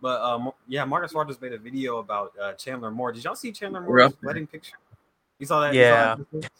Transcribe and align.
But 0.00 0.20
um, 0.20 0.50
yeah, 0.68 0.84
Marcus 0.84 1.14
Rogers 1.14 1.40
made 1.40 1.52
a 1.52 1.58
video 1.58 1.98
about 1.98 2.32
uh, 2.40 2.52
Chandler 2.54 2.90
Moore. 2.90 3.12
Did 3.12 3.24
y'all 3.24 3.34
see 3.34 3.52
Chandler 3.52 3.80
Moore's 3.80 4.12
wedding 4.22 4.46
picture? 4.46 4.76
You 5.38 5.46
saw 5.46 5.60
that? 5.60 5.74
Yeah. 5.74 6.16
Saw 6.16 6.24
that 6.40 6.50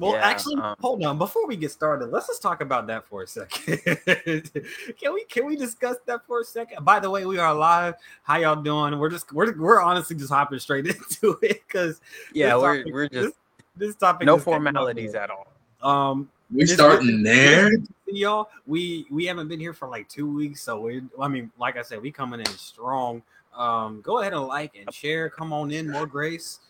well, 0.00 0.12
yeah, 0.12 0.26
actually, 0.26 0.56
um, 0.56 0.76
hold 0.80 1.04
on. 1.04 1.18
Before 1.18 1.46
we 1.46 1.56
get 1.56 1.70
started, 1.70 2.06
let's 2.06 2.26
just 2.26 2.40
talk 2.40 2.62
about 2.62 2.86
that 2.86 3.06
for 3.06 3.22
a 3.22 3.26
second. 3.26 3.78
can 4.98 5.12
we 5.12 5.24
can 5.24 5.44
we 5.44 5.56
discuss 5.56 5.98
that 6.06 6.26
for 6.26 6.40
a 6.40 6.44
second? 6.44 6.86
By 6.86 7.00
the 7.00 7.10
way, 7.10 7.26
we 7.26 7.38
are 7.38 7.52
live. 7.54 7.96
How 8.22 8.38
y'all 8.38 8.62
doing? 8.62 8.98
We're 8.98 9.10
just 9.10 9.30
we're 9.30 9.54
we're 9.58 9.82
honestly 9.82 10.16
just 10.16 10.30
hopping 10.30 10.58
straight 10.58 10.86
into 10.86 11.38
it 11.42 11.62
because 11.66 12.00
yeah, 12.32 12.56
we're 12.56 12.78
topic, 12.78 12.94
we're 12.94 13.08
just 13.10 13.34
this, 13.76 13.88
this 13.88 13.96
topic 13.96 14.24
no 14.24 14.38
formalities 14.38 15.14
at 15.14 15.28
all. 15.28 15.48
Um, 15.82 16.30
we 16.52 16.66
starting 16.66 17.22
there, 17.22 17.70
y'all. 18.06 18.48
We 18.66 19.06
we 19.10 19.26
haven't 19.26 19.48
been 19.48 19.60
here 19.60 19.72
for 19.72 19.88
like 19.88 20.08
two 20.08 20.32
weeks, 20.32 20.62
so 20.62 20.80
we. 20.80 21.02
I 21.20 21.28
mean, 21.28 21.50
like 21.58 21.76
I 21.76 21.82
said, 21.82 22.02
we 22.02 22.10
coming 22.10 22.40
in 22.40 22.46
strong. 22.46 23.22
Um, 23.56 24.00
go 24.00 24.20
ahead 24.20 24.32
and 24.32 24.46
like 24.46 24.76
and 24.76 24.92
share. 24.92 25.30
Come 25.30 25.52
on 25.52 25.70
in, 25.70 25.90
more 25.90 26.06
grace. 26.06 26.60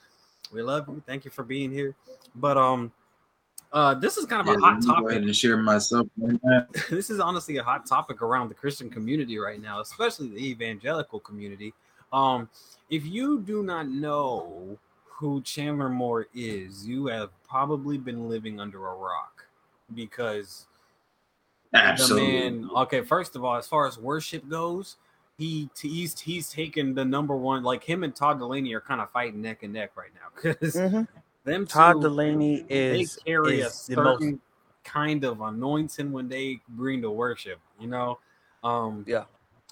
We 0.52 0.62
love 0.62 0.88
you. 0.88 1.02
Thank 1.06 1.24
you 1.24 1.30
for 1.30 1.44
being 1.44 1.70
here. 1.70 1.94
But 2.34 2.56
um, 2.56 2.92
uh, 3.72 3.94
this 3.94 4.16
is 4.16 4.26
kind 4.26 4.40
of 4.40 4.46
yeah, 4.48 4.54
a 4.54 4.58
hot 4.58 4.82
topic. 4.82 5.16
and 5.16 5.34
share 5.34 5.56
myself. 5.56 6.06
this 6.90 7.10
is 7.10 7.20
honestly 7.20 7.56
a 7.58 7.62
hot 7.62 7.86
topic 7.86 8.20
around 8.22 8.48
the 8.48 8.54
Christian 8.54 8.90
community 8.90 9.38
right 9.38 9.60
now, 9.60 9.80
especially 9.80 10.28
the 10.28 10.50
evangelical 10.50 11.20
community. 11.20 11.72
Um, 12.12 12.48
if 12.90 13.06
you 13.06 13.40
do 13.40 13.62
not 13.62 13.88
know 13.88 14.78
who 15.06 15.40
Chandler 15.42 15.88
Moore 15.88 16.26
is, 16.34 16.86
you 16.86 17.06
have 17.06 17.30
probably 17.48 17.98
been 17.98 18.28
living 18.28 18.58
under 18.58 18.88
a 18.88 18.94
rock 18.94 19.39
because 19.94 20.66
Absolutely. 21.74 22.26
the 22.26 22.50
man. 22.50 22.70
Okay, 22.76 23.00
first 23.02 23.36
of 23.36 23.44
all, 23.44 23.56
as 23.56 23.66
far 23.66 23.86
as 23.86 23.98
worship 23.98 24.48
goes, 24.48 24.96
he 25.38 25.70
he's 25.80 26.18
he's 26.18 26.50
taken 26.50 26.94
the 26.94 27.04
number 27.04 27.36
one. 27.36 27.62
Like 27.62 27.84
him 27.84 28.04
and 28.04 28.14
Todd 28.14 28.40
Dulaney 28.40 28.74
are 28.74 28.80
kind 28.80 29.00
of 29.00 29.10
fighting 29.10 29.40
neck 29.40 29.62
and 29.62 29.72
neck 29.72 29.92
right 29.96 30.10
now 30.14 30.28
because 30.34 30.74
mm-hmm. 30.74 31.02
Them 31.44 31.66
Todd 31.66 32.02
two, 32.02 32.08
Dulaney 32.08 32.64
is 32.68 33.16
they 33.16 33.30
carry 33.30 33.60
is 33.60 33.66
a 33.66 33.70
certain 33.70 34.30
most... 34.32 34.40
kind 34.84 35.24
of 35.24 35.40
anointing 35.40 36.12
when 36.12 36.28
they 36.28 36.60
bring 36.68 37.02
to 37.02 37.10
worship. 37.10 37.58
You 37.78 37.88
know, 37.88 38.18
um, 38.62 39.04
yeah. 39.08 39.24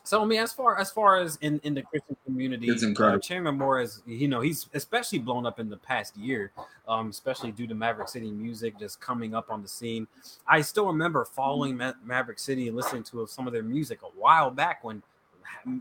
So 0.08 0.22
I 0.22 0.24
mean, 0.24 0.40
as 0.40 0.54
far 0.54 0.78
as 0.80 0.90
far 0.90 1.18
as 1.18 1.36
in, 1.42 1.60
in 1.64 1.74
the 1.74 1.82
Christian 1.82 2.16
community, 2.24 2.66
uh, 2.70 3.18
Chandler 3.18 3.52
Moore 3.52 3.78
is 3.82 4.00
you 4.06 4.26
know 4.26 4.40
he's 4.40 4.66
especially 4.72 5.18
blown 5.18 5.44
up 5.44 5.60
in 5.60 5.68
the 5.68 5.76
past 5.76 6.16
year, 6.16 6.50
um, 6.88 7.10
especially 7.10 7.52
due 7.52 7.66
to 7.66 7.74
Maverick 7.74 8.08
City 8.08 8.30
music 8.30 8.78
just 8.78 9.02
coming 9.02 9.34
up 9.34 9.50
on 9.50 9.60
the 9.60 9.68
scene. 9.68 10.08
I 10.46 10.62
still 10.62 10.86
remember 10.86 11.26
following 11.26 11.76
Ma- 11.76 11.92
Maverick 12.02 12.38
City 12.38 12.68
and 12.68 12.74
listening 12.74 13.02
to 13.02 13.26
some 13.26 13.46
of 13.46 13.52
their 13.52 13.62
music 13.62 14.00
a 14.02 14.06
while 14.18 14.50
back 14.50 14.82
when 14.82 15.02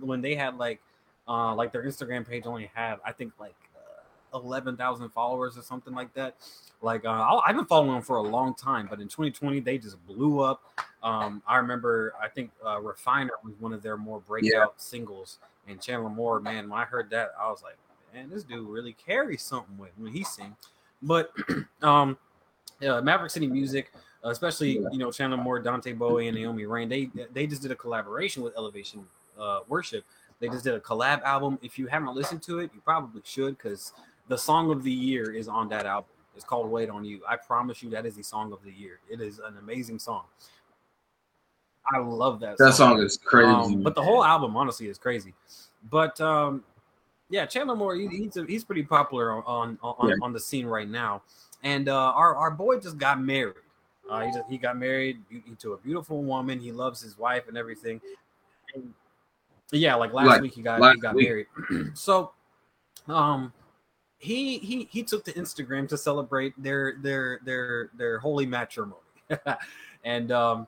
when 0.01 0.19
they 0.19 0.35
had 0.35 0.57
like 0.57 0.81
uh, 1.29 1.55
like 1.55 1.71
their 1.71 1.83
Instagram 1.83 2.27
page 2.27 2.45
only 2.45 2.69
had 2.73 2.97
I 3.05 3.13
think 3.13 3.31
like 3.39 3.55
11,000 4.33 5.09
followers 5.09 5.57
or 5.57 5.61
something 5.61 5.93
like 5.93 6.13
that. 6.13 6.35
Like 6.81 7.05
uh, 7.05 7.39
I've 7.45 7.55
been 7.55 7.65
following 7.65 7.93
them 7.93 8.01
for 8.01 8.17
a 8.17 8.21
long 8.21 8.53
time, 8.53 8.87
but 8.89 8.99
in 8.99 9.07
2020 9.07 9.59
they 9.61 9.77
just 9.77 10.03
blew 10.05 10.41
up. 10.41 10.61
Um, 11.01 11.41
I 11.47 11.57
remember 11.57 12.13
I 12.21 12.27
think 12.27 12.51
uh, 12.65 12.79
Refiner 12.81 13.31
was 13.43 13.53
one 13.59 13.73
of 13.73 13.81
their 13.81 13.97
more 13.97 14.19
breakout 14.19 14.51
yeah. 14.51 14.65
singles, 14.77 15.39
and 15.67 15.81
Chandler 15.81 16.09
Moore. 16.09 16.39
Man, 16.39 16.69
when 16.69 16.79
I 16.79 16.85
heard 16.85 17.09
that, 17.11 17.31
I 17.39 17.49
was 17.49 17.63
like, 17.63 17.77
man, 18.13 18.29
this 18.29 18.43
dude 18.43 18.67
really 18.67 18.93
carries 18.93 19.41
something 19.41 19.77
with 19.77 19.91
when 19.97 20.11
he 20.11 20.23
sings. 20.23 20.55
But 21.01 21.31
um, 21.81 22.17
uh, 22.87 23.01
Maverick 23.01 23.31
City 23.31 23.47
Music, 23.47 23.91
especially 24.23 24.73
you 24.91 24.97
know 24.97 25.11
Chandler 25.11 25.37
Moore, 25.37 25.59
Dante 25.59 25.93
Bowie, 25.93 26.27
and 26.27 26.37
Naomi 26.37 26.65
Raine, 26.65 26.89
they 26.89 27.09
they 27.33 27.47
just 27.47 27.61
did 27.61 27.71
a 27.71 27.75
collaboration 27.75 28.43
with 28.43 28.55
Elevation 28.55 29.05
uh, 29.39 29.59
Worship. 29.67 30.03
They 30.39 30.49
just 30.49 30.63
did 30.63 30.75
a 30.75 30.79
collab 30.79 31.23
album. 31.23 31.57
If 31.61 31.79
you 31.79 31.87
haven't 31.87 32.13
listened 32.13 32.43
to 32.43 32.59
it, 32.59 32.69
you 32.73 32.81
probably 32.81 33.21
should 33.25 33.57
because 33.57 33.93
the 34.27 34.37
song 34.37 34.71
of 34.71 34.83
the 34.83 34.91
year 34.91 35.31
is 35.31 35.47
on 35.47 35.69
that 35.69 35.85
album. 35.85 36.09
It's 36.35 36.45
called 36.45 36.69
Wait 36.69 36.89
on 36.89 37.03
You. 37.03 37.21
I 37.27 37.35
promise 37.35 37.81
you 37.81 37.89
that 37.91 38.05
is 38.05 38.15
the 38.15 38.23
song 38.23 38.53
of 38.53 38.59
the 38.63 38.71
year. 38.71 38.99
It 39.09 39.21
is 39.21 39.39
an 39.39 39.57
amazing 39.57 39.99
song. 39.99 40.23
I 41.91 41.99
love 41.99 42.39
that. 42.41 42.57
That 42.57 42.73
song, 42.73 42.97
song 42.97 43.03
is 43.03 43.17
crazy. 43.17 43.49
Um, 43.49 43.81
but 43.81 43.95
the 43.95 44.03
whole 44.03 44.23
album, 44.23 44.55
honestly, 44.55 44.87
is 44.87 44.97
crazy. 44.97 45.33
But 45.89 46.19
um, 46.21 46.63
yeah, 47.29 47.45
Chandler 47.45 47.75
Moore, 47.75 47.95
he, 47.95 48.07
he's 48.07 48.37
a, 48.37 48.45
he's 48.45 48.63
pretty 48.63 48.83
popular 48.83 49.31
on 49.47 49.79
on, 49.81 50.09
yeah. 50.09 50.15
on 50.21 50.33
the 50.33 50.39
scene 50.39 50.65
right 50.65 50.89
now. 50.89 51.23
And 51.63 51.89
uh, 51.89 51.95
our 51.95 52.35
our 52.35 52.51
boy 52.51 52.79
just 52.79 52.97
got 52.97 53.21
married. 53.21 53.55
Uh, 54.09 54.21
he 54.21 54.31
just, 54.31 54.49
he 54.49 54.57
got 54.57 54.77
married 54.77 55.19
to 55.59 55.73
a 55.73 55.77
beautiful 55.77 56.23
woman. 56.23 56.59
He 56.59 56.71
loves 56.71 57.01
his 57.01 57.17
wife 57.17 57.47
and 57.47 57.57
everything. 57.57 57.99
And 58.73 58.93
yeah, 59.71 59.95
like 59.95 60.13
last 60.13 60.27
like, 60.27 60.41
week 60.41 60.53
he 60.53 60.61
got 60.61 60.79
he 60.93 60.99
got 60.99 61.15
week. 61.15 61.27
married. 61.27 61.47
so, 61.93 62.31
um, 63.07 63.51
he 64.19 64.57
he 64.59 64.87
he 64.91 65.03
took 65.03 65.23
to 65.25 65.33
Instagram 65.33 65.87
to 65.89 65.97
celebrate 65.97 66.53
their 66.61 66.95
their 67.01 67.39
their 67.43 67.89
their 67.95 68.19
holy 68.19 68.45
matrimony, 68.45 69.01
and 70.03 70.31
um, 70.31 70.67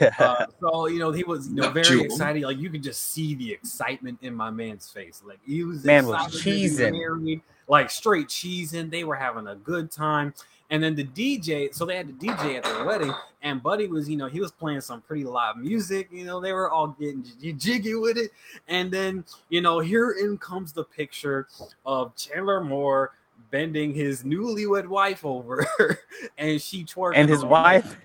uh, 0.18 0.46
so 0.60 0.86
you 0.86 0.98
know 0.98 1.10
he 1.10 1.24
was 1.24 1.48
you 1.48 1.56
know 1.56 1.70
very 1.70 2.02
excited. 2.02 2.42
Like 2.42 2.58
you 2.58 2.70
could 2.70 2.82
just 2.82 3.12
see 3.12 3.34
the 3.34 3.52
excitement 3.52 4.18
in 4.22 4.34
my 4.34 4.50
man's 4.50 4.90
face. 4.90 5.22
Like 5.26 5.38
he 5.46 5.64
was 5.64 5.84
man 5.84 6.06
was 6.06 6.18
cheesing, 6.42 7.40
like 7.68 7.90
straight 7.90 8.28
cheesing. 8.28 8.90
They 8.90 9.04
were 9.04 9.16
having 9.16 9.46
a 9.46 9.54
good 9.54 9.90
time. 9.90 10.34
And 10.70 10.82
then 10.82 10.94
the 10.94 11.04
DJ, 11.04 11.74
so 11.74 11.86
they 11.86 11.96
had 11.96 12.08
the 12.08 12.26
DJ 12.26 12.58
at 12.58 12.64
their 12.64 12.84
wedding, 12.84 13.12
and 13.42 13.62
Buddy 13.62 13.86
was, 13.86 14.08
you 14.08 14.16
know, 14.16 14.26
he 14.26 14.40
was 14.40 14.52
playing 14.52 14.82
some 14.82 15.00
pretty 15.00 15.24
live 15.24 15.56
music. 15.56 16.08
You 16.12 16.26
know, 16.26 16.40
they 16.40 16.52
were 16.52 16.70
all 16.70 16.88
getting 16.88 17.24
jiggy 17.56 17.94
with 17.94 18.18
it. 18.18 18.32
And 18.66 18.90
then, 18.90 19.24
you 19.48 19.62
know, 19.62 19.78
here 19.80 20.10
in 20.10 20.36
comes 20.36 20.72
the 20.72 20.84
picture 20.84 21.46
of 21.86 22.14
Chandler 22.16 22.62
Moore 22.62 23.12
bending 23.50 23.94
his 23.94 24.24
newlywed 24.24 24.86
wife 24.86 25.24
over, 25.24 25.66
and 26.38 26.60
she 26.60 26.84
twerking. 26.84 27.16
And 27.16 27.30
his 27.30 27.44
wife, 27.44 27.96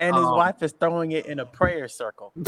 and 0.00 0.16
his 0.16 0.24
um, 0.24 0.36
wife 0.36 0.62
is 0.62 0.72
throwing 0.72 1.12
it 1.12 1.26
in 1.26 1.38
a 1.38 1.46
prayer 1.46 1.86
circle. 1.88 2.32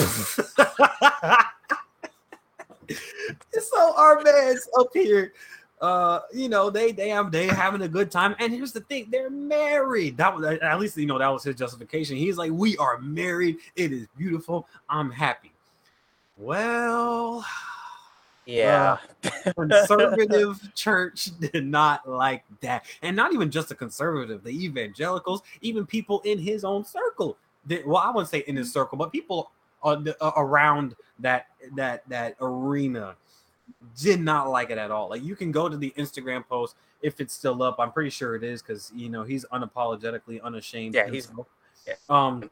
so 3.61 3.95
our 3.97 4.21
man's 4.23 4.69
up 4.79 4.89
here 4.93 5.33
uh, 5.83 6.21
you 6.33 6.49
know, 6.49 6.71
they 6.71 6.93
they 6.93 7.09
have 7.09 7.33
they 7.33 7.49
having 7.49 7.83
a 7.83 7.89
good 7.89 8.11
time. 8.11 8.37
And 8.39 8.53
here's 8.53 8.73
the 8.73 8.81
thing, 8.83 9.09
they're 9.11 9.29
married. 9.29 10.17
That 10.17 10.35
was 10.35 10.45
at 10.45 10.79
least 10.79 10.97
you 10.97 11.07
know 11.07 11.19
that 11.19 11.29
was 11.29 11.43
his 11.43 11.57
justification. 11.57 12.17
He's 12.17 12.39
like, 12.39 12.53
we 12.53 12.77
are 12.79 12.99
married. 12.99 13.57
It 13.75 13.93
is 13.93 14.07
beautiful. 14.17 14.69
I'm 14.89 15.11
happy. 15.11 15.53
Well, 16.39 17.45
yeah, 18.47 18.99
uh, 19.25 19.53
conservative 19.55 20.73
church 20.77 21.31
did 21.41 21.67
not 21.67 22.09
like 22.09 22.45
that, 22.61 22.87
and 23.03 23.17
not 23.17 23.33
even 23.35 23.51
just 23.51 23.69
the 23.69 23.75
conservative, 23.75 24.45
the 24.45 24.65
evangelicals, 24.65 25.43
even 25.63 25.85
people 25.85 26.21
in 26.21 26.39
his 26.39 26.65
own 26.65 26.85
circle. 26.85 27.37
Did, 27.67 27.85
well, 27.87 27.99
I 27.99 28.11
wouldn't 28.11 28.31
say 28.31 28.45
in 28.47 28.55
his 28.55 28.73
circle, 28.73 28.97
but 28.97 29.11
people 29.11 29.51
uh, 29.83 30.01
around 30.37 30.95
that 31.19 31.47
that 31.75 32.09
that 32.09 32.37
arena 32.41 33.17
did 34.01 34.21
not 34.21 34.49
like 34.49 34.71
it 34.71 34.79
at 34.79 34.91
all. 34.91 35.09
Like 35.09 35.23
you 35.23 35.37
can 35.37 35.53
go 35.53 35.69
to 35.69 35.77
the 35.77 35.93
Instagram 35.97 36.47
post 36.47 36.77
if 37.03 37.21
it's 37.21 37.35
still 37.35 37.63
up. 37.63 37.77
I'm 37.79 37.93
pretty 37.93 38.11
sure 38.11 38.35
it 38.35 38.43
is 38.43 38.63
because 38.63 38.93
you 38.95 39.09
know 39.09 39.23
he's 39.23 39.45
unapologetically 39.47 40.43
unashamed. 40.43 40.95
Yeah, 40.95 41.11
he's 41.11 41.31
yeah. 41.87 41.95
um, 42.09 42.51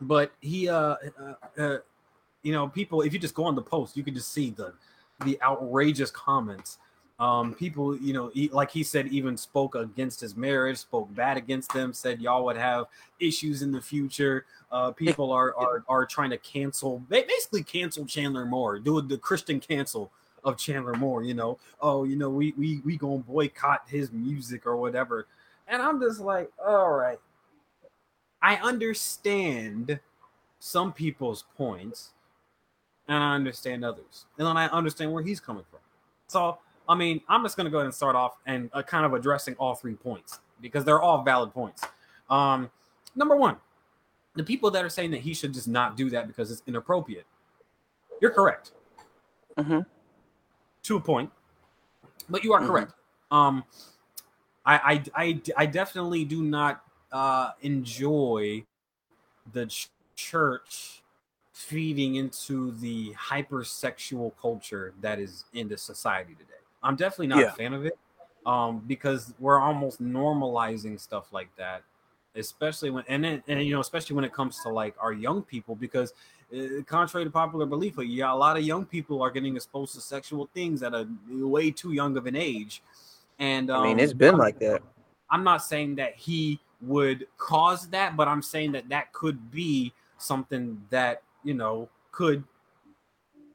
but 0.00 0.32
he 0.40 0.68
uh, 0.68 0.96
uh, 1.18 1.34
uh, 1.58 1.78
you 2.42 2.52
know, 2.52 2.68
people 2.68 3.02
if 3.02 3.12
you 3.12 3.18
just 3.18 3.34
go 3.34 3.44
on 3.44 3.54
the 3.54 3.62
post, 3.62 3.96
you 3.96 4.02
can 4.02 4.14
just 4.14 4.32
see 4.32 4.50
the 4.50 4.72
the 5.24 5.40
outrageous 5.42 6.10
comments. 6.10 6.78
Um, 7.18 7.52
people, 7.52 7.94
you 7.98 8.14
know, 8.14 8.30
he, 8.32 8.48
like 8.48 8.70
he 8.70 8.82
said, 8.82 9.08
even 9.08 9.36
spoke 9.36 9.74
against 9.74 10.22
his 10.22 10.38
marriage, 10.38 10.78
spoke 10.78 11.14
bad 11.14 11.36
against 11.36 11.70
them, 11.74 11.92
said 11.92 12.22
y'all 12.22 12.46
would 12.46 12.56
have 12.56 12.86
issues 13.20 13.60
in 13.60 13.72
the 13.72 13.80
future. 13.80 14.46
Uh, 14.72 14.90
people 14.92 15.30
are 15.30 15.54
are 15.56 15.84
are 15.86 16.06
trying 16.06 16.30
to 16.30 16.38
cancel, 16.38 17.00
basically 17.10 17.62
cancel 17.62 18.06
Chandler 18.06 18.46
Moore, 18.46 18.78
do 18.78 19.02
the 19.02 19.18
Christian 19.18 19.60
cancel 19.60 20.10
of 20.44 20.56
Chandler 20.56 20.94
Moore, 20.94 21.22
you 21.22 21.34
know, 21.34 21.58
oh, 21.80 22.04
you 22.04 22.16
know, 22.16 22.30
we 22.30 22.54
we 22.56 22.80
we 22.84 22.96
gonna 22.96 23.18
boycott 23.18 23.82
his 23.88 24.12
music 24.12 24.66
or 24.66 24.76
whatever. 24.76 25.26
And 25.68 25.80
I'm 25.80 26.00
just 26.00 26.20
like, 26.20 26.50
all 26.64 26.90
right. 26.90 27.18
I 28.42 28.56
understand 28.56 30.00
some 30.58 30.92
people's 30.92 31.44
points, 31.56 32.10
and 33.06 33.22
I 33.22 33.34
understand 33.34 33.84
others. 33.84 34.26
And 34.38 34.46
then 34.46 34.56
I 34.56 34.66
understand 34.68 35.12
where 35.12 35.22
he's 35.22 35.40
coming 35.40 35.64
from. 35.70 35.80
So, 36.26 36.58
I 36.88 36.94
mean, 36.94 37.20
I'm 37.28 37.42
just 37.42 37.56
gonna 37.56 37.70
go 37.70 37.78
ahead 37.78 37.86
and 37.86 37.94
start 37.94 38.16
off 38.16 38.38
and 38.46 38.70
uh, 38.72 38.82
kind 38.82 39.04
of 39.04 39.12
addressing 39.12 39.54
all 39.56 39.74
three 39.74 39.94
points 39.94 40.40
because 40.60 40.84
they're 40.84 41.00
all 41.00 41.22
valid 41.22 41.52
points. 41.52 41.82
Um, 42.28 42.70
number 43.14 43.36
one, 43.36 43.56
the 44.34 44.44
people 44.44 44.70
that 44.70 44.84
are 44.84 44.90
saying 44.90 45.10
that 45.10 45.20
he 45.20 45.34
should 45.34 45.52
just 45.52 45.68
not 45.68 45.96
do 45.96 46.10
that 46.10 46.26
because 46.26 46.50
it's 46.50 46.62
inappropriate. 46.66 47.26
You're 48.20 48.30
correct. 48.30 48.72
Mm-hmm 49.56 49.80
to 50.90 50.96
a 50.96 51.00
point, 51.00 51.30
but 52.28 52.42
you 52.42 52.52
are 52.52 52.60
mm-hmm. 52.60 52.68
correct. 52.68 52.92
Um, 53.30 53.64
I, 54.66 55.02
I, 55.14 55.22
I, 55.22 55.42
I 55.56 55.66
definitely 55.66 56.24
do 56.24 56.42
not 56.42 56.82
uh, 57.12 57.52
enjoy 57.62 58.64
the 59.52 59.66
ch- 59.66 59.88
church 60.16 61.02
feeding 61.52 62.16
into 62.16 62.72
the 62.72 63.12
hypersexual 63.12 64.32
culture 64.40 64.92
that 65.00 65.20
is 65.20 65.44
in 65.54 65.68
the 65.68 65.78
society 65.78 66.34
today. 66.34 66.50
I'm 66.82 66.96
definitely 66.96 67.28
not 67.28 67.38
yeah. 67.38 67.46
a 67.46 67.52
fan 67.52 67.72
of 67.72 67.86
it 67.86 67.96
um, 68.44 68.82
because 68.86 69.32
we're 69.38 69.60
almost 69.60 70.02
normalizing 70.02 70.98
stuff 70.98 71.32
like 71.32 71.54
that, 71.56 71.84
especially 72.34 72.90
when 72.90 73.04
and, 73.06 73.22
then, 73.22 73.42
and 73.46 73.62
you 73.62 73.74
know 73.74 73.80
especially 73.80 74.16
when 74.16 74.24
it 74.24 74.32
comes 74.32 74.58
to 74.62 74.70
like 74.70 74.96
our 74.98 75.12
young 75.12 75.42
people 75.42 75.76
because 75.76 76.14
uh, 76.52 76.82
contrary 76.86 77.24
to 77.24 77.30
popular 77.30 77.66
belief, 77.66 77.94
yeah, 77.98 78.32
a 78.32 78.34
lot 78.34 78.56
of 78.56 78.64
young 78.64 78.84
people 78.84 79.22
are 79.22 79.30
getting 79.30 79.56
exposed 79.56 79.94
to 79.94 80.00
sexual 80.00 80.48
things 80.52 80.82
at 80.82 80.94
a 80.94 81.06
way 81.28 81.70
too 81.70 81.92
young 81.92 82.16
of 82.16 82.26
an 82.26 82.36
age. 82.36 82.82
And 83.38 83.70
um, 83.70 83.82
I 83.82 83.86
mean, 83.86 84.00
it's 84.00 84.12
been 84.12 84.34
I'm, 84.34 84.38
like 84.38 84.58
that. 84.58 84.82
I'm 85.30 85.44
not 85.44 85.58
saying 85.64 85.94
that 85.96 86.16
he 86.16 86.60
would 86.82 87.26
cause 87.38 87.88
that, 87.88 88.16
but 88.16 88.26
I'm 88.28 88.42
saying 88.42 88.72
that 88.72 88.88
that 88.88 89.12
could 89.12 89.50
be 89.50 89.92
something 90.18 90.82
that 90.90 91.22
you 91.44 91.54
know 91.54 91.88
could 92.10 92.44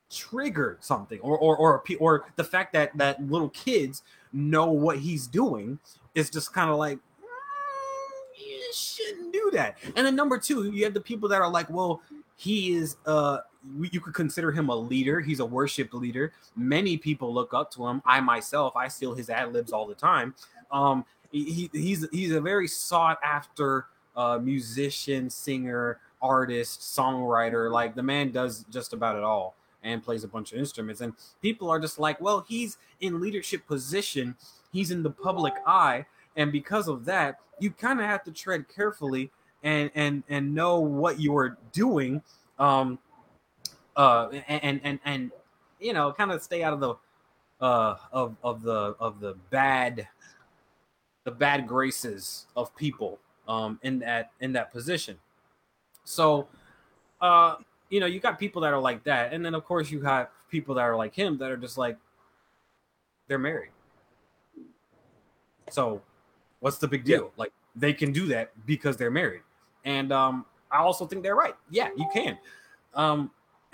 trigger 0.09 0.77
something, 0.79 1.19
or 1.19 1.37
or 1.37 1.57
or 1.57 1.83
or 1.99 2.25
the 2.35 2.43
fact 2.43 2.73
that 2.73 2.97
that 2.97 3.21
little 3.29 3.49
kids 3.49 4.03
know 4.31 4.71
what 4.71 4.99
he's 4.99 5.27
doing 5.27 5.79
is 6.13 6.29
just 6.29 6.53
kind 6.53 6.69
of 6.69 6.77
like 6.77 6.97
mm, 6.97 8.37
you 8.37 8.73
shouldn't 8.73 9.33
do 9.33 9.49
that. 9.53 9.77
And 9.95 10.05
then 10.05 10.15
number 10.15 10.37
two, 10.37 10.71
you 10.71 10.83
have 10.85 10.93
the 10.93 11.01
people 11.01 11.27
that 11.29 11.41
are 11.41 11.49
like, 11.49 11.69
well, 11.69 12.01
he 12.35 12.73
is 12.73 12.97
uh 13.05 13.39
you 13.81 13.99
could 13.99 14.13
consider 14.13 14.51
him 14.51 14.69
a 14.69 14.75
leader. 14.75 15.19
He's 15.19 15.39
a 15.39 15.45
worship 15.45 15.93
leader. 15.93 16.33
Many 16.55 16.97
people 16.97 17.33
look 17.33 17.53
up 17.53 17.71
to 17.71 17.87
him. 17.87 18.01
I 18.05 18.19
myself, 18.19 18.75
I 18.75 18.87
steal 18.87 19.15
his 19.15 19.29
ad 19.29 19.53
libs 19.53 19.71
all 19.71 19.87
the 19.87 19.95
time. 19.95 20.35
Um, 20.71 21.05
he, 21.31 21.69
he's 21.73 22.07
he's 22.11 22.31
a 22.31 22.41
very 22.41 22.67
sought 22.67 23.19
after 23.23 23.87
uh, 24.15 24.39
musician, 24.41 25.29
singer, 25.29 25.99
artist, 26.21 26.81
songwriter. 26.81 27.71
Like 27.71 27.95
the 27.95 28.03
man 28.03 28.31
does 28.31 28.65
just 28.71 28.93
about 28.93 29.15
it 29.15 29.23
all 29.23 29.55
and 29.83 30.03
plays 30.03 30.23
a 30.23 30.27
bunch 30.27 30.51
of 30.51 30.59
instruments. 30.59 31.01
And 31.01 31.13
people 31.41 31.69
are 31.69 31.79
just 31.79 31.99
like, 31.99 32.19
well, 32.21 32.45
he's 32.47 32.77
in 33.01 33.19
leadership 33.19 33.65
position. 33.67 34.35
He's 34.71 34.91
in 34.91 35.03
the 35.03 35.11
public 35.11 35.53
eye, 35.65 36.05
and 36.35 36.51
because 36.51 36.87
of 36.87 37.05
that, 37.05 37.39
you 37.59 37.71
kind 37.71 37.99
of 37.99 38.05
have 38.05 38.23
to 38.25 38.31
tread 38.31 38.65
carefully 38.67 39.31
and 39.65 39.89
and 39.95 40.23
and 40.29 40.53
know 40.55 40.79
what 40.79 41.19
you 41.19 41.35
are 41.35 41.57
doing 41.73 42.21
um 42.59 42.97
uh 43.97 44.29
and 44.47 44.79
and 44.83 44.99
and 45.03 45.31
you 45.79 45.91
know 45.91 46.13
kind 46.13 46.31
of 46.31 46.41
stay 46.41 46.63
out 46.63 46.71
of 46.71 46.79
the 46.79 46.93
uh 47.59 47.95
of 48.13 48.35
of 48.43 48.61
the 48.61 48.95
of 48.99 49.19
the 49.19 49.33
bad 49.49 50.07
the 51.25 51.31
bad 51.31 51.67
graces 51.67 52.45
of 52.55 52.73
people 52.75 53.19
um 53.47 53.79
in 53.81 53.99
that 53.99 54.31
in 54.39 54.53
that 54.53 54.71
position. 54.71 55.17
So 56.03 56.47
uh 57.19 57.55
you 57.89 57.99
know 57.99 58.05
you 58.05 58.19
got 58.19 58.37
people 58.37 58.61
that 58.61 58.71
are 58.71 58.79
like 58.79 59.03
that 59.05 59.33
and 59.33 59.43
then 59.43 59.55
of 59.55 59.65
course 59.65 59.89
you 59.89 60.01
have 60.01 60.29
people 60.49 60.75
that 60.75 60.81
are 60.81 60.95
like 60.95 61.15
him 61.15 61.37
that 61.39 61.49
are 61.49 61.57
just 61.57 61.77
like 61.77 61.97
they're 63.27 63.39
married. 63.39 63.71
So 65.71 66.03
what's 66.59 66.77
the 66.77 66.87
big 66.87 67.03
deal? 67.03 67.23
Yeah. 67.23 67.29
like 67.37 67.53
they 67.75 67.93
can 67.93 68.11
do 68.11 68.27
that 68.27 68.51
because 68.67 68.95
they're 68.97 69.09
married 69.09 69.41
and 69.85 70.11
um, 70.11 70.45
I 70.71 70.79
also 70.79 71.05
think 71.05 71.23
they're 71.23 71.35
right. 71.35 71.55
Yeah, 71.69 71.89
you 71.95 72.07
can. 72.11 72.37
Um, 72.93 73.31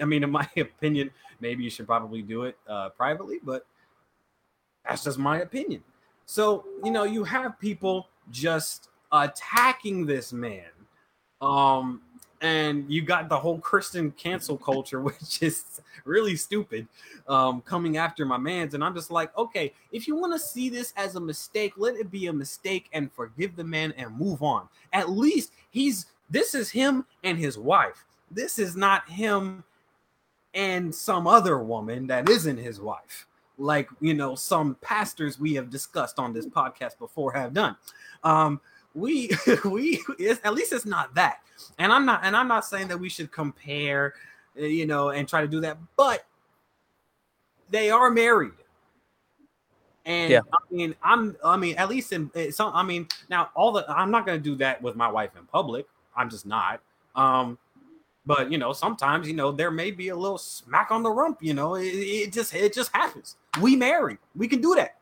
I 0.00 0.04
mean, 0.04 0.22
in 0.24 0.30
my 0.30 0.48
opinion, 0.56 1.10
maybe 1.40 1.64
you 1.64 1.70
should 1.70 1.86
probably 1.86 2.22
do 2.22 2.44
it 2.44 2.58
uh, 2.68 2.90
privately, 2.90 3.38
but 3.42 3.66
that's 4.86 5.04
just 5.04 5.18
my 5.18 5.40
opinion. 5.40 5.82
So, 6.26 6.64
you 6.84 6.90
know, 6.90 7.04
you 7.04 7.24
have 7.24 7.58
people 7.58 8.08
just 8.30 8.88
attacking 9.12 10.06
this 10.06 10.32
man. 10.32 10.70
Um, 11.40 12.02
and 12.42 12.90
you 12.90 13.02
got 13.02 13.28
the 13.28 13.38
whole 13.38 13.58
Christian 13.58 14.10
cancel 14.10 14.58
culture, 14.58 15.00
which 15.00 15.42
is 15.42 15.80
really 16.04 16.36
stupid, 16.36 16.86
um, 17.28 17.62
coming 17.62 17.96
after 17.96 18.26
my 18.26 18.36
man's. 18.36 18.74
And 18.74 18.84
I'm 18.84 18.94
just 18.94 19.10
like, 19.10 19.36
okay, 19.38 19.72
if 19.92 20.06
you 20.06 20.16
want 20.16 20.32
to 20.32 20.38
see 20.38 20.68
this 20.68 20.92
as 20.96 21.14
a 21.14 21.20
mistake, 21.20 21.74
let 21.76 21.94
it 21.94 22.10
be 22.10 22.26
a 22.26 22.32
mistake 22.32 22.88
and 22.92 23.10
forgive 23.12 23.56
the 23.56 23.64
man 23.64 23.94
and 23.96 24.16
move 24.18 24.42
on. 24.42 24.68
At 24.92 25.08
least 25.08 25.52
he's 25.70 26.06
this 26.28 26.54
is 26.54 26.70
him 26.70 27.04
and 27.22 27.38
his 27.38 27.58
wife. 27.58 28.04
This 28.30 28.58
is 28.58 28.74
not 28.74 29.08
him 29.08 29.64
and 30.54 30.94
some 30.94 31.26
other 31.26 31.58
woman 31.58 32.06
that 32.08 32.28
isn't 32.28 32.56
his 32.56 32.80
wife. 32.80 33.26
Like, 33.58 33.88
you 34.00 34.14
know, 34.14 34.34
some 34.34 34.76
pastors 34.80 35.38
we 35.38 35.54
have 35.54 35.70
discussed 35.70 36.18
on 36.18 36.32
this 36.32 36.46
podcast 36.46 36.98
before 36.98 37.32
have 37.32 37.52
done. 37.54 37.76
Um, 38.24 38.60
we 38.94 39.30
we 39.64 40.02
at 40.44 40.54
least 40.54 40.72
it's 40.72 40.86
not 40.86 41.14
that 41.14 41.40
and 41.78 41.92
i'm 41.92 42.04
not 42.04 42.20
and 42.24 42.36
i'm 42.36 42.48
not 42.48 42.64
saying 42.64 42.88
that 42.88 42.98
we 42.98 43.08
should 43.08 43.30
compare 43.30 44.14
uh, 44.60 44.64
you 44.64 44.86
know 44.86 45.10
and 45.10 45.28
try 45.28 45.40
to 45.40 45.48
do 45.48 45.60
that 45.60 45.78
but 45.96 46.26
they 47.72 47.90
are 47.90 48.10
married. 48.10 48.52
And 50.04 50.30
yeah. 50.30 50.40
i 50.52 50.58
mean 50.74 50.94
i'm 51.02 51.36
i 51.44 51.56
mean 51.56 51.76
at 51.76 51.88
least 51.88 52.12
in 52.12 52.30
eh, 52.34 52.50
some 52.50 52.72
i 52.74 52.82
mean 52.82 53.06
now 53.30 53.50
all 53.54 53.72
the 53.72 53.84
i'm 53.88 54.10
not 54.10 54.26
going 54.26 54.38
to 54.38 54.42
do 54.42 54.56
that 54.56 54.82
with 54.82 54.96
my 54.96 55.08
wife 55.08 55.30
in 55.38 55.46
public. 55.46 55.86
I'm 56.16 56.28
just 56.28 56.44
not. 56.44 56.80
Um 57.14 57.58
but 58.26 58.50
you 58.50 58.58
know 58.58 58.72
sometimes 58.72 59.28
you 59.28 59.34
know 59.34 59.52
there 59.52 59.70
may 59.70 59.90
be 59.90 60.08
a 60.08 60.16
little 60.16 60.38
smack 60.38 60.90
on 60.90 61.02
the 61.02 61.10
rump 61.10 61.38
you 61.40 61.54
know 61.54 61.76
it, 61.76 61.84
it 61.86 62.32
just 62.32 62.52
it 62.54 62.74
just 62.74 62.90
happens. 62.92 63.36
We 63.60 63.76
marry 63.76 64.18
we 64.34 64.48
can 64.48 64.60
do 64.60 64.74
that. 64.74 64.96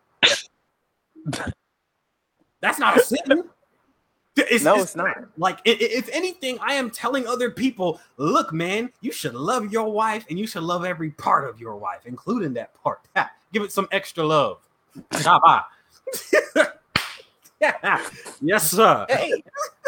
That's 2.60 2.78
not 2.78 2.98
a 2.98 3.02
sin 3.02 3.44
it's, 4.36 4.64
no, 4.64 4.74
it's, 4.74 4.84
it's 4.84 4.96
not. 4.96 5.16
Like, 5.36 5.58
if 5.64 6.08
anything, 6.12 6.58
I 6.60 6.74
am 6.74 6.90
telling 6.90 7.26
other 7.26 7.50
people, 7.50 8.00
look, 8.16 8.52
man, 8.52 8.90
you 9.00 9.12
should 9.12 9.34
love 9.34 9.72
your 9.72 9.90
wife 9.92 10.24
and 10.30 10.38
you 10.38 10.46
should 10.46 10.62
love 10.62 10.84
every 10.84 11.10
part 11.10 11.48
of 11.48 11.60
your 11.60 11.76
wife, 11.76 12.00
including 12.06 12.54
that 12.54 12.74
part. 12.74 13.00
Give 13.52 13.62
it 13.62 13.72
some 13.72 13.88
extra 13.90 14.24
love. 14.24 14.58
yes, 18.40 18.70
sir. 18.70 19.06
Hey. 19.08 19.42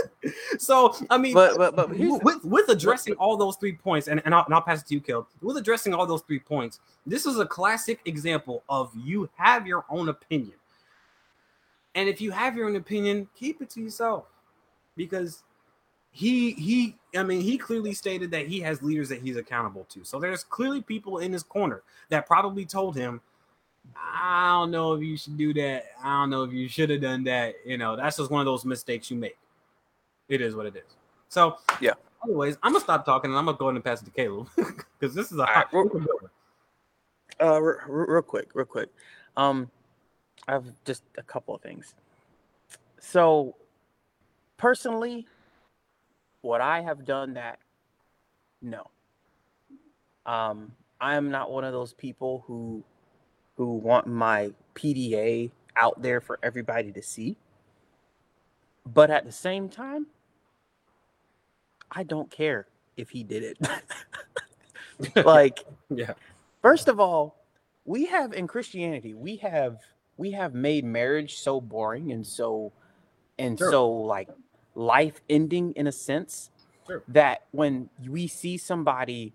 so, 0.58 0.94
I 1.10 1.18
mean, 1.18 1.34
but, 1.34 1.56
but, 1.56 1.74
but 1.74 1.90
with, 1.90 2.44
with 2.44 2.68
addressing 2.68 3.14
all 3.14 3.36
those 3.36 3.56
three 3.56 3.74
points, 3.74 4.08
and, 4.08 4.20
and, 4.24 4.34
I'll, 4.34 4.44
and 4.44 4.54
I'll 4.54 4.62
pass 4.62 4.82
it 4.82 4.88
to 4.88 4.94
you, 4.94 5.00
Kill. 5.00 5.26
With 5.40 5.56
addressing 5.56 5.94
all 5.94 6.06
those 6.06 6.22
three 6.22 6.38
points, 6.38 6.80
this 7.06 7.26
is 7.26 7.38
a 7.38 7.46
classic 7.46 8.00
example 8.04 8.62
of 8.68 8.92
you 8.96 9.28
have 9.36 9.66
your 9.66 9.84
own 9.88 10.08
opinion. 10.08 10.54
And 11.94 12.08
if 12.08 12.20
you 12.20 12.30
have 12.30 12.56
your 12.56 12.68
own 12.68 12.76
opinion, 12.76 13.28
keep 13.34 13.60
it 13.60 13.70
to 13.70 13.80
yourself 13.80 14.24
because 14.96 15.42
he 16.10 16.52
he 16.52 16.96
I 17.16 17.22
mean 17.22 17.40
he 17.40 17.56
clearly 17.58 17.94
stated 17.94 18.30
that 18.30 18.46
he 18.46 18.60
has 18.60 18.82
leaders 18.82 19.08
that 19.08 19.20
he's 19.20 19.36
accountable 19.36 19.84
to. 19.90 20.04
So 20.04 20.18
there's 20.20 20.44
clearly 20.44 20.82
people 20.82 21.18
in 21.18 21.32
his 21.32 21.42
corner 21.42 21.82
that 22.10 22.26
probably 22.26 22.64
told 22.64 22.96
him, 22.96 23.20
I 23.96 24.50
don't 24.52 24.70
know 24.70 24.92
if 24.94 25.02
you 25.02 25.16
should 25.16 25.36
do 25.36 25.52
that. 25.54 25.86
I 26.02 26.20
don't 26.20 26.30
know 26.30 26.44
if 26.44 26.52
you 26.52 26.68
should 26.68 26.90
have 26.90 27.00
done 27.00 27.24
that. 27.24 27.54
You 27.64 27.78
know, 27.78 27.96
that's 27.96 28.18
just 28.18 28.30
one 28.30 28.40
of 28.40 28.46
those 28.46 28.64
mistakes 28.64 29.10
you 29.10 29.16
make. 29.16 29.38
It 30.28 30.40
is 30.40 30.54
what 30.54 30.66
it 30.66 30.76
is. 30.76 30.96
So 31.28 31.56
yeah. 31.80 31.94
Anyways, 32.24 32.56
I'm 32.62 32.72
gonna 32.72 32.84
stop 32.84 33.04
talking 33.04 33.30
and 33.30 33.38
I'm 33.38 33.46
gonna 33.46 33.58
go 33.58 33.66
ahead 33.66 33.76
and 33.76 33.84
pass 33.84 34.00
it 34.00 34.04
to 34.04 34.10
Caleb 34.12 34.48
because 34.56 35.14
this 35.14 35.32
is 35.32 35.38
a 35.38 35.46
hot. 35.46 35.72
Right, 35.72 35.84
real, 35.92 36.08
uh, 37.40 37.60
real, 37.60 37.78
real 37.88 38.22
quick, 38.22 38.50
real 38.54 38.66
quick. 38.66 38.90
Um, 39.36 39.70
I 40.48 40.52
have 40.52 40.66
just 40.84 41.02
a 41.16 41.22
couple 41.22 41.54
of 41.54 41.62
things. 41.62 41.94
So 42.98 43.56
personally, 44.56 45.26
would 46.42 46.60
I 46.60 46.80
have 46.80 47.04
done 47.04 47.34
that? 47.34 47.58
No. 48.60 48.90
Um, 50.26 50.72
I 51.00 51.16
am 51.16 51.30
not 51.30 51.50
one 51.50 51.64
of 51.64 51.72
those 51.72 51.92
people 51.92 52.44
who 52.46 52.84
who 53.56 53.74
want 53.74 54.06
my 54.06 54.50
PDA 54.74 55.50
out 55.76 56.00
there 56.00 56.20
for 56.20 56.38
everybody 56.42 56.92
to 56.92 57.02
see. 57.02 57.36
But 58.86 59.10
at 59.10 59.24
the 59.24 59.32
same 59.32 59.68
time, 59.68 60.06
I 61.90 62.02
don't 62.02 62.30
care 62.30 62.66
if 62.96 63.10
he 63.10 63.22
did 63.22 63.42
it. 63.42 65.16
like, 65.26 65.64
yeah. 65.90 66.14
First 66.62 66.88
of 66.88 66.98
all, 66.98 67.36
we 67.84 68.06
have 68.06 68.32
in 68.32 68.46
Christianity, 68.46 69.14
we 69.14 69.36
have 69.36 69.78
we 70.16 70.32
have 70.32 70.54
made 70.54 70.84
marriage 70.84 71.38
so 71.38 71.60
boring 71.60 72.12
and 72.12 72.26
so 72.26 72.72
and 73.38 73.58
sure. 73.58 73.70
so 73.70 73.90
like 73.90 74.28
life 74.74 75.20
ending 75.28 75.72
in 75.72 75.86
a 75.86 75.92
sense 75.92 76.50
sure. 76.86 77.02
that 77.08 77.46
when 77.50 77.88
we 78.06 78.26
see 78.26 78.56
somebody 78.56 79.32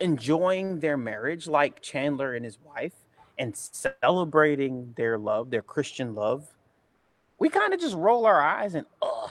enjoying 0.00 0.80
their 0.80 0.96
marriage 0.96 1.46
like 1.46 1.80
Chandler 1.80 2.34
and 2.34 2.44
his 2.44 2.58
wife 2.64 2.92
and 3.38 3.56
celebrating 3.56 4.92
their 4.96 5.18
love, 5.18 5.50
their 5.50 5.62
Christian 5.62 6.14
love, 6.14 6.52
we 7.38 7.48
kind 7.48 7.74
of 7.74 7.80
just 7.80 7.94
roll 7.94 8.26
our 8.26 8.40
eyes 8.40 8.74
and 8.74 8.86
ugh. 9.02 9.30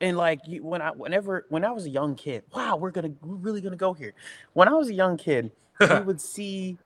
And 0.00 0.16
like 0.16 0.40
when 0.60 0.82
I 0.82 0.90
whenever 0.90 1.46
when 1.48 1.64
I 1.64 1.72
was 1.72 1.86
a 1.86 1.90
young 1.90 2.16
kid, 2.16 2.44
wow, 2.54 2.76
we're 2.76 2.90
gonna 2.90 3.12
we're 3.22 3.36
really 3.36 3.62
gonna 3.62 3.76
go 3.76 3.94
here. 3.94 4.12
When 4.52 4.68
I 4.68 4.72
was 4.72 4.88
a 4.90 4.94
young 4.94 5.16
kid, 5.16 5.52
we 5.80 6.00
would 6.04 6.20
see 6.20 6.76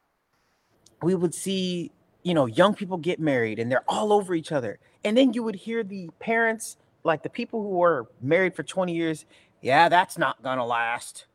we 1.03 1.17
would 1.17 1.35
see 1.35 1.91
you 2.23 2.35
know 2.35 2.47
young 2.47 2.75
people 2.75 2.97
get 2.97 3.19
married 3.21 3.59
and 3.59 3.71
they're 3.71 3.85
all 3.89 4.12
over 4.12 4.35
each 4.35 4.53
other 4.53 4.79
and 5.05 5.17
then 5.17 5.33
you 5.33 5.43
would 5.43 5.55
hear 5.55 5.83
the 5.83 6.09
parents 6.19 6.77
like 7.03 7.23
the 7.23 7.31
people 7.31 7.62
who 7.62 7.71
were 7.71 8.07
married 8.21 8.55
for 8.55 8.62
20 8.62 8.95
years 8.95 9.25
yeah, 9.61 9.89
that's 9.89 10.17
not 10.17 10.43
gonna 10.43 10.65
last. 10.65 11.27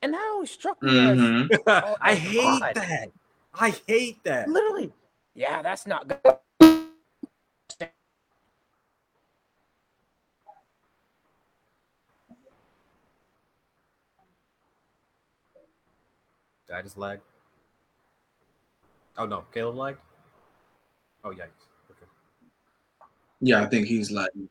And 0.00 0.14
that 0.14 0.28
always 0.32 0.50
struck 0.50 0.82
me 0.82 0.92
mm-hmm. 0.92 1.52
as, 1.68 1.82
oh, 1.84 1.96
I 2.00 2.14
hate 2.14 2.60
God. 2.60 2.74
that. 2.74 3.08
I 3.54 3.74
hate 3.86 4.24
that. 4.24 4.48
Literally, 4.48 4.92
yeah, 5.34 5.62
that's 5.62 5.86
not 5.86 6.08
good. 6.08 6.38
Did 7.78 7.88
I 16.74 16.82
just 16.82 16.96
lag? 16.96 17.20
Oh 19.18 19.26
no, 19.26 19.44
Caleb 19.52 19.76
lagged. 19.76 19.98
Oh 21.24 21.30
yikes. 21.30 21.68
Okay. 21.90 22.06
Yeah, 23.40 23.62
I 23.62 23.66
think 23.66 23.86
he's 23.86 24.10
lagging. 24.10 24.48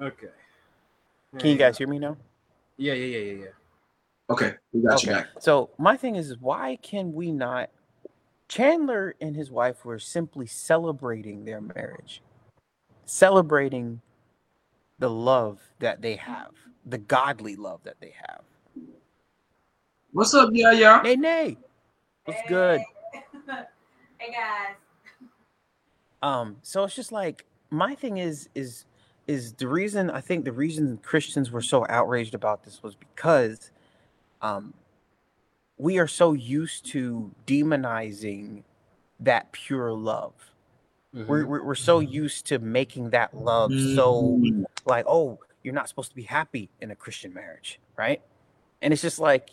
Okay. 0.00 0.28
Can 1.38 1.50
you 1.50 1.56
guys 1.56 1.78
hear 1.78 1.88
me 1.88 1.98
now? 1.98 2.16
Yeah, 2.76 2.94
yeah, 2.94 3.18
yeah, 3.18 3.32
yeah, 3.32 3.42
yeah. 3.44 3.50
Okay, 4.30 4.54
we 4.72 4.82
got 4.82 4.96
okay. 4.96 5.08
you 5.08 5.16
back. 5.16 5.28
So 5.40 5.70
my 5.78 5.96
thing 5.96 6.16
is, 6.16 6.36
why 6.38 6.78
can 6.82 7.12
we 7.12 7.30
not? 7.30 7.70
Chandler 8.48 9.14
and 9.20 9.34
his 9.36 9.50
wife 9.50 9.84
were 9.84 9.98
simply 9.98 10.46
celebrating 10.46 11.44
their 11.44 11.60
marriage, 11.60 12.22
celebrating 13.04 14.00
the 14.98 15.10
love 15.10 15.60
that 15.78 16.02
they 16.02 16.16
have, 16.16 16.52
the 16.84 16.98
godly 16.98 17.56
love 17.56 17.80
that 17.84 17.96
they 18.00 18.14
have. 18.28 18.42
What's 20.12 20.34
up, 20.34 20.50
yeah, 20.52 20.72
yeah? 20.72 21.02
Hey, 21.02 21.16
nay. 21.16 21.58
What's 22.24 22.40
hey. 22.40 22.48
good? 22.48 22.80
hey 24.18 24.32
guys. 24.32 24.76
Um, 26.22 26.56
so 26.62 26.84
it's 26.84 26.94
just 26.94 27.12
like 27.12 27.44
my 27.70 27.94
thing 27.94 28.18
is 28.18 28.48
is 28.54 28.86
is 29.26 29.52
the 29.54 29.68
reason 29.68 30.10
I 30.10 30.20
think 30.20 30.44
the 30.44 30.52
reason 30.52 30.98
Christians 31.02 31.50
were 31.50 31.60
so 31.60 31.86
outraged 31.88 32.34
about 32.34 32.64
this 32.64 32.82
was 32.82 32.94
because 32.94 33.70
um, 34.40 34.74
we 35.76 35.98
are 35.98 36.06
so 36.06 36.32
used 36.32 36.86
to 36.86 37.30
demonizing 37.46 38.62
that 39.20 39.52
pure 39.52 39.92
love. 39.92 40.32
Mm-hmm. 41.14 41.26
We're, 41.26 41.46
we're, 41.46 41.62
we're 41.62 41.74
so 41.74 42.00
used 42.00 42.46
to 42.46 42.58
making 42.58 43.10
that 43.10 43.34
love 43.34 43.70
mm-hmm. 43.70 43.94
so 43.94 44.40
like, 44.84 45.04
oh, 45.06 45.38
you're 45.62 45.74
not 45.74 45.88
supposed 45.88 46.10
to 46.10 46.16
be 46.16 46.24
happy 46.24 46.70
in 46.80 46.90
a 46.90 46.96
Christian 46.96 47.32
marriage, 47.32 47.80
right? 47.96 48.20
And 48.82 48.92
it's 48.92 49.02
just 49.02 49.18
like, 49.18 49.50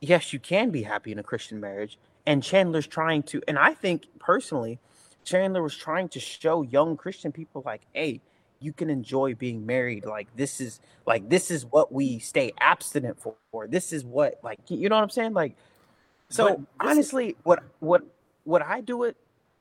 yes, 0.00 0.32
you 0.32 0.38
can 0.38 0.70
be 0.70 0.82
happy 0.82 1.12
in 1.12 1.18
a 1.18 1.22
Christian 1.22 1.60
marriage. 1.60 1.98
And 2.26 2.42
Chandler's 2.42 2.86
trying 2.86 3.24
to, 3.24 3.42
and 3.48 3.58
I 3.58 3.74
think 3.74 4.06
personally, 4.18 4.78
Chandler 5.24 5.62
was 5.62 5.76
trying 5.76 6.08
to 6.10 6.20
show 6.20 6.62
young 6.62 6.96
Christian 6.96 7.32
people 7.32 7.62
like, 7.64 7.82
hey, 7.92 8.20
you 8.62 8.72
can 8.72 8.88
enjoy 8.88 9.34
being 9.34 9.66
married. 9.66 10.06
Like 10.06 10.28
this 10.36 10.60
is 10.60 10.80
like 11.06 11.28
this 11.28 11.50
is 11.50 11.66
what 11.66 11.92
we 11.92 12.18
stay 12.20 12.52
abstinent 12.60 13.18
for. 13.20 13.66
This 13.66 13.92
is 13.92 14.04
what 14.04 14.38
like 14.42 14.60
you 14.68 14.88
know 14.88 14.96
what 14.96 15.02
i'm 15.02 15.10
saying? 15.10 15.34
Like 15.34 15.56
so 16.28 16.64
honestly 16.80 17.30
is... 17.30 17.34
what 17.42 17.62
what 17.80 18.02
would 18.44 18.62
i 18.62 18.80
do 18.80 19.02
it? 19.02 19.16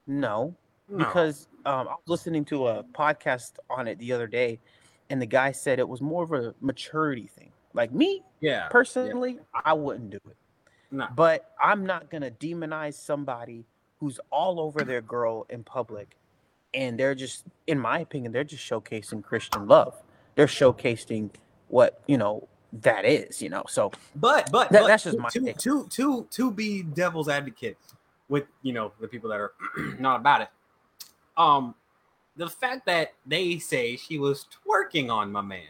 No, 0.07 0.55
no. 0.87 0.97
because 0.97 1.47
um, 1.65 1.87
i 1.87 1.91
was 1.91 2.07
listening 2.07 2.45
to 2.45 2.67
a 2.67 2.83
podcast 2.83 3.53
on 3.69 3.87
it 3.87 3.97
the 3.99 4.13
other 4.13 4.27
day 4.27 4.59
and 5.09 5.21
the 5.21 5.25
guy 5.25 5.51
said 5.51 5.79
it 5.79 5.87
was 5.87 6.01
more 6.01 6.23
of 6.23 6.31
a 6.31 6.53
maturity 6.61 7.27
thing. 7.27 7.51
Like 7.73 7.91
me 7.91 8.23
yeah. 8.39 8.67
Personally 8.69 9.33
yeah. 9.35 9.61
i 9.65 9.73
wouldn't 9.73 10.11
do 10.11 10.19
it 10.29 10.37
no. 10.91 11.07
but 11.15 11.51
i'm 11.61 11.85
not 11.85 12.09
gonna 12.09 12.31
demonize 12.31 12.93
somebody 12.93 13.65
who's 13.99 14.19
all 14.29 14.59
over 14.59 14.83
their 14.83 15.01
girl 15.01 15.45
in 15.49 15.63
public 15.63 16.17
and 16.73 16.97
they're 16.97 17.15
just, 17.15 17.43
in 17.67 17.79
my 17.79 17.99
opinion, 17.99 18.31
they're 18.31 18.43
just 18.43 18.67
showcasing 18.67 19.23
Christian 19.23 19.67
love. 19.67 19.95
They're 20.35 20.47
showcasing 20.47 21.29
what 21.67 22.01
you 22.07 22.17
know 22.17 22.47
that 22.73 23.05
is, 23.05 23.41
you 23.41 23.49
know. 23.49 23.63
So, 23.67 23.91
but 24.15 24.49
but, 24.51 24.69
that, 24.69 24.81
but 24.81 24.87
that's 24.87 25.03
just 25.03 25.17
my 25.17 25.29
to, 25.29 25.53
to 25.53 25.87
to 25.87 26.27
to 26.29 26.51
be 26.51 26.83
devil's 26.83 27.27
advocate 27.27 27.77
with 28.29 28.45
you 28.61 28.73
know 28.73 28.93
the 29.01 29.07
people 29.07 29.29
that 29.29 29.39
are 29.39 29.53
not 29.99 30.21
about 30.21 30.41
it. 30.41 30.49
Um, 31.35 31.75
the 32.37 32.47
fact 32.47 32.85
that 32.85 33.13
they 33.25 33.59
say 33.59 33.97
she 33.97 34.17
was 34.17 34.47
twerking 34.65 35.11
on 35.11 35.31
my 35.31 35.41
man's 35.41 35.67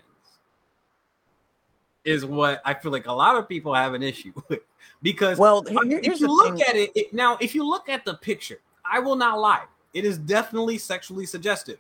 is 2.04 2.26
what 2.26 2.62
I 2.66 2.74
feel 2.74 2.92
like 2.92 3.08
a 3.08 3.12
lot 3.12 3.36
of 3.36 3.48
people 3.48 3.74
have 3.74 3.94
an 3.94 4.04
issue 4.04 4.34
with 4.48 4.60
because 5.02 5.38
well, 5.38 5.64
if 5.68 6.20
you 6.20 6.28
look 6.28 6.58
thing. 6.58 6.64
at 6.68 6.76
it, 6.76 6.92
it 6.96 7.14
now, 7.14 7.38
if 7.42 7.56
you 7.56 7.68
look 7.68 7.90
at 7.90 8.06
the 8.06 8.16
picture, 8.16 8.60
I 8.86 9.00
will 9.00 9.16
not 9.16 9.40
lie 9.40 9.66
it 9.94 10.06
is 10.06 10.18
definitely 10.18 10.78
sexually 10.78 11.26
suggestive. 11.26 11.78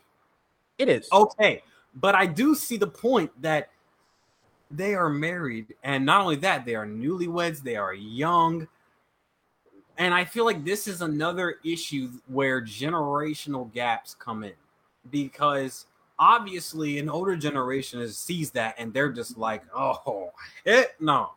It 0.77 0.89
is. 0.89 1.07
Okay. 1.11 1.63
But 1.95 2.15
I 2.15 2.25
do 2.25 2.55
see 2.55 2.77
the 2.77 2.87
point 2.87 3.29
that 3.41 3.69
they 4.69 4.95
are 4.95 5.09
married. 5.09 5.75
And 5.83 6.05
not 6.05 6.21
only 6.21 6.37
that, 6.37 6.65
they 6.65 6.75
are 6.75 6.85
newlyweds, 6.85 7.61
they 7.61 7.75
are 7.75 7.93
young. 7.93 8.67
And 9.97 10.13
I 10.13 10.25
feel 10.25 10.45
like 10.45 10.63
this 10.63 10.87
is 10.87 11.01
another 11.01 11.55
issue 11.63 12.09
where 12.27 12.61
generational 12.61 13.71
gaps 13.73 14.15
come 14.17 14.43
in 14.43 14.53
because 15.09 15.85
obviously 16.21 16.99
an 16.99 17.09
older 17.09 17.35
generation 17.35 18.07
sees 18.07 18.51
that 18.51 18.75
and 18.77 18.93
they're 18.93 19.11
just 19.11 19.37
like, 19.37 19.63
oh, 19.75 20.31
it, 20.63 20.91
no, 20.99 21.31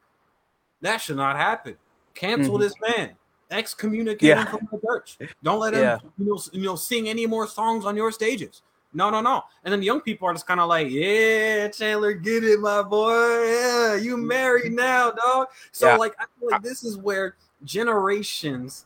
that 0.83 0.99
should 0.99 1.17
not 1.17 1.37
happen. 1.37 1.75
Cancel 2.15 2.55
mm-hmm. 2.55 2.63
this 2.63 2.75
man 2.87 3.11
excommunicate 3.51 4.29
yeah. 4.29 4.45
him 4.45 4.59
from 4.59 4.69
the 4.71 4.87
church. 4.87 5.19
Don't 5.43 5.59
let 5.59 5.73
him, 5.73 5.81
yeah. 5.81 5.99
you 6.19 6.27
know, 6.27 6.39
you 6.53 6.63
know, 6.63 6.77
sing 6.77 7.09
any 7.09 7.27
more 7.27 7.49
songs 7.49 7.87
on 7.87 7.97
your 7.97 8.13
stages. 8.13 8.61
No, 8.93 9.11
no, 9.11 9.21
no. 9.21 9.43
And 9.65 9.73
then 9.73 9.81
the 9.81 9.87
young 9.87 10.03
people 10.03 10.29
are 10.29 10.35
just 10.35 10.47
kind 10.47 10.61
of 10.61 10.69
like, 10.69 10.89
yeah, 10.89 11.67
Chandler, 11.69 12.13
get 12.13 12.45
it, 12.45 12.61
my 12.61 12.83
boy. 12.83 13.11
Yeah, 13.11 13.97
you 13.97 14.17
married 14.17 14.73
now, 14.73 15.11
dog. 15.11 15.49
So 15.73 15.89
yeah. 15.89 15.97
like, 15.97 16.15
I 16.19 16.27
feel 16.39 16.51
like 16.51 16.63
this 16.63 16.85
is 16.85 16.97
where 16.97 17.37
generations 17.65 18.85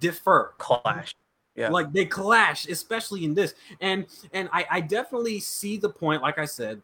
differ, 0.00 0.54
clash. 0.58 1.14
Yeah. 1.58 1.70
Like 1.70 1.92
they 1.92 2.04
clash, 2.06 2.68
especially 2.68 3.24
in 3.24 3.34
this. 3.34 3.54
And 3.80 4.06
and 4.32 4.48
I, 4.52 4.66
I 4.70 4.80
definitely 4.80 5.40
see 5.40 5.76
the 5.76 5.90
point, 5.90 6.22
like 6.22 6.38
I 6.38 6.44
said, 6.44 6.80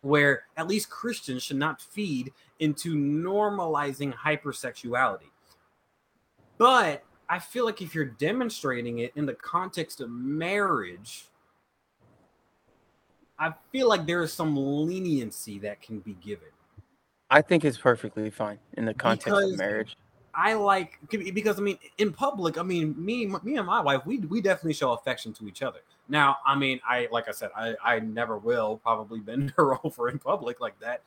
where 0.00 0.44
at 0.56 0.66
least 0.66 0.90
Christians 0.90 1.42
should 1.42 1.58
not 1.58 1.80
feed 1.80 2.32
into 2.58 2.94
normalizing 2.94 4.14
hypersexuality 4.14 5.30
but 6.58 7.04
I 7.28 7.38
feel 7.38 7.64
like 7.64 7.82
if 7.82 7.94
you're 7.94 8.04
demonstrating 8.04 9.00
it 9.00 9.12
in 9.16 9.26
the 9.26 9.34
context 9.34 10.00
of 10.00 10.10
marriage, 10.10 11.26
I 13.38 13.52
feel 13.72 13.88
like 13.88 14.06
there 14.06 14.22
is 14.22 14.32
some 14.32 14.56
leniency 14.56 15.58
that 15.60 15.82
can 15.82 16.00
be 16.00 16.14
given. 16.14 16.48
I 17.28 17.42
think 17.42 17.64
it's 17.64 17.76
perfectly 17.76 18.30
fine 18.30 18.58
in 18.74 18.84
the 18.84 18.94
context 18.94 19.26
because 19.26 19.52
of 19.52 19.58
marriage. 19.58 19.96
I 20.36 20.52
like 20.52 20.98
because 21.10 21.58
I 21.58 21.62
mean 21.62 21.78
in 21.98 22.12
public, 22.12 22.58
I 22.58 22.62
mean 22.62 22.94
me 23.02 23.26
me 23.26 23.56
and 23.56 23.66
my 23.66 23.80
wife, 23.80 24.04
we 24.04 24.18
we 24.18 24.40
definitely 24.40 24.74
show 24.74 24.92
affection 24.92 25.32
to 25.34 25.48
each 25.48 25.62
other. 25.62 25.80
Now, 26.08 26.36
I 26.46 26.54
mean, 26.56 26.78
I 26.86 27.08
like 27.10 27.28
I 27.28 27.32
said, 27.32 27.50
I 27.56 27.74
I 27.82 27.98
never 28.00 28.36
will 28.36 28.76
probably 28.76 29.20
bend 29.20 29.54
her 29.56 29.84
over 29.84 30.08
in 30.08 30.18
public 30.18 30.60
like 30.60 30.78
that 30.80 31.02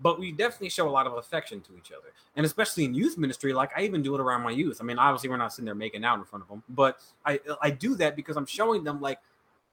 but 0.00 0.18
we 0.18 0.30
definitely 0.32 0.68
show 0.68 0.88
a 0.88 0.90
lot 0.90 1.06
of 1.06 1.14
affection 1.14 1.60
to 1.60 1.76
each 1.76 1.92
other 1.92 2.12
and 2.36 2.46
especially 2.46 2.84
in 2.84 2.94
youth 2.94 3.18
ministry 3.18 3.52
like 3.52 3.70
i 3.76 3.82
even 3.82 4.02
do 4.02 4.14
it 4.14 4.20
around 4.20 4.42
my 4.42 4.50
youth 4.50 4.78
i 4.80 4.84
mean 4.84 4.98
obviously 4.98 5.28
we're 5.28 5.36
not 5.36 5.52
sitting 5.52 5.64
there 5.64 5.74
making 5.74 6.04
out 6.04 6.18
in 6.18 6.24
front 6.24 6.42
of 6.42 6.48
them 6.48 6.62
but 6.70 7.00
i 7.26 7.38
i 7.60 7.70
do 7.70 7.94
that 7.94 8.16
because 8.16 8.36
i'm 8.36 8.46
showing 8.46 8.84
them 8.84 9.00
like 9.00 9.18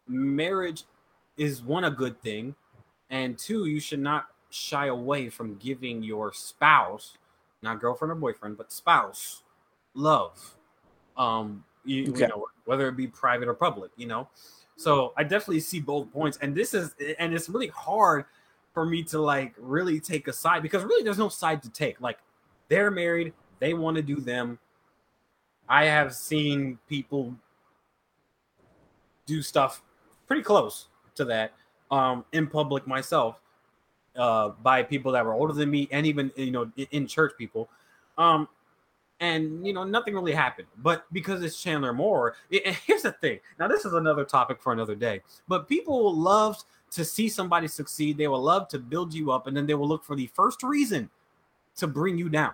marriage 0.07 0.83
is 1.37 1.61
one 1.61 1.83
a 1.83 1.91
good 1.91 2.19
thing 2.21 2.55
and 3.09 3.37
two 3.37 3.65
you 3.65 3.79
should 3.79 3.99
not 3.99 4.27
shy 4.49 4.87
away 4.87 5.29
from 5.29 5.55
giving 5.55 6.01
your 6.01 6.31
spouse 6.33 7.17
not 7.65 7.79
girlfriend 7.79 8.11
or 8.11 8.15
boyfriend 8.15 8.57
but 8.57 8.71
spouse 8.71 9.43
love 9.93 10.55
um 11.17 11.63
you, 11.83 12.09
okay. 12.09 12.21
you 12.21 12.27
know 12.27 12.45
whether 12.65 12.87
it 12.87 12.95
be 12.95 13.07
private 13.07 13.47
or 13.47 13.53
public 13.53 13.91
you 13.97 14.07
know 14.07 14.27
so 14.77 15.13
i 15.17 15.23
definitely 15.23 15.59
see 15.59 15.79
both 15.79 16.11
points 16.11 16.37
and 16.41 16.55
this 16.55 16.73
is 16.73 16.95
and 17.19 17.33
it's 17.33 17.49
really 17.49 17.67
hard 17.67 18.25
for 18.75 18.85
me 18.85 19.01
to 19.01 19.19
like 19.19 19.53
really 19.57 19.99
take 19.99 20.27
a 20.27 20.33
side 20.33 20.61
because 20.61 20.83
really 20.83 21.01
there's 21.01 21.17
no 21.17 21.29
side 21.29 21.63
to 21.63 21.69
take. 21.69 21.99
Like 22.01 22.19
they're 22.67 22.91
married, 22.91 23.33
they 23.59 23.73
want 23.73 23.95
to 23.95 24.03
do 24.03 24.17
them. 24.17 24.59
I 25.67 25.85
have 25.85 26.13
seen 26.13 26.77
people 26.87 27.33
do 29.25 29.41
stuff 29.41 29.81
pretty 30.27 30.43
close 30.43 30.89
to 31.15 31.25
that 31.25 31.53
um, 31.89 32.25
in 32.33 32.45
public 32.45 32.85
myself 32.85 33.39
uh, 34.17 34.49
by 34.61 34.83
people 34.83 35.11
that 35.11 35.25
were 35.25 35.33
older 35.33 35.53
than 35.53 35.69
me 35.69 35.87
and 35.91 36.05
even 36.05 36.31
you 36.35 36.51
know 36.51 36.71
in 36.91 37.07
church 37.07 37.33
people. 37.37 37.69
Um, 38.17 38.47
and 39.21 39.65
you 39.65 39.71
know 39.71 39.85
nothing 39.85 40.13
really 40.13 40.33
happened 40.33 40.67
but 40.79 41.05
because 41.13 41.41
it's 41.41 41.61
chandler 41.61 41.93
moore 41.93 42.35
it, 42.49 42.67
here's 42.85 43.03
the 43.03 43.13
thing 43.13 43.39
now 43.57 43.65
this 43.65 43.85
is 43.85 43.93
another 43.93 44.25
topic 44.25 44.61
for 44.61 44.73
another 44.73 44.93
day 44.93 45.21
but 45.47 45.69
people 45.69 46.13
love 46.13 46.61
to 46.95 47.03
see 47.03 47.27
somebody 47.27 47.67
succeed. 47.67 48.17
They 48.17 48.27
will 48.27 48.41
love 48.41 48.67
to 48.69 48.79
build 48.79 49.13
you 49.13 49.31
up, 49.31 49.47
and 49.47 49.55
then 49.55 49.65
they 49.65 49.73
will 49.73 49.87
look 49.87 50.03
for 50.03 50.15
the 50.15 50.27
first 50.27 50.63
reason 50.63 51.09
to 51.75 51.87
bring 51.87 52.17
you 52.17 52.29
down, 52.29 52.53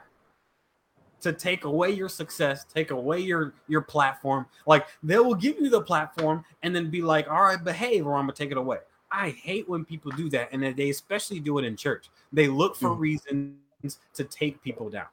to 1.22 1.32
take 1.32 1.64
away 1.66 1.92
your 1.92 2.10
success, 2.10 2.66
take 2.66 2.90
away 2.90 3.20
your 3.20 3.54
your 3.68 3.82
platform. 3.82 4.48
Like 4.66 4.88
they 5.04 5.20
will 5.20 5.36
give 5.36 5.60
you 5.60 5.70
the 5.70 5.82
platform 5.82 6.44
and 6.64 6.76
then 6.76 6.90
be 6.90 7.02
like, 7.02 7.30
"All 7.30 7.44
right, 7.44 7.64
behave, 7.64 8.08
or 8.08 8.16
I'm 8.16 8.24
gonna 8.24 8.34
take 8.34 8.52
it 8.52 8.58
away." 8.58 8.80
I 9.12 9.30
hate 9.30 9.68
when 9.68 9.84
people 9.86 10.12
do 10.12 10.30
that, 10.30 10.50
and 10.52 10.64
they 10.76 10.90
especially 10.90 11.40
do 11.40 11.58
it 11.58 11.66
in 11.66 11.76
church. 11.76 12.10
They 12.32 12.48
look 12.48 12.76
for 12.76 12.90
mm. 12.90 13.00
reasons 13.00 13.56
to 14.14 14.24
take 14.24 14.62
people 14.64 14.90
down. 14.90 15.08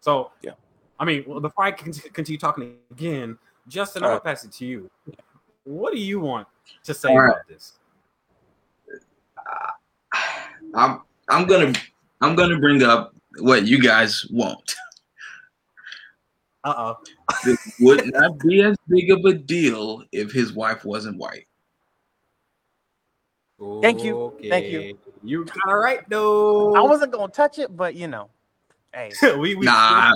So, 0.00 0.32
yeah. 0.42 0.52
I 0.98 1.04
mean, 1.04 1.24
well, 1.26 1.40
before 1.40 1.64
I 1.64 1.70
continue 1.70 2.38
talking 2.38 2.76
again, 2.90 3.38
Justin, 3.68 4.02
I'll 4.04 4.20
pass 4.20 4.44
it 4.44 4.52
to 4.52 4.66
you. 4.66 4.90
What 5.64 5.92
do 5.92 6.00
you 6.00 6.18
want 6.18 6.48
to 6.84 6.94
say 6.94 7.14
right. 7.14 7.30
about 7.30 7.46
this? 7.46 7.74
Uh, 9.36 10.18
I'm 10.74 11.02
I'm 11.28 11.46
gonna 11.46 11.72
I'm 12.20 12.34
gonna 12.34 12.58
bring 12.58 12.82
up 12.82 13.14
what 13.38 13.66
you 13.66 13.80
guys 13.80 14.26
want. 14.30 14.74
Uh 16.64 16.74
oh. 16.76 16.96
It 17.46 17.58
would 17.80 18.12
not 18.12 18.38
be 18.40 18.62
as 18.62 18.76
big 18.88 19.10
of 19.10 19.24
a 19.24 19.32
deal 19.32 20.02
if 20.12 20.32
his 20.32 20.52
wife 20.52 20.84
wasn't 20.84 21.16
white. 21.16 21.46
Thank 23.82 24.04
you. 24.04 24.20
Okay. 24.20 24.48
Thank 24.48 24.66
you. 24.66 24.98
You 25.22 25.44
got 25.44 25.84
it 25.90 26.04
though. 26.08 26.74
I 26.76 26.80
wasn't 26.80 27.12
gonna 27.12 27.32
touch 27.32 27.58
it, 27.58 27.76
but 27.76 27.94
you 27.94 28.06
know. 28.06 28.30
Hey. 28.94 29.12
we, 29.36 29.54
we 29.56 29.66
nah, 29.66 30.12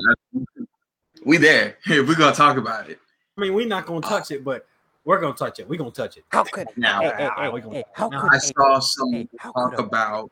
we 1.24 1.36
there. 1.38 1.76
Here, 1.84 2.06
we're 2.06 2.16
gonna 2.16 2.34
talk 2.34 2.56
about 2.56 2.88
it. 2.88 2.98
I 3.36 3.40
mean, 3.40 3.54
we're 3.54 3.66
not 3.66 3.86
gonna 3.86 4.00
touch 4.00 4.30
it, 4.30 4.44
but 4.44 4.66
we're 5.04 5.20
gonna 5.20 5.34
touch 5.34 5.58
it. 5.58 5.68
We're 5.68 5.78
gonna 5.78 5.90
touch 5.90 6.16
it. 6.16 6.24
How 6.28 6.44
could 6.44 6.68
now? 6.76 7.00
Hey, 7.00 7.12
hey, 7.18 7.30
hey, 7.36 7.60
gonna, 7.60 7.74
hey, 7.74 7.84
how 7.92 8.08
could, 8.08 8.30
I 8.32 8.38
saw 8.38 8.78
some 8.78 9.28
talk 9.40 9.78
about. 9.78 10.30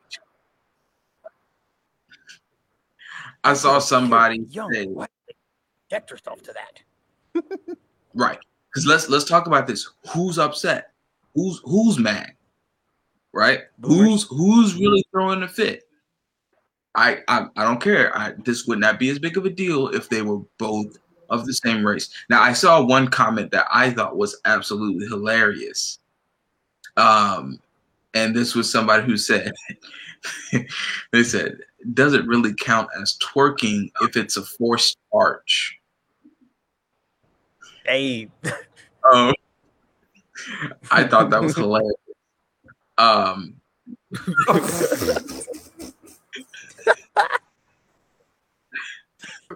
I 3.43 3.53
saw 3.55 3.79
somebody 3.79 4.45
young, 4.51 4.71
say, 4.71 4.85
what? 4.85 5.09
Get 5.89 6.09
yourself 6.09 6.41
to 6.43 6.53
that. 6.53 7.43
right, 8.13 8.39
because 8.69 8.85
let's 8.85 9.09
let's 9.09 9.25
talk 9.25 9.47
about 9.47 9.67
this. 9.67 9.89
Who's 10.13 10.37
upset? 10.37 10.91
Who's 11.35 11.59
who's 11.65 11.99
mad? 11.99 12.33
Right? 13.33 13.61
Who's 13.81 14.23
who's 14.23 14.75
really 14.75 15.05
throwing 15.11 15.43
a 15.43 15.47
fit? 15.47 15.83
I, 16.95 17.19
I 17.27 17.47
I 17.55 17.63
don't 17.63 17.81
care. 17.81 18.15
I, 18.17 18.33
this 18.43 18.65
would 18.67 18.79
not 18.79 18.99
be 18.99 19.09
as 19.09 19.19
big 19.19 19.37
of 19.37 19.45
a 19.45 19.49
deal 19.49 19.87
if 19.89 20.09
they 20.09 20.21
were 20.21 20.39
both 20.57 20.97
of 21.29 21.45
the 21.45 21.53
same 21.53 21.85
race. 21.85 22.09
Now, 22.29 22.41
I 22.41 22.53
saw 22.53 22.83
one 22.83 23.07
comment 23.07 23.51
that 23.51 23.65
I 23.71 23.89
thought 23.89 24.17
was 24.17 24.39
absolutely 24.45 25.07
hilarious. 25.07 25.99
Um, 26.97 27.59
and 28.13 28.35
this 28.35 28.53
was 28.53 28.69
somebody 28.69 29.03
who 29.03 29.15
said, 29.15 29.53
they 31.11 31.23
said, 31.23 31.59
does 31.93 32.13
it 32.13 32.27
really 32.27 32.53
count 32.53 32.89
as 33.01 33.17
twerking 33.19 33.91
if 34.01 34.17
it's 34.17 34.37
a 34.37 34.43
forced 34.43 34.97
arch? 35.13 35.79
Hey. 37.85 38.29
um, 39.11 39.33
I 40.91 41.05
thought 41.05 41.29
that 41.29 41.41
was 41.41 41.55
hilarious. 41.57 41.95
Um, 43.01 43.55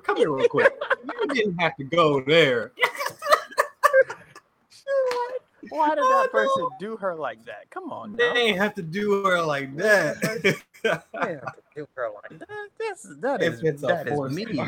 Come 0.04 0.18
here 0.18 0.32
real 0.32 0.48
quick. 0.48 0.74
You 1.04 1.28
didn't 1.28 1.58
have 1.60 1.76
to 1.78 1.84
go 1.84 2.22
there. 2.22 2.72
Why 5.70 5.90
did 5.90 6.06
that 6.06 6.30
person 6.32 6.68
do 6.80 6.98
her 6.98 7.14
like 7.14 7.46
that? 7.46 7.70
Come 7.70 7.92
on. 7.92 8.16
Now. 8.16 8.34
They 8.34 8.40
ain't 8.40 8.58
have 8.58 8.74
to 8.76 8.82
do 8.82 9.24
her 9.24 9.42
like 9.44 9.78
that. 9.78 10.20
they 10.82 10.90
have 10.90 11.04
to 11.14 11.62
do 11.76 11.88
her 11.96 12.10
like 12.24 12.40
that. 12.40 12.70
That's, 12.80 13.04
that 13.20 13.44
if 13.44 13.54
is, 13.54 13.62
it's 13.62 13.82
that 13.84 14.08
is 14.08 14.20
me. 14.32 14.60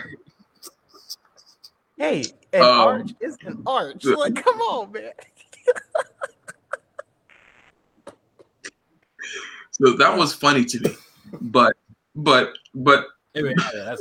Hey, 1.97 2.25
an 2.53 2.61
um, 2.61 2.69
arch 2.69 3.11
is 3.19 3.37
an 3.43 3.63
arch. 3.65 4.05
Like, 4.05 4.35
come 4.35 4.59
on, 4.61 4.91
man. 4.91 5.11
so 9.81 9.93
that 9.93 10.17
was 10.17 10.33
funny 10.33 10.65
to 10.65 10.79
me, 10.79 10.95
but 11.41 11.75
but 12.15 12.53
but. 12.75 13.07
Anyway, 13.35 13.53
yeah, 13.75 13.95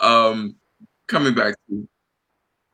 um, 0.00 0.56
coming 1.08 1.34
back 1.34 1.54
to 1.68 1.86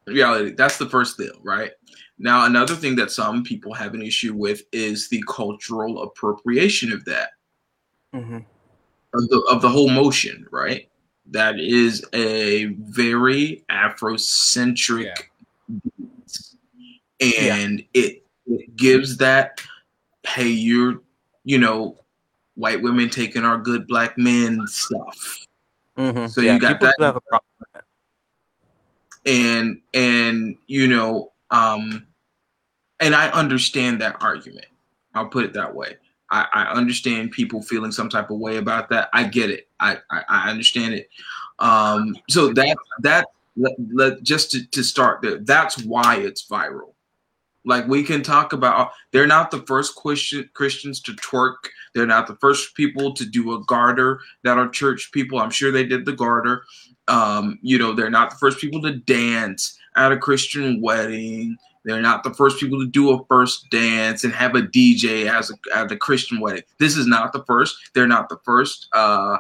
reality, 0.07 0.53
that's 0.53 0.79
the 0.79 0.89
first 0.89 1.19
deal, 1.19 1.35
right? 1.43 1.73
Now, 2.21 2.45
another 2.45 2.77
thing 2.77 2.95
that 2.97 3.11
some 3.11 3.43
people 3.43 3.75
have 3.75 3.95
an 3.95 4.03
issue 4.03 4.33
with 4.33 4.63
is 4.71 5.09
the 5.09 5.25
cultural 5.27 6.03
appropriation 6.03 6.93
of 6.93 7.05
that, 7.07 7.31
mm-hmm. 8.15 8.37
of, 8.37 9.29
the, 9.29 9.45
of 9.51 9.61
the 9.61 9.69
whole 9.69 9.91
motion, 9.91 10.47
right? 10.53 10.89
That 11.27 11.59
is 11.59 12.05
a 12.13 12.67
very 12.67 13.65
Afrocentric, 13.71 15.15
yeah. 17.19 17.27
and 17.51 17.81
yeah. 17.81 17.87
It, 17.95 18.23
it 18.47 18.77
gives 18.77 19.17
that, 19.17 19.61
hey, 20.25 20.49
you're, 20.49 21.01
you 21.45 21.59
know, 21.59 21.97
white 22.55 22.83
women 22.83 23.09
taking 23.09 23.45
our 23.45 23.59
good 23.59 23.87
black 23.87 24.19
men 24.19 24.67
stuff 24.67 25.47
Mm-hmm. 26.01 26.27
So 26.29 26.41
yeah, 26.41 26.55
you 26.55 26.61
got 26.61 26.81
that. 26.81 27.43
And 29.27 29.81
and 29.93 30.57
you 30.67 30.87
know, 30.87 31.33
um, 31.51 32.07
and 33.01 33.15
I 33.15 33.29
understand 33.31 34.01
that 34.01 34.17
argument. 34.23 34.67
I'll 35.15 35.29
put 35.29 35.45
it 35.45 35.53
that 35.55 35.75
way. 35.75 35.97
I, 36.31 36.47
I 36.55 36.63
understand 36.73 37.33
people 37.33 37.61
feeling 37.61 37.91
some 37.91 38.09
type 38.09 38.31
of 38.31 38.39
way 38.39 38.57
about 38.57 38.89
that. 38.91 39.11
I 39.13 39.25
get 39.25 39.51
it. 39.51 39.69
I, 39.81 39.99
I, 40.11 40.23
I 40.29 40.51
understand 40.51 40.95
it. 40.95 41.09
Um, 41.59 42.17
so 42.29 42.53
that 42.53 42.77
that 43.01 43.27
let, 43.57 43.73
let, 43.93 44.23
just 44.23 44.53
to, 44.53 44.67
to 44.69 44.83
start 44.83 45.21
there, 45.21 45.39
that's 45.39 45.83
why 45.85 46.17
it's 46.17 46.47
viral. 46.49 46.95
Like 47.65 47.87
we 47.87 48.03
can 48.03 48.23
talk 48.23 48.53
about, 48.53 48.93
they're 49.13 49.27
not 49.27 49.51
the 49.51 49.63
first 49.67 49.95
Christian, 49.97 50.49
Christians 50.55 51.01
to 51.03 51.13
twerk. 51.13 51.57
They're 51.95 52.07
not 52.07 52.27
the 52.27 52.37
first 52.37 52.75
people 52.75 53.13
to 53.15 53.25
do 53.25 53.53
a 53.53 53.65
garter 53.65 54.21
that 54.45 54.59
are 54.59 54.69
church 54.69 55.11
people. 55.13 55.39
I'm 55.39 55.51
sure 55.51 55.71
they 55.71 55.85
did 55.85 56.07
the 56.07 56.13
garter. 56.13 56.63
Um, 57.09 57.59
you 57.63 57.79
know, 57.79 57.93
they're 57.93 58.11
not 58.11 58.31
the 58.31 58.37
first 58.37 58.59
people 58.61 58.81
to 58.83 58.97
dance 58.97 59.79
at 59.97 60.13
a 60.13 60.17
Christian 60.17 60.81
wedding. 60.81 61.57
They're 61.85 62.03
not 62.03 62.23
the 62.23 62.35
first 62.35 62.61
people 62.61 62.79
to 62.81 62.87
do 62.87 63.11
a 63.11 63.25
first 63.27 63.71
dance 63.71 64.25
and 64.25 64.33
have 64.33 64.55
a 64.55 64.63
DJ 64.63 65.27
as 65.27 65.51
a, 65.51 65.77
at 65.77 65.93
a 65.93 65.97
Christian 65.97 66.41
wedding. 66.41 66.63
This 66.79 66.97
is 66.97 67.07
not 67.07 67.33
the 67.33 67.45
first. 67.45 67.77
They're 67.95 68.07
not 68.07 68.29
the 68.29 68.39
first 68.45 68.89
uh, 68.93 69.39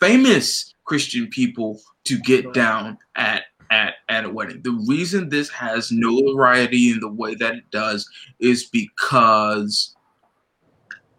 famous 0.00 0.74
Christian 0.84 1.28
people 1.28 1.80
to 2.04 2.18
get 2.18 2.52
down 2.54 2.98
at 3.16 3.37
at, 3.70 3.94
at 4.08 4.24
a 4.24 4.30
wedding. 4.30 4.62
The 4.62 4.78
reason 4.86 5.28
this 5.28 5.48
has 5.50 5.90
notoriety 5.92 6.90
in 6.90 7.00
the 7.00 7.08
way 7.08 7.34
that 7.36 7.54
it 7.54 7.70
does 7.70 8.08
is 8.38 8.64
because 8.64 9.94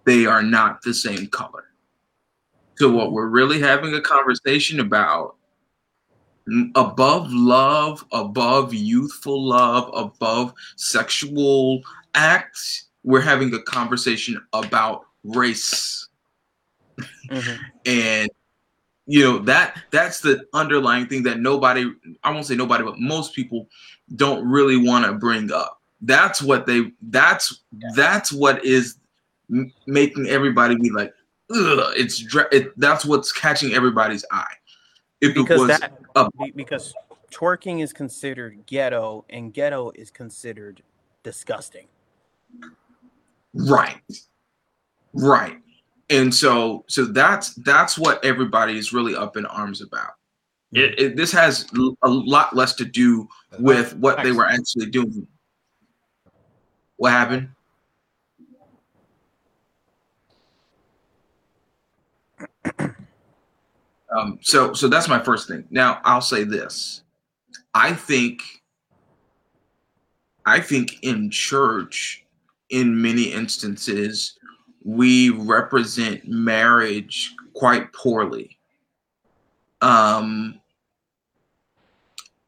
they 0.06 0.26
are 0.26 0.44
not 0.44 0.82
the 0.82 0.94
same 0.94 1.28
color. 1.28 1.66
So, 2.76 2.90
what 2.90 3.12
we're 3.12 3.28
really 3.28 3.60
having 3.60 3.94
a 3.94 4.02
conversation 4.02 4.80
about 4.80 5.36
above 6.76 7.32
love, 7.32 8.06
above 8.12 8.74
youthful 8.74 9.44
love, 9.44 9.90
above 9.94 10.54
sexual 10.78 11.82
acts, 12.16 12.88
we're 13.04 13.22
having 13.22 13.54
a 13.54 13.62
conversation 13.62 14.42
about 14.54 15.06
race. 15.24 16.06
Mm-hmm. 17.32 17.64
and 17.86 18.30
you 19.10 19.24
know 19.24 19.40
that 19.40 19.82
that's 19.90 20.20
the 20.20 20.46
underlying 20.54 21.08
thing 21.08 21.24
that 21.24 21.40
nobody 21.40 21.92
i 22.24 22.32
won't 22.32 22.46
say 22.46 22.56
nobody 22.56 22.84
but 22.84 23.00
most 23.00 23.34
people 23.34 23.68
don't 24.16 24.48
really 24.48 24.78
want 24.78 25.06
to 25.06 25.14
bring 25.14 25.52
up. 25.52 25.82
That's 26.02 26.42
what 26.42 26.66
they 26.66 26.92
that's 27.02 27.62
yeah. 27.78 27.90
that's 27.96 28.32
what 28.32 28.64
is 28.64 28.98
making 29.88 30.28
everybody 30.28 30.76
be 30.76 30.90
like 30.90 31.14
Ugh, 31.52 31.94
it's 31.98 32.24
it, 32.52 32.80
that's 32.80 33.04
what's 33.04 33.32
catching 33.32 33.74
everybody's 33.74 34.24
eye. 34.32 34.54
If 35.20 35.34
because 35.34 35.68
that 35.68 35.98
a, 36.16 36.30
because 36.56 36.94
twerking 37.32 37.82
is 37.82 37.92
considered 37.92 38.68
ghetto 38.68 39.26
and 39.32 39.52
ghetto 39.52 39.92
is 39.96 40.12
considered 40.12 40.84
disgusting. 41.24 41.88
Right. 43.54 44.00
Right 45.12 45.60
and 46.10 46.34
so 46.34 46.84
so 46.88 47.06
that's 47.06 47.54
that's 47.56 47.98
what 47.98 48.24
everybody 48.26 48.78
is 48.78 48.92
really 48.94 49.16
up 49.16 49.38
in 49.38 49.46
arms 49.46 49.82
about. 49.82 50.14
It, 50.72 51.00
it, 51.00 51.16
this 51.16 51.32
has 51.32 51.66
a 52.04 52.08
lot 52.08 52.56
less 52.56 52.74
to 52.76 52.86
do 52.86 53.28
with 53.58 53.96
what 53.96 54.22
they 54.24 54.32
were 54.32 54.46
actually 54.46 54.86
doing. 54.88 55.28
What 56.98 57.12
happened? 57.12 57.50
Um, 64.12 64.40
so 64.42 64.74
so 64.74 64.88
that's 64.88 65.08
my 65.08 65.20
first 65.20 65.48
thing. 65.48 65.66
Now 65.70 66.02
i'll 66.04 66.20
say 66.20 66.44
this. 66.44 67.04
I 67.76 67.94
think 67.94 68.42
i 70.48 70.60
think 70.60 71.04
in 71.04 71.30
church 71.30 72.26
in 72.70 73.00
many 73.00 73.26
instances 73.26 74.39
we 74.98 75.30
represent 75.30 76.28
marriage 76.28 77.36
quite 77.54 77.94
poorly. 77.94 78.58
Um, 79.82 80.60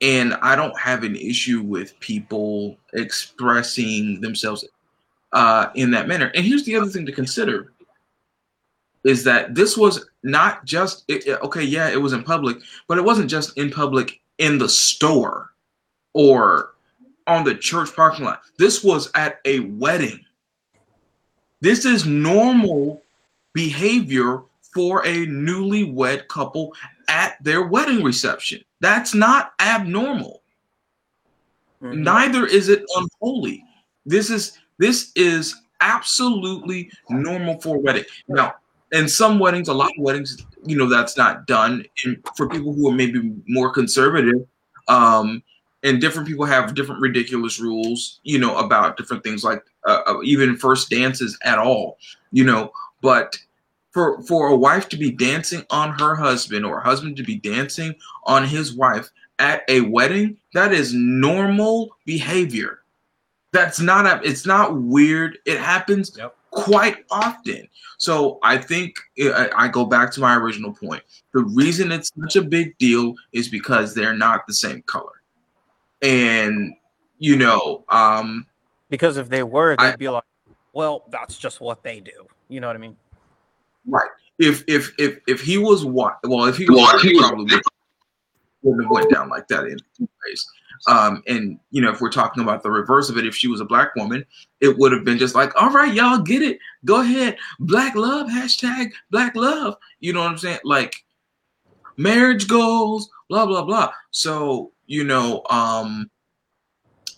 and 0.02 0.34
I 0.42 0.56
don't 0.56 0.78
have 0.80 1.04
an 1.04 1.16
issue 1.16 1.62
with 1.62 2.00
people 2.00 2.78
expressing 2.94 4.22
themselves. 4.22 4.66
uh, 5.34 5.70
in 5.76 5.92
that 5.92 6.08
manner. 6.08 6.32
And 6.36 6.46
here's 6.46 6.66
the 6.66 6.76
other 6.76 6.90
thing 6.90 7.06
to 7.06 7.12
consider 7.12 7.72
is 9.04 9.24
that 9.24 9.56
this 9.56 9.78
was 9.78 10.10
not 10.24 10.66
just 10.66 11.06
it, 11.08 11.28
okay, 11.42 11.64
yeah, 11.64 11.90
it 11.90 12.02
was 12.02 12.14
in 12.14 12.24
public, 12.24 12.58
but 12.88 12.98
it 12.98 13.04
wasn't 13.04 13.30
just 13.30 13.58
in 13.58 13.72
public 13.72 14.20
in 14.38 14.58
the 14.58 14.70
store 14.70 15.52
or 16.14 16.74
on 17.28 17.44
the 17.44 17.56
church 17.56 17.96
parking 17.96 18.26
lot. 18.26 18.42
This 18.58 18.84
was 18.84 19.10
at 19.16 19.40
a 19.46 19.62
wedding. 19.62 20.26
This 21.62 21.86
is 21.86 22.06
normal 22.06 23.02
behavior 23.54 24.42
for 24.74 25.06
a 25.06 25.28
newlywed 25.28 26.28
couple 26.28 26.74
at 27.08 27.42
their 27.44 27.64
wedding 27.64 28.04
reception. 28.04 28.64
That's 28.80 29.14
not 29.14 29.54
abnormal. 29.60 30.42
Mm-hmm. 31.82 32.04
Neither 32.04 32.46
is 32.46 32.70
it 32.70 32.84
unholy. 32.96 33.64
This 34.06 34.30
is 34.30 34.58
this 34.78 35.12
is 35.16 35.56
absolutely 35.82 36.92
normal 37.10 37.60
for 37.60 37.76
a 37.76 37.80
wedding. 37.80 38.06
Now, 38.28 38.56
in 38.92 39.08
some 39.08 39.40
weddings, 39.40 39.68
a 39.68 39.74
lot 39.74 39.92
of 39.98 40.04
weddings, 40.04 40.44
you 40.66 40.78
know, 40.78 40.88
that's 40.88 41.18
not 41.18 41.48
done. 41.48 41.86
And 42.04 42.18
for 42.36 42.50
people 42.50 42.74
who 42.74 42.90
are 42.90 42.94
maybe 42.94 43.34
more 43.48 43.72
conservative, 43.72 44.46
um, 44.88 45.44
and 45.84 46.00
different 46.00 46.28
people 46.28 46.46
have 46.46 46.76
different 46.76 47.02
ridiculous 47.02 47.60
rules, 47.60 48.20
you 48.24 48.40
know, 48.40 48.58
about 48.58 48.98
different 48.98 49.24
things 49.24 49.44
like 49.44 49.64
uh, 49.86 50.02
uh 50.08 50.22
even 50.24 50.58
first 50.58 50.90
dances 50.90 51.38
at 51.44 51.60
all, 51.60 51.98
you 52.32 52.44
know. 52.44 52.72
But 53.02 53.38
for 53.92 54.22
for 54.24 54.48
a 54.48 54.56
wife 54.56 54.90
to 54.90 54.98
be 54.98 55.12
dancing 55.12 55.66
on 55.70 55.98
her 56.00 56.16
husband 56.16 56.66
or 56.66 56.80
a 56.80 56.84
husband 56.84 57.18
to 57.18 57.24
be 57.24 57.36
dancing 57.38 57.94
on 58.26 58.46
his 58.46 58.74
wife 58.74 59.10
at 59.40 59.64
a 59.68 59.82
wedding, 59.82 60.38
that 60.54 60.74
is 60.74 60.94
normal 60.94 61.96
behavior. 62.06 62.80
That's 63.52 63.80
not 63.80 64.06
a, 64.06 64.26
it's 64.28 64.46
not 64.46 64.78
weird. 64.78 65.40
It 65.46 65.60
happens 65.60 66.16
yep. 66.18 66.36
quite 66.52 67.04
often. 67.12 67.68
So 67.98 68.40
I 68.44 68.58
think 68.58 68.96
I, 69.20 69.50
I 69.56 69.68
go 69.68 69.86
back 69.86 70.12
to 70.14 70.22
my 70.22 70.36
original 70.36 70.74
point. 70.74 71.04
The 71.34 71.44
reason 71.44 71.92
it's 71.92 72.12
such 72.20 72.38
a 72.38 72.42
big 72.42 72.78
deal 72.78 73.14
is 73.34 73.50
because 73.50 73.94
they're 73.94 74.16
not 74.16 74.48
the 74.48 74.54
same 74.54 74.82
color. 74.84 75.22
And 76.02 76.74
you 77.20 77.36
know, 77.36 77.84
um 77.90 78.48
because 78.92 79.18
if 79.18 79.30
they 79.30 79.42
were, 79.42 79.76
they'd 79.78 79.86
I, 79.86 79.96
be 79.96 80.10
like, 80.10 80.24
well, 80.74 81.06
that's 81.10 81.40
just 81.40 81.60
what 81.60 81.82
they 81.82 82.00
do. 82.00 82.28
You 82.48 82.60
know 82.60 82.68
what 82.68 82.76
I 82.76 82.80
mean? 82.80 82.96
Right. 83.88 84.10
If 84.38 84.64
if 84.68 84.92
if 85.00 85.20
if 85.28 85.42
he 85.42 85.58
was 85.58 85.84
what 85.84 86.20
well 86.24 86.46
if 86.46 86.58
he 86.58 86.70
was 86.70 86.80
white, 86.80 87.02
he 87.02 87.18
probably 87.18 87.60
wouldn't 88.62 88.84
have 88.84 88.92
went 88.92 89.12
down 89.12 89.30
like 89.30 89.48
that 89.48 89.66
in 89.66 89.80
ways. 90.00 90.48
Um, 90.88 91.24
and 91.28 91.60
you 91.72 91.82
know, 91.82 91.92
if 91.92 92.02
we're 92.02 92.12
talking 92.12 92.44
about 92.44 92.64
the 92.64 92.72
reverse 92.72 93.10
of 93.10 93.18
it, 93.18 93.26
if 93.26 93.36
she 93.36 93.48
was 93.48 93.62
a 93.62 93.66
black 93.66 93.96
woman, 93.96 94.26
it 94.60 94.78
would 94.78 94.92
have 94.92 95.04
been 95.04 95.18
just 95.18 95.36
like, 95.36 95.56
all 95.60 95.70
right, 95.70 95.94
y'all 95.94 96.20
get 96.20 96.42
it. 96.42 96.60
Go 96.86 97.02
ahead. 97.02 97.38
Black 97.60 97.96
love, 97.96 98.28
hashtag 98.28 98.92
black 99.10 99.36
love. 99.36 99.78
You 100.00 100.14
know 100.14 100.22
what 100.22 100.32
I'm 100.32 100.38
saying? 100.38 100.60
Like 100.64 100.96
marriage 101.98 102.48
goals, 102.48 103.10
blah, 103.30 103.46
blah, 103.46 103.64
blah. 103.64 103.92
So, 104.10 104.72
you 104.88 105.04
know, 105.04 105.44
um, 105.50 106.10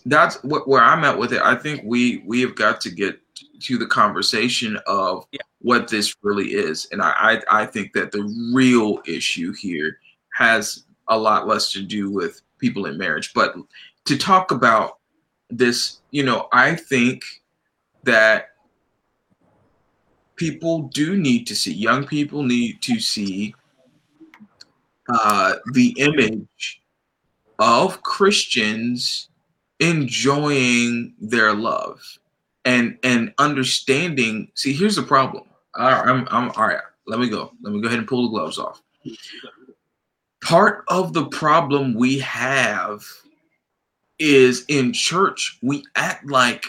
that's 0.06 0.42
what 0.44 0.68
where 0.68 0.82
I'm 0.82 1.04
at 1.04 1.18
with 1.18 1.32
it. 1.32 1.42
I 1.42 1.54
think 1.54 1.82
we 1.84 2.22
we 2.26 2.40
have 2.42 2.54
got 2.54 2.80
to 2.82 2.90
get 2.90 3.18
to 3.60 3.78
the 3.78 3.86
conversation 3.86 4.78
of 4.86 5.26
yeah. 5.32 5.40
what 5.60 5.88
this 5.88 6.14
really 6.22 6.48
is. 6.54 6.86
And 6.92 7.00
I, 7.02 7.42
I 7.50 7.62
I 7.62 7.66
think 7.66 7.92
that 7.94 8.12
the 8.12 8.22
real 8.52 9.00
issue 9.06 9.52
here 9.52 9.98
has 10.34 10.84
a 11.08 11.18
lot 11.18 11.46
less 11.46 11.72
to 11.72 11.82
do 11.82 12.10
with 12.10 12.42
people 12.58 12.86
in 12.86 12.98
marriage. 12.98 13.32
But 13.34 13.54
to 14.06 14.18
talk 14.18 14.50
about 14.50 14.98
this, 15.50 16.00
you 16.10 16.24
know, 16.24 16.48
I 16.52 16.74
think 16.74 17.24
that 18.04 18.50
people 20.36 20.82
do 20.94 21.16
need 21.16 21.46
to 21.46 21.54
see, 21.54 21.72
young 21.72 22.06
people 22.06 22.42
need 22.42 22.82
to 22.82 22.98
see 22.98 23.54
uh, 25.08 25.54
the 25.72 25.94
image 25.98 26.82
of 27.58 28.02
Christians 28.02 29.28
enjoying 29.80 31.14
their 31.20 31.54
love 31.54 32.00
and 32.64 32.98
and 33.02 33.34
understanding. 33.38 34.50
See, 34.54 34.72
here's 34.72 34.96
the 34.96 35.02
problem. 35.02 35.44
I'm, 35.74 36.28
I'm 36.30 36.50
all 36.50 36.68
right. 36.68 36.78
Let 37.06 37.18
me 37.18 37.28
go. 37.28 37.52
Let 37.62 37.72
me 37.72 37.80
go 37.80 37.88
ahead 37.88 37.98
and 37.98 38.08
pull 38.08 38.22
the 38.22 38.28
gloves 38.28 38.58
off 38.58 38.80
part 40.42 40.84
of 40.88 41.12
the 41.14 41.26
problem 41.26 41.94
we 41.94 42.18
have 42.18 43.02
is 44.18 44.64
in 44.68 44.92
church 44.92 45.58
we 45.62 45.82
act 45.96 46.26
like 46.26 46.66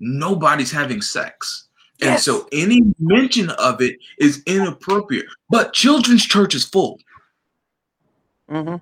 nobody's 0.00 0.70
having 0.70 1.02
sex 1.02 1.68
yes. 1.98 2.08
and 2.08 2.20
so 2.20 2.48
any 2.52 2.82
mention 2.98 3.50
of 3.50 3.82
it 3.82 3.96
is 4.18 4.42
inappropriate 4.46 5.26
but 5.50 5.72
children's 5.72 6.24
church 6.24 6.54
is 6.54 6.64
full 6.64 6.98
mm-hmm. 8.48 8.76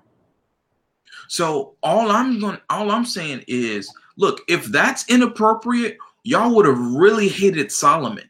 So 1.27 1.75
all 1.83 2.11
i'm 2.11 2.39
going 2.39 2.57
all 2.69 2.91
i'm 2.91 3.05
saying 3.05 3.43
is 3.47 3.91
look 4.17 4.41
if 4.47 4.65
that's 4.65 5.07
inappropriate 5.09 5.97
y'all 6.23 6.55
would 6.55 6.65
have 6.65 6.77
really 6.77 7.27
hated 7.27 7.71
solomon 7.71 8.29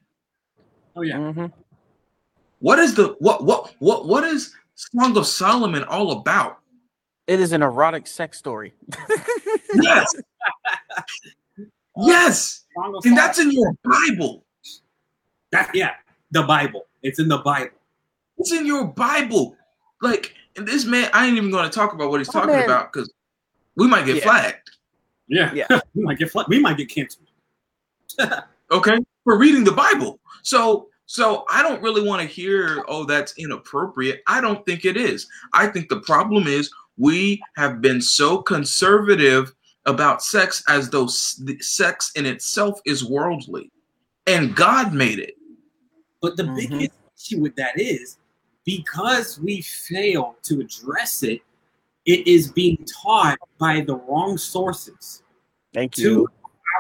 oh 0.96 1.02
yeah 1.02 1.18
mm-hmm. 1.18 1.46
what 2.60 2.80
is 2.80 2.96
the 2.96 3.16
what 3.20 3.44
what 3.44 3.74
what 3.80 4.08
what 4.08 4.24
is 4.24 4.56
Song 4.76 5.16
of 5.18 5.26
Solomon 5.26 5.84
all 5.86 6.12
about? 6.12 6.60
It 7.28 7.40
is 7.40 7.54
an 7.54 7.64
erotic 7.64 8.08
sex 8.08 8.38
story. 8.38 8.74
yes. 9.76 10.14
yes. 11.98 12.66
And 13.04 13.18
that's 13.18 13.40
in 13.40 13.52
your 13.52 13.74
Bible. 13.84 14.44
That 15.52 15.72
yeah, 15.74 15.94
the 16.32 16.44
Bible. 16.44 16.86
It's 17.02 17.20
in 17.20 17.30
the 17.30 17.38
Bible. 17.38 17.72
It's 18.38 18.52
in 18.52 18.66
your 18.66 18.86
Bible. 18.86 19.56
Like, 20.02 20.36
and 20.58 20.68
this 20.68 20.86
man, 20.86 21.10
I 21.14 21.28
ain't 21.28 21.38
even 21.38 21.52
going 21.52 21.70
to 21.70 21.74
talk 21.74 21.94
about 21.94 22.10
what 22.10 22.20
he's 22.20 22.30
oh, 22.30 22.34
talking 22.34 22.52
man. 22.52 22.66
about 22.66 22.92
because 22.92 23.12
we 23.76 23.88
might 23.88 24.06
get 24.06 24.18
yeah. 24.18 24.24
flagged. 24.24 24.72
Yeah, 25.28 25.54
yeah, 25.54 25.80
we 25.94 26.04
might 26.04 26.18
get 26.18 26.32
flagged. 26.32 26.50
We 26.50 26.60
might 26.60 26.78
get 26.78 26.90
canceled. 26.90 27.28
okay, 28.72 28.98
for 29.24 29.38
reading 29.38 29.64
the 29.64 29.72
Bible. 29.72 30.20
So 30.44 30.90
so 31.06 31.46
I 31.50 31.62
don't 31.62 31.82
really 31.82 32.06
want 32.06 32.22
to 32.22 32.28
hear, 32.28 32.84
oh, 32.88 33.06
that's 33.06 33.34
inappropriate. 33.38 34.22
I 34.28 34.42
don't 34.42 34.66
think 34.66 34.86
it 34.86 34.98
is. 34.98 35.28
I 35.54 35.68
think 35.68 35.90
the 35.90 36.02
problem 36.02 36.48
is 36.48 36.72
we 36.98 37.42
have 37.58 37.82
been 37.82 38.02
so 38.02 38.42
conservative 38.42 39.54
about 39.86 40.24
sex 40.24 40.64
as 40.68 40.90
though 40.90 41.08
sex 41.08 42.12
in 42.16 42.26
itself 42.26 42.80
is 42.86 43.06
worldly 43.08 43.72
and 44.26 44.56
God 44.56 44.94
made 44.94 45.20
it. 45.20 45.36
But 46.22 46.38
the 46.38 46.44
mm-hmm. 46.44 46.56
biggest 46.56 46.92
issue 47.18 47.42
with 47.42 47.56
that 47.56 47.80
is 47.80 48.18
because 48.66 49.40
we 49.40 49.62
fail 49.62 50.36
to 50.44 50.60
address 50.60 51.24
it, 51.24 51.42
it 52.06 52.28
is 52.28 52.52
being 52.52 52.84
taught 52.86 53.38
by 53.58 53.82
the 53.82 53.96
wrong 53.96 54.38
sources. 54.38 55.24
Thank 55.74 55.98
you. 55.98 56.16
To 56.16 56.28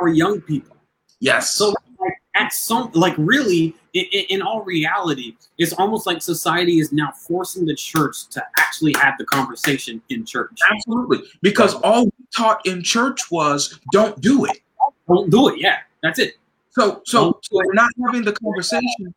our 0.01 0.09
young 0.09 0.41
people. 0.41 0.75
Yes. 1.19 1.55
So 1.55 1.73
like, 1.99 2.13
at 2.35 2.53
some 2.53 2.91
like 2.93 3.15
really 3.17 3.75
in, 3.93 4.05
in, 4.29 4.41
all 4.41 4.61
reality, 4.63 5.35
it's 5.57 5.73
almost 5.73 6.05
like 6.05 6.21
society 6.21 6.79
is 6.79 6.91
now 6.91 7.11
forcing 7.11 7.65
the 7.65 7.75
church 7.75 8.27
to 8.27 8.43
actually 8.59 8.93
have 8.97 9.17
the 9.17 9.25
conversation 9.25 10.01
in 10.09 10.25
church. 10.25 10.51
Absolutely, 10.69 11.23
because 11.41 11.75
all 11.75 12.05
we 12.05 12.11
taught 12.35 12.65
in 12.65 12.83
church 12.83 13.31
was 13.31 13.79
don't 13.91 14.19
do 14.19 14.45
it. 14.45 14.59
Don't 15.07 15.29
do 15.29 15.47
it. 15.47 15.59
Yeah, 15.59 15.77
that's 16.03 16.19
it. 16.19 16.35
So, 16.71 17.01
so, 17.05 17.39
so 17.41 17.49
we're 17.51 17.73
not 17.73 17.89
having 18.05 18.23
the 18.23 18.33
conversation. 18.33 19.15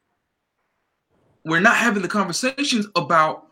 We're 1.49 1.61
not 1.61 1.77
having 1.77 2.03
the 2.03 2.09
conversations 2.09 2.87
about 2.95 3.47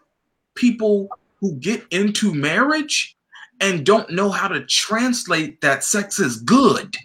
people 0.54 1.08
who 1.40 1.54
get 1.56 1.84
into 1.90 2.34
marriage 2.34 3.16
and 3.60 3.86
don't 3.86 4.10
know 4.10 4.30
how 4.30 4.48
to 4.48 4.64
translate 4.66 5.60
that 5.62 5.82
sex 5.82 6.18
is 6.18 6.36
good. 6.36 6.96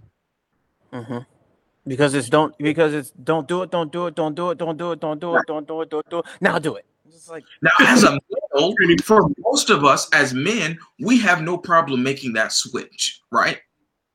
Mm-hmm. 0.91 1.19
Because 1.87 2.13
it's 2.13 2.29
don't 2.29 2.55
because 2.57 2.93
it's 2.93 3.11
don't 3.23 3.47
do 3.47 3.63
it, 3.63 3.71
don't 3.71 3.91
do 3.91 4.07
it, 4.07 4.15
don't 4.15 4.35
do 4.35 4.51
it, 4.51 4.57
don't 4.57 4.77
do 4.77 4.91
it, 4.91 4.99
don't 4.99 5.19
do 5.19 5.35
it, 5.35 5.47
don't 5.47 5.67
do 5.67 5.81
it, 5.81 5.89
don't 5.89 6.09
do 6.09 6.19
it. 6.19 6.25
Now 6.39 6.59
do 6.59 6.75
it. 6.75 6.85
It's 7.07 7.29
like 7.29 7.43
now 7.61 7.71
as 7.79 8.03
a 8.03 8.11
male, 8.11 8.73
for 9.03 9.29
most 9.39 9.69
of 9.69 9.83
us 9.83 10.07
as 10.13 10.33
men, 10.33 10.77
we 10.99 11.19
have 11.19 11.41
no 11.41 11.57
problem 11.57 12.03
making 12.03 12.33
that 12.33 12.51
switch, 12.51 13.21
right? 13.31 13.59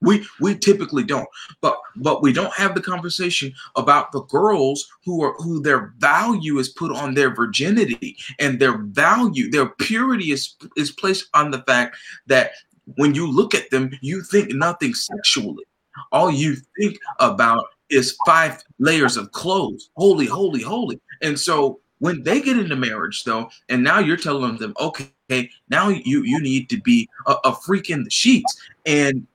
We 0.03 0.27
we 0.41 0.59
typically 0.59 1.05
don't, 1.05 1.29
but 1.61 1.79
but 1.97 2.23
we 2.23 2.33
don't 2.33 2.53
have 2.53 2.75
the 2.75 2.83
conversation 2.83 3.53
about 3.77 4.13
the 4.13 4.23
girls 4.25 4.87
who 5.05 5.23
are 5.23 5.35
who 5.39 5.61
their 5.61 5.95
value 5.99 6.59
is 6.59 6.69
put 6.69 6.93
on 6.93 7.15
their 7.15 7.35
virginity 7.35 8.17
and 8.39 8.61
their 8.61 8.79
value, 8.79 9.51
their 9.51 9.71
purity 9.71 10.33
is 10.33 10.55
is 10.77 10.91
placed 10.91 11.29
on 11.35 11.51
the 11.51 11.63
fact 11.63 11.97
that 12.27 12.53
when 12.97 13.15
you 13.15 13.31
look 13.31 13.55
at 13.55 13.71
them, 13.71 13.91
you 14.01 14.23
think 14.23 14.53
nothing 14.53 14.95
sexually 14.95 15.65
all 16.13 16.31
you 16.31 16.57
think 16.79 16.99
about 17.21 17.67
is 17.89 18.17
five 18.27 18.63
layers 18.79 19.17
of 19.17 19.33
clothes. 19.33 19.91
Holy, 19.97 20.27
holy, 20.27 20.63
holy. 20.63 21.01
And 21.23 21.39
so 21.39 21.81
when 21.99 22.23
they 22.23 22.41
get 22.41 22.59
into 22.59 22.77
marriage, 22.77 23.25
though, 23.25 23.51
and 23.69 23.83
now 23.83 24.01
you're 24.01 24.17
telling 24.17 24.57
them, 24.59 24.75
okay, 24.81 25.51
now 25.69 25.89
you 25.89 26.23
you 26.23 26.41
need 26.41 26.69
to 26.71 26.81
be 26.81 27.09
a, 27.27 27.37
a 27.45 27.55
freak 27.55 27.91
in 27.91 28.05
the 28.05 28.11
sheets. 28.11 28.61
And 28.85 29.27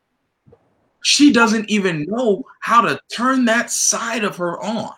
she 1.02 1.32
doesn't 1.32 1.70
even 1.70 2.06
know 2.06 2.46
how 2.60 2.82
to 2.82 3.00
turn 3.12 3.46
that 3.46 3.72
side 3.72 4.24
of 4.24 4.36
her 4.38 4.62
on. 4.62 4.94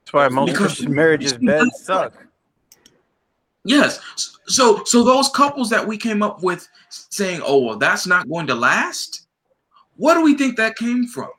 That's 0.00 0.12
why 0.12 0.28
most 0.28 0.52
because 0.52 0.86
marriages 0.86 1.34
bed 1.34 1.66
suck. 1.74 2.26
Yes. 3.64 4.00
So 4.46 4.84
so 4.84 5.02
those 5.02 5.28
couples 5.30 5.70
that 5.70 5.86
we 5.86 5.96
came 5.96 6.22
up 6.22 6.42
with 6.42 6.68
saying, 6.90 7.40
"Oh, 7.44 7.58
well, 7.58 7.76
that's 7.78 8.06
not 8.06 8.28
going 8.28 8.46
to 8.48 8.54
last." 8.54 9.26
What 9.96 10.14
do 10.14 10.22
we 10.22 10.36
think 10.36 10.56
that 10.56 10.76
came 10.76 11.06
from? 11.06 11.30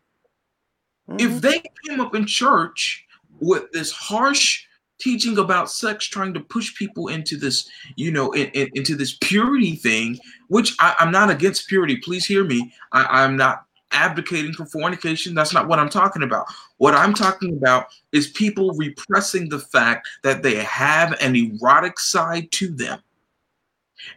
Mm-hmm. 1.10 1.20
If 1.20 1.42
they 1.42 1.62
came 1.88 2.00
up 2.00 2.16
in 2.16 2.26
church 2.26 3.06
with 3.40 3.72
this 3.72 3.92
harsh 3.92 4.66
teaching 5.06 5.38
about 5.38 5.70
sex, 5.70 6.08
trying 6.08 6.34
to 6.34 6.40
push 6.40 6.74
people 6.74 7.10
into 7.10 7.38
this, 7.38 7.70
you 7.96 8.12
know, 8.12 8.32
in, 8.32 8.48
in, 8.50 8.68
into 8.74 8.96
this 8.96 9.20
purity 9.22 9.76
thing, 9.76 10.18
which 10.48 10.76
I, 10.80 10.96
am 10.98 11.12
not 11.12 11.30
against 11.30 11.68
purity. 11.68 11.98
Please 11.98 12.26
hear 12.26 12.44
me. 12.44 12.74
I, 12.92 13.24
I'm 13.24 13.38
not 13.38 13.66
advocating 13.92 14.54
for 14.54 14.66
fornication. 14.66 15.36
That's 15.36 15.54
not 15.54 15.68
what 15.68 15.78
I'm 15.78 15.92
talking 15.92 16.24
about. 16.24 16.48
What 16.78 16.96
I'm 16.96 17.14
talking 17.14 17.56
about 17.56 17.86
is 18.14 18.30
people 18.30 18.74
repressing 18.74 19.48
the 19.48 19.60
fact 19.60 20.10
that 20.24 20.42
they 20.42 20.56
have 20.56 21.16
an 21.22 21.36
erotic 21.36 22.00
side 22.00 22.52
to 22.54 22.70
them. 22.70 23.00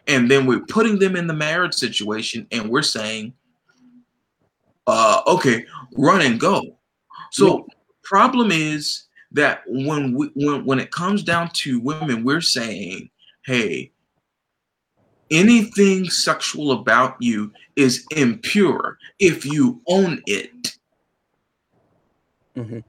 And 0.07 0.29
then 0.29 0.47
we're 0.47 0.65
putting 0.65 0.97
them 0.97 1.15
in 1.15 1.27
the 1.27 1.35
marriage 1.35 1.75
situation 1.75 2.47
and 2.51 2.67
we're 2.67 2.81
saying, 2.81 3.33
uh, 4.87 5.21
okay, 5.27 5.67
run 5.95 6.21
and 6.21 6.39
go. 6.39 6.63
So 7.31 7.67
problem 8.01 8.51
is 8.51 9.03
that 9.31 9.61
when 9.67 10.13
we 10.13 10.29
when 10.35 10.65
when 10.65 10.79
it 10.79 10.91
comes 10.91 11.23
down 11.23 11.49
to 11.51 11.79
women, 11.79 12.23
we're 12.23 12.41
saying, 12.41 13.09
hey, 13.45 13.91
anything 15.31 16.09
sexual 16.09 16.71
about 16.71 17.15
you 17.19 17.51
is 17.75 18.05
impure 18.15 18.97
if 19.19 19.45
you 19.45 19.81
own 19.87 20.21
it. 20.25 20.77
Mm-hmm. 22.55 22.79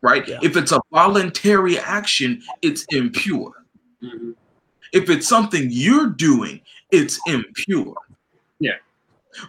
Right? 0.00 0.26
Yeah. 0.26 0.38
If 0.42 0.56
it's 0.56 0.72
a 0.72 0.80
voluntary 0.92 1.78
action, 1.78 2.42
it's 2.60 2.84
impure. 2.90 3.52
Mm-hmm. 4.02 4.32
If 4.92 5.08
it's 5.08 5.28
something 5.28 5.68
you're 5.70 6.08
doing, 6.08 6.60
it's 6.90 7.18
impure. 7.26 7.96
Yeah. 8.58 8.76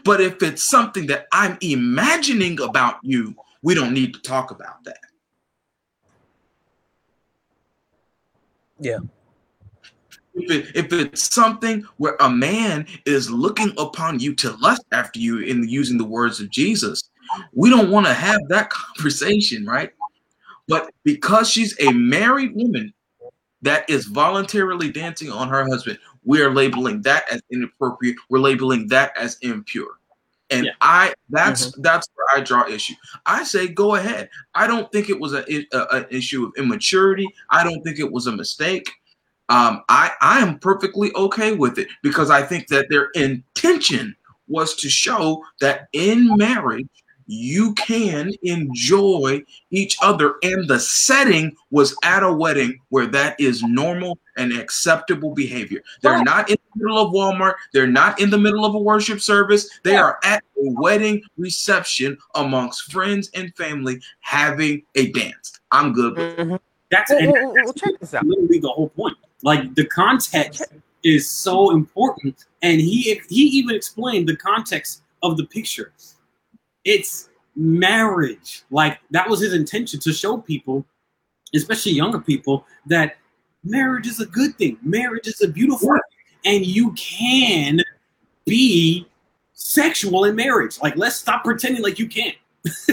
But 0.04 0.22
if 0.22 0.42
it's 0.42 0.64
something 0.64 1.08
that 1.08 1.28
I'm 1.32 1.58
imagining 1.62 2.60
about 2.62 2.98
you, 3.04 3.36
we 3.62 3.74
don't 3.74 3.94
need 3.94 4.14
to 4.14 4.22
talk 4.22 4.52
about 4.52 4.84
that. 4.86 5.00
Yeah. 8.80 9.00
If, 10.36 10.52
it, 10.52 10.76
if 10.76 10.94
it's 10.94 11.34
something 11.34 11.86
where 11.98 12.16
a 12.20 12.30
man 12.30 12.88
is 13.06 13.30
looking 13.30 13.72
upon 13.78 14.20
you 14.20 14.34
to 14.36 14.52
lust 14.58 14.84
after 14.92 15.20
you 15.20 15.40
in 15.40 15.68
using 15.68 15.98
the 15.98 16.04
words 16.04 16.40
of 16.40 16.50
Jesus, 16.50 17.10
we 17.54 17.70
don't 17.70 17.92
want 17.92 18.08
to 18.08 18.14
have 18.14 18.40
that 18.50 18.70
conversation, 18.96 19.66
right? 19.66 19.92
But 20.68 20.92
because 21.04 21.50
she's 21.50 21.80
a 21.80 21.92
married 21.92 22.56
woman 22.56 22.94
that 23.62 23.90
is 23.90 24.06
voluntarily 24.06 24.92
dancing 24.92 25.32
on 25.32 25.50
her 25.50 25.66
husband, 25.66 26.00
we 26.24 26.42
are 26.42 26.54
labeling 26.54 27.02
that 27.04 27.30
as 27.32 27.42
inappropriate. 27.52 28.18
We're 28.30 28.40
labeling 28.40 28.88
that 28.88 29.16
as 29.18 29.38
impure. 29.42 30.00
And 30.50 30.66
yeah. 30.66 30.72
I 30.82 31.14
that's 31.30 31.68
mm-hmm. 31.68 31.82
that's 31.82 32.08
where 32.16 32.40
I 32.40 32.44
draw 32.44 32.68
issue. 32.68 32.96
I 33.26 33.44
say 33.44 33.68
go 33.68 33.96
ahead. 33.96 34.30
I 34.54 34.68
don't 34.68 34.92
think 34.92 35.10
it 35.10 35.20
was 35.20 35.34
a, 35.34 35.44
an 35.72 36.06
issue 36.10 36.46
of 36.46 36.54
immaturity. 36.58 37.28
I 37.50 37.64
don't 37.64 37.82
think 37.84 38.00
it 38.00 38.12
was 38.12 38.28
a 38.28 38.32
mistake. 38.32 38.90
Um, 39.50 39.84
I 39.90 40.12
I 40.22 40.40
am 40.40 40.60
perfectly 40.60 41.12
okay 41.16 41.54
with 41.54 41.78
it 41.78 41.88
because 42.02 42.30
I 42.30 42.44
think 42.44 42.68
that 42.68 42.88
their 42.90 43.10
intention 43.16 44.16
was 44.48 44.76
to 44.76 44.90
show 44.90 45.44
that 45.60 45.88
in 45.94 46.36
marriage 46.38 46.88
you 47.26 47.74
can 47.76 48.32
enjoy 48.44 49.42
each 49.72 49.98
other 50.02 50.36
and 50.44 50.68
the 50.68 50.80
setting 50.80 51.56
was 51.72 51.96
at 52.04 52.24
a 52.24 52.32
wedding 52.32 52.78
where 52.90 53.08
that 53.08 53.40
is 53.40 53.64
normal 53.64 54.18
and 54.38 54.52
acceptable 54.52 55.34
behavior 55.34 55.82
they're 56.02 56.24
not 56.24 56.50
in 56.50 56.58
middle 56.76 56.98
of 56.98 57.14
walmart. 57.14 57.56
They're 57.74 57.88
not 57.88 58.20
in 58.20 58.30
the 58.30 58.38
middle 58.38 58.66
of 58.66 58.76
a 58.76 58.80
worship 58.80 59.22
service. 59.22 59.70
They 59.84 59.96
are 59.96 60.20
at 60.24 60.44
a 60.58 60.70
wedding 60.82 61.22
reception 61.38 62.18
amongst 62.36 62.92
friends 62.92 63.30
and 63.34 63.56
family 63.56 64.02
having 64.22 64.84
a 64.96 65.12
dance. 65.12 65.60
I'm 65.72 65.94
good 65.94 66.18
with 66.18 66.38
mm-hmm. 66.38 66.56
that's, 66.92 67.12
well, 67.12 67.32
well, 67.32 67.54
well, 67.54 67.74
check 67.74 68.00
this 68.00 68.14
out. 68.14 68.26
literally 68.26 68.60
the 68.60 68.70
whole 68.70 68.90
point. 68.90 69.18
Like 69.42 69.76
the 69.76 69.86
context 69.86 70.64
is 71.04 71.30
so 71.30 71.72
important 71.72 72.46
and 72.62 72.80
he 72.80 73.20
he 73.30 73.42
even 73.42 73.76
explained 73.76 74.28
the 74.28 74.38
context 74.38 75.04
of 75.22 75.38
the 75.38 75.46
picture. 75.46 75.92
It's 76.86 77.30
marriage. 77.56 78.64
Like 78.72 79.00
that 79.12 79.30
was 79.30 79.42
his 79.42 79.54
intention 79.54 80.00
to 80.02 80.14
show 80.14 80.38
people, 80.38 80.86
especially 81.54 81.94
younger 81.94 82.20
people, 82.20 82.66
that 82.88 83.18
marriage 83.64 84.08
is 84.08 84.20
a 84.20 84.26
good 84.26 84.56
thing. 84.58 84.78
Marriage 84.82 85.28
is 85.28 85.42
a 85.42 85.48
beautiful 85.48 85.90
thing. 85.90 86.00
And 86.46 86.66
you 86.66 86.92
can 86.94 87.82
be 88.46 89.08
sexual 89.54 90.26
in 90.26 90.36
marriage. 90.36 90.80
Like, 90.82 90.96
let's 90.98 91.16
stop 91.16 91.44
pretending 91.44 91.82
like 91.82 92.00
you 92.00 92.08
can't. 92.08 92.36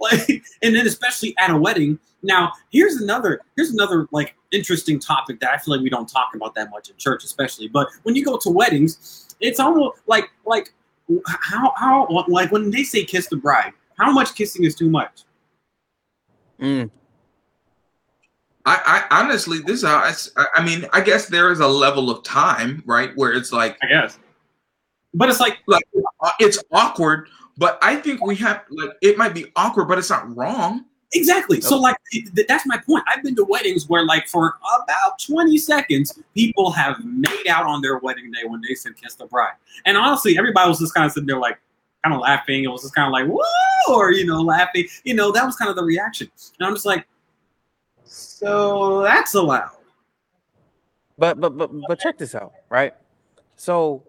like, 0.00 0.28
and 0.62 0.74
then 0.74 0.86
especially 0.86 1.34
at 1.38 1.50
a 1.50 1.56
wedding. 1.56 1.98
Now, 2.22 2.52
here's 2.70 2.96
another 2.96 3.40
here's 3.56 3.70
another 3.70 4.06
like 4.12 4.34
interesting 4.52 4.98
topic 4.98 5.40
that 5.40 5.52
I 5.52 5.58
feel 5.58 5.74
like 5.74 5.82
we 5.82 5.90
don't 5.90 6.08
talk 6.08 6.34
about 6.34 6.54
that 6.54 6.70
much 6.70 6.88
in 6.88 6.96
church, 6.96 7.24
especially. 7.24 7.68
But 7.68 7.88
when 8.04 8.14
you 8.14 8.24
go 8.24 8.38
to 8.38 8.50
weddings, 8.50 9.26
it's 9.40 9.58
almost 9.58 10.00
like 10.06 10.30
like 10.46 10.72
how 11.26 11.72
how 11.76 12.06
like 12.28 12.52
when 12.52 12.70
they 12.70 12.84
say 12.84 13.04
kiss 13.04 13.28
the 13.28 13.36
bride, 13.36 13.72
how 13.98 14.12
much 14.12 14.34
kissing 14.34 14.64
is 14.64 14.74
too 14.74 14.88
much? 14.88 15.22
Mm. 16.60 16.90
I, 18.64 19.04
I 19.10 19.20
honestly, 19.22 19.58
this 19.58 19.82
is 19.82 19.88
how 19.88 19.96
I, 19.96 20.46
I 20.56 20.64
mean, 20.64 20.86
I 20.92 21.00
guess 21.00 21.26
there 21.26 21.50
is 21.50 21.60
a 21.60 21.66
level 21.66 22.10
of 22.10 22.22
time, 22.22 22.82
right, 22.86 23.10
where 23.16 23.32
it's 23.32 23.52
like, 23.52 23.76
I 23.82 23.88
guess, 23.88 24.18
but 25.14 25.28
it's 25.28 25.40
like, 25.40 25.58
like 25.66 25.84
uh, 26.20 26.30
it's 26.38 26.62
awkward. 26.72 27.28
But 27.58 27.78
I 27.82 27.96
think 27.96 28.24
we 28.24 28.36
have 28.36 28.64
like 28.70 28.90
it 29.02 29.18
might 29.18 29.34
be 29.34 29.52
awkward, 29.56 29.86
but 29.86 29.98
it's 29.98 30.10
not 30.10 30.34
wrong. 30.36 30.84
Exactly. 31.14 31.60
So 31.60 31.78
like 31.78 31.96
that's 32.48 32.66
my 32.66 32.78
point. 32.78 33.04
I've 33.14 33.22
been 33.22 33.36
to 33.36 33.44
weddings 33.44 33.88
where 33.88 34.04
like 34.04 34.26
for 34.28 34.58
about 34.82 35.18
20 35.18 35.58
seconds, 35.58 36.18
people 36.34 36.70
have 36.70 37.04
made 37.04 37.46
out 37.48 37.66
on 37.66 37.82
their 37.82 37.98
wedding 37.98 38.30
day 38.30 38.48
when 38.48 38.62
they 38.66 38.74
said 38.74 38.96
kiss 38.96 39.16
the 39.16 39.26
bride. 39.26 39.52
And 39.84 39.98
honestly, 39.98 40.38
everybody 40.38 40.68
was 40.68 40.78
just 40.78 40.94
kind 40.94 41.04
of 41.04 41.12
sitting 41.12 41.26
there 41.26 41.38
like 41.38 41.58
kind 42.02 42.14
of 42.14 42.22
laughing. 42.22 42.64
It 42.64 42.68
was 42.68 42.82
just 42.82 42.94
kind 42.94 43.06
of 43.06 43.12
like, 43.12 43.26
whoa, 43.26 43.94
or 43.94 44.12
you 44.12 44.24
know, 44.24 44.40
laughing. 44.40 44.86
You 45.04 45.14
know, 45.14 45.30
that 45.32 45.44
was 45.44 45.56
kind 45.56 45.68
of 45.68 45.76
the 45.76 45.84
reaction. 45.84 46.30
And 46.58 46.66
I'm 46.66 46.74
just 46.74 46.86
like, 46.86 47.06
so 48.12 49.02
that's 49.02 49.34
allowed. 49.34 49.70
But 51.18 51.40
but 51.40 51.56
but 51.56 51.70
but 51.88 51.98
check 51.98 52.18
this 52.18 52.34
out, 52.34 52.52
right? 52.68 52.94
So 53.56 54.04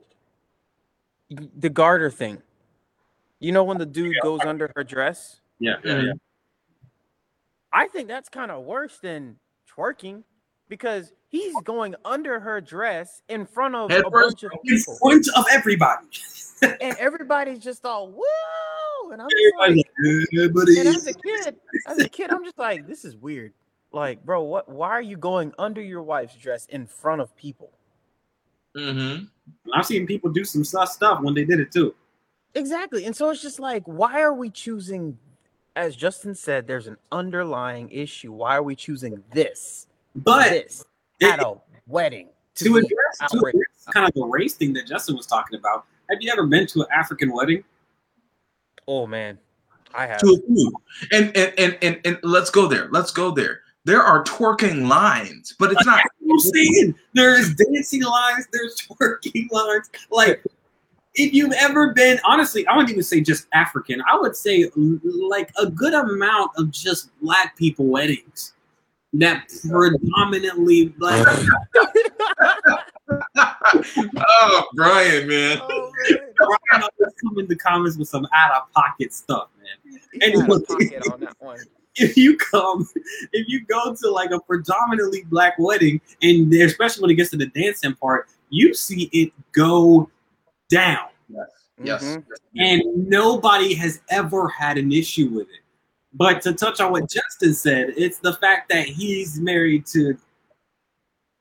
the 1.30 1.70
garter 1.70 2.10
thing. 2.10 2.42
You 3.39 3.52
know 3.52 3.63
when 3.63 3.78
the 3.78 3.86
dude 3.86 4.16
goes 4.22 4.42
under 4.42 4.72
her 4.76 4.84
dress? 4.84 5.42
Yeah. 5.60 5.76
yeah, 5.84 5.92
yeah. 5.92 6.00
Mm-hmm. 6.00 6.12
I 7.74 7.88
think 7.88 8.08
that's 8.08 8.30
kind 8.30 8.52
of 8.52 8.63
worse 8.63 9.00
than 9.00 9.38
twerking 9.70 10.24
because 10.70 11.12
he's 11.28 11.54
going 11.63 11.96
under 12.06 12.39
her 12.39 12.62
dress 12.62 13.22
in 13.28 13.46
front 13.46 13.76
of 13.76 13.89
Head 13.89 14.06
a 14.06 14.10
bunch 14.10 14.44
of 14.44 14.52
people. 14.66 14.94
In 14.94 15.00
front 15.00 15.28
of 15.36 15.46
everybody. 15.52 16.08
and 16.62 16.96
everybody's 16.98 17.60
just 17.60 17.86
all 17.86 18.10
whoa. 18.12 19.12
And 19.12 19.22
I'm 19.22 19.28
like, 19.60 19.86
and 19.98 20.88
as 20.88 21.08
a 21.08 21.13
kid, 21.13 21.56
as 21.88 22.00
a 22.00 22.10
kid, 22.10 22.32
I'm 22.32 22.44
just 22.44 22.58
like, 22.58 22.88
this 22.88 23.04
is 23.04 23.16
weird. 23.18 23.54
Like, 23.93 24.25
bro, 24.25 24.43
what 24.43 24.67
why 24.67 24.89
are 24.89 25.01
you 25.01 25.15
going 25.15 25.53
under 25.58 25.82
your 25.82 26.03
wife's 26.03 26.36
dress 26.36 26.65
in 26.65 26.88
front 26.88 27.21
of 27.21 27.36
people? 27.38 27.71
Mm-hmm. 28.75 29.25
I've 29.73 29.86
seen 29.86 30.08
people 30.08 30.32
do 30.32 30.43
some 30.43 30.63
stuff 30.63 31.21
when 31.21 31.34
they 31.34 31.45
did 31.45 31.60
it 31.60 31.71
too. 31.71 31.95
Exactly. 32.56 33.06
And 33.06 33.15
so 33.15 33.29
it's 33.29 33.41
just 33.41 33.60
like, 33.60 33.84
why 33.86 34.21
are 34.21 34.34
we 34.34 34.49
choosing 34.49 35.17
as 35.75 35.95
Justin 35.95 36.36
said, 36.36 36.67
there's 36.67 36.88
an 36.88 36.97
underlying 37.12 37.89
issue. 37.89 38.32
Why 38.32 38.56
are 38.56 38.63
we 38.63 38.75
choosing 38.75 39.23
this? 39.32 39.88
But 40.15 40.49
this 40.49 40.84
at 41.21 41.39
a 41.39 41.56
wedding 41.88 42.29
to, 42.56 42.65
to 42.65 42.77
address, 42.77 43.32
to 43.32 43.38
address 43.38 43.86
kind 43.91 44.08
of 44.08 44.13
the 44.13 44.25
race 44.25 44.53
thing 44.53 44.73
that 44.73 44.86
Justin 44.86 45.15
was 45.15 45.25
talking 45.25 45.58
about. 45.58 45.86
Have 46.10 46.21
you 46.21 46.32
ever 46.32 46.45
been 46.45 46.67
to 46.67 46.82
an 46.82 46.88
African 46.93 47.32
wedding? 47.32 47.63
Oh 48.88 49.08
man, 49.08 49.39
I 49.95 50.06
have. 50.06 50.19
To 50.19 50.27
a. 50.27 51.15
And, 51.15 51.36
and 51.36 51.53
and 51.58 51.77
and 51.82 51.99
and 52.06 52.19
let's 52.21 52.51
go 52.51 52.67
there. 52.67 52.89
Let's 52.91 53.12
go 53.12 53.32
there. 53.32 53.62
There 53.86 54.02
are 54.02 54.24
twerking 54.24 54.88
lines, 54.88 55.56
but 55.60 55.72
it's 55.72 55.86
not. 55.86 56.02
I'm 56.32 56.39
saying 56.39 56.96
there's 57.13 57.54
dancing 57.56 58.04
lines. 58.04 58.48
There's 58.52 58.78
twerking 58.78 59.52
lines. 59.52 59.89
Like 60.10 60.43
if 61.15 61.34
you've 61.34 61.54
ever 61.54 61.93
been, 61.93 62.19
honestly, 62.26 62.65
I 62.67 62.76
wouldn't 62.76 62.91
even 62.91 63.04
say 63.04 63.22
just 63.22 63.48
African. 63.54 64.02
I 64.10 64.17
would 64.17 64.36
say 64.36 64.69
like 64.76 65.52
a 65.60 65.67
good 65.69 65.93
amount 65.93 66.52
of 66.58 66.72
just 66.72 67.10
black 67.22 67.56
people 67.58 67.86
weddings 67.86 68.54
that 69.13 69.48
predominantly 69.69 70.88
black. 70.98 71.28
oh, 73.38 74.65
Brian, 74.74 75.28
man. 75.28 75.60
Oh, 75.62 75.91
man. 76.10 76.19
in 77.38 77.48
the 77.48 77.56
comments 77.56 77.98
with 77.98 78.08
some 78.08 78.28
out 78.34 78.56
of 78.56 78.72
pocket 78.74 79.13
stuff, 79.13 79.50
man. 79.62 80.00
Anyway, 80.22 80.48
pocket 80.67 81.04
on 81.12 81.19
that 81.19 81.36
one. 81.39 81.60
If 81.95 82.17
you 82.17 82.38
come, 82.38 82.88
if 83.32 83.47
you 83.47 83.65
go 83.65 83.95
to 83.95 84.10
like 84.10 84.32
a 84.32 84.39
predominantly 84.39 85.23
black 85.25 85.56
wedding, 85.60 86.01
and 86.21 86.51
especially 86.53 87.01
when 87.01 87.12
it 87.12 87.15
gets 87.15 87.29
to 87.32 87.38
the 87.38 87.47
dancing 87.47 87.95
part, 87.95 88.27
you 88.49 88.73
see 88.73 89.10
it 89.13 89.32
go 89.51 90.10
down. 90.69 91.08
Yes. 91.29 91.49
Yes. 91.84 92.03
Mhm. 92.03 92.23
And 92.58 93.10
nobody 93.10 93.73
has 93.75 94.01
ever 94.10 94.47
had 94.47 94.77
an 94.77 94.91
issue 94.91 95.29
with 95.29 95.47
it. 95.49 95.62
But 96.13 96.41
to 96.43 96.53
touch 96.53 96.79
on 96.79 96.91
what 96.91 97.10
Justin 97.10 97.53
said, 97.56 97.93
it's 97.97 98.19
the 98.19 98.34
fact 98.34 98.69
that 98.69 98.86
he's 98.88 99.39
married 99.39 99.86
to 99.88 100.15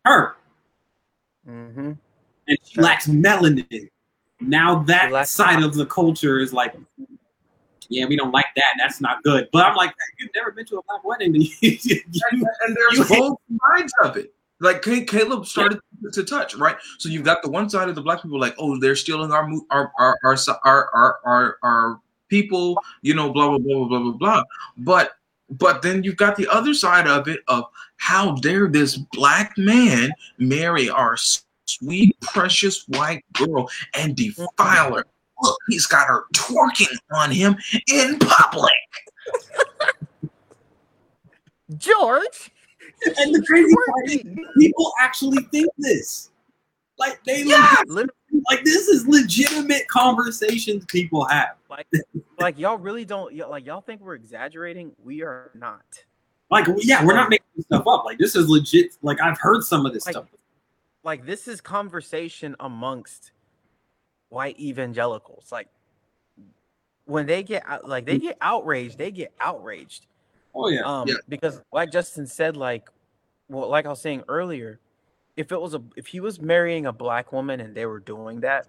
her 0.04 0.36
Mm-hmm. 1.48 1.92
and 2.48 2.58
she 2.64 2.80
lacks 2.80 3.06
melanin. 3.08 3.88
Now 4.40 4.82
that 4.84 5.12
lacks- 5.12 5.30
side 5.30 5.62
of 5.62 5.74
the 5.74 5.86
culture 5.86 6.38
is 6.38 6.52
like, 6.52 6.74
yeah, 7.92 8.06
we 8.06 8.16
don't 8.16 8.32
like 8.32 8.46
that. 8.56 8.74
That's 8.78 9.00
not 9.00 9.22
good. 9.22 9.48
But 9.52 9.66
I'm 9.66 9.76
like, 9.76 9.94
you've 10.18 10.30
never 10.34 10.50
been 10.50 10.66
to 10.66 10.78
a 10.78 10.82
black 10.88 11.04
wedding. 11.04 11.34
You- 11.60 11.78
you- 11.82 12.00
and, 12.32 12.42
and 12.66 12.76
there's 12.76 13.08
both 13.08 13.38
sides 13.70 13.92
of 14.04 14.16
it. 14.16 14.34
Like 14.60 14.82
Caleb 14.82 15.46
started 15.46 15.80
to 16.12 16.22
touch, 16.22 16.54
right? 16.54 16.76
So 16.98 17.08
you've 17.08 17.24
got 17.24 17.42
the 17.42 17.50
one 17.50 17.68
side 17.68 17.88
of 17.88 17.96
the 17.96 18.00
black 18.00 18.22
people, 18.22 18.38
like, 18.38 18.54
oh, 18.58 18.78
they're 18.78 18.94
stealing 18.94 19.32
our 19.32 19.48
our 19.70 19.92
our 19.98 20.16
our 20.24 20.36
our 20.64 20.90
our, 20.94 21.18
our, 21.24 21.56
our 21.64 22.00
people, 22.28 22.78
you 23.02 23.12
know, 23.14 23.32
blah 23.32 23.48
blah 23.48 23.58
blah 23.58 23.74
blah 23.74 23.88
blah 23.88 23.98
blah 23.98 24.12
blah. 24.12 24.42
But 24.78 25.12
but 25.50 25.82
then 25.82 26.04
you've 26.04 26.16
got 26.16 26.36
the 26.36 26.46
other 26.48 26.74
side 26.74 27.08
of 27.08 27.26
it 27.28 27.40
of 27.48 27.64
how 27.96 28.36
dare 28.36 28.68
this 28.68 28.96
black 29.12 29.52
man 29.58 30.12
marry 30.38 30.88
our 30.88 31.16
sweet 31.66 32.16
precious 32.20 32.86
white 32.88 33.24
girl 33.32 33.68
and 33.94 34.14
defile 34.16 34.94
her. 34.94 35.06
Look, 35.42 35.58
he's 35.68 35.86
got 35.86 36.06
her 36.06 36.24
twerking 36.34 36.96
on 37.12 37.30
him 37.30 37.56
in 37.92 38.18
public. 38.18 38.70
George, 41.78 42.50
and 43.04 43.34
the 43.34 43.42
crazy 43.46 43.74
part 43.74 44.10
is, 44.10 44.46
people 44.58 44.92
actually 45.00 45.42
think 45.44 45.68
this. 45.78 46.30
Like 46.98 47.22
they 47.24 47.42
Yeah. 47.42 47.82
Lit- 47.86 48.10
like 48.50 48.64
this 48.64 48.88
is 48.88 49.06
legitimate 49.06 49.88
conversations 49.88 50.84
people 50.86 51.24
have. 51.24 51.56
like, 51.70 51.86
like 52.38 52.58
y'all 52.58 52.78
really 52.78 53.04
don't 53.04 53.34
like 53.48 53.66
y'all 53.66 53.80
think 53.80 54.00
we're 54.00 54.14
exaggerating. 54.14 54.92
We 55.02 55.22
are 55.22 55.50
not. 55.54 55.82
Like 56.50 56.66
yeah, 56.78 57.04
we're 57.04 57.14
not 57.14 57.30
making 57.30 57.46
stuff 57.62 57.86
up. 57.86 58.04
Like 58.04 58.18
this 58.18 58.36
is 58.36 58.48
legit. 58.48 58.96
Like 59.02 59.20
I've 59.20 59.38
heard 59.38 59.62
some 59.62 59.86
of 59.86 59.92
this 59.94 60.06
Like- 60.06 60.14
stuff. 60.14 60.26
Like 61.04 61.26
this 61.26 61.48
is 61.48 61.60
conversation 61.60 62.54
amongst 62.60 63.32
white 64.32 64.58
evangelicals. 64.58 65.52
Like 65.52 65.68
when 67.04 67.26
they 67.26 67.42
get 67.42 67.62
out, 67.66 67.86
like 67.86 68.06
they 68.06 68.18
get 68.18 68.38
outraged, 68.40 68.96
they 68.98 69.10
get 69.10 69.32
outraged. 69.38 70.06
Oh 70.54 70.68
yeah. 70.68 70.80
Um, 70.82 71.06
Yeah. 71.08 71.16
because 71.28 71.60
like 71.72 71.92
Justin 71.92 72.26
said, 72.26 72.56
like, 72.56 72.88
well, 73.48 73.68
like 73.68 73.84
I 73.84 73.90
was 73.90 74.00
saying 74.00 74.24
earlier, 74.28 74.80
if 75.36 75.52
it 75.52 75.60
was 75.60 75.74
a 75.74 75.82
if 75.96 76.06
he 76.06 76.20
was 76.20 76.40
marrying 76.40 76.86
a 76.86 76.92
black 76.92 77.32
woman 77.32 77.60
and 77.60 77.74
they 77.74 77.84
were 77.86 78.00
doing 78.00 78.40
that, 78.40 78.66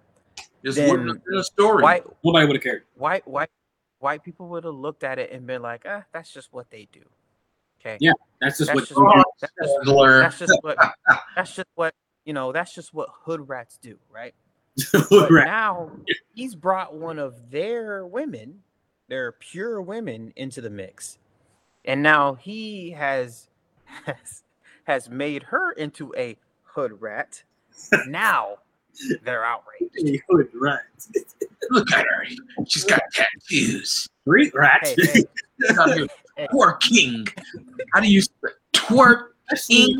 This 0.62 0.76
Then 0.76 0.90
wouldn't 0.90 1.10
have 1.10 1.24
been 1.24 1.40
a 1.40 1.44
story. 1.44 1.82
white 1.82 2.04
Nobody 2.24 2.46
would 2.46 2.56
have 2.58 2.64
cared. 2.64 2.84
white 2.96 3.26
white 3.28 3.50
white 4.00 4.22
people 4.24 4.50
would 4.50 4.66
have 4.66 4.76
looked 4.76 5.04
at 5.06 5.18
it 5.18 5.32
and 5.32 5.48
been 5.48 5.62
like, 5.62 5.84
ah, 5.88 6.04
that's 6.12 6.32
just 6.34 6.52
what 6.52 6.70
they 6.70 6.90
do. 6.92 7.02
Okay. 7.80 7.98
Yeah, 8.02 8.12
That's 8.42 8.58
just 8.58 8.68
That's 8.74 8.92
what. 8.96 9.08
just, 9.40 9.40
that's 9.42 9.54
just 9.62 9.74
that's 10.22 10.40
just 10.40 10.60
what 10.64 10.78
that's 11.36 11.56
just 11.56 11.68
what 11.76 11.94
you 12.26 12.34
know, 12.34 12.52
that's 12.52 12.74
just 12.74 12.94
what 12.94 13.10
hood 13.26 13.48
rats 13.48 13.78
do, 13.82 13.98
right? 14.10 14.34
But 15.10 15.32
Right. 15.32 15.46
now 15.46 15.92
he's 16.34 16.56
brought 16.56 16.96
one 16.96 17.20
of 17.20 17.52
their 17.52 18.06
women, 18.08 18.62
their 19.08 19.32
pure 19.34 19.82
women, 19.82 20.34
into 20.36 20.62
the 20.62 20.70
mix, 20.70 21.18
and 21.86 22.02
now 22.02 22.34
he 22.36 22.92
has 22.92 23.48
has 24.06 24.44
has 24.86 25.10
made 25.10 25.44
her 25.44 25.72
into 25.74 26.14
a 26.18 26.38
hood 26.64 27.00
rat. 27.02 27.44
now 28.08 28.58
they're 29.24 29.44
outraged. 29.46 30.22
Hood 30.30 30.50
rat. 30.60 30.82
Look 31.72 31.92
at 31.94 32.06
her. 32.06 32.26
She's 32.68 32.84
got 32.84 33.02
tattoos. 33.14 34.08
Street 34.26 34.52
rat. 34.54 34.80
Hey, 34.84 34.96
hey, 34.98 35.24
She's 35.68 35.78
out 35.78 35.94
here 35.94 36.08
Hey. 36.36 36.48
twerking. 36.54 37.30
How 37.94 38.00
do 38.00 38.12
you 38.12 38.22
say 38.22 38.30
twerking? 38.74 39.96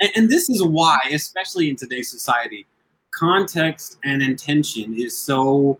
and, 0.00 0.10
and 0.16 0.28
this 0.30 0.48
is 0.50 0.62
why, 0.62 0.98
especially 1.12 1.68
in 1.70 1.76
today's 1.76 2.10
society, 2.10 2.66
context 3.12 3.98
and 4.04 4.22
intention 4.22 4.94
is 4.94 5.16
so 5.16 5.78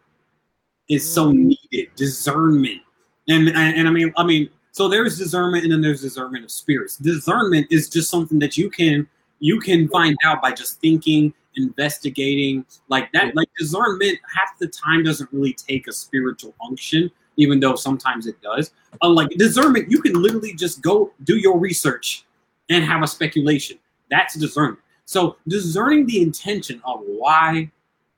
is 0.88 1.10
so 1.10 1.32
mm. 1.32 1.56
needed. 1.72 1.90
Discernment, 1.96 2.82
and, 3.28 3.48
and 3.48 3.76
and 3.76 3.88
I 3.88 3.90
mean, 3.90 4.12
I 4.16 4.24
mean, 4.24 4.48
so 4.72 4.88
there's 4.88 5.18
discernment, 5.18 5.64
and 5.64 5.72
then 5.72 5.80
there's 5.80 6.02
discernment 6.02 6.44
of 6.44 6.50
spirits. 6.50 6.96
Discernment 6.96 7.66
is 7.70 7.88
just 7.88 8.10
something 8.10 8.38
that 8.38 8.56
you 8.56 8.70
can 8.70 9.08
you 9.40 9.58
can 9.58 9.88
find 9.88 10.16
out 10.24 10.40
by 10.40 10.52
just 10.52 10.80
thinking, 10.80 11.34
investigating, 11.56 12.64
like 12.88 13.10
that. 13.12 13.34
Like 13.34 13.48
discernment, 13.58 14.18
half 14.34 14.58
the 14.58 14.68
time 14.68 15.02
doesn't 15.02 15.30
really 15.32 15.52
take 15.52 15.88
a 15.88 15.92
spiritual 15.92 16.54
unction, 16.64 17.10
even 17.36 17.60
though 17.60 17.74
sometimes 17.74 18.26
it 18.26 18.40
does. 18.40 18.70
Uh, 18.94 19.08
Unlike 19.08 19.30
discernment, 19.30 19.90
you 19.90 20.00
can 20.00 20.14
literally 20.14 20.54
just 20.54 20.80
go 20.80 21.12
do 21.24 21.36
your 21.36 21.58
research 21.58 22.24
and 22.70 22.84
have 22.84 23.02
a 23.02 23.06
speculation. 23.06 23.78
That's 24.10 24.34
discernment. 24.36 24.81
So 25.04 25.36
discerning 25.46 26.06
the 26.06 26.22
intention 26.22 26.80
of 26.84 27.00
why 27.04 27.70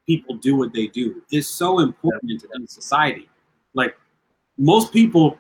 people 0.06 0.36
do 0.36 0.56
what 0.56 0.72
they 0.72 0.86
do 0.88 1.22
is 1.30 1.48
so 1.48 1.80
important 1.80 2.44
in 2.54 2.66
society. 2.68 3.28
Like 3.74 3.96
most 4.58 4.92
people, 4.92 5.38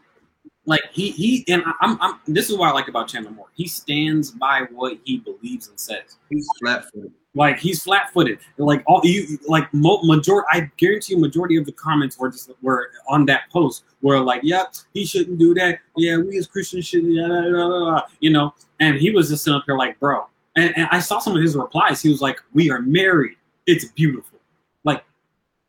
like 0.66 0.82
he 0.92 1.10
he 1.10 1.44
and 1.48 1.62
I'm, 1.80 1.98
I'm 2.00 2.20
this 2.26 2.48
is 2.50 2.56
what 2.56 2.70
I 2.70 2.72
like 2.72 2.88
about 2.88 3.08
Chandler 3.08 3.30
Moore. 3.30 3.48
He 3.54 3.68
stands 3.68 4.30
by 4.30 4.62
what 4.72 4.98
he 5.04 5.18
believes 5.18 5.68
and 5.68 5.78
says. 5.78 6.16
He's 6.30 6.48
flat 6.60 6.86
footed. 6.90 7.12
Like 7.34 7.58
he's 7.58 7.82
flat 7.82 8.12
footed. 8.12 8.38
Like 8.58 8.82
all 8.86 9.00
you 9.04 9.38
like 9.46 9.72
mo- 9.74 10.02
majority. 10.04 10.46
I 10.52 10.70
guarantee 10.76 11.14
you, 11.14 11.20
majority 11.20 11.56
of 11.56 11.66
the 11.66 11.72
comments 11.72 12.18
were 12.18 12.30
just 12.30 12.50
were 12.62 12.90
on 13.08 13.26
that 13.26 13.50
post 13.50 13.84
were 14.02 14.20
like, 14.20 14.40
"Yeah, 14.42 14.64
he 14.94 15.04
shouldn't 15.04 15.38
do 15.38 15.52
that. 15.54 15.80
Yeah, 15.96 16.18
we 16.18 16.38
as 16.38 16.46
Christians 16.46 16.86
shouldn't." 16.86 17.14
Blah, 17.14 17.68
blah, 17.68 17.68
blah," 17.68 18.02
you 18.20 18.30
know. 18.30 18.54
And 18.80 18.96
he 18.96 19.10
was 19.10 19.28
just 19.28 19.44
sitting 19.44 19.58
up 19.58 19.64
here 19.66 19.76
like, 19.76 19.98
"Bro." 19.98 20.26
And, 20.56 20.76
and 20.76 20.88
I 20.90 21.00
saw 21.00 21.18
some 21.18 21.36
of 21.36 21.42
his 21.42 21.56
replies. 21.56 22.00
He 22.02 22.08
was 22.08 22.20
like, 22.20 22.40
"We 22.52 22.70
are 22.70 22.80
married. 22.80 23.36
It's 23.66 23.86
beautiful." 23.86 24.38
Like 24.84 25.04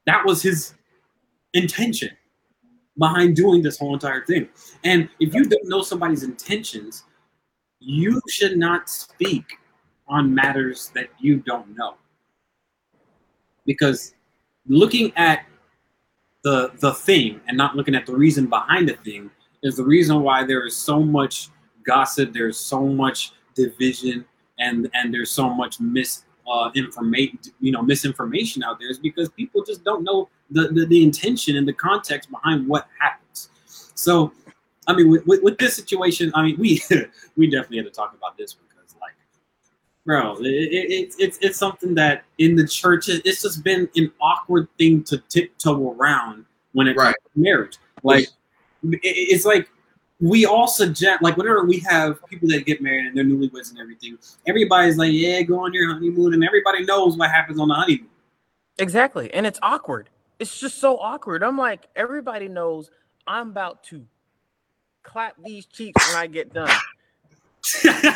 that 0.05 0.25
was 0.25 0.41
his 0.41 0.75
intention 1.53 2.11
behind 2.97 3.35
doing 3.35 3.61
this 3.61 3.77
whole 3.77 3.93
entire 3.93 4.25
thing. 4.25 4.47
And 4.83 5.09
if 5.19 5.33
you 5.33 5.45
don't 5.45 5.67
know 5.67 5.81
somebody's 5.81 6.23
intentions, 6.23 7.03
you 7.79 8.21
should 8.29 8.57
not 8.57 8.89
speak 8.89 9.57
on 10.07 10.33
matters 10.33 10.91
that 10.95 11.09
you 11.19 11.37
don't 11.37 11.75
know. 11.75 11.95
Because 13.65 14.13
looking 14.67 15.11
at 15.15 15.45
the 16.43 16.71
the 16.79 16.93
thing 16.93 17.41
and 17.47 17.57
not 17.57 17.75
looking 17.75 17.95
at 17.95 18.05
the 18.05 18.15
reason 18.15 18.45
behind 18.45 18.87
the 18.87 18.93
thing 18.97 19.31
is 19.63 19.75
the 19.75 19.83
reason 19.83 20.21
why 20.21 20.45
there 20.45 20.65
is 20.65 20.75
so 20.75 21.01
much 21.01 21.49
gossip, 21.85 22.33
there's 22.33 22.57
so 22.57 22.85
much 22.85 23.33
division, 23.55 24.25
and 24.59 24.89
and 24.93 25.13
there's 25.13 25.31
so 25.31 25.49
much 25.49 25.79
mis 25.79 26.23
uh, 26.47 26.69
information, 26.75 27.39
you 27.59 27.71
know, 27.71 27.81
misinformation 27.81 28.63
out 28.63 28.79
there 28.79 28.89
is 28.89 28.99
because 28.99 29.29
people 29.29 29.63
just 29.63 29.83
don't 29.83 30.03
know 30.03 30.29
the, 30.51 30.67
the, 30.67 30.85
the 30.85 31.03
intention 31.03 31.57
and 31.57 31.67
the 31.67 31.73
context 31.73 32.29
behind 32.29 32.67
what 32.67 32.87
happens. 32.99 33.49
So, 33.95 34.31
I 34.87 34.93
mean, 34.93 35.09
with, 35.09 35.25
with, 35.25 35.41
with 35.41 35.57
this 35.57 35.75
situation, 35.75 36.31
I 36.35 36.43
mean, 36.43 36.55
we 36.59 36.81
we 37.35 37.49
definitely 37.49 37.77
had 37.77 37.85
to 37.87 37.91
talk 37.91 38.13
about 38.15 38.37
this 38.37 38.53
because, 38.53 38.95
like, 39.01 39.13
bro, 40.05 40.35
it, 40.37 40.45
it, 40.45 40.91
it's 40.91 41.15
it's 41.17 41.37
it's 41.41 41.57
something 41.57 41.95
that 41.95 42.25
in 42.37 42.55
the 42.55 42.67
church, 42.67 43.09
it- 43.09 43.23
it's 43.25 43.41
just 43.41 43.63
been 43.63 43.89
an 43.95 44.11
awkward 44.21 44.67
thing 44.77 45.03
to 45.05 45.17
tiptoe 45.29 45.93
around 45.93 46.45
when 46.73 46.87
it 46.87 46.95
Right. 46.95 47.05
comes 47.05 47.33
to 47.33 47.39
marriage. 47.39 47.77
Like, 48.03 48.27
it, 48.83 48.99
it's 49.03 49.45
like 49.45 49.67
we 50.19 50.45
all 50.45 50.67
suggest, 50.67 51.21
like, 51.21 51.35
whenever 51.37 51.65
we 51.65 51.79
have 51.79 52.25
people 52.27 52.47
that 52.49 52.65
get 52.65 52.81
married 52.81 53.05
and 53.07 53.17
they're 53.17 53.25
newlyweds 53.25 53.71
and 53.71 53.79
everything, 53.79 54.17
everybody's 54.47 54.97
like, 54.97 55.11
yeah, 55.11 55.41
go 55.41 55.59
on 55.59 55.73
your 55.73 55.93
honeymoon, 55.93 56.33
and 56.33 56.43
everybody 56.43 56.85
knows 56.85 57.17
what 57.17 57.29
happens 57.29 57.59
on 57.59 57.67
the 57.67 57.75
honeymoon. 57.75 58.09
Exactly. 58.77 59.33
And 59.33 59.45
it's 59.45 59.59
awkward. 59.61 60.09
It's 60.39 60.57
just 60.59 60.79
so 60.79 60.97
awkward. 60.97 61.43
I'm 61.43 61.57
like, 61.57 61.87
everybody 61.95 62.47
knows 62.47 62.89
I'm 63.27 63.49
about 63.49 63.83
to 63.85 64.05
clap 65.03 65.35
these 65.43 65.65
cheeks 65.65 66.07
when 66.07 66.17
I 66.17 66.27
get 66.27 66.53
done. 66.53 66.69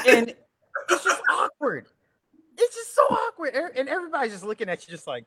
And 0.08 0.36
it's 0.90 1.04
just 1.04 1.22
awkward. 1.32 1.88
It's 2.56 2.76
just 2.76 2.94
so 2.94 3.02
awkward. 3.04 3.56
And 3.56 3.90
everybody's 3.90 4.32
just 4.32 4.44
looking 4.44 4.70
at 4.70 4.86
you 4.88 4.92
just 4.92 5.08
like, 5.08 5.26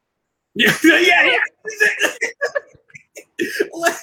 Yeah, 0.54 0.72
yeah, 0.82 1.24
yeah. 1.26 1.38
like, 3.74 3.94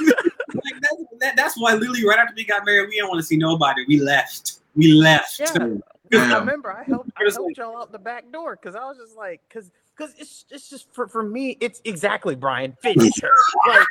like 0.00 0.74
that's, 0.80 1.02
that, 1.20 1.36
that's 1.36 1.60
why 1.60 1.74
literally 1.74 2.04
right 2.06 2.18
after 2.18 2.34
we 2.36 2.44
got 2.44 2.64
married, 2.64 2.88
we 2.88 2.96
didn't 2.96 3.08
want 3.08 3.20
to 3.20 3.26
see 3.26 3.36
nobody. 3.36 3.84
We 3.86 4.00
left. 4.00 4.60
We 4.74 4.92
left. 4.92 5.40
yeah. 5.40 5.68
I 6.12 6.38
remember 6.38 6.70
I 6.72 6.84
helped 6.84 7.10
I 7.16 7.22
helped 7.30 7.56
y'all 7.56 7.76
out 7.78 7.90
the 7.90 7.98
back 7.98 8.30
door 8.30 8.56
because 8.60 8.76
I 8.76 8.84
was 8.86 8.98
just 8.98 9.16
like, 9.16 9.40
because 9.48 9.70
because 9.96 10.14
it's 10.18 10.44
it's 10.50 10.68
just 10.68 10.92
for, 10.92 11.08
for 11.08 11.22
me, 11.22 11.56
it's 11.60 11.80
exactly 11.84 12.34
Brian 12.34 12.76
Fincher. 12.80 13.30
like 13.66 13.86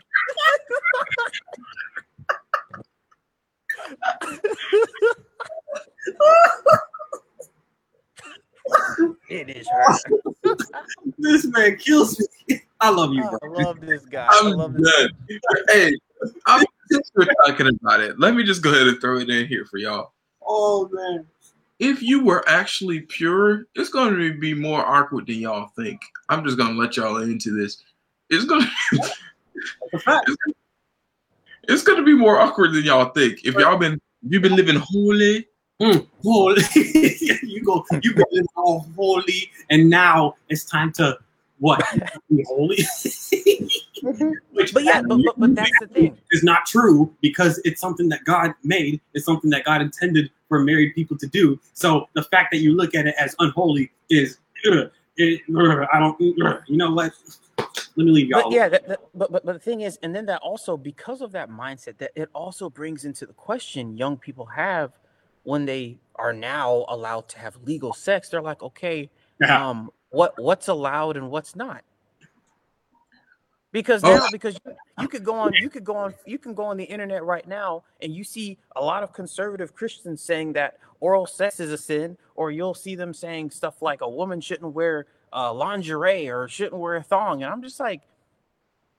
it 9.29 9.49
is 9.49 9.67
her. 9.69 10.55
this 11.17 11.45
man 11.45 11.77
kills 11.77 12.19
me. 12.47 12.59
I 12.79 12.89
love 12.89 13.13
you, 13.13 13.21
bro. 13.21 13.39
I 13.41 13.63
love 13.63 13.79
this 13.81 14.05
guy. 14.05 14.27
I'm 14.29 14.47
I 14.47 14.49
love 14.51 14.75
good. 14.75 15.11
Hey, 15.69 15.93
I'm 16.45 16.65
since 16.91 17.11
we're 17.15 17.27
talking 17.45 17.67
about 17.67 18.01
it. 18.01 18.19
Let 18.19 18.35
me 18.35 18.43
just 18.43 18.61
go 18.61 18.71
ahead 18.71 18.87
and 18.87 18.99
throw 18.99 19.19
it 19.19 19.29
in 19.29 19.47
here 19.47 19.65
for 19.65 19.77
y'all. 19.77 20.13
Oh 20.45 20.89
man. 20.91 21.25
If 21.79 22.01
you 22.01 22.23
were 22.23 22.47
actually 22.47 23.01
pure, 23.01 23.65
it's 23.75 23.89
going 23.89 24.15
to 24.15 24.37
be 24.37 24.53
more 24.53 24.85
awkward 24.85 25.27
than 25.27 25.35
y'all 25.35 25.69
think. 25.75 26.01
I'm 26.29 26.45
just 26.45 26.57
going 26.57 26.73
to 26.73 26.79
let 26.79 26.95
y'all 26.95 27.17
into 27.17 27.51
this. 27.51 27.83
It's 28.29 28.45
going 28.45 28.65
to 28.91 30.35
it's 31.63 31.83
going 31.83 31.97
to 31.97 32.05
be 32.05 32.15
more 32.15 32.39
awkward 32.39 32.73
than 32.73 32.83
y'all 32.83 33.09
think. 33.09 33.43
If 33.43 33.55
y'all 33.55 33.77
been 33.77 33.99
you've 34.27 34.41
been 34.41 34.55
living 34.55 34.81
holy, 34.81 35.47
mm, 35.81 36.07
holy, 36.23 36.61
you 37.43 37.63
go 37.63 37.85
you 38.01 38.13
been 38.13 38.45
all 38.55 38.87
holy, 38.95 39.51
and 39.69 39.89
now 39.89 40.35
it's 40.49 40.65
time 40.65 40.91
to 40.93 41.17
what 41.59 41.81
be 42.29 42.43
holy. 42.47 42.85
Which, 44.51 44.73
but 44.73 44.83
yeah, 44.83 45.01
but, 45.01 45.19
but, 45.25 45.39
but 45.39 45.55
that's 45.55 45.71
the 45.79 45.87
thing. 45.87 46.17
Is 46.31 46.43
not 46.43 46.65
true 46.65 47.13
because 47.21 47.59
it's 47.63 47.79
something 47.79 48.09
that 48.09 48.25
God 48.25 48.53
made. 48.63 48.99
It's 49.13 49.25
something 49.25 49.49
that 49.51 49.63
God 49.63 49.81
intended 49.81 50.29
for 50.49 50.59
married 50.59 50.93
people 50.93 51.17
to 51.17 51.27
do. 51.27 51.59
So 51.73 52.09
the 52.13 52.23
fact 52.23 52.51
that 52.51 52.57
you 52.57 52.75
look 52.75 52.95
at 52.95 53.07
it 53.07 53.15
as 53.17 53.35
unholy 53.39 53.91
is, 54.09 54.39
uh, 54.69 54.85
it, 55.17 55.41
uh, 55.55 55.85
I 55.93 55.99
don't, 55.99 56.41
uh, 56.43 56.59
you 56.67 56.77
know 56.77 56.91
what? 56.91 57.13
Let 57.57 58.05
me 58.05 58.11
leave 58.11 58.27
y'all. 58.27 58.43
But 58.43 58.51
yeah, 58.51 58.67
that, 58.69 58.87
that, 58.87 58.99
but, 59.13 59.31
but 59.31 59.45
but 59.45 59.53
the 59.53 59.59
thing 59.59 59.81
is, 59.81 59.97
and 60.03 60.15
then 60.15 60.25
that 60.25 60.41
also 60.41 60.75
because 60.75 61.21
of 61.21 61.31
that 61.31 61.49
mindset, 61.49 61.97
that 61.99 62.11
it 62.15 62.29
also 62.33 62.69
brings 62.69 63.05
into 63.05 63.25
the 63.25 63.33
question 63.33 63.95
young 63.95 64.17
people 64.17 64.47
have 64.47 64.91
when 65.43 65.65
they 65.65 65.99
are 66.15 66.33
now 66.33 66.85
allowed 66.87 67.27
to 67.29 67.39
have 67.39 67.57
legal 67.63 67.93
sex. 67.93 68.29
They're 68.29 68.41
like, 68.41 68.63
okay, 68.63 69.09
yeah. 69.39 69.69
um, 69.69 69.91
what 70.09 70.33
what's 70.41 70.67
allowed 70.67 71.17
and 71.17 71.29
what's 71.29 71.55
not? 71.55 71.83
Because 73.71 74.03
oh. 74.03 74.15
now, 74.15 74.27
because 74.31 74.57
you, 74.65 74.75
you 75.01 75.07
could 75.07 75.23
go 75.23 75.35
on, 75.35 75.53
you 75.53 75.69
could 75.69 75.83
go 75.83 75.95
on, 75.95 76.13
you 76.25 76.37
can 76.37 76.53
go 76.53 76.63
on 76.63 76.77
the 76.77 76.83
internet 76.83 77.23
right 77.23 77.47
now, 77.47 77.83
and 78.01 78.13
you 78.13 78.23
see 78.23 78.57
a 78.75 78.83
lot 78.83 79.03
of 79.03 79.13
conservative 79.13 79.73
Christians 79.73 80.21
saying 80.21 80.53
that 80.53 80.77
oral 80.99 81.25
sex 81.25 81.59
is 81.59 81.71
a 81.71 81.77
sin, 81.77 82.17
or 82.35 82.51
you'll 82.51 82.75
see 82.75 82.95
them 82.95 83.13
saying 83.13 83.49
stuff 83.49 83.81
like 83.81 84.01
a 84.01 84.09
woman 84.09 84.39
shouldn't 84.39 84.73
wear 84.73 85.07
uh, 85.33 85.51
lingerie 85.51 86.29
or 86.29 86.47
shouldn't 86.47 86.79
wear 86.79 86.95
a 86.95 87.03
thong, 87.03 87.41
and 87.41 87.51
I'm 87.51 87.63
just 87.63 87.79
like, 87.79 88.01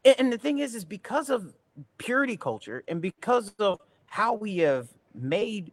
and 0.04 0.32
the 0.32 0.38
thing 0.38 0.58
is, 0.58 0.74
is 0.74 0.84
because 0.84 1.30
of 1.30 1.54
purity 1.98 2.36
culture 2.36 2.82
and 2.88 3.00
because 3.00 3.54
of 3.58 3.80
how 4.06 4.34
we 4.34 4.58
have 4.58 4.88
made 5.14 5.72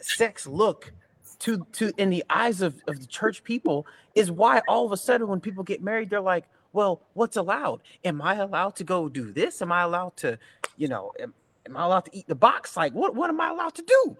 sex 0.00 0.46
look 0.46 0.92
to 1.40 1.66
to 1.72 1.92
in 1.96 2.10
the 2.10 2.24
eyes 2.30 2.62
of, 2.62 2.82
of 2.88 3.00
the 3.00 3.06
church 3.06 3.44
people 3.44 3.86
is 4.14 4.30
why 4.30 4.60
all 4.68 4.84
of 4.84 4.92
a 4.92 4.96
sudden 4.96 5.28
when 5.28 5.40
people 5.40 5.62
get 5.62 5.82
married 5.82 6.10
they're 6.10 6.20
like 6.20 6.44
well, 6.72 7.00
what's 7.14 7.36
allowed? 7.36 7.80
Am 8.04 8.20
I 8.22 8.36
allowed 8.36 8.76
to 8.76 8.84
go 8.84 9.08
do 9.08 9.32
this? 9.32 9.62
Am 9.62 9.72
I 9.72 9.82
allowed 9.82 10.16
to, 10.18 10.38
you 10.76 10.88
know, 10.88 11.12
am, 11.18 11.34
am 11.66 11.76
I 11.76 11.84
allowed 11.84 12.04
to 12.06 12.16
eat 12.16 12.26
the 12.26 12.34
box? 12.34 12.76
Like, 12.76 12.92
what, 12.92 13.14
what 13.14 13.30
am 13.30 13.40
I 13.40 13.50
allowed 13.50 13.74
to 13.74 13.82
do? 13.82 14.16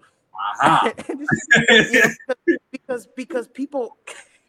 Uh-huh. 0.61 0.93
you 1.69 2.01
know, 2.01 2.57
because 2.71 3.07
because 3.15 3.47
people 3.47 3.97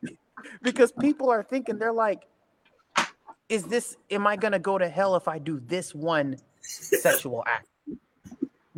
because 0.63 0.93
people 0.93 1.31
are 1.31 1.43
thinking 1.43 1.79
they're 1.79 1.93
like, 1.93 2.27
is 3.49 3.65
this 3.65 3.97
am 4.11 4.27
I 4.27 4.37
gonna 4.37 4.61
go 4.61 4.79
to 4.79 4.89
hell 4.89 5.17
if 5.17 5.27
I 5.27 5.39
do 5.39 5.61
this 5.67 5.95
one 5.95 6.37
sexual 6.61 7.45
act? 7.47 7.67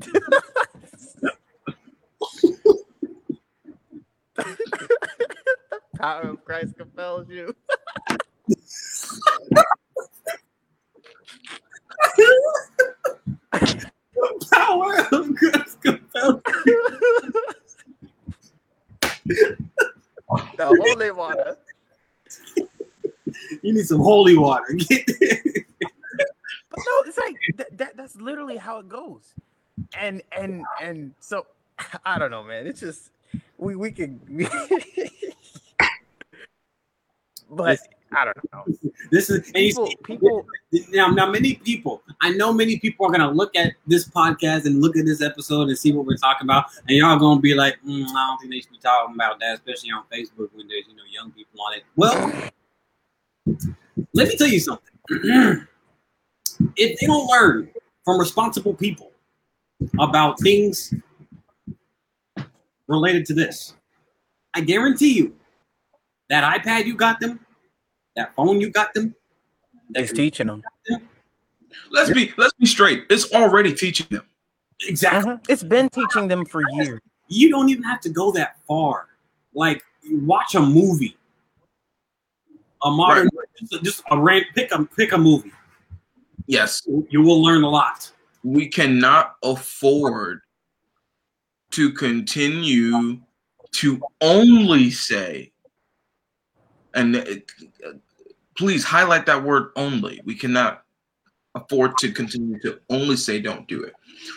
Power 5.98 6.22
of 6.22 6.44
Christ 6.44 6.76
compels 6.76 7.28
you. 7.28 7.54
the 13.52 14.46
Power 14.52 15.06
of 15.12 15.40
God's 15.40 15.76
compelled. 15.82 16.42
the 20.56 20.66
holy 20.66 21.10
water. 21.10 21.56
You 23.62 23.74
need 23.74 23.86
some 23.86 24.00
holy 24.00 24.36
water. 24.36 24.76
But 26.72 26.80
no, 26.86 27.02
it's 27.06 27.18
like 27.18 27.36
that, 27.56 27.78
that. 27.78 27.96
That's 27.98 28.16
literally 28.16 28.56
how 28.56 28.78
it 28.78 28.88
goes. 28.88 29.34
And 29.98 30.22
and 30.36 30.64
and 30.80 31.12
so 31.20 31.46
I 32.06 32.18
don't 32.18 32.30
know, 32.30 32.42
man. 32.42 32.66
It's 32.66 32.80
just 32.80 33.10
we 33.58 33.76
we 33.76 33.90
can. 33.92 34.20
We, 34.28 34.46
but 37.50 37.78
I 38.14 38.24
don't 38.24 38.36
know. 38.52 38.64
This 39.10 39.30
is 39.30 39.50
people. 39.52 39.86
See, 39.86 39.96
people 40.04 40.46
now, 40.90 41.08
now, 41.08 41.30
many 41.30 41.54
people. 41.54 42.02
I 42.20 42.30
know 42.30 42.52
many 42.52 42.78
people 42.78 43.06
are 43.06 43.10
gonna 43.10 43.30
look 43.30 43.54
at 43.56 43.74
this 43.86 44.08
podcast 44.08 44.66
and 44.66 44.80
look 44.80 44.96
at 44.96 45.04
this 45.04 45.22
episode 45.22 45.68
and 45.68 45.78
see 45.78 45.92
what 45.92 46.06
we're 46.06 46.16
talking 46.16 46.46
about, 46.46 46.66
and 46.88 46.96
y'all 46.96 47.18
gonna 47.18 47.40
be 47.40 47.54
like, 47.54 47.78
mm, 47.86 48.04
"I 48.04 48.26
don't 48.26 48.38
think 48.38 48.52
they 48.52 48.60
should 48.60 48.72
be 48.72 48.78
talking 48.78 49.14
about 49.14 49.40
that," 49.40 49.54
especially 49.54 49.90
on 49.90 50.04
Facebook 50.12 50.48
when 50.54 50.68
there's 50.68 50.84
you 50.88 50.96
know 50.96 51.02
young 51.10 51.30
people 51.32 51.60
on 51.62 51.74
it. 51.74 51.84
Well, 51.96 52.50
let 54.14 54.28
me 54.28 54.36
tell 54.36 54.48
you 54.48 54.60
something. 54.60 54.92
if 56.76 57.00
they 57.00 57.06
don't 57.06 57.26
learn 57.26 57.70
from 58.04 58.18
responsible 58.18 58.74
people 58.74 59.12
about 59.98 60.38
things 60.40 60.94
related 62.93 63.26
to 63.26 63.34
this, 63.34 63.74
I 64.55 64.61
guarantee 64.61 65.12
you 65.12 65.34
that 66.28 66.62
iPad 66.62 66.86
you 66.86 66.95
got 66.95 67.18
them 67.18 67.40
that 68.16 68.34
phone 68.34 68.61
you 68.61 68.70
got 68.70 68.95
them. 68.95 69.14
It's 69.95 70.12
teaching 70.12 70.47
them. 70.47 70.62
Let's 71.90 72.11
be 72.11 72.32
let's 72.36 72.53
be 72.55 72.66
straight. 72.66 73.05
It's 73.11 73.32
already 73.32 73.72
teaching 73.72 74.07
them. 74.11 74.24
Exactly. 74.86 75.32
Mm-hmm. 75.32 75.53
It's 75.53 75.62
been 75.62 75.88
teaching 75.88 76.28
them 76.28 76.45
for 76.45 76.62
years. 76.72 77.01
You 77.28 77.51
don't 77.51 77.68
even 77.68 77.82
have 77.84 78.01
to 78.01 78.11
go 78.11 78.32
that 78.32 78.57
far. 78.66 79.09
Like 79.55 79.82
watch 80.11 80.55
a 80.55 80.61
movie. 80.61 81.16
A 82.84 82.90
modern 82.90 83.28
right. 83.36 83.49
just, 83.59 83.84
just 83.84 84.03
a 84.11 84.18
rant 84.18 84.45
pick 84.55 84.72
a 84.72 84.84
pick 84.84 85.12
a 85.12 85.18
movie. 85.18 85.53
Yes. 86.47 86.86
You 87.09 87.22
will 87.22 87.43
learn 87.43 87.62
a 87.62 87.70
lot. 87.70 88.11
We 88.43 88.66
cannot 88.66 89.36
afford 89.45 90.40
to 91.72 91.92
continue 91.92 93.20
to 93.72 94.00
only 94.20 94.90
say 94.90 95.52
and 96.94 97.16
it, 97.16 97.50
please 98.56 98.84
highlight 98.84 99.26
that 99.26 99.42
word 99.42 99.70
only. 99.76 100.20
We 100.24 100.34
cannot 100.34 100.84
afford 101.54 101.98
to 101.98 102.12
continue 102.12 102.58
to 102.60 102.80
only 102.90 103.16
say 103.16 103.40
don't 103.40 103.66
do 103.68 103.82
it. 103.82 103.94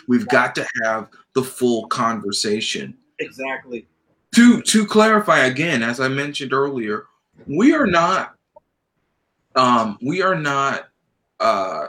We've 0.08 0.28
got 0.28 0.54
to 0.56 0.66
have 0.82 1.08
the 1.34 1.42
full 1.42 1.86
conversation. 1.88 2.96
Exactly. 3.18 3.86
To 4.34 4.60
to 4.62 4.86
clarify 4.86 5.40
again, 5.46 5.82
as 5.82 6.00
I 6.00 6.08
mentioned 6.08 6.52
earlier, 6.52 7.06
we 7.46 7.74
are 7.74 7.86
not 7.86 8.34
um 9.54 9.98
we 10.02 10.22
are 10.22 10.34
not 10.34 10.88
uh 11.40 11.88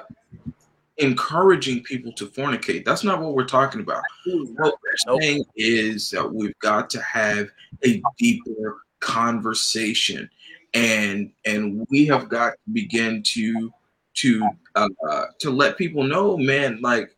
encouraging 0.97 1.83
people 1.83 2.11
to 2.13 2.25
fornicate. 2.27 2.85
That's 2.85 3.03
not 3.03 3.21
what 3.21 3.33
we're 3.33 3.45
talking 3.45 3.81
about. 3.81 4.03
What 4.25 4.75
we're 4.81 5.19
saying 5.19 5.45
is 5.55 6.09
that 6.11 6.31
we've 6.31 6.57
got 6.59 6.89
to 6.91 7.01
have 7.01 7.49
a 7.85 8.01
deeper 8.17 8.77
conversation. 8.99 10.29
And 10.73 11.31
and 11.45 11.85
we 11.89 12.05
have 12.07 12.29
got 12.29 12.51
to 12.51 12.73
begin 12.73 13.23
to 13.27 13.71
to 14.15 14.49
uh, 14.75 15.25
to 15.39 15.49
let 15.49 15.77
people 15.77 16.03
know, 16.03 16.37
man, 16.37 16.79
like 16.81 17.15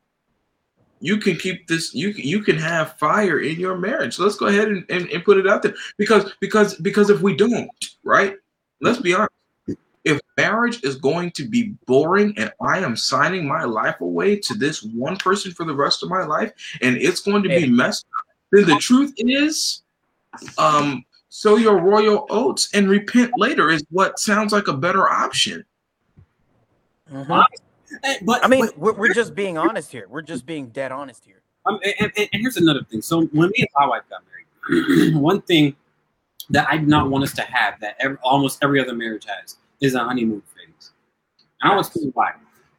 you 1.01 1.17
can 1.17 1.35
keep 1.37 1.67
this 1.67 1.93
you 1.93 2.09
you 2.09 2.41
can 2.43 2.57
have 2.57 2.97
fire 2.97 3.39
in 3.39 3.59
your 3.59 3.77
marriage. 3.77 4.19
Let's 4.19 4.35
go 4.35 4.47
ahead 4.47 4.67
and, 4.67 4.85
and, 4.89 5.09
and, 5.09 5.23
put 5.23 5.37
it 5.37 5.47
out 5.47 5.63
there. 5.63 5.73
Because 5.97 6.33
because 6.39 6.75
because 6.75 7.09
if 7.09 7.21
we 7.21 7.35
don't 7.35 7.69
right? 8.03 8.35
Let's 8.81 8.99
be 8.99 9.13
honest 9.13 9.31
if 10.05 10.19
marriage 10.37 10.83
is 10.83 10.95
going 10.95 11.29
to 11.31 11.47
be 11.47 11.73
boring 11.85 12.33
and 12.37 12.51
i 12.61 12.79
am 12.79 12.95
signing 12.95 13.47
my 13.47 13.63
life 13.63 13.99
away 14.01 14.37
to 14.37 14.53
this 14.53 14.83
one 14.83 15.17
person 15.17 15.51
for 15.51 15.65
the 15.65 15.75
rest 15.75 16.03
of 16.03 16.09
my 16.09 16.23
life 16.23 16.51
and 16.81 16.97
it's 16.97 17.19
going 17.19 17.43
to 17.43 17.49
be 17.49 17.69
messed 17.69 18.05
up 18.17 18.25
then 18.51 18.65
the 18.65 18.77
truth 18.77 19.13
is 19.17 19.83
um 20.57 21.03
sow 21.29 21.55
your 21.55 21.79
royal 21.79 22.25
oats 22.29 22.69
and 22.73 22.89
repent 22.89 23.31
later 23.37 23.69
is 23.69 23.83
what 23.91 24.19
sounds 24.19 24.51
like 24.51 24.67
a 24.67 24.73
better 24.73 25.07
option. 25.07 25.63
Mm-hmm. 27.11 28.25
But 28.25 28.43
I 28.43 28.47
mean, 28.47 28.65
but, 28.65 28.77
we're, 28.77 28.93
we're 28.93 29.13
just 29.13 29.33
being 29.33 29.57
honest 29.57 29.91
here. 29.91 30.07
We're 30.09 30.21
just 30.21 30.45
being 30.45 30.69
dead 30.69 30.91
honest 30.91 31.25
here. 31.25 31.41
Um, 31.65 31.79
and, 31.83 31.93
and, 31.99 32.11
and, 32.17 32.41
here's 32.41 32.57
another 32.57 32.83
thing. 32.83 33.01
So 33.01 33.25
when 33.27 33.49
me 33.49 33.59
and 33.59 33.67
my 33.75 33.87
wife 33.87 34.03
got 34.09 34.21
married, 34.69 35.15
one 35.15 35.41
thing 35.41 35.75
that 36.49 36.67
I 36.69 36.77
did 36.77 36.87
not 36.87 37.09
want 37.09 37.23
us 37.23 37.33
to 37.33 37.41
have 37.41 37.79
that 37.81 37.95
every, 37.99 38.17
almost 38.23 38.63
every 38.63 38.79
other 38.79 38.93
marriage 38.93 39.25
has 39.25 39.57
is 39.81 39.95
a 39.95 39.99
honeymoon 39.99 40.41
phase. 40.41 40.91
And 41.61 41.71
I 41.71 41.75
want 41.75 41.85
to 41.85 41.89
explain 41.89 42.11
why. 42.13 42.31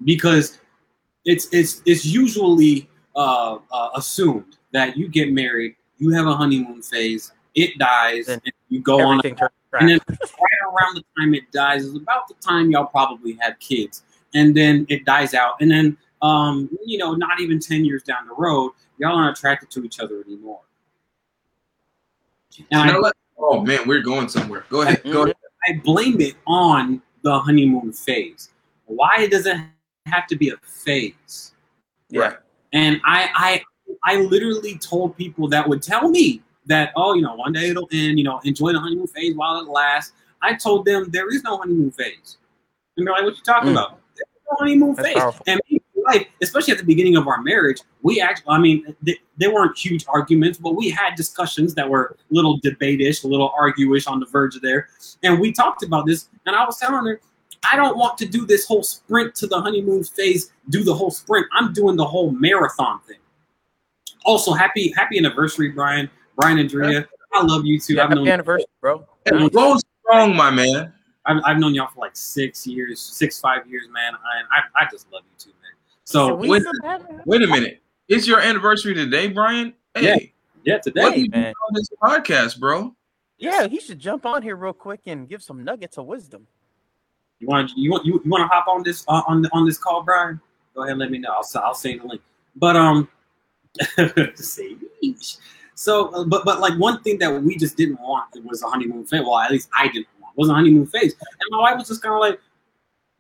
Because 0.05 0.59
it's 1.25 1.49
it's 1.53 1.83
it's 1.85 2.05
usually 2.05 2.89
uh, 3.15 3.59
uh, 3.71 3.91
assumed 3.95 4.57
that 4.73 4.97
you 4.97 5.09
get 5.09 5.33
married, 5.33 5.77
you 5.99 6.11
have 6.11 6.27
a 6.27 6.35
honeymoon 6.35 6.83
phase, 6.83 7.33
it 7.55 7.79
dies, 7.79 8.29
and 8.29 8.41
you 8.69 8.81
go 8.81 9.01
on. 9.01 9.21
And 9.25 9.89
then 9.89 10.01
right 10.09 10.61
around 10.65 10.97
the 10.97 11.05
time 11.19 11.35
it 11.35 11.51
dies 11.53 11.85
is 11.85 11.95
about 11.95 12.27
the 12.29 12.35
time 12.35 12.71
y'all 12.71 12.87
probably 12.87 13.39
have 13.41 13.59
kids, 13.59 14.03
and 14.35 14.57
then 14.57 14.87
it 14.89 15.05
dies 15.05 15.35
out, 15.35 15.61
and 15.61 15.71
then 15.71 15.97
um, 16.23 16.69
you 16.85 16.99
know, 16.99 17.15
not 17.15 17.41
even 17.41 17.59
ten 17.61 17.85
years 17.85 18.03
down 18.03 18.27
the 18.27 18.35
road, 18.35 18.73
y'all 18.99 19.17
aren't 19.17 19.37
attracted 19.37 19.71
to 19.71 19.85
each 19.85 20.01
other 20.01 20.23
anymore. 20.27 20.61
And 22.71 22.91
I, 22.91 23.13
oh 23.39 23.61
man, 23.61 23.87
we're 23.87 24.03
going 24.03 24.29
somewhere. 24.29 24.65
Go 24.69 24.83
ahead. 24.83 25.03
Go 25.05 25.23
ahead. 25.23 25.37
I 25.69 25.81
blame 25.85 26.21
it 26.21 26.35
on 26.47 27.03
the 27.23 27.39
honeymoon 27.39 27.93
phase. 27.93 28.51
Why 28.87 29.27
does 29.27 29.47
it 29.47 29.57
have 30.07 30.27
to 30.29 30.37
be 30.37 30.51
a 30.51 30.57
phase? 30.65 31.53
Right. 32.13 32.37
And 32.73 33.01
I, 33.05 33.29
I, 33.35 33.63
I 34.05 34.17
literally 34.23 34.79
told 34.79 35.17
people 35.17 35.49
that 35.49 35.69
would 35.69 35.83
tell 35.83 36.09
me 36.09 36.43
that, 36.67 36.93
oh, 36.97 37.15
you 37.15 37.23
know, 37.23 37.35
one 37.35 37.53
day 37.53 37.71
it'll 37.71 37.89
end. 37.93 38.19
You 38.19 38.25
know, 38.25 38.41
enjoy 38.45 38.73
the 38.73 38.81
honeymoon 38.81 39.07
phase 39.09 39.35
while 39.37 39.61
it 39.61 39.69
lasts. 39.69 40.13
I 40.43 40.55
told 40.55 40.87
them 40.87 41.11
there 41.11 41.29
is 41.29 41.43
no 41.43 41.59
honeymoon 41.59 41.91
phase, 41.91 42.39
and 42.97 43.07
they're 43.07 43.13
like, 43.13 43.25
"What 43.25 43.37
you 43.37 43.43
talking 43.43 43.71
mm. 43.71 43.73
about?" 43.73 43.99
There's 44.17 44.29
no 44.51 44.57
honeymoon 44.59 44.95
That's 44.95 45.09
phase. 45.09 45.19
Powerful. 45.19 45.45
And 45.47 45.61
life, 46.11 46.27
especially 46.43 46.73
at 46.73 46.79
the 46.79 46.85
beginning 46.85 47.17
of 47.17 47.27
our 47.27 47.43
marriage, 47.43 47.81
we 48.03 48.21
actually, 48.21 48.49
I 48.49 48.59
mean, 48.59 48.95
they, 49.03 49.17
they 49.39 49.49
weren't 49.49 49.77
huge 49.79 50.05
arguments, 50.09 50.59
but 50.59 50.77
we 50.77 50.91
had 50.91 51.15
discussions 51.15 51.75
that 51.75 51.89
were 51.89 52.17
a 52.19 52.35
little 52.35 52.59
debate-ish, 52.63 53.25
a 53.25 53.29
little 53.29 53.53
argue-ish 53.59 54.07
on 54.07 54.21
the 54.21 54.27
verge 54.27 54.57
of 54.57 54.63
there. 54.63 54.89
And 55.23 55.41
we 55.41 55.53
talked 55.53 55.83
about 55.83 56.07
this, 56.07 56.29
and 56.47 56.57
I 56.57 56.65
was 56.65 56.79
telling 56.79 57.07
her, 57.07 57.21
I 57.71 57.77
don't 57.77 57.97
want 57.97 58.17
to 58.19 58.27
do 58.27 58.47
this 58.47 58.67
whole 58.67 58.83
sprint 58.83 59.35
to 59.37 59.47
the 59.47 59.61
honeymoon 59.61 60.03
phase, 60.05 60.53
do 60.71 60.83
the 60.83 60.95
whole 60.95 61.11
sprint. 61.11 61.47
I'm 61.53 61.73
doing 61.75 61.95
the 61.97 62.07
whole 62.07 62.31
marathon 62.31 63.01
thing. 63.07 63.19
Also, 64.25 64.53
happy 64.53 64.93
happy 64.97 65.19
anniversary, 65.19 65.69
Brian. 65.69 66.09
Brian 66.37 66.59
and 66.59 66.71
Drea. 66.71 67.07
I 67.35 67.43
love 67.43 67.67
you 67.67 67.79
too. 67.79 67.97
Yeah, 67.97 68.05
I've 68.05 68.11
known 68.15 68.27
anniversary, 68.29 68.67
bro. 68.81 69.07
Go 69.53 69.77
strong, 70.07 70.35
my 70.35 70.51
man. 70.51 70.91
I've, 71.27 71.43
I've 71.45 71.59
known 71.59 71.75
y'all 71.75 71.89
for 71.95 72.01
like 72.01 72.17
six 72.17 72.67
years, 72.67 72.99
six, 72.99 73.39
five 73.39 73.67
years, 73.67 73.89
man. 73.93 74.15
I, 74.15 74.57
I, 74.57 74.85
I 74.85 74.89
just 74.91 75.07
love 75.13 75.23
you 75.31 75.37
too, 75.37 75.53
man. 75.60 75.60
So, 76.11 76.35
wait, 76.35 76.61
wait 77.25 77.43
a 77.43 77.47
minute. 77.47 77.81
It's 78.09 78.27
your 78.27 78.41
anniversary 78.41 78.95
today, 78.95 79.29
Brian? 79.29 79.73
Hey, 79.95 80.33
yeah, 80.65 80.75
yeah 80.75 80.79
today, 80.79 81.03
what 81.03 81.31
man. 81.31 81.55
on 81.69 81.75
this 81.75 81.89
podcast, 82.03 82.59
bro? 82.59 82.97
Yeah, 83.39 83.69
he 83.69 83.79
should 83.79 84.01
jump 84.01 84.27
on 84.27 84.43
here 84.43 84.57
real 84.57 84.73
quick 84.73 85.03
and 85.07 85.29
give 85.29 85.41
some 85.41 85.63
nuggets 85.63 85.99
of 85.99 86.07
wisdom. 86.07 86.49
You 87.39 87.47
want 87.47 87.71
you 87.77 87.93
want 87.93 88.07
you, 88.07 88.21
you 88.25 88.29
want 88.29 88.43
to 88.43 88.49
hop 88.49 88.67
on 88.67 88.83
this 88.83 89.05
uh, 89.07 89.23
on 89.29 89.47
on 89.53 89.65
this 89.67 89.79
call, 89.79 90.03
Brian? 90.03 90.41
Go 90.75 90.83
ahead, 90.83 90.91
and 90.91 90.99
let 90.99 91.13
me 91.13 91.19
know. 91.19 91.31
I'll 91.31 91.63
I'll 91.63 91.75
send 91.75 92.01
the 92.01 92.09
link. 92.09 92.23
But 92.57 92.75
um, 92.75 93.09
so 95.77 96.09
uh, 96.09 96.25
but 96.25 96.45
but 96.45 96.59
like 96.59 96.77
one 96.77 97.01
thing 97.05 97.19
that 97.21 97.41
we 97.41 97.57
just 97.57 97.77
didn't 97.77 98.01
want 98.01 98.27
was 98.45 98.65
a 98.65 98.67
honeymoon 98.67 99.07
phase. 99.07 99.21
Well, 99.21 99.39
at 99.39 99.53
least 99.53 99.69
I 99.79 99.87
didn't 99.87 100.09
want 100.21 100.37
was 100.37 100.49
a 100.49 100.55
honeymoon 100.55 100.87
phase, 100.87 101.15
and 101.21 101.51
my 101.51 101.59
wife 101.59 101.79
was 101.79 101.87
just 101.87 102.03
kind 102.03 102.17
of 102.17 102.21
like, 102.21 102.41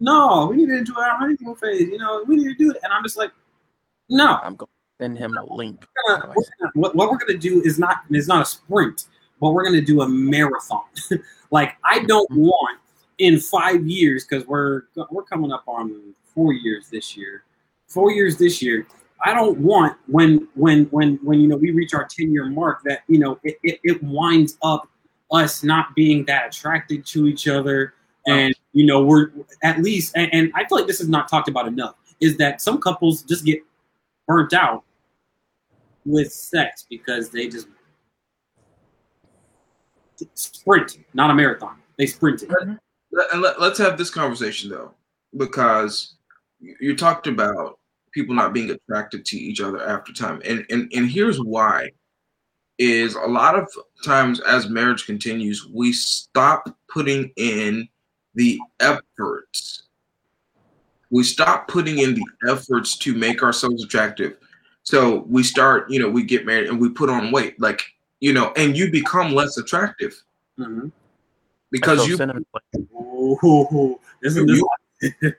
"No, 0.00 0.46
we 0.50 0.56
need 0.56 0.66
to 0.66 0.78
enjoy 0.78 1.00
our 1.00 1.18
honeymoon 1.18 1.54
phase. 1.56 1.88
You 1.88 1.98
know, 1.98 2.24
we 2.26 2.36
need 2.36 2.48
to 2.48 2.54
do 2.54 2.70
it." 2.70 2.78
And 2.82 2.92
I'm 2.92 3.02
just 3.02 3.16
like, 3.16 3.30
"No." 4.08 4.38
I'm 4.42 4.56
going 4.56 4.68
to 4.68 5.04
send 5.04 5.18
him 5.18 5.36
a 5.36 5.54
link. 5.54 5.84
We're 6.08 6.16
gonna, 6.16 6.32
we're 6.36 6.44
gonna, 6.58 6.72
what, 6.74 6.96
what 6.96 7.10
we're 7.10 7.18
gonna 7.18 7.38
do 7.38 7.62
is 7.62 7.78
not 7.78 8.02
is 8.10 8.28
not 8.28 8.42
a 8.42 8.44
sprint, 8.44 9.06
but 9.40 9.50
we're 9.50 9.64
gonna 9.64 9.80
do 9.80 10.02
a 10.02 10.08
marathon. 10.08 10.84
like 11.50 11.76
I 11.84 12.04
don't 12.04 12.30
mm-hmm. 12.30 12.42
want 12.42 12.78
in 13.18 13.38
five 13.38 13.86
years, 13.86 14.24
because 14.24 14.46
we're 14.46 14.82
we're 15.10 15.24
coming 15.24 15.52
up 15.52 15.64
on 15.66 16.14
four 16.34 16.52
years 16.52 16.88
this 16.90 17.16
year. 17.16 17.44
Four 17.86 18.12
years 18.12 18.36
this 18.36 18.62
year. 18.62 18.86
I 19.22 19.34
don't 19.34 19.58
want 19.58 19.96
when 20.06 20.48
when 20.54 20.84
when 20.86 21.18
when 21.22 21.40
you 21.40 21.48
know 21.48 21.56
we 21.56 21.70
reach 21.72 21.92
our 21.92 22.06
10 22.06 22.32
year 22.32 22.46
mark 22.46 22.82
that 22.84 23.02
you 23.06 23.18
know 23.18 23.38
it, 23.42 23.58
it, 23.62 23.80
it 23.84 24.02
winds 24.02 24.56
up 24.62 24.88
us 25.30 25.62
not 25.62 25.94
being 25.94 26.24
that 26.24 26.46
attracted 26.48 27.06
to 27.06 27.26
each 27.26 27.46
other 27.46 27.94
and 28.26 28.54
you 28.72 28.84
know 28.84 29.02
we're 29.02 29.30
at 29.62 29.80
least 29.80 30.12
and, 30.16 30.32
and, 30.32 30.52
I 30.54 30.64
feel 30.64 30.78
like 30.78 30.86
this 30.86 31.00
is 31.00 31.08
not 31.08 31.28
talked 31.28 31.48
about 31.48 31.66
enough 31.66 31.96
is 32.20 32.36
that 32.36 32.60
some 32.60 32.80
couples 32.80 33.22
just 33.22 33.44
get 33.44 33.60
burnt 34.26 34.52
out 34.52 34.84
with 36.04 36.32
sex 36.32 36.86
because 36.88 37.30
they 37.30 37.48
just 37.48 37.66
sprint, 40.34 40.98
not 41.14 41.30
a 41.30 41.34
marathon. 41.34 41.76
They 41.98 42.06
sprinted. 42.06 42.50
And 42.50 42.78
let, 43.42 43.58
us 43.58 43.78
have 43.78 43.98
this 43.98 44.10
conversation 44.10 44.70
though, 44.70 44.94
because 45.36 46.16
you 46.58 46.96
talked 46.96 47.26
about 47.26 47.78
people 48.12 48.34
not 48.34 48.52
being 48.52 48.70
attracted 48.70 49.24
to 49.26 49.36
each 49.36 49.60
other 49.60 49.86
after 49.86 50.12
time, 50.12 50.40
and 50.44 50.64
and 50.70 50.90
and 50.94 51.10
here's 51.10 51.40
why: 51.40 51.90
is 52.78 53.14
a 53.14 53.26
lot 53.26 53.58
of 53.58 53.68
times 54.04 54.40
as 54.40 54.68
marriage 54.68 55.06
continues, 55.06 55.68
we 55.72 55.92
stop 55.92 56.68
putting 56.88 57.30
in 57.36 57.88
the 58.34 58.58
efforts. 58.78 59.82
We 61.10 61.24
stop 61.24 61.66
putting 61.68 61.98
in 61.98 62.14
the 62.14 62.26
efforts 62.48 62.96
to 62.98 63.14
make 63.14 63.42
ourselves 63.42 63.82
attractive. 63.82 64.36
So 64.82 65.24
we 65.28 65.42
start, 65.42 65.90
you 65.90 66.00
know, 66.00 66.08
we 66.08 66.22
get 66.22 66.46
married 66.46 66.68
and 66.68 66.80
we 66.80 66.88
put 66.88 67.10
on 67.10 67.32
weight, 67.32 67.60
like 67.60 67.82
you 68.20 68.32
know, 68.32 68.52
and 68.56 68.76
you 68.76 68.90
become 68.90 69.32
less 69.32 69.56
attractive. 69.56 70.14
Mm-hmm 70.58 70.88
because 71.70 72.06
you, 72.06 72.18
ooh, 73.00 73.98
this 74.22 74.36
is 74.36 74.44
you, 74.46 74.68
you 75.00 75.32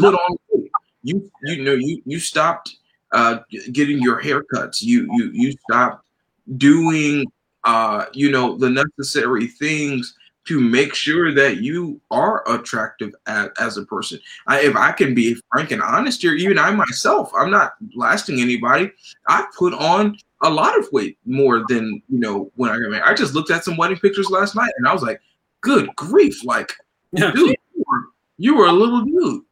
put 0.00 0.14
on 0.14 0.36
weight. 0.52 0.70
you 1.02 1.30
you 1.44 1.62
know 1.62 1.74
you 1.74 2.02
you 2.04 2.18
stopped 2.18 2.76
uh, 3.12 3.38
getting 3.72 4.00
your 4.00 4.20
haircuts. 4.20 4.82
You 4.82 5.08
you 5.14 5.30
you 5.32 5.52
stopped 5.70 6.06
doing 6.56 7.26
uh, 7.64 8.06
you 8.12 8.30
know 8.30 8.56
the 8.56 8.70
necessary 8.70 9.46
things 9.46 10.14
to 10.48 10.58
make 10.58 10.94
sure 10.94 11.34
that 11.34 11.58
you 11.58 12.00
are 12.10 12.42
attractive 12.50 13.14
as, 13.26 13.50
as 13.60 13.76
a 13.76 13.84
person. 13.84 14.18
I, 14.46 14.62
if 14.62 14.74
I 14.74 14.92
can 14.92 15.14
be 15.14 15.36
frank 15.52 15.72
and 15.72 15.82
honest 15.82 16.22
here, 16.22 16.34
even 16.34 16.58
I 16.58 16.70
myself, 16.70 17.30
I'm 17.38 17.50
not 17.50 17.72
blasting 17.94 18.40
anybody. 18.40 18.90
I 19.28 19.44
put 19.58 19.74
on 19.74 20.16
a 20.42 20.48
lot 20.48 20.78
of 20.78 20.90
weight 20.90 21.18
more 21.26 21.64
than 21.68 22.02
you 22.08 22.18
know 22.18 22.50
when 22.54 22.70
I 22.70 22.78
got 22.78 22.90
married. 22.90 23.04
I 23.04 23.12
just 23.12 23.34
looked 23.34 23.50
at 23.50 23.62
some 23.62 23.76
wedding 23.76 23.98
pictures 23.98 24.30
last 24.30 24.56
night 24.56 24.72
and 24.78 24.88
I 24.88 24.92
was 24.94 25.02
like, 25.02 25.20
good 25.60 25.94
grief, 25.96 26.42
like, 26.42 26.72
yeah. 27.12 27.30
dude, 27.32 27.50
you 27.74 27.84
were, 27.86 28.02
you 28.38 28.56
were, 28.56 28.68
a 28.68 28.72
little 28.72 29.04
dude. 29.04 29.42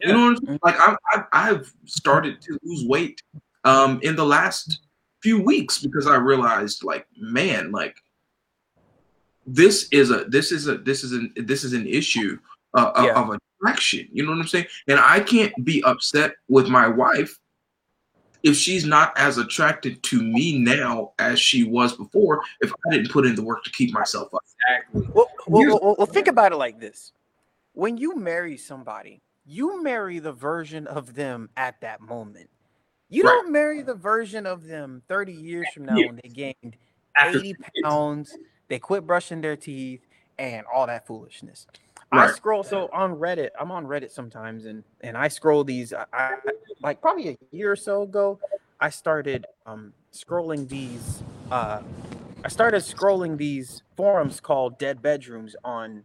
Yeah. 0.00 0.08
You 0.08 0.12
know 0.14 0.24
what 0.24 0.38
I'm 0.38 0.46
saying? 0.46 0.58
Like, 0.62 0.80
I, 0.80 0.96
I, 1.12 1.22
I've 1.32 1.70
started 1.84 2.40
to 2.40 2.58
lose 2.62 2.86
weight 2.86 3.20
um, 3.64 4.00
in 4.02 4.16
the 4.16 4.24
last 4.24 4.80
few 5.22 5.42
weeks 5.42 5.82
because 5.82 6.06
I 6.06 6.16
realized, 6.16 6.82
like, 6.82 7.06
man, 7.18 7.72
like, 7.72 7.96
this 9.46 9.88
is 9.92 10.10
a 10.10 10.24
this 10.24 10.52
is 10.52 10.68
a 10.68 10.78
this 10.78 11.04
is 11.04 11.12
an 11.12 11.32
this 11.36 11.64
is 11.64 11.72
an 11.72 11.86
issue 11.86 12.38
uh, 12.74 12.92
yeah. 13.04 13.20
of 13.20 13.38
attraction. 13.60 14.08
You 14.12 14.24
know 14.24 14.32
what 14.32 14.40
I'm 14.40 14.48
saying? 14.48 14.66
And 14.88 15.00
I 15.00 15.20
can't 15.20 15.52
be 15.64 15.82
upset 15.84 16.34
with 16.48 16.68
my 16.68 16.88
wife 16.88 17.38
if 18.42 18.56
she's 18.56 18.84
not 18.84 19.12
as 19.16 19.38
attracted 19.38 20.02
to 20.04 20.22
me 20.22 20.58
now 20.58 21.12
as 21.18 21.40
she 21.40 21.64
was 21.64 21.96
before 21.96 22.42
if 22.60 22.72
I 22.72 22.94
didn't 22.94 23.10
put 23.10 23.26
in 23.26 23.34
the 23.34 23.42
work 23.42 23.64
to 23.64 23.70
keep 23.70 23.92
myself 23.92 24.32
up. 24.34 24.42
Exactly. 24.68 25.08
Well, 25.12 25.28
well, 25.46 25.80
well, 25.80 25.94
well, 25.98 26.06
think 26.06 26.28
about 26.28 26.52
it 26.52 26.56
like 26.56 26.78
this: 26.78 27.12
when 27.72 27.96
you 27.96 28.16
marry 28.16 28.56
somebody, 28.56 29.22
you 29.44 29.82
marry 29.82 30.18
the 30.18 30.32
version 30.32 30.86
of 30.86 31.14
them 31.14 31.48
at 31.56 31.80
that 31.80 32.00
moment. 32.00 32.50
You 33.08 33.22
right. 33.22 33.30
don't 33.30 33.52
marry 33.52 33.82
the 33.82 33.94
version 33.94 34.46
of 34.46 34.66
them 34.66 35.02
30 35.06 35.32
years 35.32 35.66
from 35.72 35.84
now 35.84 35.94
when 35.94 36.20
they 36.22 36.28
gained 36.28 36.76
80 37.16 37.54
pounds, 37.84 38.36
they 38.68 38.78
quit 38.78 39.06
brushing 39.06 39.40
their 39.40 39.56
teeth, 39.56 40.00
and 40.38 40.64
all 40.72 40.86
that 40.86 41.06
foolishness. 41.06 41.66
Right. 42.12 42.30
I 42.30 42.32
scroll 42.32 42.62
so 42.62 42.88
on 42.92 43.16
Reddit. 43.16 43.50
I'm 43.58 43.70
on 43.70 43.86
Reddit 43.86 44.10
sometimes, 44.10 44.66
and 44.66 44.84
and 45.00 45.16
I 45.16 45.28
scroll 45.28 45.64
these. 45.64 45.92
I, 45.92 46.04
I 46.12 46.36
like 46.82 47.00
probably 47.00 47.30
a 47.30 47.38
year 47.50 47.72
or 47.72 47.76
so 47.76 48.02
ago. 48.02 48.38
I 48.80 48.90
started 48.90 49.46
um 49.66 49.92
scrolling 50.12 50.68
these. 50.68 51.22
Uh, 51.50 51.80
I 52.44 52.48
started 52.48 52.82
scrolling 52.82 53.36
these 53.36 53.82
forums 53.96 54.40
called 54.40 54.78
Dead 54.78 55.02
Bedrooms 55.02 55.56
on 55.64 56.04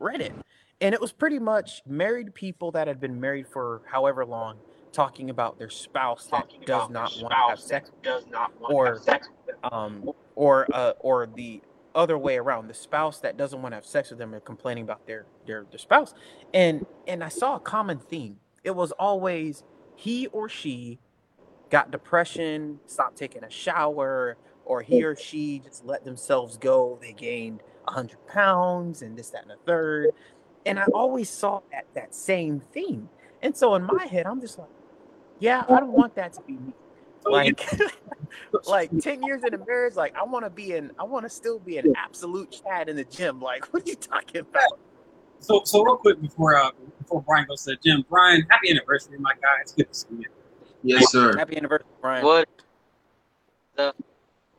Reddit, 0.00 0.32
and 0.80 0.92
it 0.92 1.00
was 1.00 1.12
pretty 1.12 1.38
much 1.38 1.82
married 1.86 2.34
people 2.34 2.72
that 2.72 2.88
had 2.88 3.00
been 3.00 3.20
married 3.20 3.46
for 3.46 3.82
however 3.86 4.24
long 4.26 4.56
talking 4.92 5.30
about 5.30 5.58
their 5.58 5.70
spouse 5.70 6.26
that 6.32 6.48
does 6.66 6.90
not 6.90 7.12
want 7.20 7.32
to 7.32 7.50
have 7.50 7.60
sex, 7.60 7.92
does 8.02 8.26
not 8.26 8.50
want 8.60 8.74
or 8.74 8.98
sex, 8.98 9.28
um, 9.70 10.10
or 10.34 10.66
uh, 10.72 10.94
or 10.98 11.28
the 11.36 11.60
other 11.98 12.16
way 12.16 12.38
around 12.38 12.68
the 12.68 12.74
spouse 12.74 13.20
that 13.20 13.36
doesn't 13.36 13.60
want 13.60 13.72
to 13.72 13.76
have 13.76 13.86
sex 13.86 14.10
with 14.10 14.18
them 14.18 14.32
and 14.34 14.44
complaining 14.44 14.84
about 14.84 15.06
their 15.06 15.26
their 15.46 15.66
their 15.70 15.78
spouse 15.78 16.14
and 16.54 16.86
and 17.06 17.24
i 17.24 17.28
saw 17.28 17.56
a 17.56 17.60
common 17.60 17.98
theme 17.98 18.36
it 18.64 18.74
was 18.74 18.92
always 18.92 19.64
he 19.96 20.28
or 20.28 20.48
she 20.48 20.98
got 21.70 21.90
depression 21.90 22.80
stopped 22.86 23.18
taking 23.18 23.44
a 23.44 23.50
shower 23.50 24.38
or 24.64 24.82
he 24.82 25.04
or 25.04 25.16
she 25.16 25.60
just 25.60 25.84
let 25.84 26.04
themselves 26.04 26.56
go 26.56 26.98
they 27.02 27.12
gained 27.12 27.62
100 27.88 28.26
pounds 28.26 29.02
and 29.02 29.16
this, 29.16 29.30
that, 29.30 29.42
and 29.42 29.50
the 29.50 29.56
third. 29.66 30.10
And 30.66 30.78
I 30.78 30.84
always 30.94 31.30
saw 31.30 31.60
that 31.72 31.86
that 31.94 32.14
same 32.14 32.60
theme. 32.72 33.08
And 33.42 33.56
so 33.56 33.74
in 33.74 33.82
my 33.84 34.06
head, 34.06 34.26
I'm 34.26 34.40
just 34.40 34.58
like, 34.58 34.68
yeah, 35.38 35.64
I 35.68 35.80
don't 35.80 35.92
want 35.92 36.14
that 36.16 36.32
to 36.34 36.42
be 36.42 36.54
me. 36.54 36.74
Like, 37.24 37.66
like 38.66 38.90
10 38.98 39.22
years 39.22 39.44
in 39.44 39.54
a 39.54 39.58
marriage, 39.58 39.94
like 39.94 40.16
I 40.16 40.24
want 40.24 40.44
to 40.44 40.50
be 40.50 40.72
in, 40.72 40.90
I 40.98 41.04
want 41.04 41.24
to 41.24 41.30
still 41.30 41.58
be 41.58 41.78
an 41.78 41.94
absolute 41.96 42.50
Chad 42.50 42.88
in 42.88 42.96
the 42.96 43.04
gym. 43.04 43.40
Like, 43.40 43.66
what 43.72 43.86
are 43.86 43.88
you 43.88 43.96
talking 43.96 44.40
about? 44.40 44.78
So, 45.40 45.62
so 45.64 45.82
real 45.84 45.96
quick 45.96 46.20
before 46.20 46.56
uh 46.56 46.70
before 46.98 47.22
Brian 47.22 47.46
goes 47.46 47.62
to 47.64 47.70
the 47.70 47.76
gym, 47.76 48.04
Brian, 48.08 48.44
happy 48.50 48.70
anniversary, 48.70 49.18
my 49.18 49.32
guy. 49.34 49.60
It's 49.62 49.72
good 49.72 49.88
to 49.88 49.94
see 49.94 50.06
you. 50.18 50.26
Yes, 50.82 51.12
sir. 51.12 51.36
Happy 51.36 51.56
anniversary, 51.56 51.86
Brian. 52.00 52.24
What? 52.24 52.48
The, 53.76 53.94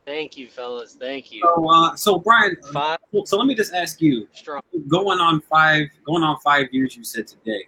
thank 0.06 0.38
you, 0.38 0.48
fellas. 0.48 0.96
Thank 0.98 1.32
you. 1.32 1.42
So, 1.44 1.70
uh, 1.70 1.96
so 1.96 2.20
Brian, 2.20 2.56
five. 2.72 3.00
So 3.26 3.38
let 3.38 3.46
me 3.46 3.56
just 3.56 3.74
ask 3.74 4.02
you, 4.02 4.28
Strong. 4.34 4.62
going 4.88 5.20
on 5.20 5.42
five, 5.42 5.88
going 6.06 6.24
on 6.24 6.38
five 6.40 6.68
years, 6.72 6.96
you 6.96 7.04
said 7.04 7.28
today. 7.28 7.66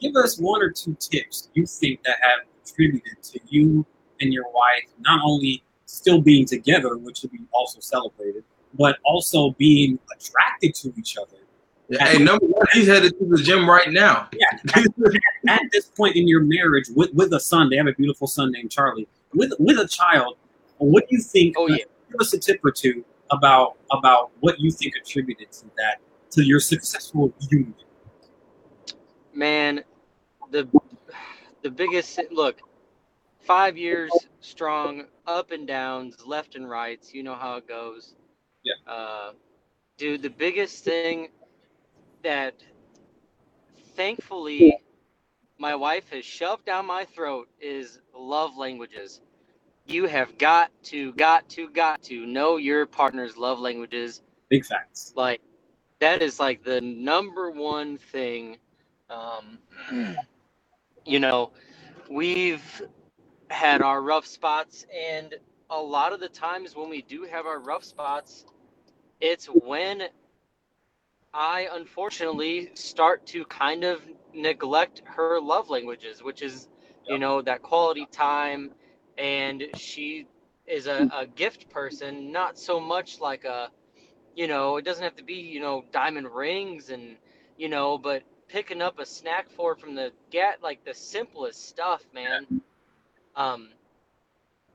Give 0.00 0.16
us 0.16 0.38
one 0.38 0.62
or 0.62 0.70
two 0.70 0.96
tips 0.98 1.50
you 1.54 1.66
think 1.66 2.02
that 2.04 2.16
have 2.22 2.40
contributed 2.64 3.22
to 3.22 3.40
you 3.48 3.86
and 4.20 4.32
your 4.32 4.50
wife 4.52 4.84
not 5.00 5.20
only 5.24 5.62
still 5.86 6.20
being 6.20 6.46
together, 6.46 6.96
which 6.96 7.18
should 7.18 7.32
be 7.32 7.40
also 7.52 7.80
celebrated, 7.80 8.44
but 8.74 8.98
also 9.04 9.50
being 9.52 9.98
attracted 10.16 10.74
to 10.74 10.92
each 10.98 11.16
other. 11.16 11.36
Yeah, 11.88 12.06
hey, 12.06 12.18
number 12.22 12.46
one, 12.46 12.66
he's 12.72 12.86
headed 12.86 13.18
to 13.18 13.26
the 13.26 13.36
gym 13.42 13.68
right 13.68 13.90
now. 13.90 14.28
Yeah, 14.32 14.58
at, 14.74 14.86
at, 15.48 15.60
this 15.70 15.86
point 15.86 16.16
in 16.16 16.26
your 16.26 16.40
marriage, 16.40 16.86
with 16.94 17.12
with 17.12 17.32
a 17.34 17.40
son, 17.40 17.68
they 17.68 17.76
have 17.76 17.86
a 17.86 17.92
beautiful 17.92 18.26
son 18.26 18.50
named 18.52 18.70
Charlie. 18.70 19.06
With 19.34 19.52
with 19.58 19.78
a 19.78 19.86
child, 19.86 20.38
what 20.78 21.06
do 21.08 21.16
you 21.16 21.22
think? 21.22 21.56
Oh 21.58 21.68
yeah, 21.68 21.84
give 22.10 22.20
us 22.20 22.32
a 22.32 22.38
tip 22.38 22.64
or 22.64 22.70
two 22.70 23.04
about 23.30 23.76
about 23.90 24.30
what 24.40 24.58
you 24.58 24.70
think 24.70 24.94
attributed 25.00 25.52
to 25.52 25.66
that 25.76 26.00
to 26.30 26.42
your 26.42 26.58
successful 26.58 27.32
union. 27.50 27.74
Man, 29.34 29.84
the 30.50 30.66
the 31.62 31.70
biggest 31.70 32.18
look 32.30 32.60
five 33.44 33.76
years 33.76 34.10
strong, 34.40 35.04
up 35.26 35.50
and 35.50 35.66
downs, 35.66 36.16
left 36.26 36.54
and 36.54 36.68
rights. 36.68 37.12
You 37.14 37.22
know 37.22 37.34
how 37.34 37.56
it 37.56 37.68
goes. 37.68 38.14
Yeah. 38.64 38.92
Uh, 38.92 39.32
dude, 39.98 40.22
the 40.22 40.30
biggest 40.30 40.84
thing 40.84 41.28
that 42.22 42.54
thankfully 43.96 44.78
my 45.58 45.74
wife 45.74 46.10
has 46.10 46.24
shoved 46.24 46.64
down 46.64 46.86
my 46.86 47.04
throat 47.04 47.48
is 47.60 48.00
love 48.16 48.56
languages. 48.56 49.20
You 49.86 50.06
have 50.06 50.38
got 50.38 50.70
to, 50.84 51.12
got 51.12 51.48
to, 51.50 51.68
got 51.68 52.02
to 52.04 52.26
know 52.26 52.56
your 52.56 52.86
partner's 52.86 53.36
love 53.36 53.60
languages. 53.60 54.22
Big 54.48 54.64
facts. 54.64 55.12
Like, 55.14 55.40
that 56.00 56.22
is 56.22 56.40
like 56.40 56.64
the 56.64 56.80
number 56.80 57.50
one 57.50 57.98
thing. 57.98 58.58
Um, 59.10 59.58
you 61.04 61.20
know, 61.20 61.52
we've 62.08 62.82
had 63.50 63.82
our 63.82 64.00
rough 64.02 64.26
spots 64.26 64.86
and 64.94 65.34
a 65.70 65.80
lot 65.80 66.12
of 66.12 66.20
the 66.20 66.28
times 66.28 66.74
when 66.76 66.88
we 66.90 67.02
do 67.02 67.24
have 67.24 67.46
our 67.46 67.58
rough 67.58 67.84
spots 67.84 68.44
it's 69.20 69.46
when 69.46 70.02
i 71.34 71.68
unfortunately 71.72 72.70
start 72.74 73.26
to 73.26 73.44
kind 73.46 73.84
of 73.84 74.00
neglect 74.34 75.02
her 75.06 75.40
love 75.40 75.68
languages 75.70 76.22
which 76.22 76.42
is 76.42 76.68
you 77.06 77.18
know 77.18 77.40
that 77.42 77.62
quality 77.62 78.06
time 78.06 78.70
and 79.18 79.64
she 79.74 80.26
is 80.66 80.86
a, 80.86 81.06
a 81.12 81.26
gift 81.26 81.68
person 81.70 82.32
not 82.32 82.58
so 82.58 82.80
much 82.80 83.20
like 83.20 83.44
a 83.44 83.70
you 84.34 84.46
know 84.46 84.76
it 84.76 84.84
doesn't 84.84 85.04
have 85.04 85.16
to 85.16 85.24
be 85.24 85.34
you 85.34 85.60
know 85.60 85.84
diamond 85.92 86.28
rings 86.28 86.90
and 86.90 87.16
you 87.56 87.68
know 87.68 87.98
but 87.98 88.22
picking 88.48 88.80
up 88.82 88.98
a 88.98 89.06
snack 89.06 89.48
for 89.50 89.74
from 89.76 89.94
the 89.94 90.12
get 90.30 90.62
like 90.62 90.84
the 90.84 90.94
simplest 90.94 91.68
stuff 91.68 92.04
man 92.14 92.46
um, 93.36 93.68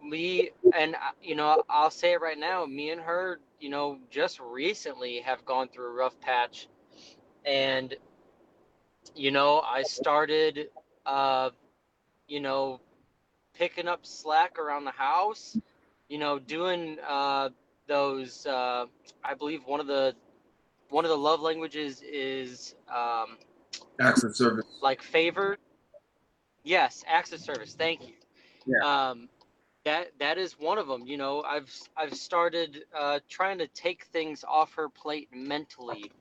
we 0.09 0.51
and 0.75 0.95
uh, 0.95 1.11
you 1.21 1.35
know 1.35 1.63
I'll 1.69 1.91
say 1.91 2.13
it 2.13 2.21
right 2.21 2.37
now. 2.37 2.65
Me 2.65 2.91
and 2.91 3.01
her, 3.01 3.39
you 3.59 3.69
know, 3.69 3.99
just 4.09 4.39
recently 4.39 5.19
have 5.19 5.45
gone 5.45 5.67
through 5.67 5.87
a 5.87 5.93
rough 5.93 6.19
patch, 6.21 6.67
and 7.45 7.95
you 9.15 9.31
know 9.31 9.61
I 9.61 9.83
started, 9.83 10.69
uh, 11.05 11.49
you 12.27 12.39
know, 12.39 12.79
picking 13.53 13.87
up 13.87 14.05
slack 14.05 14.57
around 14.59 14.85
the 14.85 14.91
house. 14.91 15.57
You 16.07 16.17
know, 16.17 16.39
doing 16.39 16.97
uh, 17.07 17.49
those. 17.87 18.45
Uh, 18.45 18.85
I 19.23 19.33
believe 19.33 19.61
one 19.65 19.79
of 19.79 19.87
the 19.87 20.15
one 20.89 21.05
of 21.05 21.09
the 21.09 21.17
love 21.17 21.41
languages 21.41 22.01
is 22.01 22.75
um, 22.93 23.37
acts 23.99 24.23
of 24.23 24.35
service, 24.35 24.65
like 24.81 25.01
favor. 25.01 25.57
Yes, 26.63 27.03
acts 27.07 27.31
of 27.31 27.39
service. 27.39 27.73
Thank 27.73 28.07
you. 28.07 28.13
Yeah. 28.65 29.09
Um, 29.09 29.29
that 29.85 30.11
that 30.19 30.37
is 30.37 30.53
one 30.59 30.77
of 30.77 30.87
them. 30.87 31.05
You 31.07 31.17
know, 31.17 31.41
I've 31.41 31.73
I've 31.95 32.13
started 32.13 32.83
uh, 32.97 33.19
trying 33.29 33.59
to 33.59 33.67
take 33.67 34.05
things 34.05 34.43
off 34.47 34.73
her 34.73 34.89
plate 34.89 35.29
mentally. 35.33 36.11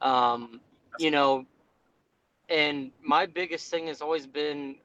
Um, 0.00 0.60
you 0.98 1.10
know, 1.10 1.46
and 2.48 2.92
my 3.02 3.26
biggest 3.26 3.70
thing 3.70 3.88
has 3.88 4.00
always 4.00 4.26
been 4.26 4.76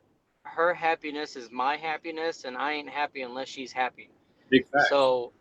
her 0.44 0.74
happiness 0.74 1.36
is 1.36 1.50
my 1.52 1.78
happiness, 1.78 2.44
and 2.44 2.58
I 2.58 2.74
ain't 2.74 2.90
happy 2.90 3.22
unless 3.22 3.48
she's 3.48 3.72
happy. 3.72 4.10
Big 4.50 4.68
fact. 4.68 4.90
So, 4.90 5.32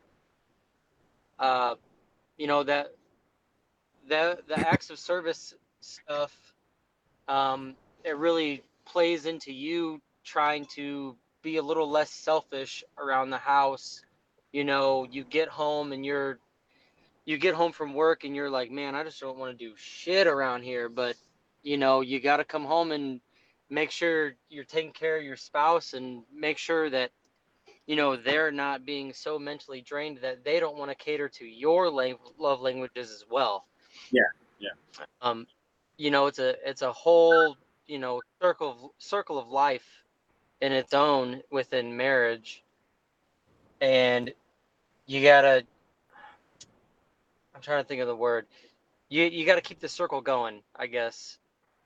uh, 1.39 1.75
you 2.37 2.47
know 2.47 2.63
that 2.63 2.95
the 4.09 4.39
the 4.47 4.59
acts 4.59 4.91
of 4.91 4.99
service 4.99 5.55
stuff, 5.81 6.37
um, 7.27 7.75
it 8.05 8.17
really 8.17 8.63
plays 8.85 9.27
into 9.27 9.53
you 9.53 10.01
trying 10.25 10.67
to 10.67 11.17
be 11.43 11.57
a 11.57 11.63
little 11.63 11.89
less 11.91 12.11
selfish 12.11 12.85
around 12.99 13.31
the 13.31 13.39
house. 13.39 14.03
You 14.53 14.65
know, 14.65 15.07
you 15.11 15.25
get 15.25 15.49
home 15.49 15.93
and 15.93 16.05
you're 16.05 16.39
you 17.25 17.39
get 17.39 17.55
home 17.55 17.73
from 17.73 17.95
work 17.95 18.25
and 18.25 18.35
you're 18.35 18.51
like, 18.51 18.71
"Man, 18.71 18.95
I 18.95 19.05
just 19.05 19.21
don't 19.21 19.39
want 19.39 19.57
to 19.57 19.65
do 19.65 19.75
shit 19.77 20.27
around 20.27 20.63
here." 20.63 20.89
But, 20.89 21.17
you 21.63 21.77
know, 21.77 22.01
you 22.01 22.21
got 22.21 22.39
to 22.39 22.45
come 22.45 22.65
home 22.65 22.93
and 22.93 23.21
make 23.69 23.91
sure 23.91 24.35
you're 24.49 24.65
taking 24.65 24.93
care 24.93 25.17
of 25.17 25.23
your 25.25 25.37
spouse 25.37 25.95
and 25.95 26.25
make 26.35 26.59
sure 26.59 26.91
that 26.91 27.11
you 27.87 27.97
know 27.97 28.17
they're 28.17 28.51
not 28.51 28.85
being 28.85 29.13
so 29.13 29.39
mentally 29.39 29.81
drained 29.81 30.19
that 30.23 30.45
they 30.45 30.61
don't 30.61 30.77
want 30.77 30.91
to 30.91 30.95
cater 30.97 31.29
to 31.29 31.45
your 31.45 31.91
love 32.39 32.61
languages 32.61 33.11
as 33.11 33.25
well. 33.31 33.65
Yeah. 34.11 34.23
Yeah. 34.59 34.71
Um 35.23 35.47
you 35.97 36.11
know, 36.11 36.27
it's 36.27 36.39
a 36.39 36.57
it's 36.69 36.83
a 36.83 36.93
whole, 36.93 37.57
you 37.87 37.99
know, 37.99 38.21
circle 38.43 38.71
of 38.71 38.79
circle 38.99 39.39
of 39.39 39.49
life 39.49 40.00
in 40.61 40.73
its 40.73 40.95
own 40.95 41.43
within 41.51 41.97
marriage. 41.97 42.63
And 43.81 44.33
you 45.07 45.23
gotta 45.23 45.65
i'm 47.55 47.61
trying 47.61 47.83
to 47.83 47.89
think 47.89 48.01
of 48.01 48.07
the 48.07 48.17
word. 48.17 48.47
You 49.09 49.25
you 49.25 49.47
gotta 49.47 49.61
keep 49.61 49.81
the 49.81 49.89
circle 49.89 50.21
going 50.21 50.63
i 50.77 50.87
guess. 50.87 51.39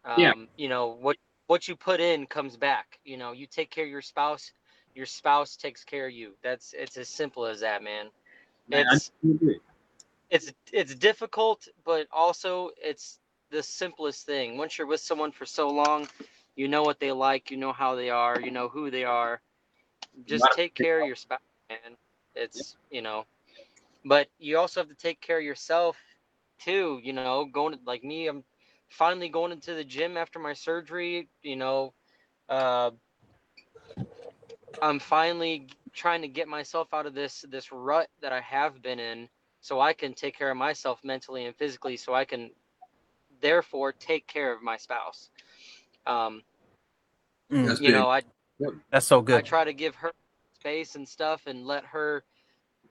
Um, 0.05 0.21
yeah. 0.21 0.33
you 0.57 0.69
know 0.69 0.99
what 1.01 1.17
what 1.47 1.69
you 1.69 1.77
put 1.77 2.01
in 2.01 2.27
comes 2.27 2.57
back. 2.57 2.99
You 3.05 3.17
know 3.17 3.33
you 3.33 3.47
take 3.47 3.71
care 3.71 3.85
of 3.85 3.91
your 3.91 4.03
spouse 4.03 4.53
your 4.95 5.07
spouse 5.07 5.57
takes 5.57 5.85
care 5.85 6.07
of 6.07 6.13
you. 6.13 6.35
That's 6.43 6.75
it's 6.77 6.97
as 6.97 7.09
simple 7.09 7.47
as 7.47 7.61
that 7.61 7.83
man, 7.83 8.07
man 8.69 8.87
it's 8.89 9.11
it's 10.31 10.53
it's 10.73 10.95
difficult 10.95 11.69
but 11.85 12.07
also 12.13 12.71
it's 12.83 13.19
the 13.51 13.63
simplest 13.63 14.27
thing. 14.27 14.57
Once 14.57 14.79
you're 14.79 14.87
with 14.87 15.01
someone 15.01 15.33
for 15.33 15.47
so 15.47 15.69
long 15.69 16.09
you 16.57 16.69
know 16.69 16.83
what 16.83 17.01
they 17.01 17.13
like. 17.13 17.51
You 17.51 17.57
know 17.57 17.73
how 17.73 17.95
they 17.95 18.11
are. 18.11 18.41
You 18.41 18.51
know 18.51 18.69
who 18.69 18.91
they 18.91 19.05
are. 19.05 19.41
Just 20.27 20.53
take 20.53 20.75
care 20.75 21.01
of 21.01 21.07
your 21.07 21.17
spouse, 21.17 21.41
man. 21.69 21.97
It's 22.35 22.77
you 22.91 23.03
know, 23.03 23.25
but 24.05 24.29
you 24.39 24.59
also 24.59 24.81
have 24.81 24.89
to 24.89 24.95
take 24.95 25.21
care 25.21 25.39
of 25.39 25.45
yourself 25.45 25.97
too. 26.61 27.01
You 27.03 27.13
know, 27.13 27.45
going 27.45 27.75
to, 27.75 27.81
like 27.85 28.05
me, 28.05 28.27
I'm 28.29 28.45
finally 28.89 29.29
going 29.29 29.53
into 29.53 29.75
the 29.75 29.85
gym 29.85 30.17
after 30.17 30.39
my 30.39 30.53
surgery. 30.53 31.29
You 31.43 31.57
know, 31.57 31.93
uh, 32.49 32.91
I'm 34.83 34.99
finally 34.99 35.69
trying 35.93 36.23
to 36.23 36.29
get 36.29 36.49
myself 36.49 36.93
out 36.93 37.07
of 37.07 37.15
this 37.15 37.45
this 37.49 37.73
rut 37.73 38.09
that 38.21 38.33
I 38.33 38.41
have 38.41 38.83
been 38.83 38.99
in, 39.01 39.29
so 39.61 39.81
I 39.81 39.93
can 39.93 40.15
take 40.15 40.37
care 40.37 40.51
of 40.51 40.57
myself 40.57 41.01
mentally 41.05 41.45
and 41.47 41.57
physically, 41.57 41.97
so 41.97 42.15
I 42.15 42.25
can 42.25 42.51
therefore 43.41 43.93
take 43.93 44.27
care 44.27 44.53
of 44.53 44.63
my 44.63 44.77
spouse. 44.77 45.31
Um, 46.07 46.43
mm, 47.51 47.81
you 47.81 47.93
know, 47.93 48.09
I 48.09 48.23
that's 48.91 49.07
so 49.07 49.21
good. 49.21 49.37
I 49.37 49.41
try 49.41 49.65
to 49.65 49.73
give 49.73 49.95
her 49.97 50.13
space 50.55 50.95
and 50.95 51.09
stuff 51.09 51.43
and 51.47 51.67
let 51.67 51.85
her 51.85 52.25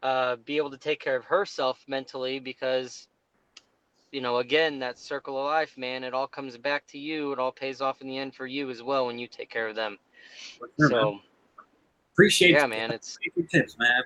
uh, 0.01 0.35
be 0.45 0.57
able 0.57 0.71
to 0.71 0.77
take 0.77 0.99
care 0.99 1.15
of 1.15 1.25
herself 1.25 1.83
mentally 1.87 2.39
because 2.39 3.07
you 4.11 4.21
know 4.21 4.37
again 4.37 4.77
that 4.79 4.99
circle 4.99 5.39
of 5.39 5.45
life 5.45 5.75
man 5.75 6.03
it 6.03 6.13
all 6.13 6.27
comes 6.27 6.55
back 6.55 6.85
to 6.85 6.99
you 6.99 7.31
it 7.31 7.39
all 7.39 7.51
pays 7.51 7.81
off 7.81 7.99
in 8.01 8.07
the 8.07 8.15
end 8.15 8.35
for 8.35 8.45
you 8.45 8.69
as 8.69 8.83
well 8.83 9.07
when 9.07 9.17
you 9.17 9.25
take 9.25 9.49
care 9.49 9.67
of 9.67 9.75
them 9.75 9.97
sure, 10.79 10.89
so 10.89 11.11
man. 11.11 11.19
appreciate 12.13 12.51
yeah 12.51 12.67
man 12.67 12.91
it's 12.91 13.17
tips 13.49 13.75
man 13.79 14.03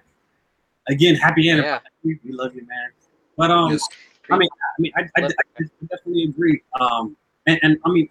again 0.88 1.14
happy 1.16 1.50
anniversary 1.50 1.82
yeah. 2.04 2.14
we 2.24 2.32
love 2.32 2.56
you 2.56 2.62
man 2.62 2.90
but 3.36 3.52
um 3.52 3.72
yes. 3.72 3.82
I 4.30 4.38
mean, 4.38 4.50
I 4.52 4.82
mean, 4.82 4.92
I, 4.96 5.02
I, 5.18 5.26
I 5.26 5.64
definitely 5.90 6.26
agree. 6.26 6.62
Um, 6.80 7.16
and, 7.46 7.60
and 7.64 7.78
I 7.86 7.90
mean, 7.90 8.10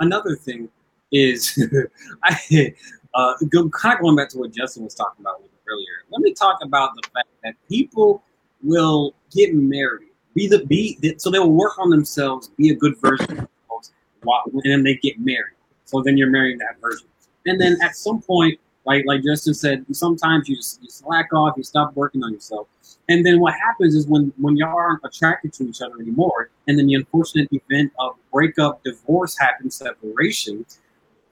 another 0.00 0.34
thing 0.34 0.68
is, 1.12 1.58
I 2.24 2.74
uh, 3.14 3.34
go, 3.48 3.68
kind 3.70 3.94
of 3.94 4.02
going 4.02 4.16
back 4.16 4.28
to 4.30 4.38
what 4.38 4.52
Justin 4.52 4.84
was 4.84 4.94
talking 4.94 5.20
about 5.20 5.42
earlier. 5.68 6.04
Let 6.10 6.20
me 6.22 6.32
talk 6.32 6.58
about 6.62 6.90
the 6.96 7.08
fact 7.14 7.28
that 7.44 7.54
people 7.68 8.22
will 8.62 9.14
get 9.34 9.54
married, 9.54 10.08
be 10.34 10.48
the 10.48 10.64
be, 10.66 10.98
so 11.18 11.30
they 11.30 11.38
will 11.38 11.52
work 11.52 11.78
on 11.78 11.90
themselves, 11.90 12.48
be 12.56 12.70
a 12.70 12.74
good 12.74 12.96
version 12.98 13.30
of 13.30 13.36
themselves, 13.36 13.92
and 14.24 14.62
then 14.64 14.82
they 14.82 14.96
get 14.96 15.18
married. 15.20 15.54
So 15.84 16.02
then 16.02 16.16
you're 16.16 16.30
marrying 16.30 16.58
that 16.58 16.80
version, 16.80 17.06
and 17.46 17.60
then 17.60 17.78
at 17.82 17.96
some 17.96 18.20
point, 18.20 18.58
like 18.86 19.04
like 19.06 19.22
Justin 19.22 19.54
said, 19.54 19.84
sometimes 19.92 20.48
you 20.48 20.56
just 20.56 20.82
you 20.82 20.88
slack 20.88 21.32
off, 21.32 21.54
you 21.56 21.62
stop 21.62 21.94
working 21.94 22.22
on 22.22 22.32
yourself, 22.32 22.66
and 23.08 23.24
then 23.24 23.40
what 23.40 23.54
happens 23.54 23.94
is 23.94 24.06
when 24.06 24.32
when 24.38 24.56
y'all 24.56 24.76
aren't 24.76 25.00
attracted 25.04 25.52
to 25.54 25.64
each 25.68 25.82
other 25.82 25.96
anymore, 26.00 26.50
and 26.66 26.78
then 26.78 26.86
the 26.86 26.94
unfortunate 26.94 27.48
event 27.52 27.92
of 27.98 28.16
breakup, 28.32 28.82
divorce 28.82 29.36
happens, 29.38 29.76
separation, 29.76 30.64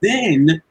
then 0.03 0.63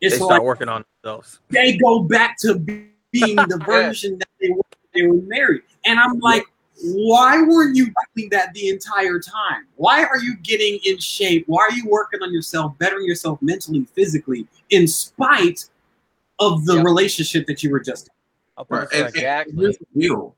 it's 0.00 0.14
they 0.14 0.16
start 0.16 0.30
like 0.30 0.42
working 0.42 0.68
on 0.68 0.84
themselves. 1.02 1.40
They 1.50 1.76
go 1.76 2.00
back 2.00 2.36
to 2.40 2.56
being 2.56 3.36
the 3.36 3.62
version 3.66 4.18
that 4.18 4.28
they 4.40 4.50
were 4.50 4.62
they 4.92 5.02
were 5.02 5.22
married, 5.22 5.62
and 5.84 5.98
I'm 5.98 6.18
like. 6.18 6.44
Why 6.82 7.40
weren't 7.40 7.76
you 7.76 7.92
doing 8.16 8.30
that 8.30 8.52
the 8.52 8.68
entire 8.68 9.20
time? 9.20 9.64
Why 9.76 10.02
are 10.02 10.18
you 10.18 10.36
getting 10.38 10.80
in 10.84 10.98
shape? 10.98 11.44
Why 11.46 11.62
are 11.62 11.72
you 11.72 11.88
working 11.88 12.20
on 12.20 12.32
yourself, 12.32 12.76
bettering 12.78 13.06
yourself 13.06 13.40
mentally, 13.40 13.86
physically, 13.94 14.48
in 14.70 14.88
spite 14.88 15.70
of 16.46 16.64
the 16.64 16.76
yep. 16.76 16.84
relationship 16.84 17.46
that 17.46 17.62
you 17.62 17.70
were 17.70 17.80
just 17.80 18.08
in? 18.08 18.64
Right. 18.68 18.88
And, 18.92 19.08
exactly. 19.08 19.52
and 19.52 19.60
here's 19.60 19.78
deal 19.96 20.36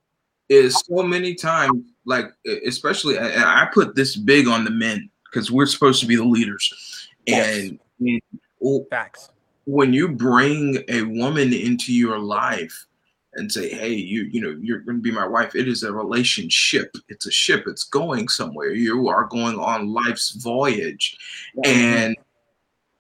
is 0.49 0.81
so 0.87 1.03
many 1.03 1.35
times, 1.35 1.85
like 2.05 2.27
especially, 2.65 3.19
and 3.19 3.45
I 3.45 3.69
put 3.73 3.95
this 3.95 4.17
big 4.17 4.47
on 4.47 4.65
the 4.65 4.71
men 4.71 5.11
because 5.25 5.51
we're 5.51 5.67
supposed 5.67 6.01
to 6.01 6.07
be 6.07 6.17
the 6.17 6.25
leaders, 6.25 7.09
yes. 7.27 7.59
and, 7.59 7.79
and 8.01 8.87
facts. 8.91 9.31
When 9.65 9.93
you 9.93 10.09
bring 10.09 10.85
a 10.89 11.03
woman 11.03 11.53
into 11.53 11.93
your 11.93 12.19
life 12.19 12.87
and 13.35 13.51
say, 13.51 13.69
"Hey, 13.69 13.93
you 13.93 14.23
you 14.23 14.41
know 14.41 14.57
you're 14.61 14.81
going 14.81 14.99
to 14.99 15.03
be 15.03 15.11
my 15.11 15.27
wife," 15.27 15.57
it 15.57 15.67
is 15.67 15.83
a 15.83 15.93
relationship. 15.93 16.95
It's 17.09 17.27
a 17.27 17.33
ship. 17.33 17.65
It's 17.67 17.85
going 17.85 18.29
somewhere. 18.29 18.73
You 18.73 19.09
are 19.09 19.25
going 19.25 19.59
on 19.59 19.93
life's 19.93 20.31
voyage, 20.31 21.19
and 21.65 22.17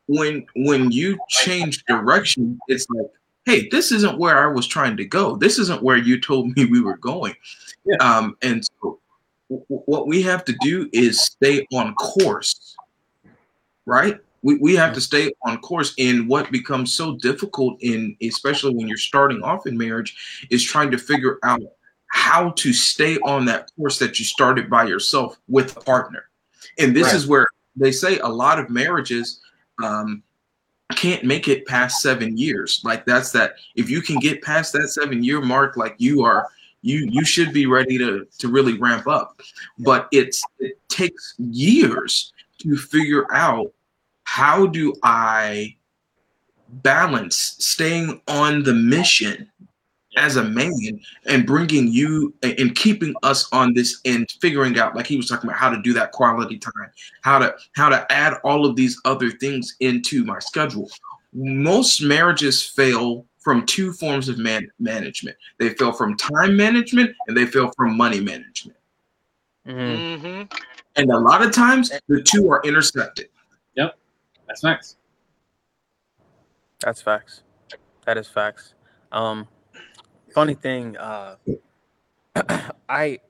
when 0.06 0.46
when 0.54 0.90
you 0.90 1.18
change 1.28 1.84
direction, 1.84 2.58
it's 2.68 2.86
like 2.90 3.10
hey, 3.46 3.68
this 3.70 3.92
isn't 3.92 4.18
where 4.18 4.42
I 4.42 4.52
was 4.52 4.66
trying 4.66 4.96
to 4.96 5.04
go. 5.04 5.36
This 5.36 5.58
isn't 5.60 5.82
where 5.82 5.96
you 5.96 6.20
told 6.20 6.54
me 6.56 6.64
we 6.64 6.80
were 6.80 6.96
going. 6.98 7.34
Yeah. 7.84 7.96
Um, 7.98 8.36
and 8.42 8.64
so 8.64 8.98
w- 9.48 9.64
what 9.86 10.08
we 10.08 10.20
have 10.22 10.44
to 10.46 10.56
do 10.60 10.90
is 10.92 11.22
stay 11.22 11.64
on 11.72 11.94
course, 11.94 12.76
right? 13.86 14.18
We, 14.42 14.58
we 14.58 14.74
have 14.74 14.92
to 14.94 15.00
stay 15.00 15.30
on 15.44 15.58
course 15.58 15.94
in 15.96 16.26
what 16.26 16.50
becomes 16.50 16.92
so 16.92 17.16
difficult 17.16 17.78
in 17.80 18.16
especially 18.20 18.74
when 18.74 18.88
you're 18.88 18.98
starting 18.98 19.42
off 19.42 19.66
in 19.66 19.78
marriage 19.78 20.46
is 20.50 20.62
trying 20.62 20.90
to 20.90 20.98
figure 20.98 21.38
out 21.42 21.62
how 22.08 22.50
to 22.50 22.72
stay 22.72 23.18
on 23.18 23.44
that 23.46 23.70
course 23.76 23.98
that 23.98 24.18
you 24.18 24.24
started 24.24 24.68
by 24.70 24.84
yourself 24.84 25.38
with 25.48 25.76
a 25.76 25.80
partner 25.80 26.28
and 26.78 26.94
this 26.94 27.06
right. 27.06 27.14
is 27.16 27.26
where 27.26 27.48
they 27.74 27.90
say 27.90 28.18
a 28.20 28.28
lot 28.28 28.60
of 28.60 28.70
marriages 28.70 29.40
um, 29.82 30.22
can't 30.94 31.24
make 31.24 31.48
it 31.48 31.66
past 31.66 32.00
seven 32.00 32.36
years. 32.36 32.80
Like 32.84 33.04
that's 33.04 33.32
that. 33.32 33.54
If 33.74 33.90
you 33.90 34.00
can 34.00 34.18
get 34.18 34.42
past 34.42 34.72
that 34.72 34.88
seven 34.88 35.22
year 35.22 35.40
mark, 35.40 35.76
like 35.76 35.96
you 35.98 36.22
are, 36.22 36.48
you 36.82 37.08
you 37.10 37.24
should 37.24 37.52
be 37.52 37.66
ready 37.66 37.98
to 37.98 38.26
to 38.38 38.48
really 38.48 38.78
ramp 38.78 39.06
up. 39.06 39.40
But 39.78 40.08
it's 40.12 40.42
it 40.58 40.78
takes 40.88 41.34
years 41.38 42.32
to 42.60 42.76
figure 42.76 43.26
out 43.34 43.72
how 44.24 44.66
do 44.66 44.94
I 45.02 45.76
balance 46.68 47.56
staying 47.58 48.20
on 48.28 48.62
the 48.62 48.74
mission 48.74 49.50
as 50.16 50.36
a 50.36 50.42
man 50.42 51.00
and 51.26 51.46
bringing 51.46 51.88
you 51.88 52.34
and 52.42 52.74
keeping 52.74 53.14
us 53.22 53.48
on 53.52 53.74
this 53.74 54.00
and 54.04 54.28
figuring 54.40 54.78
out 54.78 54.96
like 54.96 55.06
he 55.06 55.16
was 55.16 55.28
talking 55.28 55.48
about 55.48 55.58
how 55.58 55.70
to 55.70 55.80
do 55.82 55.92
that 55.92 56.12
quality 56.12 56.58
time 56.58 56.72
how 57.22 57.38
to 57.38 57.54
how 57.74 57.88
to 57.88 58.10
add 58.10 58.34
all 58.42 58.66
of 58.66 58.76
these 58.76 59.00
other 59.04 59.30
things 59.30 59.76
into 59.80 60.24
my 60.24 60.38
schedule. 60.38 60.90
Most 61.32 62.00
marriages 62.00 62.62
fail 62.62 63.26
from 63.38 63.64
two 63.66 63.92
forms 63.92 64.28
of 64.28 64.38
man- 64.38 64.70
management. 64.80 65.36
They 65.58 65.70
fail 65.70 65.92
from 65.92 66.16
time 66.16 66.56
management 66.56 67.14
and 67.28 67.36
they 67.36 67.46
fail 67.46 67.70
from 67.76 67.96
money 67.96 68.20
management. 68.20 68.78
Mm-hmm. 69.66 70.42
and 70.94 71.10
a 71.10 71.18
lot 71.18 71.42
of 71.42 71.50
times 71.50 71.90
the 72.06 72.22
two 72.22 72.48
are 72.50 72.62
intersected. 72.64 73.28
Yep. 73.74 73.98
That's 74.46 74.60
facts. 74.60 74.96
That's 76.78 77.02
facts. 77.02 77.42
That 78.04 78.16
is 78.16 78.28
facts. 78.28 78.74
Um 79.10 79.48
funny 80.36 80.52
thing, 80.52 80.94
uh, 80.98 81.36
I 82.90 83.20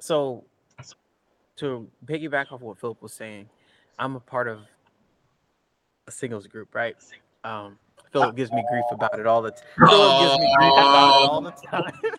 so 0.00 0.42
to 1.58 1.88
piggyback 2.06 2.50
off 2.50 2.60
what 2.60 2.76
Philip 2.76 3.00
was 3.00 3.12
saying, 3.12 3.48
I'm 4.00 4.16
a 4.16 4.20
part 4.20 4.48
of 4.48 4.62
a 6.08 6.10
singles 6.10 6.48
group, 6.48 6.74
right? 6.74 6.96
Um, 7.44 7.78
Philip 8.10 8.34
gives 8.34 8.50
me 8.50 8.64
grief 8.68 8.84
about 8.90 9.16
it 9.20 9.28
all 9.28 9.42
the 9.42 9.52
time. 9.52 9.60
Philip 9.88 10.18
gives 10.18 10.40
me 10.40 10.52
grief 10.58 10.72
about 10.72 11.22
it 11.22 11.28
all 11.28 11.40
the 11.40 11.52
time. 11.52 11.92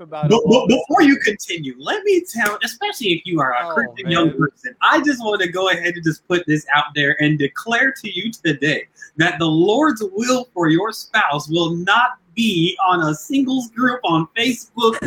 about 0.00 0.30
it. 0.30 0.68
Before 0.68 1.02
you 1.02 1.16
continue, 1.18 1.74
let 1.78 2.02
me 2.04 2.22
tell, 2.30 2.58
especially 2.62 3.08
if 3.08 3.22
you 3.24 3.40
are 3.40 3.52
a 3.52 3.68
oh, 3.68 3.74
Christian 3.74 4.10
young 4.10 4.30
person, 4.36 4.74
I 4.82 5.02
just 5.02 5.22
want 5.22 5.40
to 5.42 5.48
go 5.48 5.70
ahead 5.70 5.94
and 5.94 6.04
just 6.04 6.26
put 6.26 6.46
this 6.46 6.66
out 6.74 6.86
there 6.94 7.20
and 7.22 7.38
declare 7.38 7.92
to 7.92 8.10
you 8.10 8.32
today 8.32 8.86
that 9.16 9.38
the 9.38 9.46
Lord's 9.46 10.02
will 10.12 10.48
for 10.54 10.68
your 10.68 10.92
spouse 10.92 11.48
will 11.48 11.70
not 11.70 12.18
be 12.34 12.76
on 12.86 13.02
a 13.02 13.14
singles 13.14 13.70
group 13.70 14.00
on 14.04 14.26
Facebook. 14.36 14.98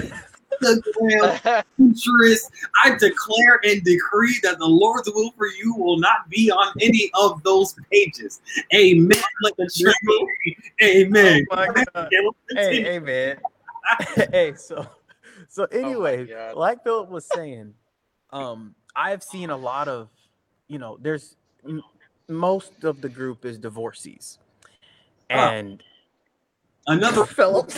Instagram, 0.62 1.64
Pinterest. 1.80 2.50
I 2.84 2.91
declare 2.98 3.60
and 3.64 3.84
decree 3.84 4.39
that 4.43 4.58
the 4.60 4.66
Lord's 4.66 5.10
will 5.14 5.32
for 5.38 5.48
you 5.48 5.76
will 5.76 6.00
not 6.00 6.30
be 6.30 6.50
on 6.52 6.74
any 6.82 7.12
of 7.14 7.43
those 7.43 7.76
pages. 7.91 8.41
Amen. 8.74 9.22
Like 9.43 9.56
the. 9.58 10.28
Amen. 10.82 11.45
Oh 11.52 11.66
hey, 12.56 12.95
amen. 12.95 13.38
hey, 14.32 14.54
so 14.56 14.88
so 15.50 15.68
oh 15.72 15.78
anyway, 15.78 16.28
oh 16.34 16.58
like 16.58 16.84
Philip 16.84 17.10
was 17.10 17.26
saying, 17.34 17.74
um, 18.32 18.76
I've 18.96 19.24
seen 19.24 19.50
a 19.50 19.58
lot 19.58 19.88
of, 19.88 20.10
you 20.68 20.80
know, 20.80 20.98
there's 21.02 21.36
m- 21.66 21.84
most 22.28 22.84
of 22.84 23.02
the 23.02 23.10
group 23.10 23.46
is 23.46 23.58
divorcees, 23.58 24.40
and 25.30 25.84
another 26.88 27.26
Philip. 27.26 27.72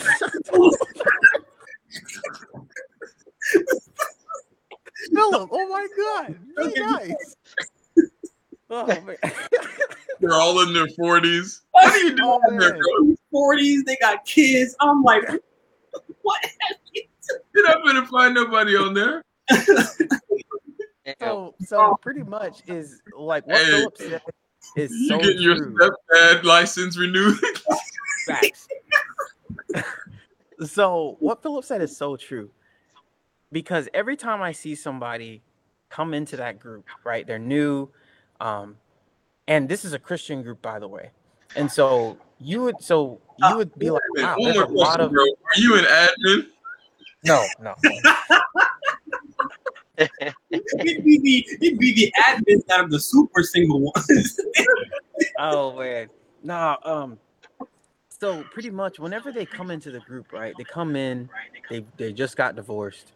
Philip, 5.14 5.48
oh 5.52 5.68
my 5.68 5.88
god, 5.96 6.36
really 6.56 6.80
nice. 6.80 7.36
Oh, 8.72 8.86
man. 8.86 9.16
They're 10.20 10.34
all 10.34 10.60
in 10.62 10.72
their 10.72 10.86
forties. 10.96 11.62
What 11.72 11.92
are 11.92 11.98
you 11.98 12.14
doing 12.14 12.40
oh, 12.44 12.50
in 12.50 12.56
their 12.56 12.78
forties? 13.32 13.82
They 13.82 13.96
got 13.96 14.24
kids. 14.24 14.76
I'm 14.78 15.02
like, 15.02 15.24
what 16.22 16.40
You're 17.54 17.66
not 17.66 17.84
gonna 17.84 18.06
find 18.06 18.34
nobody 18.34 18.76
on 18.76 18.94
there. 18.94 19.22
so, 21.20 21.54
so 21.60 21.98
pretty 22.00 22.22
much 22.22 22.62
is 22.66 23.00
like 23.16 23.46
what 23.46 23.56
hey, 23.56 23.64
Philip 23.64 23.96
said 23.98 24.22
is 24.76 24.90
you 24.92 25.08
so 25.08 25.18
getting 25.18 25.42
your 25.42 25.56
stepdad 25.56 26.44
license 26.44 26.96
renewed. 26.98 27.38
Facts. 28.26 28.68
so 30.66 31.16
what 31.20 31.42
Philip 31.42 31.64
said 31.64 31.82
is 31.82 31.96
so 31.96 32.16
true. 32.16 32.50
Because 33.52 33.88
every 33.92 34.16
time 34.16 34.42
I 34.42 34.52
see 34.52 34.76
somebody 34.76 35.42
come 35.88 36.14
into 36.14 36.36
that 36.36 36.60
group, 36.60 36.86
right? 37.04 37.26
They're 37.26 37.38
new. 37.38 37.88
Um, 38.40 38.76
and 39.48 39.68
this 39.68 39.84
is 39.84 39.92
a 39.92 39.98
Christian 39.98 40.42
group, 40.42 40.62
by 40.62 40.78
the 40.78 40.86
way. 40.86 41.10
And 41.56 41.70
so 41.70 42.16
you 42.38 42.62
would 42.62 42.82
so 42.82 43.20
you 43.38 43.56
would 43.56 43.76
be 43.78 43.90
like, 43.90 44.02
wow, 44.16 44.36
there's 44.38 44.56
a 44.56 44.66
lot 44.66 45.00
of. 45.00 45.12
Bro. 45.12 45.24
Are 45.24 45.58
you 45.58 45.76
an 45.76 45.84
admin? 45.84 46.46
No, 47.24 47.44
no. 47.60 47.74
it'd 49.98 50.34
be 51.04 51.18
the 51.18 51.66
it'd 51.66 51.78
be 51.78 51.94
the 51.94 52.12
admins 52.22 52.62
out 52.72 52.84
of 52.84 52.90
the 52.90 53.00
super 53.00 53.42
single 53.42 53.80
ones. 53.80 54.40
oh 55.38 55.78
man, 55.78 56.08
nah. 56.42 56.76
Um, 56.84 57.18
so 58.08 58.42
pretty 58.52 58.70
much 58.70 58.98
whenever 58.98 59.32
they 59.32 59.46
come 59.46 59.70
into 59.70 59.90
the 59.90 60.00
group, 60.00 60.32
right? 60.32 60.54
They 60.56 60.64
come 60.64 60.96
in, 60.96 61.28
they 61.68 61.84
they 61.96 62.12
just 62.12 62.36
got 62.36 62.56
divorced, 62.56 63.12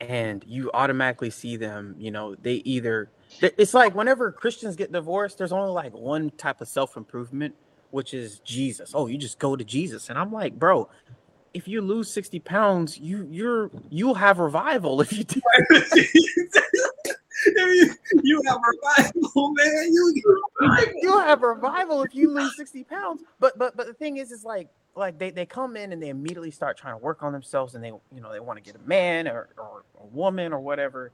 and 0.00 0.44
you 0.46 0.70
automatically 0.74 1.30
see 1.30 1.56
them. 1.56 1.94
You 1.98 2.10
know, 2.10 2.34
they 2.34 2.54
either 2.54 3.10
it's 3.40 3.74
like 3.74 3.94
whenever 3.94 4.32
Christians 4.32 4.76
get 4.76 4.92
divorced, 4.92 5.38
there's 5.38 5.52
only 5.52 5.70
like 5.70 5.92
one 5.92 6.30
type 6.30 6.60
of 6.60 6.68
self 6.68 6.96
improvement 6.96 7.54
which 7.90 8.14
is 8.14 8.40
Jesus. 8.40 8.92
Oh, 8.94 9.06
you 9.06 9.18
just 9.18 9.38
go 9.38 9.56
to 9.56 9.64
Jesus. 9.64 10.10
And 10.10 10.18
I'm 10.18 10.32
like, 10.32 10.58
bro, 10.58 10.88
if 11.54 11.66
you 11.66 11.80
lose 11.80 12.10
60 12.10 12.40
pounds, 12.40 12.98
you 12.98 13.26
you're 13.30 13.70
you'll 13.90 14.14
have 14.14 14.38
revival 14.38 15.00
if 15.00 15.12
you 15.12 15.24
do. 15.24 15.40
you 18.22 18.42
have 18.46 18.58
revival, 18.84 19.52
man. 19.54 19.92
You 19.92 20.14
you'll 21.02 21.20
have 21.20 21.42
revival 21.42 22.02
if 22.02 22.14
you 22.14 22.32
lose 22.32 22.56
60 22.56 22.84
pounds. 22.84 23.22
But 23.40 23.58
but 23.58 23.76
but 23.76 23.86
the 23.86 23.94
thing 23.94 24.18
is, 24.18 24.30
is 24.30 24.44
like 24.44 24.68
like 24.94 25.18
they, 25.18 25.30
they 25.30 25.46
come 25.46 25.76
in 25.76 25.92
and 25.92 26.02
they 26.02 26.08
immediately 26.08 26.50
start 26.50 26.76
trying 26.76 26.94
to 26.94 26.98
work 26.98 27.22
on 27.22 27.32
themselves 27.32 27.74
and 27.74 27.82
they 27.82 27.88
you 27.88 28.20
know 28.20 28.32
they 28.32 28.40
want 28.40 28.62
to 28.62 28.62
get 28.62 28.80
a 28.80 28.86
man 28.86 29.28
or, 29.28 29.48
or 29.56 29.84
a 30.00 30.06
woman 30.06 30.52
or 30.52 30.60
whatever. 30.60 31.12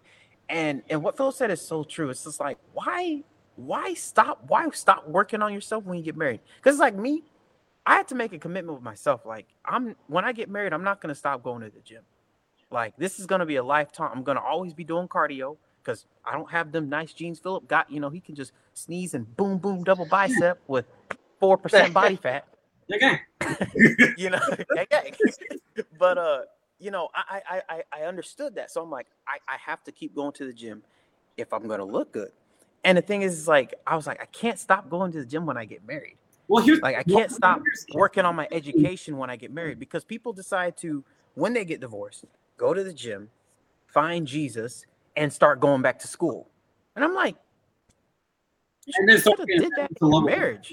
And 0.48 0.82
and 0.90 1.02
what 1.02 1.16
Phil 1.16 1.32
said 1.32 1.50
is 1.50 1.60
so 1.60 1.84
true. 1.84 2.10
It's 2.10 2.24
just 2.24 2.40
like 2.40 2.58
why 2.72 3.22
why 3.56 3.94
stop 3.94 4.44
why 4.46 4.68
stop 4.70 5.08
working 5.08 5.42
on 5.42 5.52
yourself 5.52 5.84
when 5.84 5.98
you 5.98 6.04
get 6.04 6.16
married? 6.16 6.40
Because 6.56 6.78
like 6.78 6.96
me, 6.96 7.24
I 7.86 7.96
had 7.96 8.08
to 8.08 8.14
make 8.14 8.32
a 8.32 8.38
commitment 8.38 8.76
with 8.76 8.84
myself. 8.84 9.24
Like 9.24 9.46
I'm 9.64 9.96
when 10.06 10.24
I 10.24 10.32
get 10.32 10.50
married, 10.50 10.72
I'm 10.72 10.84
not 10.84 11.00
gonna 11.00 11.14
stop 11.14 11.42
going 11.42 11.62
to 11.62 11.70
the 11.70 11.80
gym. 11.80 12.02
Like 12.70 12.96
this 12.96 13.18
is 13.18 13.26
gonna 13.26 13.46
be 13.46 13.56
a 13.56 13.64
lifetime. 13.64 14.10
I'm 14.12 14.22
gonna 14.22 14.42
always 14.42 14.74
be 14.74 14.84
doing 14.84 15.08
cardio 15.08 15.56
because 15.82 16.06
I 16.24 16.32
don't 16.32 16.50
have 16.50 16.72
them 16.72 16.88
nice 16.88 17.12
genes. 17.12 17.38
Philip 17.38 17.68
got, 17.68 17.90
you 17.90 18.00
know, 18.00 18.10
he 18.10 18.20
can 18.20 18.34
just 18.34 18.52
sneeze 18.72 19.14
and 19.14 19.36
boom, 19.36 19.58
boom, 19.58 19.84
double 19.84 20.06
bicep 20.06 20.60
with 20.66 20.86
four 21.38 21.56
percent 21.58 21.92
body 21.92 22.16
fat. 22.22 22.46
Okay. 22.92 23.20
you 24.16 24.30
know, 24.30 24.40
okay. 24.78 25.12
but 25.98 26.18
uh, 26.18 26.42
you 26.84 26.90
know, 26.90 27.08
I, 27.14 27.40
I 27.48 27.62
I 27.68 27.82
I 28.00 28.02
understood 28.02 28.56
that, 28.56 28.70
so 28.70 28.82
I'm 28.82 28.90
like, 28.90 29.06
I 29.26 29.38
I 29.48 29.56
have 29.56 29.82
to 29.84 29.92
keep 29.92 30.14
going 30.14 30.32
to 30.32 30.44
the 30.44 30.52
gym 30.52 30.82
if 31.38 31.52
I'm 31.52 31.66
gonna 31.66 31.84
look 31.84 32.12
good. 32.12 32.30
And 32.84 32.98
the 32.98 33.02
thing 33.02 33.22
is, 33.22 33.48
like, 33.48 33.74
I 33.86 33.96
was 33.96 34.06
like, 34.06 34.20
I 34.20 34.26
can't 34.26 34.58
stop 34.58 34.90
going 34.90 35.10
to 35.12 35.18
the 35.20 35.24
gym 35.24 35.46
when 35.46 35.56
I 35.56 35.64
get 35.64 35.86
married. 35.86 36.18
Well, 36.46 36.62
here's 36.62 36.80
like 36.82 36.96
I 36.96 37.02
can't 37.02 37.32
stop 37.32 37.62
working 37.94 38.26
on 38.26 38.36
my 38.36 38.46
education 38.52 39.16
when 39.16 39.30
I 39.30 39.36
get 39.36 39.50
married 39.50 39.78
because 39.78 40.04
people 40.04 40.34
decide 40.34 40.76
to, 40.78 41.02
when 41.34 41.54
they 41.54 41.64
get 41.64 41.80
divorced, 41.80 42.26
go 42.58 42.74
to 42.74 42.84
the 42.84 42.92
gym, 42.92 43.30
find 43.86 44.26
Jesus, 44.26 44.84
and 45.16 45.32
start 45.32 45.60
going 45.60 45.80
back 45.80 45.98
to 46.00 46.06
school. 46.06 46.50
And 46.94 47.02
I'm 47.02 47.14
like, 47.14 47.36
and 48.98 49.08
then 49.08 49.18
start 49.18 49.38
did 49.46 49.72
that 49.78 49.90
in 50.02 50.24
marriage. 50.24 50.70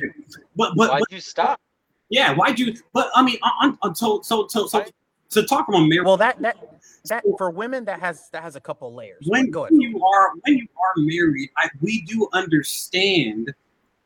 But 0.58 0.74
but 0.76 0.90
why'd 0.90 1.00
but, 1.00 1.12
you 1.12 1.22
stop? 1.22 1.62
Yeah, 2.10 2.34
why'd 2.34 2.60
you? 2.60 2.76
But 2.92 3.10
I 3.16 3.24
mean, 3.24 3.38
on, 3.42 3.78
on 3.82 3.96
so 3.96 4.20
so 4.22 4.48
so 4.48 4.68
so 4.68 4.84
to 5.32 5.44
talk 5.44 5.68
about 5.68 5.86
marriage. 5.86 6.06
Well, 6.06 6.18
that 6.18 6.40
that 6.42 6.58
that 7.06 7.24
for 7.38 7.50
women 7.50 7.86
that 7.86 8.00
has 8.00 8.30
that 8.32 8.44
has 8.44 8.56
a 8.56 8.62
couple 8.62 8.94
layers. 8.94 9.26
When, 9.28 9.52
when 9.52 9.82
you 9.82 10.04
are 10.06 10.32
when 10.42 10.58
you 10.58 10.68
are 10.78 10.94
married, 10.98 11.50
I, 11.58 11.70
we 11.82 12.04
do 12.04 12.28
understand 12.34 13.54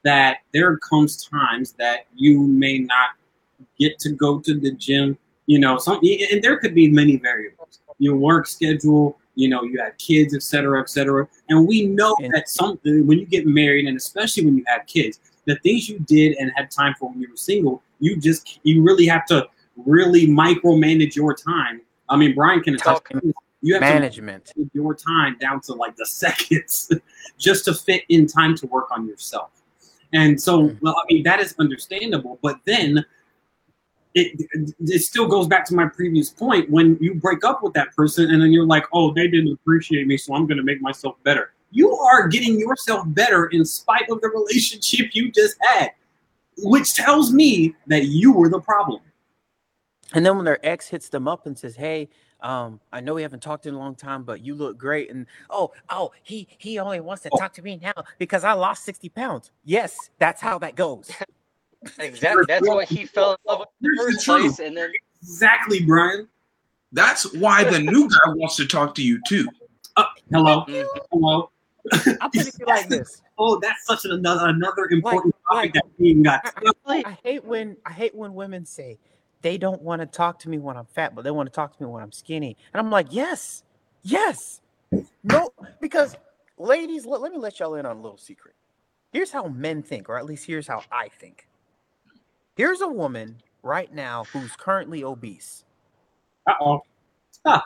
that 0.04 0.38
there 0.54 0.78
comes 0.78 1.26
times 1.26 1.74
that 1.74 2.06
you 2.16 2.42
may 2.42 2.80
not 2.80 3.10
get 3.80 4.00
to 4.00 4.12
go 4.12 4.40
to 4.40 4.60
the 4.60 4.72
gym. 4.72 5.18
You 5.48 5.60
know, 5.60 5.78
some 5.78 6.00
and 6.02 6.42
there 6.42 6.58
could 6.58 6.74
be 6.74 6.90
many 6.90 7.18
variables. 7.18 7.80
Your 7.98 8.16
work 8.16 8.46
schedule, 8.48 9.18
you 9.36 9.48
know, 9.48 9.64
you 9.64 9.80
have 9.80 9.98
kids, 9.98 10.36
et 10.36 10.44
cetera, 10.44 10.82
et 10.82 10.90
cetera. 10.90 11.28
And 11.50 11.68
we 11.68 11.86
know 11.86 12.16
and, 12.22 12.34
that 12.34 12.50
something 12.50 13.06
when 13.08 13.20
you 13.20 13.26
get 13.26 13.46
married, 13.46 13.88
and 13.88 13.98
especially 13.98 14.46
when 14.46 14.58
you 14.58 14.64
have 14.68 14.86
kids, 14.86 15.20
the 15.46 15.56
things 15.58 15.88
you 15.88 16.00
did 16.00 16.36
and 16.38 16.52
had 16.56 16.72
time 16.72 16.94
for 17.00 17.10
when 17.10 17.22
you 17.22 17.30
were 17.30 17.38
single, 17.38 17.82
you 18.00 18.18
just 18.18 18.60
you 18.64 18.84
really 18.84 19.06
have 19.06 19.26
to 19.28 19.48
really 19.76 20.28
micromanage 20.28 21.16
your 21.16 21.36
time. 21.36 21.82
I 22.10 22.18
mean, 22.18 22.36
Brian 22.36 22.62
can 22.62 22.78
talk. 22.78 23.10
You 23.62 23.74
have 23.74 23.82
management 23.82 24.52
your 24.74 24.94
time 24.94 25.38
down 25.40 25.60
to 25.62 25.74
like 25.74 25.96
the 25.96 26.06
seconds, 26.06 26.92
just 27.38 27.66
to 27.66 27.74
fit 27.74 28.04
in 28.10 28.28
time 28.28 28.56
to 28.58 28.68
work 28.68 28.92
on 28.92 29.08
yourself. 29.08 29.50
And 30.14 30.40
so, 30.40 30.68
hmm. 30.68 30.78
well, 30.82 30.96
I 30.96 31.14
mean, 31.14 31.24
that 31.24 31.40
is 31.40 31.56
understandable. 31.60 32.40
But 32.42 32.60
then 32.66 33.04
it, 34.14 34.48
it 34.80 35.00
still 35.00 35.28
goes 35.28 35.48
back 35.48 35.66
to 35.66 35.76
my 35.76 35.88
previous 35.88 36.30
point 36.30 36.70
when 36.70 36.98
you 37.02 37.16
break 37.16 37.44
up 37.44 37.62
with 37.62 37.74
that 37.74 37.94
person 37.96 38.32
and 38.32 38.42
then 38.42 38.54
you're 38.54 38.66
like, 38.66 38.86
oh, 38.94 39.14
they 39.14 39.28
didn't 39.28 39.52
appreciate 39.52 40.08
me, 40.08 40.18
so 40.18 40.34
I'm 40.34 40.48
going 40.48 40.58
to 40.58 40.64
make 40.64 40.82
myself 40.82 41.16
better. 41.24 41.52
You 41.72 41.92
are 41.98 42.30
getting 42.30 42.58
yourself 42.58 43.04
better 43.08 43.48
in 43.48 43.66
spite 43.66 44.10
of 44.10 44.22
the 44.22 44.30
relationship 44.30 45.10
you 45.14 45.32
just 45.32 45.58
had, 45.60 45.92
which 46.60 46.94
tells 46.94 47.34
me 47.34 47.76
that 47.88 48.06
you 48.06 48.32
were 48.32 48.48
the 48.48 48.62
problem. 48.62 49.02
And 50.16 50.26
then 50.26 50.38
when 50.38 50.46
their 50.46 50.66
ex 50.66 50.88
hits 50.88 51.10
them 51.10 51.28
up 51.28 51.46
and 51.46 51.58
says, 51.58 51.76
hey, 51.76 52.08
um, 52.42 52.80
I 52.92 53.02
know 53.02 53.14
we 53.14 53.22
haven't 53.22 53.44
talked 53.44 53.66
in 53.66 53.74
a 53.74 53.78
long 53.78 53.96
time, 53.96 54.24
but 54.24 54.42
you 54.42 54.56
look 54.56 54.78
great. 54.78 55.12
And 55.12 55.26
oh, 55.50 55.72
oh, 55.90 56.12
he 56.24 56.48
he 56.58 56.80
only 56.80 57.02
wants 57.02 57.24
to 57.24 57.30
oh. 57.34 57.38
talk 57.38 57.54
to 57.54 57.62
me 57.62 57.80
now 57.82 57.94
because 58.18 58.44
I 58.44 58.54
lost 58.54 58.86
60 58.86 59.10
pounds. 59.10 59.52
Yes, 59.64 60.10
that's 60.18 60.42
how 60.42 60.58
that 60.60 60.76
goes. 60.76 61.12
exactly. 62.00 62.46
That's 62.48 62.68
why 62.68 62.86
he 62.86 63.06
fell 63.06 63.32
in 63.32 63.38
love 63.46 63.60
with 63.60 63.70
the 63.82 63.98
first 63.98 64.26
place. 64.26 64.60
And 64.60 64.78
then 64.78 64.92
exactly, 65.22 65.84
Brian. 65.84 66.28
That's 66.92 67.34
why 67.34 67.66
the 67.66 67.80
new 67.80 68.08
guy 68.26 68.32
wants 68.36 68.56
to 68.58 68.66
talk 68.66 68.96
to 68.96 69.04
you 69.04 69.20
too. 69.28 69.48
Uh, 69.98 70.06
hello, 70.32 70.64
mm-hmm. 70.68 71.00
hello. 71.12 71.52
I'll 72.22 72.30
put 72.30 72.48
it 72.48 72.56
like 72.66 72.88
this. 72.88 73.22
Oh, 73.38 73.60
that's 73.60 73.86
such 73.86 74.06
an, 74.06 74.12
another 74.12 74.48
another 74.48 74.88
important 74.92 75.36
like, 75.50 75.74
topic 75.74 75.76
like, 75.76 75.96
that 75.98 76.00
we 76.00 76.14
got. 76.16 76.54
I, 76.86 77.04
I 77.06 77.18
hate 77.24 77.44
when 77.44 77.76
I 77.86 77.92
hate 77.92 78.16
when 78.16 78.34
women 78.34 78.66
say 78.66 78.98
they 79.46 79.60
don't 79.60 79.84
want 79.84 80.02
to 80.02 80.08
talk 80.08 80.40
to 80.40 80.50
me 80.50 80.58
when 80.58 80.76
I'm 80.76 80.88
fat, 80.88 81.14
but 81.14 81.24
they 81.24 81.30
want 81.30 81.46
to 81.46 81.54
talk 81.54 81.78
to 81.78 81.84
me 81.84 81.88
when 81.88 82.02
I'm 82.02 82.12
skinny. 82.12 82.58
And 82.74 82.80
I'm 82.80 82.90
like, 82.90 83.06
yes, 83.12 83.62
yes, 84.02 84.60
no, 85.24 85.52
because 85.80 86.18
ladies, 86.58 87.06
let, 87.06 87.22
let 87.22 87.32
me 87.32 87.38
let 87.38 87.60
y'all 87.60 87.76
in 87.76 87.86
on 87.86 87.98
a 87.98 88.02
little 88.02 88.18
secret. 88.18 88.56
Here's 89.14 89.30
how 89.30 89.48
men 89.48 89.84
think, 89.84 90.10
or 90.10 90.18
at 90.18 90.26
least 90.26 90.48
here's 90.48 90.68
how 90.68 90.82
I 90.92 91.10
think. 91.10 91.48
Here's 92.58 92.82
a 92.82 92.88
woman 92.88 93.38
right 93.62 93.94
now 93.94 94.24
who's 94.34 94.56
currently 94.56 95.04
obese. 95.04 95.64
Uh-oh. 96.48 96.82
Ah. 97.46 97.64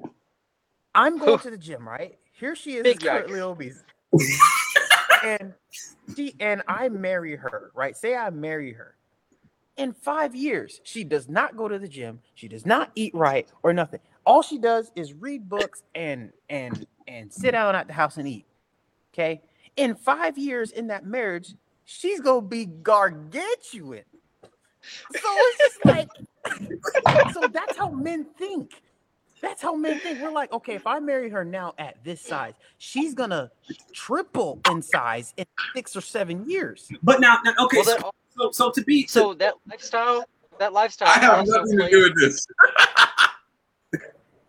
I'm 0.94 1.18
going 1.18 1.40
to 1.40 1.50
the 1.50 1.58
gym, 1.58 1.88
right? 1.88 2.16
Here 2.30 2.54
she 2.54 2.76
is, 2.76 2.84
Big 2.84 3.00
currently 3.00 3.40
obese. 3.40 3.82
and 5.24 5.52
she 6.14 6.36
and 6.38 6.62
I 6.68 6.88
marry 6.90 7.34
her, 7.34 7.72
right? 7.74 7.96
Say 7.96 8.14
I 8.14 8.30
marry 8.30 8.72
her 8.72 8.94
in 9.78 9.92
five 9.92 10.34
years, 10.34 10.80
she 10.82 11.04
does 11.04 11.28
not 11.28 11.56
go 11.56 11.68
to 11.68 11.78
the 11.78 11.88
gym. 11.88 12.20
She 12.34 12.48
does 12.48 12.66
not 12.66 12.90
eat 12.94 13.14
right 13.14 13.48
or 13.62 13.72
nothing. 13.72 14.00
All 14.26 14.42
she 14.42 14.58
does 14.58 14.92
is 14.94 15.14
read 15.14 15.48
books 15.48 15.82
and 15.94 16.32
and 16.50 16.86
and 17.06 17.32
sit 17.32 17.52
down 17.52 17.74
at 17.74 17.86
the 17.86 17.94
house 17.94 18.18
and 18.18 18.28
eat. 18.28 18.44
Okay. 19.14 19.40
In 19.76 19.94
five 19.94 20.36
years 20.36 20.72
in 20.72 20.88
that 20.88 21.06
marriage, 21.06 21.54
she's 21.84 22.20
gonna 22.20 22.42
be 22.42 22.66
gargantuan. 22.66 24.04
So 24.82 25.20
it's 25.22 25.58
just 25.58 25.84
like, 25.86 26.08
so 27.32 27.48
that's 27.48 27.76
how 27.76 27.90
men 27.90 28.26
think. 28.36 28.82
That's 29.40 29.62
how 29.62 29.76
men 29.76 30.00
think. 30.00 30.20
We're 30.20 30.32
like, 30.32 30.52
okay, 30.52 30.74
if 30.74 30.86
I 30.86 30.98
marry 30.98 31.30
her 31.30 31.44
now 31.44 31.74
at 31.78 32.02
this 32.02 32.20
size, 32.20 32.54
she's 32.78 33.14
gonna 33.14 33.50
triple 33.92 34.60
in 34.68 34.82
size 34.82 35.32
in 35.36 35.46
six 35.74 35.94
or 35.94 36.00
seven 36.00 36.48
years. 36.50 36.90
But 37.02 37.20
now, 37.20 37.38
okay, 37.60 37.82
well, 37.86 37.98
so, 38.00 38.10
so, 38.38 38.50
so 38.50 38.70
to 38.70 38.82
be 38.82 39.06
so 39.06 39.34
that 39.34 39.54
lifestyle, 39.68 40.24
that 40.58 40.72
lifestyle. 40.72 41.08
I 41.08 41.18
have 41.18 41.46
nothing 41.46 41.78
to 41.78 41.90
do 41.90 42.02
with 42.02 42.20
this. 42.20 42.46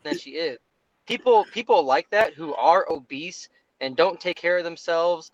that 0.03 0.19
she 0.19 0.31
is. 0.31 0.59
People, 1.05 1.45
people 1.51 1.83
like 1.83 2.09
that 2.11 2.33
who 2.33 2.53
are 2.55 2.85
obese 2.89 3.49
and 3.81 3.95
don't 3.95 4.19
take 4.19 4.37
care 4.37 4.57
of 4.57 4.63
themselves. 4.63 5.31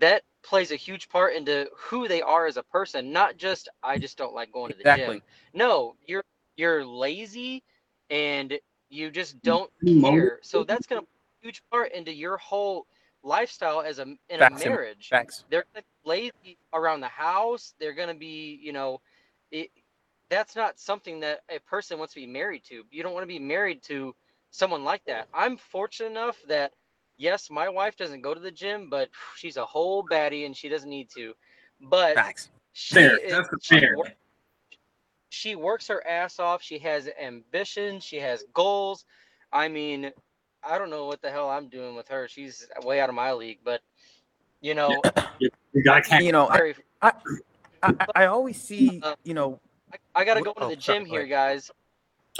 That 0.00 0.22
plays 0.42 0.72
a 0.72 0.76
huge 0.76 1.08
part 1.08 1.34
into 1.34 1.68
who 1.76 2.08
they 2.08 2.20
are 2.20 2.46
as 2.46 2.56
a 2.56 2.62
person. 2.64 3.12
Not 3.12 3.36
just 3.36 3.68
I 3.82 3.98
just 3.98 4.18
don't 4.18 4.34
like 4.34 4.52
going 4.52 4.72
to 4.72 4.78
the 4.78 4.96
gym. 4.96 5.22
No, 5.52 5.94
you're 6.06 6.24
you're 6.56 6.84
lazy 6.84 7.62
and 8.10 8.58
you 8.90 9.10
just 9.10 9.36
mm-hmm. 9.40 10.00
don't 10.00 10.02
care. 10.02 10.40
So 10.42 10.64
that's 10.64 10.86
gonna 10.86 11.02
huge 11.42 11.62
part 11.70 11.92
into 11.92 12.12
your 12.12 12.36
whole 12.38 12.86
lifestyle 13.22 13.80
as 13.82 13.98
a 13.98 14.02
in 14.02 14.38
Facts 14.38 14.64
a 14.64 14.68
marriage. 14.68 15.08
Facts. 15.08 15.44
They're 15.50 15.64
lazy 16.04 16.58
around 16.72 17.00
the 17.00 17.08
house. 17.08 17.74
They're 17.78 17.94
gonna 17.94 18.14
be, 18.14 18.58
you 18.62 18.72
know, 18.72 19.00
it, 19.50 19.70
that's 20.28 20.56
not 20.56 20.78
something 20.78 21.20
that 21.20 21.40
a 21.48 21.58
person 21.60 21.98
wants 21.98 22.14
to 22.14 22.20
be 22.20 22.26
married 22.26 22.64
to. 22.64 22.82
You 22.90 23.02
don't 23.02 23.12
want 23.12 23.22
to 23.22 23.28
be 23.28 23.38
married 23.38 23.82
to 23.84 24.14
someone 24.50 24.84
like 24.84 25.04
that. 25.06 25.28
I'm 25.34 25.56
fortunate 25.56 26.10
enough 26.10 26.36
that 26.48 26.72
yes, 27.16 27.50
my 27.50 27.68
wife 27.68 27.96
doesn't 27.96 28.22
go 28.22 28.34
to 28.34 28.40
the 28.40 28.50
gym, 28.50 28.88
but 28.90 29.08
she's 29.36 29.56
a 29.56 29.64
whole 29.64 30.04
baddie 30.04 30.46
and 30.46 30.56
she 30.56 30.68
doesn't 30.68 30.90
need 30.90 31.08
to. 31.10 31.34
But 31.80 32.14
Facts. 32.14 32.50
She 32.72 32.94
fair. 32.94 33.16
Is, 33.18 33.32
that's 33.32 33.48
she, 33.62 33.78
fair. 33.78 33.96
she 35.28 35.54
works 35.54 35.86
her 35.88 36.04
ass 36.06 36.40
off. 36.40 36.60
She 36.62 36.78
has 36.80 37.08
ambition. 37.20 38.00
She 38.00 38.16
has 38.16 38.44
goals. 38.52 39.04
I 39.52 39.68
mean, 39.68 40.10
I 40.62 40.78
don't 40.78 40.90
know 40.90 41.06
what 41.06 41.22
the 41.22 41.30
hell 41.30 41.48
I'm 41.48 41.68
doing 41.68 41.94
with 41.94 42.08
her. 42.08 42.26
She's 42.26 42.66
way 42.82 43.00
out 43.00 43.08
of 43.08 43.14
my 43.14 43.32
league, 43.32 43.58
but 43.62 43.80
you 44.60 44.74
know, 44.74 45.00
you, 45.74 46.32
know, 46.32 46.48
I, 46.48 46.74
I, 47.02 47.12
I, 47.82 47.94
I, 48.14 48.26
always 48.26 48.60
see, 48.60 49.02
you 49.24 49.34
know, 49.34 49.60
I, 49.92 50.20
I 50.20 50.24
got 50.24 50.34
to 50.34 50.42
go 50.42 50.52
to 50.52 50.68
the 50.68 50.76
gym 50.76 51.04
here, 51.04 51.26
guys. 51.26 51.70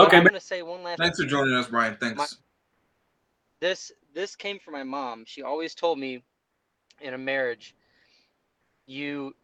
Okay, 0.01 0.16
I'm 0.16 0.24
gonna 0.24 0.41
say 0.41 0.62
one 0.62 0.82
last. 0.82 0.99
Thanks 0.99 1.20
for 1.20 1.26
joining 1.26 1.55
us, 1.55 1.68
Brian. 1.68 1.97
Thanks. 2.01 2.18
My, 2.18 2.26
this 3.61 3.93
this 4.12 4.35
came 4.35 4.59
from 4.59 4.74
my 4.74 4.82
mom. 4.82 5.24
She 5.26 5.43
always 5.43 5.74
told 5.74 5.99
me, 5.99 6.22
in 7.01 7.14
a 7.14 7.18
marriage, 7.18 7.74
you 8.87 9.35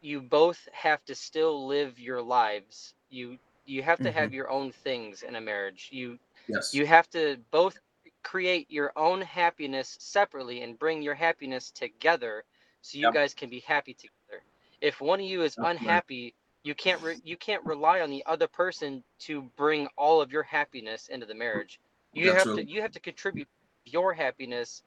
you 0.00 0.20
both 0.20 0.68
have 0.72 1.04
to 1.06 1.14
still 1.14 1.66
live 1.66 1.98
your 1.98 2.22
lives. 2.22 2.94
You 3.10 3.38
You 3.64 3.82
have 3.82 3.98
to 3.98 4.04
mm-hmm. 4.04 4.18
have 4.18 4.32
your 4.32 4.50
own 4.50 4.70
things 4.70 5.22
in 5.22 5.36
a 5.36 5.40
marriage. 5.40 5.88
You 5.90 6.18
yes. 6.48 6.72
you 6.72 6.86
have 6.86 7.08
to 7.10 7.38
both 7.50 7.76
create 8.22 8.70
your 8.70 8.92
own 8.96 9.20
happiness 9.20 9.96
separately 10.00 10.62
and 10.62 10.78
bring 10.78 11.02
your 11.02 11.14
happiness 11.14 11.70
together 11.70 12.44
so 12.82 12.98
you 12.98 13.04
yep. 13.04 13.14
guys 13.14 13.34
can 13.34 13.50
be 13.50 13.60
happy 13.60 13.94
together. 13.94 14.42
If 14.80 15.00
one 15.00 15.20
of 15.20 15.26
you 15.26 15.42
is 15.42 15.56
That's 15.56 15.70
unhappy, 15.70 16.24
right. 16.24 16.34
you 16.64 16.74
can't 16.74 17.02
re- 17.02 17.20
you 17.24 17.36
can't 17.36 17.64
rely 17.64 18.00
on 18.00 18.10
the 18.10 18.24
other 18.26 18.46
person 18.46 19.02
to 19.20 19.42
bring 19.56 19.88
all 19.96 20.20
of 20.20 20.32
your 20.32 20.42
happiness 20.42 21.08
into 21.08 21.26
the 21.26 21.34
marriage. 21.34 21.80
You 22.12 22.32
That's 22.32 22.44
have 22.44 22.56
to 22.56 22.64
you 22.64 22.82
have 22.82 22.92
to 22.92 23.00
contribute 23.00 23.48
your 23.84 24.12
happiness 24.12 24.82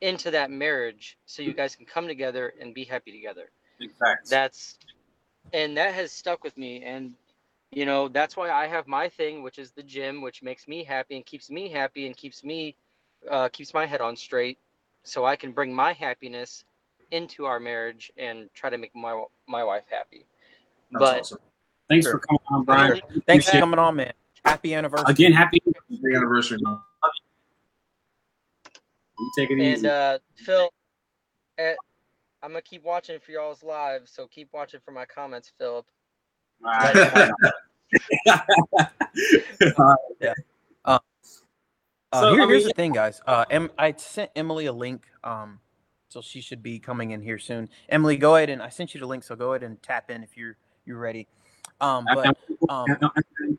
into 0.00 0.30
that 0.30 0.50
marriage 0.50 1.18
so 1.26 1.42
you 1.42 1.52
guys 1.52 1.76
can 1.76 1.86
come 1.86 2.06
together 2.06 2.54
and 2.60 2.74
be 2.74 2.84
happy 2.84 3.12
together. 3.12 3.50
Exactly. 3.80 4.28
That's 4.30 4.78
and 5.52 5.76
that 5.76 5.94
has 5.94 6.12
stuck 6.12 6.44
with 6.44 6.56
me 6.56 6.82
and 6.84 7.12
you 7.72 7.86
know 7.86 8.08
that's 8.08 8.36
why 8.36 8.50
i 8.50 8.66
have 8.66 8.86
my 8.86 9.08
thing 9.08 9.42
which 9.42 9.58
is 9.58 9.72
the 9.72 9.82
gym 9.82 10.20
which 10.20 10.42
makes 10.42 10.68
me 10.68 10.84
happy 10.84 11.16
and 11.16 11.26
keeps 11.26 11.50
me 11.50 11.68
happy 11.68 12.06
and 12.06 12.16
keeps 12.16 12.44
me 12.44 12.74
uh, 13.30 13.48
keeps 13.50 13.74
my 13.74 13.86
head 13.86 14.00
on 14.00 14.16
straight 14.16 14.58
so 15.02 15.24
i 15.24 15.36
can 15.36 15.52
bring 15.52 15.74
my 15.74 15.92
happiness 15.92 16.64
into 17.10 17.44
our 17.44 17.60
marriage 17.60 18.12
and 18.16 18.48
try 18.54 18.70
to 18.70 18.78
make 18.78 18.94
my 18.94 19.24
my 19.46 19.64
wife 19.64 19.84
happy. 19.90 20.26
That's 20.92 21.00
but 21.00 21.20
awesome. 21.20 21.38
thanks 21.88 22.06
sure. 22.06 22.12
for 22.14 22.18
coming 22.20 22.40
on 22.48 22.64
brian. 22.64 23.00
Thanks 23.26 23.48
for 23.48 23.58
coming 23.58 23.78
on 23.78 23.96
man. 23.96 24.12
Happy 24.44 24.74
anniversary. 24.74 25.06
Again 25.08 25.32
happy 25.32 25.60
anniversary 26.14 26.58
you. 26.60 26.78
Take 29.36 29.50
it 29.50 29.54
and, 29.54 29.62
easy. 29.62 29.86
and 29.86 29.86
uh 29.86 30.18
phil 30.34 30.70
at, 31.58 31.76
i'm 32.42 32.50
gonna 32.50 32.62
keep 32.62 32.82
watching 32.82 33.18
for 33.20 33.32
y'all's 33.32 33.62
live 33.62 34.08
so 34.08 34.26
keep 34.26 34.48
watching 34.52 34.80
for 34.84 34.92
my 34.92 35.04
comments 35.04 35.52
philip. 35.58 35.86
Yeah. 40.20 40.34
Uh, 40.84 40.98
uh, 42.12 42.20
so, 42.20 42.34
here, 42.34 42.48
here's 42.48 42.64
the 42.64 42.72
thing, 42.74 42.92
guys. 42.92 43.20
Uh, 43.26 43.44
em- 43.50 43.70
I 43.78 43.92
sent 43.96 44.30
Emily 44.34 44.66
a 44.66 44.72
link, 44.72 45.06
um, 45.22 45.60
so 46.10 46.20
she 46.20 46.40
should 46.40 46.62
be 46.62 46.78
coming 46.78 47.12
in 47.12 47.22
here 47.22 47.38
soon. 47.38 47.68
Emily, 47.88 48.16
go 48.16 48.34
ahead 48.34 48.50
and 48.50 48.60
I 48.60 48.68
sent 48.68 48.94
you 48.94 49.00
the 49.00 49.06
link, 49.06 49.22
so 49.22 49.36
go 49.36 49.52
ahead 49.52 49.62
and 49.62 49.80
tap 49.82 50.10
in 50.10 50.22
if 50.22 50.36
you're 50.36 50.56
you're 50.84 50.98
ready. 50.98 51.28
Um, 51.80 52.04
but 52.12 52.36
um, 52.68 52.84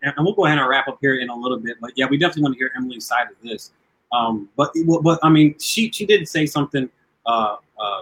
and 0.03 0.13
we'll 0.19 0.33
go 0.33 0.45
ahead 0.45 0.59
and 0.59 0.67
wrap 0.67 0.87
up 0.87 0.97
here 1.01 1.15
in 1.15 1.29
a 1.29 1.35
little 1.35 1.57
bit. 1.57 1.77
But 1.79 1.93
yeah, 1.95 2.05
we 2.09 2.17
definitely 2.17 2.43
want 2.43 2.55
to 2.55 2.59
hear 2.59 2.71
Emily's 2.75 3.05
side 3.05 3.27
of 3.31 3.37
this. 3.41 3.71
Um, 4.11 4.49
but 4.57 4.73
but 5.01 5.17
I 5.23 5.29
mean, 5.29 5.55
she 5.59 5.89
she 5.91 6.05
did 6.05 6.27
say 6.27 6.45
something 6.45 6.89
uh, 7.25 7.55
uh, 7.79 8.01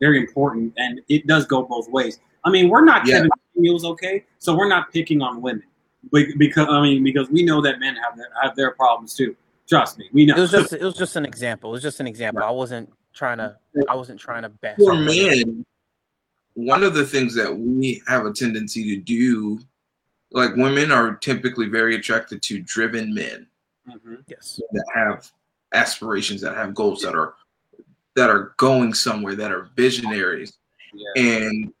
very 0.00 0.18
important, 0.18 0.72
and 0.76 1.00
it 1.08 1.26
does 1.26 1.44
go 1.46 1.64
both 1.64 1.90
ways. 1.90 2.20
I 2.44 2.50
mean, 2.50 2.68
we're 2.68 2.84
not 2.84 3.06
yeah. 3.06 3.16
Kevin 3.16 3.30
Samuels, 3.54 3.84
okay? 3.84 4.24
So 4.38 4.56
we're 4.56 4.68
not 4.68 4.92
picking 4.92 5.20
on 5.22 5.42
women, 5.42 5.64
because 6.10 6.68
I 6.68 6.80
mean, 6.80 7.02
because 7.02 7.28
we 7.30 7.42
know 7.42 7.60
that 7.60 7.80
men 7.80 7.96
have 7.96 8.16
their, 8.16 8.28
have 8.40 8.54
their 8.54 8.70
problems 8.70 9.14
too. 9.14 9.34
Trust 9.68 9.98
me, 9.98 10.08
we 10.12 10.24
know. 10.24 10.36
It 10.36 10.40
was 10.40 10.50
just 10.52 10.72
it 10.72 10.82
was 10.82 10.96
just 10.96 11.16
an 11.16 11.24
example. 11.24 11.70
It 11.70 11.72
was 11.74 11.82
just 11.82 11.98
an 11.98 12.06
example. 12.06 12.42
Right. 12.42 12.48
I 12.48 12.52
wasn't 12.52 12.92
trying 13.12 13.38
to 13.38 13.56
I 13.88 13.94
wasn't 13.94 14.20
trying 14.20 14.42
to 14.42 14.48
bash. 14.48 14.78
For 14.78 14.94
men, 14.94 15.64
one 16.54 16.82
of 16.82 16.94
the 16.94 17.04
things 17.04 17.34
that 17.34 17.56
we 17.56 18.02
have 18.06 18.26
a 18.26 18.32
tendency 18.32 18.94
to 18.94 19.00
do, 19.00 19.60
like 20.30 20.54
women 20.56 20.92
are 20.92 21.16
typically 21.16 21.68
very 21.68 21.94
attracted 21.94 22.42
to 22.42 22.60
driven 22.60 23.14
men. 23.14 23.46
Mm-hmm. 23.88 24.14
Yes, 24.28 24.60
that 24.72 24.86
have 24.94 25.30
aspirations, 25.74 26.40
that 26.42 26.56
have 26.56 26.74
goals, 26.74 27.02
that 27.02 27.14
are 27.14 27.34
that 28.14 28.30
are 28.30 28.54
going 28.58 28.94
somewhere, 28.94 29.34
that 29.34 29.50
are 29.50 29.70
visionaries, 29.74 30.58
yeah. 30.94 31.22
and 31.22 31.72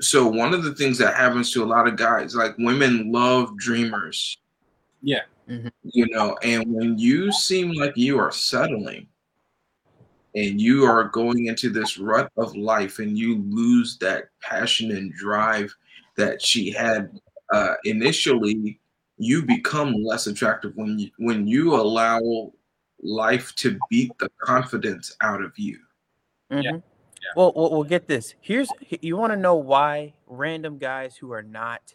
so 0.00 0.26
one 0.26 0.54
of 0.54 0.62
the 0.62 0.74
things 0.74 0.98
that 0.98 1.14
happens 1.14 1.52
to 1.52 1.62
a 1.62 1.66
lot 1.66 1.86
of 1.86 1.96
guys, 1.96 2.34
like 2.34 2.56
women 2.58 3.12
love 3.12 3.56
dreamers. 3.58 4.38
Yeah. 5.02 5.22
Mm-hmm. 5.48 5.68
You 5.82 6.06
know, 6.08 6.36
and 6.42 6.64
when 6.72 6.98
you 6.98 7.32
seem 7.32 7.72
like 7.72 7.96
you 7.96 8.18
are 8.18 8.30
settling 8.30 9.06
and 10.34 10.60
you 10.60 10.84
are 10.84 11.04
going 11.04 11.46
into 11.46 11.70
this 11.70 11.98
rut 11.98 12.30
of 12.36 12.56
life 12.56 12.98
and 12.98 13.18
you 13.18 13.42
lose 13.48 13.98
that 13.98 14.28
passion 14.40 14.92
and 14.92 15.12
drive 15.14 15.74
that 16.16 16.40
she 16.40 16.70
had 16.70 17.10
uh, 17.52 17.74
initially, 17.84 18.78
you 19.18 19.42
become 19.42 19.94
less 19.94 20.26
attractive 20.26 20.72
when 20.76 20.98
you 20.98 21.10
when 21.18 21.46
you 21.46 21.74
allow 21.74 22.52
life 23.02 23.54
to 23.56 23.78
beat 23.88 24.12
the 24.18 24.30
confidence 24.40 25.16
out 25.20 25.42
of 25.42 25.52
you. 25.58 25.78
Mm-hmm. 26.50 26.62
Yeah. 26.62 26.78
Well, 27.36 27.52
well, 27.54 27.70
we'll 27.70 27.84
get 27.84 28.06
this. 28.06 28.34
Here's 28.40 28.68
you 29.00 29.16
want 29.16 29.32
to 29.32 29.38
know 29.38 29.56
why 29.56 30.14
random 30.26 30.78
guys 30.78 31.16
who 31.16 31.32
are 31.32 31.42
not 31.42 31.94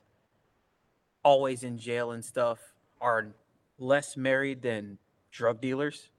always 1.24 1.64
in 1.64 1.78
jail 1.78 2.12
and 2.12 2.24
stuff 2.24 2.60
are 3.02 3.28
less 3.78 4.16
married 4.16 4.62
than 4.62 4.98
drug 5.32 5.62
dealers. 5.62 6.10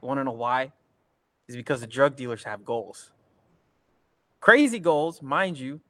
Want 0.00 0.18
to 0.18 0.24
know 0.24 0.32
why? 0.32 0.72
Is 1.48 1.56
because 1.56 1.80
the 1.80 1.86
drug 1.86 2.16
dealers 2.16 2.42
have 2.44 2.64
goals. 2.64 3.10
Crazy 4.40 4.78
goals, 4.78 5.22
mind 5.22 5.58
you, 5.58 5.80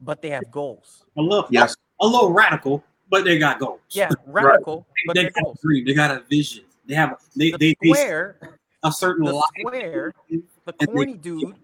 but 0.00 0.22
they 0.22 0.30
have 0.30 0.50
goals. 0.50 1.04
A 1.16 1.22
little, 1.22 1.46
yes, 1.50 1.76
a 2.00 2.06
little 2.06 2.32
radical, 2.32 2.82
but 3.08 3.24
they 3.24 3.38
got 3.38 3.60
goals. 3.60 3.80
Yeah, 3.90 4.10
radical, 4.26 4.78
right. 4.78 4.86
but 5.06 5.14
they, 5.14 5.24
got 5.24 5.44
goals. 5.44 5.58
a 5.58 5.62
dream. 5.62 5.84
They 5.84 5.94
got 5.94 6.10
a 6.10 6.22
vision. 6.28 6.64
They 6.86 6.94
have 6.94 7.16
they 7.36 7.52
the 7.52 7.76
they, 7.80 7.90
square, 7.90 8.36
they 8.40 8.48
a 8.82 8.92
certain 8.92 9.24
the 9.24 9.42
square, 9.60 10.12
the 10.28 10.72
corny 10.86 11.14
dude 11.14 11.54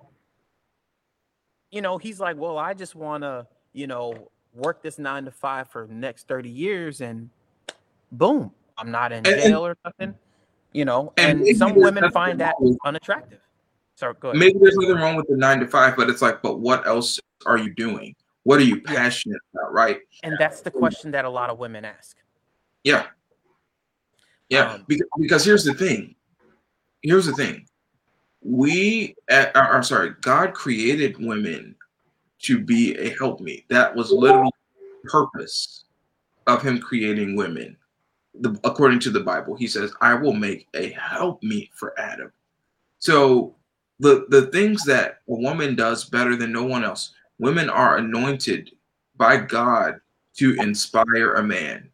you 1.70 1.82
know, 1.82 1.98
he's 1.98 2.20
like, 2.20 2.36
well, 2.36 2.58
I 2.58 2.74
just 2.74 2.94
want 2.94 3.22
to, 3.22 3.46
you 3.72 3.86
know, 3.86 4.30
work 4.54 4.82
this 4.82 4.98
nine 4.98 5.24
to 5.26 5.30
five 5.30 5.68
for 5.68 5.86
the 5.86 5.94
next 5.94 6.28
30 6.28 6.48
years 6.48 7.00
and 7.00 7.30
boom, 8.12 8.52
I'm 8.76 8.90
not 8.90 9.12
in 9.12 9.24
jail 9.24 9.66
or 9.66 9.76
nothing, 9.84 10.14
you 10.72 10.84
know, 10.84 11.12
and, 11.16 11.40
and 11.40 11.56
some 11.56 11.74
women 11.74 12.10
find 12.10 12.40
that 12.40 12.54
unattractive. 12.84 13.40
So 13.94 14.12
go 14.12 14.28
ahead. 14.28 14.38
Maybe 14.38 14.58
there's 14.60 14.76
nothing 14.76 14.96
wrong 14.96 15.16
with 15.16 15.26
the 15.28 15.36
nine 15.36 15.60
to 15.60 15.66
five, 15.66 15.96
but 15.96 16.08
it's 16.08 16.22
like, 16.22 16.40
but 16.42 16.60
what 16.60 16.86
else 16.86 17.18
are 17.46 17.58
you 17.58 17.74
doing? 17.74 18.14
What 18.44 18.60
are 18.60 18.64
you 18.64 18.80
passionate 18.80 19.40
about, 19.52 19.72
right? 19.72 19.98
And 20.22 20.36
that's 20.38 20.60
the 20.60 20.70
question 20.70 21.10
that 21.10 21.24
a 21.24 21.30
lot 21.30 21.50
of 21.50 21.58
women 21.58 21.84
ask. 21.84 22.16
Yeah. 22.84 23.06
Yeah. 24.48 24.72
Um, 24.72 24.84
because, 24.86 25.08
because 25.18 25.44
here's 25.44 25.64
the 25.64 25.74
thing. 25.74 26.14
Here's 27.02 27.26
the 27.26 27.34
thing 27.34 27.66
we 28.42 29.14
uh, 29.30 29.46
I'm 29.54 29.82
sorry, 29.82 30.14
God 30.20 30.54
created 30.54 31.16
women 31.18 31.74
to 32.40 32.60
be 32.60 32.96
a 32.96 33.10
helpmeet. 33.16 33.68
That 33.68 33.94
was 33.94 34.10
literally 34.10 34.50
purpose 35.04 35.84
of 36.46 36.62
him 36.62 36.78
creating 36.78 37.36
women. 37.36 37.76
The, 38.40 38.58
according 38.64 39.00
to 39.00 39.10
the 39.10 39.20
Bible, 39.20 39.56
he 39.56 39.66
says, 39.66 39.92
I 40.00 40.14
will 40.14 40.32
make 40.32 40.68
a 40.74 40.90
helpmeet 40.90 41.70
for 41.74 41.98
Adam. 41.98 42.32
So 42.98 43.54
the 44.00 44.26
the 44.28 44.46
things 44.46 44.84
that 44.84 45.20
a 45.28 45.34
woman 45.34 45.74
does 45.74 46.04
better 46.04 46.36
than 46.36 46.52
no 46.52 46.64
one 46.64 46.84
else, 46.84 47.14
women 47.38 47.68
are 47.68 47.96
anointed 47.96 48.70
by 49.16 49.38
God 49.38 50.00
to 50.36 50.54
inspire 50.60 51.34
a 51.34 51.42
man. 51.42 51.90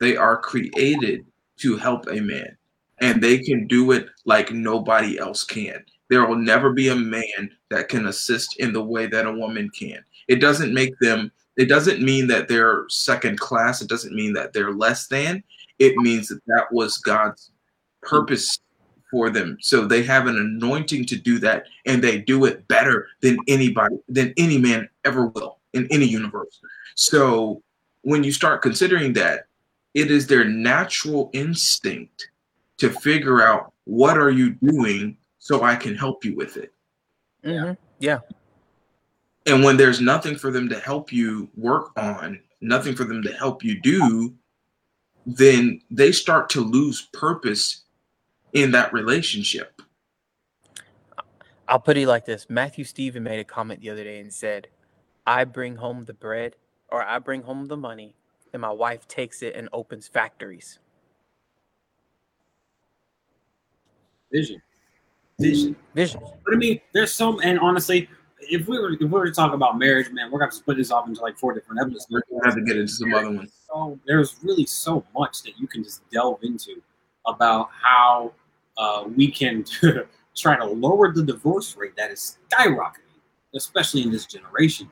They 0.00 0.16
are 0.16 0.36
created 0.36 1.24
to 1.58 1.76
help 1.76 2.06
a 2.08 2.20
man 2.20 2.56
and 3.00 3.22
they 3.22 3.38
can 3.38 3.66
do 3.66 3.92
it 3.92 4.08
like 4.24 4.52
nobody 4.52 5.18
else 5.18 5.44
can. 5.44 5.84
There 6.08 6.26
will 6.26 6.36
never 6.36 6.72
be 6.72 6.88
a 6.88 6.96
man 6.96 7.50
that 7.70 7.88
can 7.88 8.06
assist 8.06 8.58
in 8.58 8.72
the 8.72 8.82
way 8.82 9.06
that 9.06 9.26
a 9.26 9.32
woman 9.32 9.70
can. 9.70 10.02
It 10.26 10.36
doesn't 10.36 10.74
make 10.74 10.98
them, 11.00 11.30
it 11.56 11.66
doesn't 11.66 12.02
mean 12.02 12.26
that 12.28 12.48
they're 12.48 12.84
second 12.88 13.38
class. 13.38 13.82
It 13.82 13.88
doesn't 13.88 14.14
mean 14.14 14.32
that 14.34 14.52
they're 14.52 14.72
less 14.72 15.06
than. 15.06 15.42
It 15.78 15.96
means 15.96 16.28
that 16.28 16.40
that 16.46 16.72
was 16.72 16.98
God's 16.98 17.50
purpose 18.02 18.58
for 19.10 19.30
them. 19.30 19.56
So 19.60 19.86
they 19.86 20.02
have 20.02 20.26
an 20.26 20.36
anointing 20.36 21.06
to 21.06 21.16
do 21.16 21.38
that, 21.38 21.64
and 21.86 22.02
they 22.02 22.18
do 22.18 22.44
it 22.44 22.66
better 22.68 23.08
than 23.20 23.38
anybody, 23.48 23.96
than 24.08 24.34
any 24.36 24.58
man 24.58 24.88
ever 25.04 25.26
will 25.26 25.58
in 25.72 25.86
any 25.90 26.06
universe. 26.06 26.60
So 26.94 27.62
when 28.02 28.24
you 28.24 28.32
start 28.32 28.62
considering 28.62 29.12
that, 29.14 29.46
it 29.94 30.10
is 30.10 30.26
their 30.26 30.44
natural 30.44 31.30
instinct 31.32 32.30
to 32.78 32.90
figure 32.90 33.42
out 33.42 33.72
what 33.84 34.18
are 34.18 34.30
you 34.30 34.50
doing 34.62 35.16
so 35.38 35.62
I 35.62 35.76
can 35.76 35.94
help 35.94 36.24
you 36.24 36.36
with 36.36 36.56
it. 36.56 36.72
Mm-hmm. 37.44 37.72
Yeah. 37.98 38.18
And 39.46 39.64
when 39.64 39.76
there's 39.76 40.00
nothing 40.00 40.36
for 40.36 40.50
them 40.50 40.68
to 40.68 40.78
help 40.78 41.10
you 41.10 41.48
work 41.56 41.90
on, 41.96 42.38
nothing 42.60 42.94
for 42.94 43.04
them 43.04 43.22
to 43.22 43.32
help 43.32 43.64
you 43.64 43.80
do, 43.80 44.34
then 45.28 45.78
they 45.90 46.10
start 46.10 46.48
to 46.48 46.62
lose 46.62 47.08
purpose 47.12 47.82
in 48.54 48.70
that 48.70 48.90
relationship. 48.94 49.82
I'll 51.68 51.78
put 51.78 51.98
it 51.98 52.08
like 52.08 52.24
this 52.24 52.46
Matthew 52.48 52.84
Stephen 52.84 53.22
made 53.22 53.38
a 53.38 53.44
comment 53.44 53.82
the 53.82 53.90
other 53.90 54.04
day 54.04 54.20
and 54.20 54.32
said, 54.32 54.68
I 55.26 55.44
bring 55.44 55.76
home 55.76 56.06
the 56.06 56.14
bread 56.14 56.56
or 56.88 57.02
I 57.02 57.18
bring 57.18 57.42
home 57.42 57.66
the 57.66 57.76
money, 57.76 58.14
and 58.54 58.62
my 58.62 58.70
wife 58.70 59.06
takes 59.06 59.42
it 59.42 59.54
and 59.54 59.68
opens 59.70 60.08
factories. 60.08 60.78
Vision. 64.32 64.62
Vision. 65.38 65.76
Vision. 65.94 66.20
But 66.42 66.54
I 66.54 66.56
mean, 66.56 66.80
there's 66.94 67.12
some, 67.12 67.38
and 67.44 67.58
honestly, 67.60 68.08
if 68.40 68.66
we 68.66 68.78
were 68.78 68.92
if 68.92 69.00
we 69.00 69.06
were 69.08 69.26
to 69.26 69.32
talk 69.32 69.52
about 69.52 69.78
marriage, 69.78 70.10
man, 70.10 70.30
we're 70.30 70.38
gonna 70.38 70.52
split 70.52 70.78
this 70.78 70.90
off 70.90 71.06
into 71.06 71.20
like 71.20 71.36
four 71.36 71.52
different 71.52 71.82
episodes. 71.82 72.06
We're 72.08 72.22
gonna 72.30 72.46
have 72.46 72.54
to 72.54 72.62
get 72.62 72.78
into 72.78 72.92
some 72.92 73.12
other 73.12 73.30
ones. 73.30 73.52
So 73.70 73.98
there's 74.06 74.36
really 74.42 74.66
so 74.66 75.04
much 75.16 75.42
that 75.42 75.58
you 75.58 75.66
can 75.66 75.82
just 75.82 76.08
delve 76.10 76.42
into 76.42 76.82
about 77.26 77.68
how 77.72 78.32
uh, 78.76 79.04
we 79.16 79.30
can 79.30 79.64
try 80.36 80.56
to 80.56 80.64
lower 80.64 81.12
the 81.12 81.22
divorce 81.22 81.76
rate 81.76 81.96
that 81.96 82.10
is 82.10 82.38
skyrocketing, 82.50 83.20
especially 83.54 84.02
in 84.02 84.10
this 84.10 84.26
generation. 84.26 84.88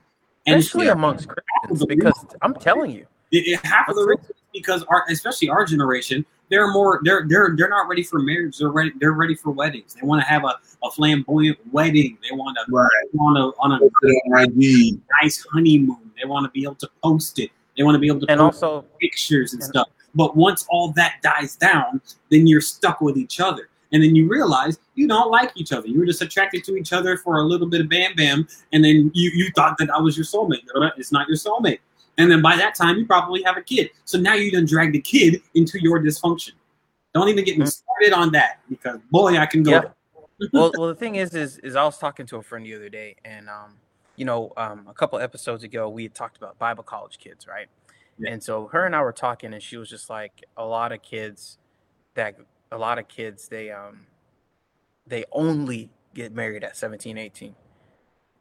And 0.46 0.60
especially 0.60 0.88
amongst 0.88 1.28
Christians, 1.28 1.86
because 1.86 2.26
I'm 2.42 2.54
telling 2.54 2.90
you, 2.92 3.06
it, 3.32 3.48
it, 3.48 3.66
half 3.66 3.88
of 3.88 3.96
the 3.96 4.04
reason 4.04 4.34
because 4.52 4.84
our, 4.84 5.04
especially 5.10 5.48
our 5.48 5.64
generation, 5.64 6.24
they're 6.50 6.70
more 6.70 7.00
they're 7.02 7.26
they're 7.28 7.54
they're 7.56 7.68
not 7.68 7.88
ready 7.88 8.04
for 8.04 8.20
marriage. 8.20 8.58
They're 8.58 8.70
ready 8.70 8.92
they're 9.00 9.12
ready 9.12 9.34
for 9.34 9.50
weddings. 9.50 9.94
They 9.94 10.06
want 10.06 10.22
to 10.22 10.28
have 10.28 10.44
a, 10.44 10.54
a 10.84 10.90
flamboyant 10.92 11.58
wedding. 11.72 12.18
They 12.22 12.34
want 12.34 12.56
to 12.58 12.72
right. 12.72 12.88
on 13.18 13.36
a 13.36 13.46
on 13.58 13.72
a 13.72 15.00
nice 15.22 15.44
honeymoon. 15.52 16.12
They 16.20 16.28
want 16.28 16.44
to 16.44 16.50
be 16.50 16.62
able 16.62 16.76
to 16.76 16.90
post 17.02 17.40
it. 17.40 17.50
They 17.76 17.84
want 17.84 17.94
to 17.94 17.98
be 17.98 18.08
able 18.08 18.20
to 18.20 18.30
and 18.30 18.40
also 18.40 18.84
pictures 19.00 19.52
and, 19.52 19.62
and 19.62 19.70
stuff. 19.70 19.88
But 20.14 20.36
once 20.36 20.66
all 20.70 20.92
that 20.92 21.16
dies 21.22 21.56
down, 21.56 22.00
then 22.30 22.46
you're 22.46 22.62
stuck 22.62 23.00
with 23.00 23.16
each 23.16 23.38
other. 23.38 23.68
And 23.92 24.02
then 24.02 24.16
you 24.16 24.28
realize 24.28 24.78
you 24.94 25.06
don't 25.06 25.30
like 25.30 25.52
each 25.54 25.72
other. 25.72 25.86
You 25.86 25.98
were 26.00 26.06
just 26.06 26.22
attracted 26.22 26.64
to 26.64 26.76
each 26.76 26.92
other 26.92 27.16
for 27.18 27.36
a 27.36 27.42
little 27.42 27.68
bit 27.68 27.82
of 27.82 27.88
bam 27.88 28.16
bam, 28.16 28.48
and 28.72 28.84
then 28.84 29.10
you, 29.14 29.30
you 29.34 29.50
thought 29.54 29.78
that 29.78 29.90
I 29.90 30.00
was 30.00 30.16
your 30.16 30.24
soulmate. 30.24 30.62
It's 30.96 31.12
not 31.12 31.28
your 31.28 31.36
soulmate. 31.36 31.78
And 32.18 32.30
then 32.30 32.42
by 32.42 32.56
that 32.56 32.74
time, 32.74 32.96
you 32.96 33.06
probably 33.06 33.42
have 33.42 33.56
a 33.56 33.62
kid. 33.62 33.90
So 34.04 34.18
now 34.18 34.34
you 34.34 34.50
done 34.50 34.64
drag 34.64 34.92
the 34.92 35.00
kid 35.00 35.42
into 35.54 35.80
your 35.80 36.00
dysfunction. 36.00 36.52
Don't 37.14 37.28
even 37.28 37.44
get 37.44 37.58
me 37.58 37.64
mm-hmm. 37.64 37.68
started 37.68 38.12
on 38.12 38.32
that 38.32 38.60
because 38.68 38.98
boy, 39.10 39.38
I 39.38 39.46
can 39.46 39.62
go. 39.62 39.70
Yeah. 39.70 39.82
well, 40.52 40.72
well, 40.78 40.88
the 40.88 40.94
thing 40.94 41.16
is, 41.16 41.34
is, 41.34 41.58
is 41.58 41.76
I 41.76 41.84
was 41.84 41.98
talking 41.98 42.26
to 42.26 42.36
a 42.36 42.42
friend 42.42 42.64
the 42.64 42.74
other 42.74 42.88
day, 42.88 43.16
and 43.24 43.48
um, 43.48 43.76
you 44.16 44.24
know, 44.24 44.52
um, 44.56 44.86
a 44.88 44.94
couple 44.94 45.18
episodes 45.18 45.64
ago, 45.64 45.88
we 45.88 46.04
had 46.04 46.14
talked 46.14 46.36
about 46.36 46.58
Bible 46.58 46.82
college 46.82 47.18
kids, 47.18 47.46
right? 47.46 47.68
Yeah. 48.18 48.32
And 48.32 48.42
so 48.42 48.68
her 48.68 48.84
and 48.84 48.96
I 48.96 49.02
were 49.02 49.12
talking, 49.12 49.52
and 49.52 49.62
she 49.62 49.76
was 49.76 49.88
just 49.88 50.08
like, 50.08 50.44
a 50.56 50.64
lot 50.64 50.92
of 50.92 51.02
kids 51.02 51.58
that, 52.14 52.36
a 52.72 52.78
lot 52.78 52.98
of 52.98 53.08
kids, 53.08 53.48
they 53.48 53.70
um, 53.70 54.06
they 55.06 55.24
only 55.32 55.90
get 56.14 56.32
married 56.32 56.64
at 56.64 56.76
17, 56.76 57.18
18 57.18 57.54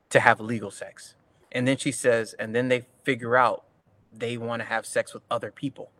to 0.09 0.19
have 0.19 0.39
legal 0.39 0.71
sex. 0.71 1.15
And 1.51 1.67
then 1.67 1.77
she 1.77 1.91
says, 1.91 2.33
and 2.39 2.55
then 2.55 2.69
they 2.69 2.85
figure 3.03 3.35
out 3.35 3.65
they 4.11 4.37
want 4.37 4.61
to 4.61 4.65
have 4.67 4.85
sex 4.85 5.13
with 5.13 5.23
other 5.29 5.51
people. 5.51 5.91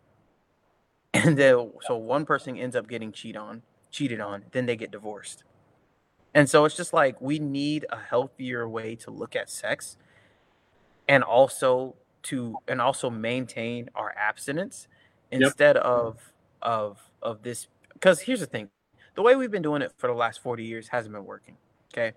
And 1.14 1.38
then 1.38 1.72
so 1.88 1.96
one 1.96 2.26
person 2.26 2.58
ends 2.58 2.76
up 2.76 2.90
getting 2.90 3.12
cheated 3.12 3.38
on, 3.38 3.62
cheated 3.90 4.20
on, 4.20 4.44
then 4.52 4.66
they 4.66 4.76
get 4.76 4.92
divorced. 4.92 5.44
And 6.36 6.48
so 6.50 6.66
it's 6.66 6.76
just 6.76 6.94
like 6.94 7.20
we 7.20 7.40
need 7.40 7.86
a 7.90 7.98
healthier 7.98 8.70
way 8.70 8.96
to 8.98 9.10
look 9.10 9.36
at 9.36 9.50
sex 9.50 9.98
and 11.08 11.24
also 11.24 11.96
to 12.24 12.58
and 12.68 12.82
also 12.82 13.10
maintain 13.10 13.90
our 13.96 14.14
abstinence 14.16 14.88
instead 15.32 15.76
yep. 15.76 15.84
of 15.86 16.34
of 16.62 17.00
of 17.22 17.42
this 17.42 17.68
because 17.94 18.22
here's 18.22 18.40
the 18.42 18.46
thing 18.46 18.70
the 19.16 19.22
way 19.22 19.36
we've 19.36 19.52
been 19.52 19.62
doing 19.62 19.82
it 19.82 19.92
for 19.98 20.08
the 20.08 20.14
last 20.14 20.42
40 20.42 20.64
years 20.64 20.88
hasn't 20.88 21.14
been 21.14 21.26
working 21.26 21.58
okay 21.94 22.14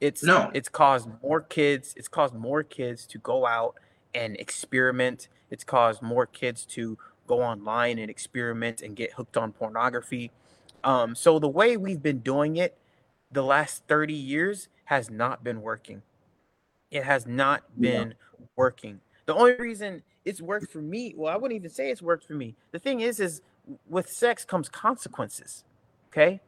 it's 0.00 0.24
no. 0.24 0.50
it's 0.52 0.68
caused 0.68 1.08
more 1.22 1.40
kids 1.40 1.94
it's 1.96 2.08
caused 2.08 2.34
more 2.34 2.64
kids 2.64 3.06
to 3.06 3.18
go 3.18 3.46
out 3.46 3.76
and 4.14 4.36
experiment. 4.36 5.28
It's 5.50 5.64
caused 5.64 6.02
more 6.02 6.26
kids 6.26 6.64
to 6.66 6.98
go 7.26 7.42
online 7.42 7.98
and 7.98 8.10
experiment 8.10 8.82
and 8.82 8.96
get 8.96 9.12
hooked 9.14 9.36
on 9.36 9.52
pornography. 9.52 10.30
Um, 10.84 11.14
so 11.14 11.38
the 11.38 11.48
way 11.48 11.76
we've 11.76 12.02
been 12.02 12.18
doing 12.18 12.56
it 12.56 12.76
the 13.32 13.42
last 13.42 13.82
30 13.88 14.14
years 14.14 14.68
has 14.84 15.10
not 15.10 15.42
been 15.42 15.62
working. 15.62 16.02
It 16.90 17.04
has 17.04 17.26
not 17.26 17.62
been 17.80 18.08
yeah. 18.08 18.46
working. 18.56 19.00
The 19.26 19.34
only 19.34 19.54
reason 19.56 20.02
it's 20.24 20.42
worked 20.42 20.70
for 20.70 20.82
me, 20.82 21.14
well, 21.16 21.32
I 21.32 21.36
wouldn't 21.36 21.56
even 21.56 21.70
say 21.70 21.90
it's 21.90 22.02
worked 22.02 22.26
for 22.26 22.34
me. 22.34 22.54
The 22.72 22.78
thing 22.78 23.00
is, 23.00 23.18
is 23.18 23.40
with 23.88 24.08
sex 24.08 24.44
comes 24.44 24.68
consequences. 24.68 25.64
Okay. 26.08 26.40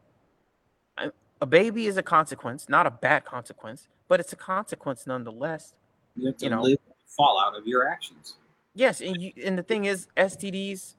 A 1.40 1.46
baby 1.46 1.86
is 1.86 1.96
a 1.96 2.02
consequence, 2.02 2.68
not 2.68 2.86
a 2.86 2.90
bad 2.90 3.24
consequence, 3.24 3.88
but 4.08 4.20
it's 4.20 4.32
a 4.32 4.36
consequence 4.36 5.06
nonetheless. 5.06 5.74
You 6.16 6.26
have 6.26 6.36
to 6.38 6.44
you 6.44 6.50
know, 6.50 6.62
live 6.62 6.78
fallout 7.16 7.56
of 7.56 7.66
your 7.66 7.88
actions. 7.88 8.36
Yes, 8.74 9.00
and 9.00 9.20
you, 9.20 9.32
and 9.44 9.58
the 9.58 9.62
thing 9.62 9.84
is, 9.84 10.06
STDs, 10.16 10.94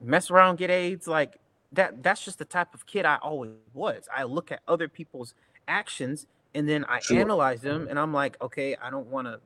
mess 0.00 0.30
around, 0.30 0.56
get 0.56 0.70
AIDS, 0.70 1.06
like 1.06 1.38
that. 1.72 2.02
That's 2.02 2.24
just 2.24 2.38
the 2.38 2.44
type 2.44 2.74
of 2.74 2.86
kid 2.86 3.04
I 3.04 3.16
always 3.16 3.52
was. 3.74 4.08
I 4.14 4.24
look 4.24 4.52
at 4.52 4.60
other 4.68 4.88
people's 4.88 5.34
actions 5.68 6.26
and 6.54 6.68
then 6.68 6.84
I 6.84 7.00
sure. 7.00 7.18
analyze 7.18 7.62
them, 7.62 7.86
and 7.88 7.98
I'm 7.98 8.12
like, 8.12 8.40
okay, 8.42 8.76
I 8.76 8.90
don't 8.90 9.06
want 9.06 9.26
to 9.26 9.40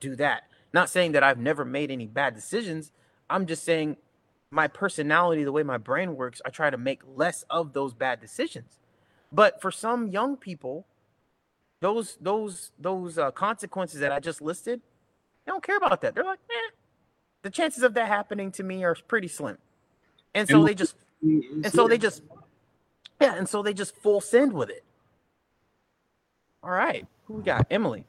do 0.00 0.16
that. 0.16 0.44
Not 0.72 0.88
saying 0.88 1.12
that 1.12 1.22
I've 1.22 1.38
never 1.38 1.64
made 1.64 1.90
any 1.90 2.06
bad 2.06 2.34
decisions. 2.34 2.92
I'm 3.28 3.46
just 3.46 3.64
saying 3.64 3.96
my 4.50 4.68
personality, 4.68 5.44
the 5.44 5.52
way 5.52 5.62
my 5.62 5.78
brain 5.78 6.16
works, 6.16 6.40
I 6.44 6.50
try 6.50 6.70
to 6.70 6.78
make 6.78 7.02
less 7.14 7.44
of 7.50 7.72
those 7.72 7.94
bad 7.94 8.20
decisions. 8.20 8.78
But 9.32 9.60
for 9.60 9.70
some 9.70 10.08
young 10.08 10.36
people, 10.36 10.86
those 11.80 12.16
those 12.20 12.72
those 12.78 13.18
uh, 13.18 13.30
consequences 13.32 14.00
that 14.00 14.12
I 14.12 14.20
just 14.20 14.40
listed, 14.40 14.80
they 15.44 15.52
don't 15.52 15.62
care 15.62 15.76
about 15.76 16.00
that. 16.02 16.14
They're 16.14 16.24
like, 16.24 16.38
eh, 16.50 16.74
the 17.42 17.50
chances 17.50 17.82
of 17.82 17.94
that 17.94 18.08
happening 18.08 18.50
to 18.52 18.62
me 18.62 18.84
are 18.84 18.96
pretty 19.08 19.28
slim. 19.28 19.58
And 20.34 20.48
so 20.48 20.58
and 20.58 20.68
they 20.68 20.74
just 20.74 20.96
and 21.64 21.72
so 21.72 21.88
they 21.88 21.98
just 21.98 22.22
yeah, 23.20 23.34
and 23.34 23.48
so 23.48 23.62
they 23.62 23.72
just 23.72 23.96
full 23.96 24.20
send 24.20 24.52
with 24.52 24.70
it. 24.70 24.84
All 26.62 26.70
right. 26.70 27.06
Who 27.26 27.34
we 27.34 27.42
got? 27.42 27.66
Emily. 27.70 28.04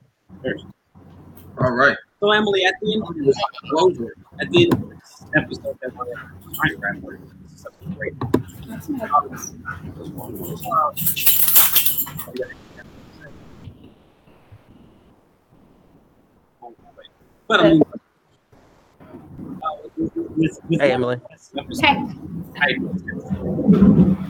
All 1.59 1.71
right. 1.71 1.97
So 2.19 2.31
Emily, 2.31 2.65
at 2.65 2.73
the 2.81 2.93
end 2.93 3.03
of 3.03 3.15
this 3.25 3.37
closure, 3.69 4.15
at 4.41 4.49
the 4.49 4.63
end 4.63 4.73
of 4.73 4.89
this 4.89 5.25
episode 5.35 5.77
that 5.81 5.95
we're 5.95 6.05
trying 6.53 6.71
to 6.71 6.77
wrap 6.77 6.97
up, 6.97 7.19
something 7.55 7.93
great. 7.93 8.13
But 17.47 17.59
I 17.59 17.69
mean, 17.69 17.83
hey, 20.71 20.91
Emily. 20.91 21.19
Hey. 21.79 22.77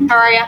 How 0.08 0.16
are 0.16 0.32
you? 0.32 0.44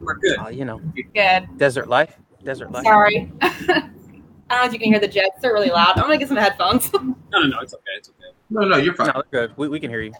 We're 0.00 0.14
good. 0.16 0.38
Uh, 0.38 0.48
you 0.48 0.64
know, 0.64 0.80
good. 1.14 1.48
Desert 1.56 1.88
life. 1.88 2.16
Desert 2.42 2.70
life. 2.70 2.84
Sorry. 2.84 3.32
I 3.42 4.58
don't 4.58 4.60
know 4.60 4.64
if 4.66 4.72
you 4.72 4.78
can 4.78 4.88
hear 4.90 5.00
the 5.00 5.08
jets. 5.08 5.40
They're 5.40 5.52
really 5.52 5.70
loud. 5.70 5.96
I'm 5.96 6.02
gonna 6.02 6.18
get 6.18 6.28
some 6.28 6.36
headphones. 6.36 6.92
no, 6.92 7.00
no, 7.32 7.46
no. 7.46 7.58
It's 7.60 7.74
okay. 7.74 7.82
It's 7.96 8.10
okay. 8.10 8.34
No, 8.50 8.62
no, 8.62 8.76
you're 8.76 8.94
fine. 8.94 9.08
No, 9.14 9.22
good. 9.30 9.56
We, 9.56 9.68
we 9.68 9.80
can 9.80 9.90
hear 9.90 10.02
you. 10.02 10.12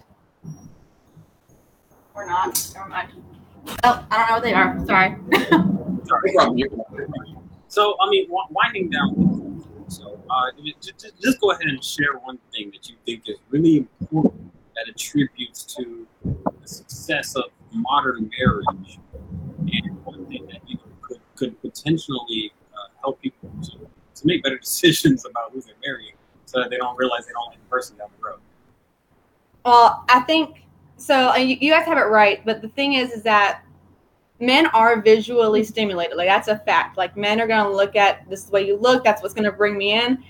We're 2.15 2.27
not. 2.27 2.73
Never 2.75 2.89
mind. 2.89 3.09
Oh, 3.85 4.07
I 4.11 4.17
don't 4.17 4.29
know 4.29 4.35
what 4.35 4.43
they 4.43 4.55
are. 4.55 4.87
Sorry. 4.87 5.17
Sorry. 6.07 6.65
So, 7.69 7.97
I 8.01 8.11
mean, 8.11 8.29
winding 8.29 8.91
down 8.91 9.15
so 9.17 9.44
uh, 10.31 10.51
just, 10.81 11.07
just 11.21 11.41
go 11.41 11.51
ahead 11.51 11.67
and 11.67 11.83
share 11.83 12.19
one 12.23 12.39
thing 12.53 12.71
that 12.73 12.89
you 12.89 12.97
think 13.05 13.29
is 13.29 13.37
really 13.51 13.87
important 14.01 14.53
that 14.75 14.89
attributes 14.89 15.63
to 15.63 16.07
the 16.25 16.69
success 16.69 17.37
of 17.37 17.45
modern 17.73 18.31
marriage, 18.39 18.99
and 19.59 20.05
one 20.05 20.27
thing 20.27 20.47
that 20.47 20.61
you 20.69 20.77
know, 20.77 20.83
could, 21.01 21.21
could 21.37 21.61
potentially 21.61 22.53
uh, 22.73 22.89
help 23.01 23.21
people 23.21 23.51
to, 23.63 23.79
to 24.15 24.27
make 24.27 24.43
better 24.43 24.59
decisions 24.63 25.25
about 25.25 25.53
who 25.53 25.61
they're 25.61 25.75
marrying, 25.85 26.15
so 26.47 26.61
that 26.61 26.71
they 26.71 26.77
don't 26.77 26.97
realize 26.97 27.27
they 27.27 27.33
don't 27.33 27.49
like 27.49 27.59
the 27.59 27.69
person 27.69 27.97
down 27.97 28.09
the 28.19 28.27
road. 28.27 28.41
Well, 29.65 30.05
I 30.09 30.21
think 30.21 30.65
so. 30.97 31.35
You, 31.37 31.57
you 31.61 31.71
guys 31.71 31.87
have 31.87 31.99
it 31.99 32.03
right, 32.03 32.45
but 32.45 32.63
the 32.63 32.69
thing 32.69 32.95
is, 32.95 33.13
is 33.13 33.23
that 33.23 33.63
men 34.45 34.67
are 34.69 35.01
visually 35.01 35.65
stimulated. 35.65 36.17
Like 36.17 36.29
that's 36.29 36.49
a 36.49 36.59
fact. 36.59 36.97
Like 36.97 37.17
men 37.17 37.41
are 37.41 37.47
gonna 37.47 37.71
look 37.71 37.97
at 37.97 38.29
this 38.29 38.51
way 38.51 38.67
you 38.67 38.77
look. 38.77 39.05
That's 39.05 39.23
what's 39.23 39.35
gonna 39.35 39.53
bring 39.53 39.77
me 39.77 39.93
in. 39.93 40.23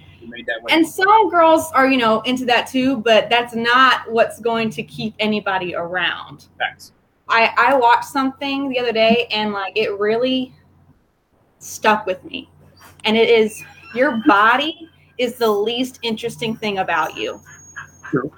And 0.71 0.87
some 0.87 1.29
girls 1.29 1.71
are, 1.73 1.87
you 1.87 1.99
know, 1.99 2.23
into 2.23 2.45
that 2.47 2.67
too, 2.67 2.97
but 2.99 3.29
that's 3.29 3.55
not 3.55 4.11
what's 4.11 4.41
going 4.41 4.71
to 4.71 4.83
keep 4.83 5.15
anybody 5.19 5.75
around. 5.75 6.47
Thanks. 6.59 6.93
I 7.29 7.53
I 7.57 7.75
watched 7.77 8.07
something 8.07 8.69
the 8.69 8.79
other 8.79 8.93
day 8.93 9.27
and 9.31 9.53
like 9.53 9.77
it 9.77 9.99
really 9.99 10.55
stuck 11.59 12.07
with 12.07 12.23
me. 12.25 12.51
And 13.05 13.17
it 13.17 13.29
is 13.29 13.63
your 13.95 14.23
body 14.27 14.89
is 15.19 15.37
the 15.37 15.51
least 15.51 15.99
interesting 16.03 16.57
thing 16.57 16.79
about 16.79 17.17
you. 17.17 17.41
True. 18.11 18.33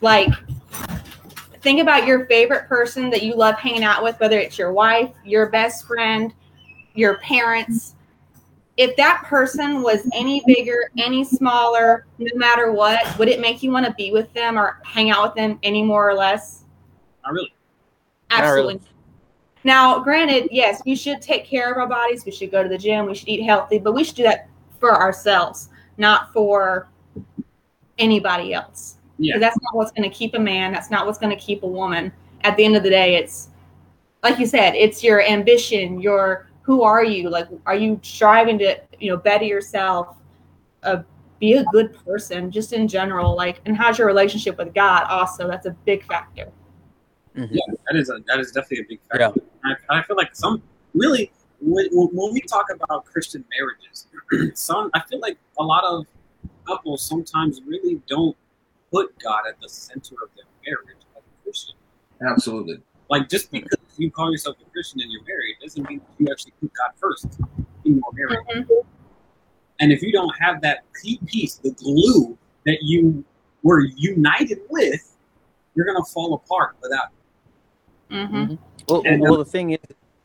Like 0.00 0.28
think 1.62 1.80
about 1.80 2.06
your 2.06 2.26
favorite 2.26 2.68
person 2.68 3.08
that 3.10 3.22
you 3.22 3.34
love 3.34 3.54
hanging 3.56 3.84
out 3.84 4.02
with, 4.02 4.18
whether 4.20 4.38
it's 4.38 4.58
your 4.58 4.72
wife, 4.72 5.10
your 5.24 5.48
best 5.48 5.86
friend, 5.86 6.34
your 6.94 7.18
parents. 7.18 7.94
If 8.76 8.96
that 8.96 9.24
person 9.24 9.82
was 9.82 10.08
any 10.14 10.42
bigger, 10.46 10.90
any 10.98 11.24
smaller, 11.24 12.06
no 12.18 12.36
matter 12.36 12.72
what, 12.72 13.18
would 13.18 13.28
it 13.28 13.40
make 13.40 13.62
you 13.62 13.70
want 13.70 13.86
to 13.86 13.92
be 13.94 14.10
with 14.10 14.32
them 14.32 14.58
or 14.58 14.80
hang 14.84 15.10
out 15.10 15.22
with 15.22 15.34
them 15.34 15.58
any 15.62 15.82
more 15.82 16.08
or 16.08 16.14
less? 16.14 16.64
Not 17.24 17.34
really. 17.34 17.54
Absolutely. 18.30 18.74
Not 18.74 18.80
really. 18.80 18.88
Now, 19.64 20.00
granted, 20.00 20.48
yes, 20.50 20.82
we 20.84 20.96
should 20.96 21.22
take 21.22 21.44
care 21.44 21.70
of 21.70 21.78
our 21.78 21.86
bodies. 21.86 22.24
We 22.24 22.32
should 22.32 22.50
go 22.50 22.62
to 22.62 22.68
the 22.68 22.78
gym. 22.78 23.06
We 23.06 23.14
should 23.14 23.28
eat 23.28 23.44
healthy, 23.44 23.78
but 23.78 23.92
we 23.92 24.02
should 24.02 24.16
do 24.16 24.24
that 24.24 24.48
for 24.80 24.92
ourselves, 24.92 25.68
not 25.98 26.32
for 26.32 26.88
anybody 27.98 28.54
else. 28.54 28.96
Yeah. 29.22 29.38
That's 29.38 29.56
not 29.62 29.74
what's 29.76 29.92
going 29.92 30.08
to 30.08 30.14
keep 30.14 30.34
a 30.34 30.38
man. 30.38 30.72
That's 30.72 30.90
not 30.90 31.06
what's 31.06 31.18
going 31.18 31.36
to 31.36 31.42
keep 31.42 31.62
a 31.62 31.66
woman. 31.66 32.12
At 32.42 32.56
the 32.56 32.64
end 32.64 32.76
of 32.76 32.82
the 32.82 32.90
day, 32.90 33.16
it's 33.16 33.48
like 34.22 34.38
you 34.38 34.46
said, 34.46 34.74
it's 34.74 35.02
your 35.02 35.22
ambition, 35.22 36.00
your 36.00 36.48
who 36.62 36.82
are 36.82 37.04
you? 37.04 37.28
Like, 37.28 37.48
are 37.66 37.74
you 37.74 37.98
striving 38.02 38.58
to, 38.58 38.80
you 38.98 39.10
know, 39.10 39.16
better 39.16 39.44
yourself, 39.44 40.16
uh, 40.84 41.02
be 41.40 41.54
a 41.54 41.64
good 41.66 41.96
person, 42.04 42.50
just 42.50 42.72
in 42.72 42.86
general? 42.86 43.36
Like, 43.36 43.60
and 43.66 43.76
how's 43.76 43.98
your 43.98 44.06
relationship 44.06 44.58
with 44.58 44.72
God? 44.74 45.04
Also, 45.04 45.48
that's 45.48 45.66
a 45.66 45.72
big 45.84 46.04
factor. 46.04 46.50
Mm-hmm. 47.36 47.54
Yeah, 47.54 47.74
that 47.88 47.98
is 47.98 48.10
a, 48.10 48.18
that 48.26 48.38
is 48.38 48.52
definitely 48.52 48.84
a 48.84 48.88
big 48.88 49.00
factor. 49.10 49.40
Yeah. 49.64 49.74
I, 49.90 49.98
I 49.98 50.02
feel 50.02 50.16
like 50.16 50.34
some 50.34 50.62
really 50.94 51.32
when, 51.60 51.86
when 51.92 52.32
we 52.32 52.40
talk 52.42 52.66
about 52.70 53.04
Christian 53.06 53.44
marriages, 53.50 54.06
some 54.58 54.90
I 54.94 55.00
feel 55.08 55.20
like 55.20 55.38
a 55.58 55.62
lot 55.62 55.84
of 55.84 56.06
couples 56.66 57.02
sometimes 57.02 57.60
really 57.66 58.00
don't 58.06 58.36
put 58.92 59.18
God 59.18 59.42
at 59.48 59.60
the 59.60 59.68
center 59.68 60.14
of 60.22 60.30
their 60.36 60.44
marriage 60.66 60.98
as 61.16 61.22
a 61.22 61.42
Christian. 61.42 61.76
Absolutely. 62.20 62.80
Like 63.10 63.28
just 63.28 63.50
because 63.50 63.78
you 63.96 64.10
call 64.10 64.30
yourself 64.30 64.56
a 64.64 64.70
Christian 64.70 65.00
and 65.00 65.10
you're 65.10 65.24
married 65.24 65.56
doesn't 65.62 65.88
mean 65.88 66.00
you 66.18 66.28
actually 66.30 66.52
put 66.60 66.72
God 66.74 66.90
first 67.00 67.26
in 67.84 67.94
your 67.96 68.12
marriage. 68.12 68.46
Mm-hmm. 68.54 68.88
And 69.80 69.92
if 69.92 70.02
you 70.02 70.12
don't 70.12 70.34
have 70.40 70.60
that 70.62 70.84
key 71.02 71.18
piece, 71.26 71.56
the 71.56 71.72
glue 71.72 72.38
that 72.66 72.78
you 72.82 73.24
were 73.62 73.80
united 73.80 74.60
with, 74.70 75.16
you're 75.74 75.86
gonna 75.86 76.04
fall 76.04 76.34
apart 76.34 76.76
without. 76.82 77.08
Mm-hmm. 78.10 78.36
mm-hmm. 78.36 78.54
Well, 78.88 79.02
and, 79.06 79.20
well, 79.20 79.36
the 79.36 79.44
thing 79.44 79.70
is, 79.70 79.78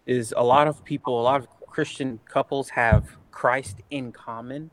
is 0.05 0.33
a 0.35 0.43
lot 0.43 0.67
of 0.67 0.83
people, 0.83 1.19
a 1.21 1.23
lot 1.23 1.41
of 1.41 1.47
Christian 1.67 2.19
couples 2.25 2.69
have 2.69 3.17
Christ 3.31 3.77
in 3.91 4.11
common, 4.11 4.71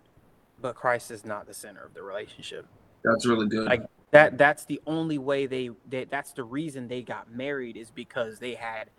but 0.61 0.75
Christ 0.75 1.11
is 1.11 1.25
not 1.25 1.47
the 1.47 1.55
center 1.55 1.85
of 1.85 1.93
the 1.95 2.03
relationship. 2.03 2.67
That's 3.05 3.27
really 3.27 3.47
good. 3.47 3.67
Like 3.67 3.87
that 4.11 4.39
that's 4.39 4.65
the 4.65 4.81
only 4.87 5.19
way 5.19 5.47
they, 5.47 5.71
they 5.89 6.05
that's 6.05 6.33
the 6.33 6.45
reason 6.45 6.89
they 6.89 7.03
got 7.03 7.33
married 7.33 7.77
is 7.77 7.91
because 7.91 8.39
they 8.39 8.55
had 8.55 8.91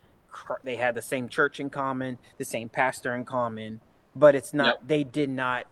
they 0.63 0.75
had 0.75 0.95
the 0.95 1.01
same 1.01 1.29
church 1.29 1.59
in 1.59 1.69
common, 1.69 2.17
the 2.37 2.45
same 2.45 2.67
pastor 2.67 3.15
in 3.15 3.23
common, 3.23 3.79
but 4.15 4.35
it's 4.35 4.53
not 4.53 4.65
yep. 4.65 4.79
they 4.87 5.03
did 5.03 5.29
not 5.29 5.65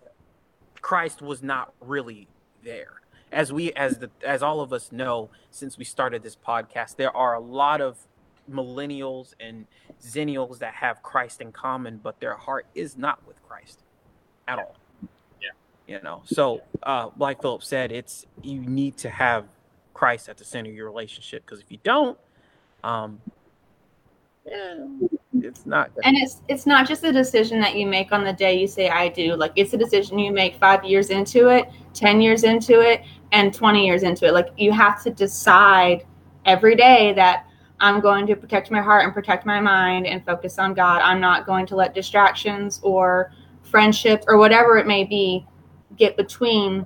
Christ 0.81 1.21
was 1.21 1.43
not 1.43 1.73
really 1.81 2.27
there. 2.63 3.01
As 3.31 3.51
we 3.51 3.73
as 3.73 3.97
the 3.99 4.09
as 4.25 4.41
all 4.41 4.61
of 4.61 4.73
us 4.73 4.91
know 4.91 5.29
since 5.51 5.77
we 5.77 5.83
started 5.83 6.23
this 6.23 6.35
podcast, 6.35 6.95
there 6.95 7.15
are 7.15 7.33
a 7.33 7.39
lot 7.39 7.81
of 7.81 7.97
millennials 8.49 9.33
and 9.39 9.67
zennials 10.01 10.59
that 10.59 10.75
have 10.75 11.03
Christ 11.03 11.41
in 11.41 11.51
common, 11.51 11.99
but 12.01 12.19
their 12.19 12.35
heart 12.35 12.65
is 12.73 12.97
not 12.97 13.25
with 13.27 13.41
Christ 13.43 13.83
at 14.47 14.57
all 14.57 14.77
you 15.87 15.99
know? 16.01 16.21
So 16.25 16.61
uh 16.83 17.09
like 17.17 17.41
philip 17.41 17.63
said 17.63 17.91
it's 17.91 18.25
you 18.41 18.59
need 18.59 18.97
to 18.97 19.09
have 19.09 19.45
christ 19.93 20.27
at 20.27 20.37
the 20.37 20.45
center 20.45 20.69
of 20.69 20.75
your 20.75 20.85
relationship 20.85 21.45
because 21.45 21.61
if 21.61 21.71
you 21.71 21.79
don't 21.83 22.17
um 22.83 23.21
yeah, 24.45 24.85
it's 25.41 25.65
not 25.65 25.89
and 26.03 26.17
it's 26.17 26.41
it's 26.49 26.65
not 26.65 26.87
just 26.87 27.03
a 27.03 27.11
decision 27.11 27.59
that 27.61 27.75
you 27.75 27.85
make 27.85 28.11
on 28.11 28.23
the 28.23 28.33
day 28.33 28.59
you 28.59 28.67
say 28.67 28.89
i 28.89 29.07
do. 29.07 29.35
Like 29.35 29.53
it's 29.55 29.73
a 29.73 29.77
decision 29.77 30.19
you 30.19 30.33
make 30.33 30.55
five 30.55 30.83
years 30.83 31.09
into 31.09 31.47
it 31.47 31.69
10 31.93 32.21
years 32.21 32.43
into 32.43 32.81
it 32.81 33.03
and 33.31 33.53
20 33.53 33.85
years 33.85 34.03
into 34.03 34.25
it. 34.25 34.33
Like 34.33 34.49
you 34.57 34.71
have 34.71 35.01
to 35.03 35.09
decide 35.11 36.05
every 36.45 36.75
day 36.75 37.13
that 37.13 37.45
i'm 37.79 38.01
going 38.01 38.27
to 38.27 38.35
protect 38.35 38.69
my 38.69 38.81
heart 38.81 39.05
and 39.05 39.13
protect 39.13 39.45
my 39.45 39.61
mind 39.61 40.05
and 40.05 40.25
focus 40.25 40.59
on 40.59 40.73
god. 40.73 41.01
I'm 41.01 41.21
not 41.21 41.45
going 41.45 41.65
to 41.67 41.75
let 41.75 41.95
distractions 41.95 42.81
or 42.83 43.31
friendships 43.61 44.25
or 44.27 44.37
whatever 44.37 44.77
it 44.77 44.85
may 44.85 45.05
be 45.05 45.47
get 45.97 46.17
between 46.17 46.85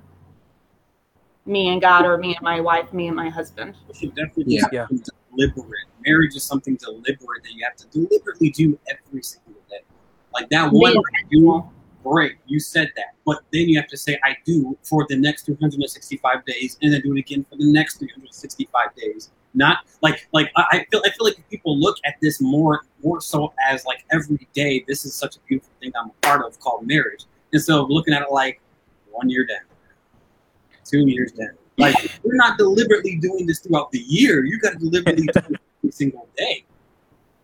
me 1.46 1.68
and 1.68 1.80
God 1.80 2.04
or 2.04 2.18
me 2.18 2.34
and 2.34 2.42
my 2.42 2.60
wife, 2.60 2.92
me 2.92 3.06
and 3.06 3.16
my 3.16 3.28
husband. 3.28 3.74
It 3.88 3.96
should 3.96 4.14
definitely 4.14 4.44
be 4.44 4.62
yeah. 4.72 4.86
deliberate. 5.32 5.86
Marriage 6.06 6.36
is 6.36 6.44
something 6.44 6.76
deliberate 6.76 7.42
that 7.42 7.52
you 7.52 7.64
have 7.64 7.76
to 7.76 7.86
deliberately 7.88 8.50
do 8.50 8.78
every 8.88 9.22
single 9.22 9.60
day. 9.70 9.80
Like 10.32 10.48
that 10.50 10.70
one 10.72 10.94
you 11.30 11.64
great, 12.04 12.36
you 12.46 12.60
said 12.60 12.90
that. 12.96 13.14
But 13.24 13.42
then 13.52 13.68
you 13.68 13.78
have 13.78 13.88
to 13.88 13.96
say 13.96 14.18
I 14.24 14.36
do 14.44 14.76
for 14.82 15.06
the 15.08 15.16
next 15.16 15.46
365 15.46 16.44
days 16.44 16.78
and 16.82 16.92
then 16.92 17.00
do 17.00 17.14
it 17.14 17.20
again 17.20 17.44
for 17.48 17.56
the 17.56 17.70
next 17.70 17.98
365 17.98 18.94
days. 18.94 19.30
Not 19.54 19.78
like 20.02 20.28
like 20.32 20.50
I 20.56 20.86
feel 20.90 21.02
I 21.04 21.10
feel 21.10 21.24
like 21.24 21.48
people 21.50 21.78
look 21.78 21.96
at 22.04 22.14
this 22.20 22.40
more 22.40 22.82
more 23.02 23.20
so 23.20 23.52
as 23.68 23.84
like 23.86 24.04
every 24.12 24.46
day 24.52 24.84
this 24.86 25.04
is 25.04 25.14
such 25.14 25.36
a 25.36 25.40
beautiful 25.48 25.72
thing 25.80 25.92
I'm 25.98 26.10
a 26.10 26.26
part 26.26 26.44
of 26.44 26.58
called 26.60 26.86
marriage. 26.86 27.24
Instead 27.52 27.78
of 27.78 27.88
looking 27.88 28.12
at 28.12 28.22
it 28.22 28.30
like 28.30 28.60
one 29.18 29.28
year 29.28 29.44
down, 29.44 29.66
two 30.84 31.06
years 31.08 31.32
down. 31.32 31.50
Like 31.76 31.94
we're 32.22 32.36
not 32.36 32.58
deliberately 32.58 33.16
doing 33.16 33.46
this 33.46 33.60
throughout 33.60 33.90
the 33.92 34.00
year. 34.00 34.44
You 34.44 34.58
got 34.58 34.72
to 34.72 34.78
deliberately 34.78 35.26
do 35.26 35.32
it 35.36 35.60
every 35.78 35.92
single 35.92 36.28
day. 36.36 36.64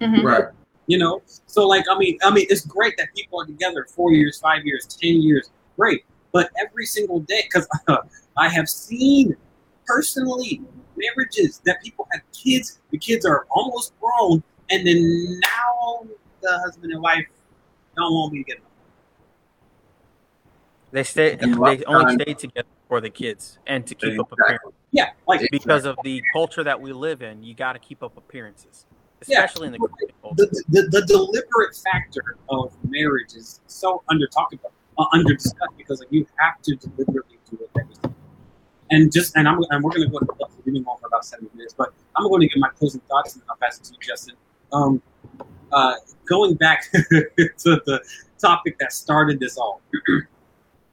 Mm-hmm. 0.01 0.27
Right. 0.27 0.45
You 0.87 0.99
know, 0.99 1.23
so 1.47 1.67
like 1.67 1.85
I 1.91 1.97
mean, 1.99 2.19
I 2.23 2.31
mean, 2.31 2.47
it's 2.51 2.67
great 2.67 2.97
that 2.99 3.09
people 3.15 3.41
are 3.41 3.47
together 3.47 3.87
four 3.89 4.13
years, 4.13 4.39
five 4.39 4.65
years, 4.65 4.87
ten 4.87 5.23
years, 5.23 5.51
great. 5.77 6.05
But 6.33 6.51
every 6.59 6.87
single 6.87 7.21
day, 7.21 7.43
because 7.45 7.67
uh, 7.89 7.99
I 8.37 8.49
have 8.49 8.69
seen 8.69 9.37
personally 9.87 10.61
marriages 10.97 11.61
that 11.65 11.83
people 11.83 12.07
have 12.13 12.23
kids. 12.33 12.81
The 12.91 12.99
kids 12.99 13.25
are 13.25 13.47
almost 13.51 13.95
grown, 14.01 14.43
and 14.71 14.87
then 14.87 15.41
now 15.41 16.07
the 16.43 16.59
husband 16.59 16.93
and 16.93 17.01
wife 17.01 17.27
don't 17.97 18.13
want 18.13 18.33
me 18.33 18.43
to 18.43 18.45
get 18.45 18.59
they 20.95 21.03
stay. 21.03 21.35
They 21.35 21.85
only 21.87 22.15
stay 22.15 22.35
together 22.35 22.69
for 22.87 23.01
the 23.01 23.11
kids 23.11 23.59
and 23.67 23.85
to 23.85 23.97
keep 23.97 24.21
up 24.21 24.31
appearances. 24.31 24.73
Yeah, 24.93 25.11
like 25.27 25.49
because 25.51 25.87
of 25.87 25.97
the 26.05 26.23
culture 26.33 26.63
that 26.63 26.81
we 26.81 26.93
live 26.93 27.21
in, 27.21 27.43
you 27.43 27.53
got 27.53 27.73
to 27.73 27.81
keep 27.81 28.05
up 28.05 28.17
appearances, 28.17 28.87
especially 29.21 29.71
yeah. 29.71 29.75
in 29.75 29.81
the, 29.81 30.47
the, 30.47 30.65
the, 30.69 30.83
the 30.93 31.05
deliberate 31.07 31.75
factor 31.75 32.37
of 32.49 32.73
marriage 32.85 33.35
is 33.35 33.61
so 33.67 34.05
under 34.09 34.29
talked 34.29 34.55
about, 34.55 34.71
uh, 34.97 35.07
under 35.13 35.35
discussed 35.35 35.77
because 35.77 35.99
like, 35.99 36.13
you 36.13 36.25
have 36.39 36.63
to 36.63 36.77
deliberately 36.77 37.41
do 37.51 37.59
it 37.75 38.13
And 38.93 39.13
just 39.13 39.35
and 39.35 39.49
I'm 39.49 39.59
and 39.71 39.83
we're 39.83 39.91
gonna 39.91 40.09
go 40.09 40.21
to 40.21 40.27
the 40.27 40.47
we've 40.65 40.75
been 40.75 40.85
going 40.85 40.99
for 41.01 41.09
about 41.09 41.25
seven 41.25 41.51
minutes, 41.55 41.75
but 41.77 41.93
I'm 42.17 42.29
going 42.29 42.41
to 42.43 42.47
give 42.47 42.59
my 42.59 42.71
closing 42.79 43.01
thoughts 43.09 43.35
and 43.35 43.43
I'll 43.51 43.57
pass 43.57 43.79
it 43.79 43.85
to 43.87 43.93
you, 43.95 43.99
Justin. 44.01 44.37
Um, 44.73 45.03
uh, 45.73 45.95
going 46.25 46.55
back 46.55 46.85
to 46.93 47.01
the 47.65 48.01
topic 48.39 48.79
that 48.79 48.93
started 48.93 49.41
this 49.41 49.59
all. 49.59 49.81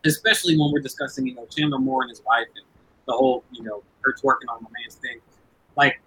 especially 0.06 0.58
when 0.58 0.72
we're 0.72 0.80
discussing, 0.80 1.28
you 1.28 1.36
know, 1.36 1.46
Chandler 1.46 1.80
Moore 1.80 2.02
and 2.04 2.10
his 2.10 2.22
wife 2.26 2.48
and 2.56 2.66
the 3.08 3.14
whole, 3.14 3.44
you 3.52 3.64
know, 3.64 3.84
her 4.02 4.14
twerking 4.14 4.50
on 4.50 4.64
the 4.64 4.70
man's 4.80 4.96
thing. 4.96 5.20
Like, 5.76 6.02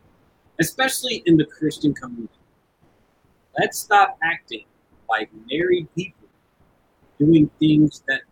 especially 0.61 1.23
in 1.27 1.37
the 1.37 1.45
Christian 1.45 1.95
community, 1.95 2.33
let's 3.59 3.79
stop 3.79 4.19
acting 4.23 4.65
like 5.09 5.31
married 5.51 5.89
people 5.95 6.29
doing 7.19 7.51
things 7.59 8.03
that, 8.09 8.23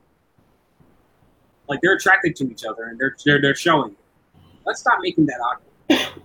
like, 1.69 1.81
they're 1.81 1.95
attracted 1.95 2.35
to 2.37 2.51
each 2.51 2.65
other 2.65 2.85
and 2.85 2.99
they're 2.99 3.17
they're, 3.25 3.41
they're 3.41 3.55
showing. 3.55 3.97
Let's 4.65 4.81
stop 4.81 4.99
making 5.01 5.27
that 5.27 5.41
awkward. 5.41 6.23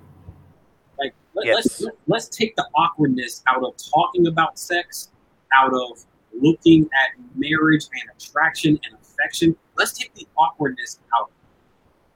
Like, 0.99 1.13
let, 1.35 1.45
yes. 1.45 1.81
let's 1.81 1.95
let's 2.07 2.27
take 2.27 2.55
the 2.55 2.67
awkwardness 2.75 3.43
out 3.47 3.63
of 3.63 3.75
talking 3.77 4.27
about 4.27 4.57
sex, 4.59 5.11
out 5.55 5.73
of 5.73 6.05
looking 6.39 6.83
at 6.83 7.19
marriage 7.35 7.85
and 7.93 8.09
attraction 8.15 8.79
and 8.89 8.96
affection. 9.17 9.55
Let's 9.77 9.93
take 9.93 10.13
the 10.15 10.27
awkwardness 10.37 10.99
out. 11.17 11.31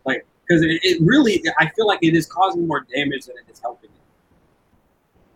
Like, 0.05 0.25
because 0.47 0.63
it, 0.63 0.79
it, 0.83 1.01
really, 1.01 1.43
I 1.59 1.69
feel 1.75 1.87
like 1.87 1.99
it 2.01 2.15
is 2.15 2.25
causing 2.25 2.67
more 2.67 2.85
damage 2.93 3.25
than 3.25 3.35
it 3.37 3.51
is 3.51 3.59
helping. 3.59 3.89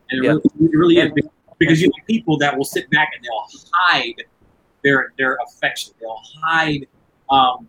And 0.09 0.23
it 0.23 0.27
yeah. 0.27 0.31
really, 0.31 0.71
it 0.71 0.77
really 0.77 0.97
is 0.97 1.29
because 1.57 1.81
you 1.81 1.91
have 1.97 2.07
people 2.07 2.37
that 2.37 2.55
will 2.55 2.65
sit 2.65 2.89
back 2.89 3.11
and 3.15 3.23
they'll 3.23 3.47
hide 3.73 4.23
their 4.83 5.13
their 5.17 5.37
affection. 5.47 5.93
They'll 5.99 6.21
hide, 6.43 6.87
um, 7.29 7.67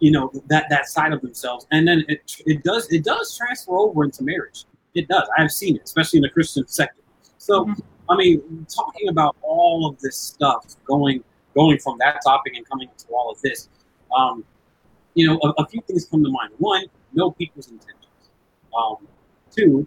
you 0.00 0.10
know, 0.10 0.30
that 0.48 0.66
that 0.68 0.88
side 0.88 1.12
of 1.12 1.22
themselves, 1.22 1.66
and 1.70 1.86
then 1.88 2.04
it 2.08 2.42
it 2.46 2.62
does 2.62 2.92
it 2.92 3.04
does 3.04 3.36
transfer 3.36 3.76
over 3.76 4.04
into 4.04 4.22
marriage. 4.22 4.64
It 4.94 5.08
does. 5.08 5.26
I've 5.38 5.50
seen 5.50 5.76
it, 5.76 5.82
especially 5.84 6.18
in 6.18 6.22
the 6.22 6.30
Christian 6.30 6.66
sector. 6.68 7.02
So, 7.38 7.64
mm-hmm. 7.64 7.80
I 8.10 8.16
mean, 8.16 8.66
talking 8.74 9.08
about 9.08 9.36
all 9.42 9.88
of 9.88 9.98
this 10.00 10.16
stuff 10.16 10.76
going 10.84 11.24
going 11.54 11.78
from 11.78 11.98
that 11.98 12.20
topic 12.24 12.54
and 12.56 12.68
coming 12.68 12.88
to 12.96 13.06
all 13.08 13.30
of 13.30 13.40
this, 13.40 13.68
um, 14.16 14.44
you 15.14 15.26
know, 15.26 15.38
a, 15.42 15.62
a, 15.62 15.66
few 15.68 15.80
things 15.82 16.06
come 16.06 16.22
to 16.24 16.30
mind. 16.30 16.52
One, 16.58 16.86
know 17.12 17.30
people's 17.30 17.68
intentions. 17.68 18.08
Um, 18.76 19.06
two, 19.54 19.86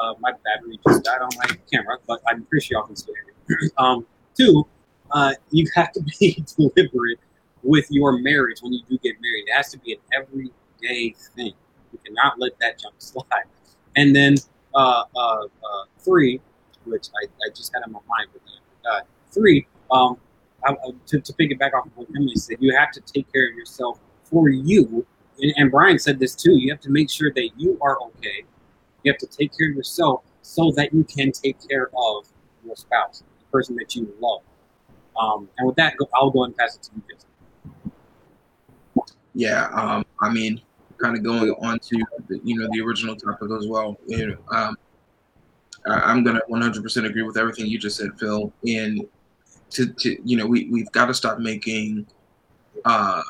uh, 0.00 0.14
my 0.20 0.32
battery 0.32 0.78
just 0.86 1.04
died 1.04 1.20
on 1.20 1.30
my 1.36 1.56
camera, 1.70 1.98
but 2.06 2.20
I'm 2.26 2.44
pretty 2.44 2.66
sure 2.66 2.78
y'all 2.78 2.86
can 2.86 2.96
still 2.96 3.14
hear 3.14 3.58
me. 3.58 3.70
um, 3.78 4.06
two, 4.36 4.66
uh, 5.10 5.34
you 5.50 5.66
have 5.74 5.92
to 5.92 6.02
be 6.18 6.44
deliberate 6.56 7.18
with 7.62 7.86
your 7.90 8.18
marriage 8.18 8.60
when 8.62 8.72
you 8.72 8.80
do 8.88 8.98
get 8.98 9.16
married. 9.20 9.44
It 9.48 9.54
has 9.54 9.70
to 9.72 9.78
be 9.78 9.94
an 9.94 10.00
everyday 10.14 11.14
thing. 11.34 11.54
You 11.92 11.98
cannot 12.04 12.38
let 12.38 12.58
that 12.60 12.78
jump 12.78 12.94
slide. 12.98 13.44
And 13.96 14.14
then 14.14 14.36
uh, 14.74 15.04
uh, 15.16 15.44
uh, 15.44 15.84
three, 15.98 16.40
which 16.84 17.08
I, 17.22 17.26
I 17.26 17.50
just 17.54 17.72
had 17.74 17.82
in 17.86 17.92
my 17.92 18.00
mind, 18.08 18.28
but 18.32 18.42
I 18.46 18.98
forgot. 18.98 19.06
Three, 19.32 19.66
um, 19.90 20.18
to, 21.06 21.20
to 21.20 21.32
pick 21.34 21.50
it 21.50 21.58
back 21.58 21.74
off 21.74 21.86
of 21.86 21.96
what 21.96 22.08
Emily 22.16 22.36
said, 22.36 22.56
you 22.60 22.74
have 22.76 22.90
to 22.92 23.00
take 23.00 23.30
care 23.32 23.48
of 23.50 23.56
yourself 23.56 23.98
for 24.24 24.48
you 24.48 25.06
and, 25.40 25.52
and 25.56 25.70
Brian 25.70 25.98
said 25.98 26.18
this 26.18 26.34
too. 26.34 26.52
You 26.52 26.70
have 26.72 26.80
to 26.80 26.90
make 26.90 27.10
sure 27.10 27.32
that 27.32 27.50
you 27.56 27.78
are 27.80 27.98
okay. 28.02 28.44
You 29.02 29.12
have 29.12 29.18
to 29.18 29.26
take 29.26 29.56
care 29.56 29.70
of 29.70 29.76
yourself 29.76 30.22
so 30.42 30.72
that 30.76 30.92
you 30.92 31.04
can 31.04 31.32
take 31.32 31.56
care 31.68 31.90
of 31.96 32.26
your 32.64 32.76
spouse, 32.76 33.22
the 33.38 33.44
person 33.50 33.76
that 33.76 33.94
you 33.94 34.12
love. 34.20 34.42
Um, 35.20 35.48
and 35.58 35.66
with 35.66 35.76
that, 35.76 35.94
I'll 36.14 36.30
go 36.30 36.44
and 36.44 36.56
pass 36.56 36.76
it 36.76 36.82
to 36.84 36.90
you. 36.96 37.02
Yeah, 39.34 39.66
um, 39.72 40.04
I 40.20 40.30
mean, 40.30 40.60
kind 40.98 41.16
of 41.16 41.24
going 41.24 41.50
on 41.60 41.78
to 41.78 42.04
the, 42.28 42.40
you 42.44 42.56
know 42.56 42.68
the 42.70 42.80
original 42.80 43.16
topic 43.16 43.50
as 43.58 43.66
well. 43.66 43.98
You 44.06 44.28
know, 44.28 44.36
um, 44.50 44.76
I'm 45.86 46.22
gonna 46.22 46.40
100% 46.48 47.04
agree 47.04 47.22
with 47.22 47.36
everything 47.36 47.66
you 47.66 47.78
just 47.78 47.96
said, 47.96 48.10
Phil. 48.18 48.52
And 48.66 49.06
to, 49.74 49.86
to 49.92 50.16
you 50.28 50.36
know, 50.36 50.46
we 50.46 50.68
we've 50.70 50.90
got 50.92 51.06
to 51.06 51.14
stop 51.14 51.38
making 51.38 52.06
uh, 52.84 53.22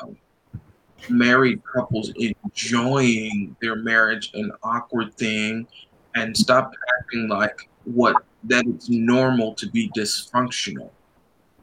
married 1.09 1.61
couples 1.63 2.11
enjoying 2.17 3.55
their 3.61 3.75
marriage 3.75 4.31
an 4.33 4.51
awkward 4.63 5.13
thing, 5.15 5.67
and 6.15 6.35
stop 6.35 6.71
acting 6.99 7.27
like 7.27 7.69
what 7.83 8.15
that 8.45 8.63
it's 8.67 8.89
normal 8.89 9.53
to 9.55 9.69
be 9.69 9.89
dysfunctional. 9.97 10.89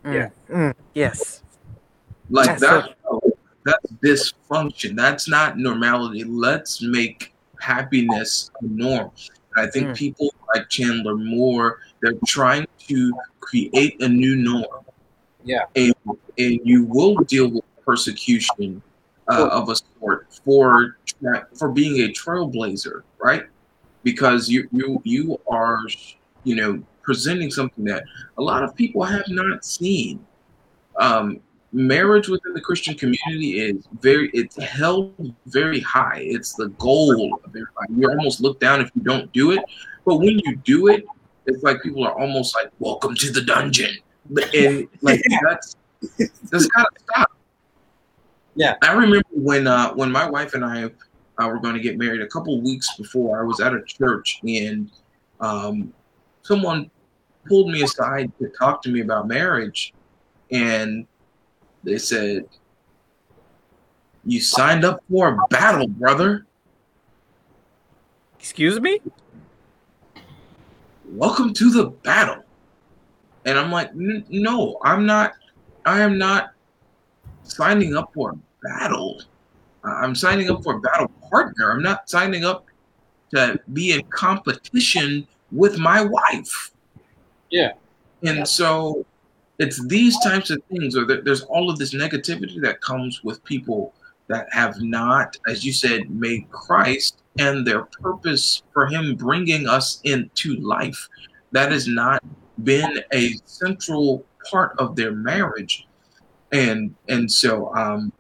Mm. 0.05 0.15
Yeah. 0.15 0.29
Mm. 0.51 0.75
Yes. 0.95 1.43
Like 2.31 2.47
that's 2.47 2.61
that. 2.61 2.95
So- 3.05 3.21
that's 3.65 3.93
dysfunction. 4.03 4.97
That's 4.97 5.29
not 5.29 5.57
normality. 5.57 6.25
Let's 6.25 6.83
make 6.83 7.33
happiness 7.61 8.51
a 8.61 8.65
norm. 8.65 9.13
I 9.57 9.67
think 9.67 9.89
mm. 9.89 9.97
people 9.97 10.35
like 10.55 10.69
Chandler 10.69 11.17
Moore, 11.17 11.81
they're 12.01 12.15
trying 12.27 12.67
to 12.89 13.13
create 13.41 14.01
a 14.03 14.09
new 14.09 14.37
norm. 14.37 14.85
Yeah. 15.45 15.65
And, 15.77 15.95
and 16.39 16.61
you 16.65 16.85
will 16.85 17.17
deal 17.17 17.51
with 17.51 17.65
persecution 17.85 18.83
uh, 19.29 19.49
of 19.49 19.69
a 19.69 19.77
sort 19.77 20.27
for 20.45 20.97
for 21.55 21.69
being 21.71 22.01
a 22.03 22.13
trailblazer, 22.13 23.03
right? 23.23 23.45
Because 24.03 24.49
you 24.49 24.69
you 24.73 25.01
you 25.05 25.41
are 25.49 25.79
you 26.45 26.57
know 26.57 26.83
presenting 27.03 27.51
something 27.51 27.85
that 27.85 28.05
a 28.39 28.43
lot 28.43 28.63
of 28.63 28.75
people 28.75 29.03
have 29.03 29.29
not 29.29 29.65
seen. 29.65 30.25
Um, 30.99 31.41
marriage 31.73 32.29
within 32.29 32.53
the 32.53 32.61
Christian 32.61 32.95
community 32.95 33.61
is 33.61 33.87
very 34.01 34.31
it's 34.35 34.63
held 34.63 35.15
very 35.47 35.81
high. 35.81 36.21
It's 36.23 36.55
the 36.55 36.69
goal 36.71 37.35
of 37.45 37.51
everybody. 37.51 37.95
You 37.95 38.09
almost 38.09 38.41
look 38.41 38.61
down 38.61 38.81
if 38.81 38.91
you 38.95 39.03
don't 39.03 39.33
do 39.33 39.53
it. 39.53 39.61
But 40.05 40.17
when 40.17 40.39
you 40.41 40.57
do 40.57 40.89
it, 40.89 41.05
it's 41.47 41.63
like 41.63 41.83
people 41.83 42.05
are 42.05 42.19
almost 42.19 42.55
like, 42.55 42.71
Welcome 42.79 43.15
to 43.17 43.31
the 43.31 43.43
dungeon. 43.43 43.97
And 44.55 44.89
like 45.01 45.23
that's 45.43 45.77
that's 46.51 46.67
gotta 46.67 46.91
stop. 47.11 47.33
Yeah. 48.55 48.77
I 48.83 48.93
remember 48.93 49.23
when 49.31 49.67
uh 49.67 49.93
when 49.95 50.13
my 50.13 50.29
wife 50.29 50.55
and 50.55 50.65
I 50.65 50.85
uh, 50.85 51.49
were 51.49 51.59
going 51.59 51.75
to 51.75 51.81
get 51.81 51.97
married 51.97 52.21
a 52.21 52.27
couple 52.27 52.61
weeks 52.61 52.95
before 52.97 53.41
I 53.41 53.45
was 53.45 53.61
at 53.61 53.73
a 53.73 53.83
church 53.83 54.41
and 54.45 54.91
um 55.41 55.93
someone 56.43 56.91
pulled 57.47 57.71
me 57.71 57.83
aside 57.83 58.31
to 58.39 58.49
talk 58.49 58.83
to 58.83 58.91
me 58.91 59.01
about 59.01 59.27
marriage 59.27 59.95
and 60.51 61.07
they 61.85 61.99
said, 61.99 62.45
You 64.25 64.41
signed 64.41 64.85
up 64.85 65.03
for 65.11 65.29
a 65.29 65.39
battle, 65.49 65.89
brother. 65.89 66.47
Excuse 68.39 68.81
me? 68.81 69.01
Welcome 71.07 71.53
to 71.55 71.71
the 71.71 71.87
battle. 71.87 72.43
And 73.45 73.59
I'm 73.59 73.71
like, 73.71 73.91
No, 73.95 74.79
I'm 74.83 75.07
not. 75.07 75.33
I 75.85 76.01
am 76.01 76.17
not 76.17 76.53
signing 77.43 77.97
up 77.97 78.13
for 78.15 78.31
a 78.31 78.39
battle. 78.63 79.21
I'm 79.85 80.15
signing 80.15 80.49
up 80.49 80.63
for 80.63 80.77
a 80.77 80.81
battle 80.81 81.11
partner. 81.29 81.73
I'm 81.73 81.83
not 81.83 82.09
signing 82.09 82.45
up 82.45 82.67
to 83.35 83.59
be 83.73 83.93
in 83.93 84.03
competition 84.05 85.27
with 85.51 85.79
my 85.79 86.05
wife. 86.05 86.71
Yeah. 87.51 87.73
And 88.23 88.39
yeah. 88.39 88.45
so 88.45 89.05
it's 89.63 89.85
these 89.87 90.19
types 90.21 90.51
of 90.51 90.63
things, 90.71 90.97
or 90.97 91.05
there's 91.05 91.43
all 91.43 91.71
of 91.71 91.79
this 91.79 91.95
negativity 91.95 92.61
that 92.63 92.81
comes 92.81 93.23
with 93.23 93.43
people 93.45 93.95
that 94.29 94.53
have 94.53 94.81
not, 94.81 95.37
as 95.49 95.65
you 95.65 95.73
said, 95.73 96.11
made 96.11 96.51
Christ 96.51 97.23
and 97.39 97.67
their 97.67 97.85
purpose 97.85 98.63
for 98.73 98.87
Him 98.87 99.15
bringing 99.15 99.69
us 99.69 100.01
into 100.05 100.57
life. 100.57 101.09
That 101.53 101.71
has 101.73 101.87
not 101.87 102.23
been 102.65 103.03
a 103.13 103.35
central 103.45 104.25
part 104.51 104.79
of 104.79 104.97
their 104.97 105.13
marriage, 105.13 105.87
and 106.53 106.95
and 107.09 107.31
so, 107.31 107.75
um, 107.75 108.13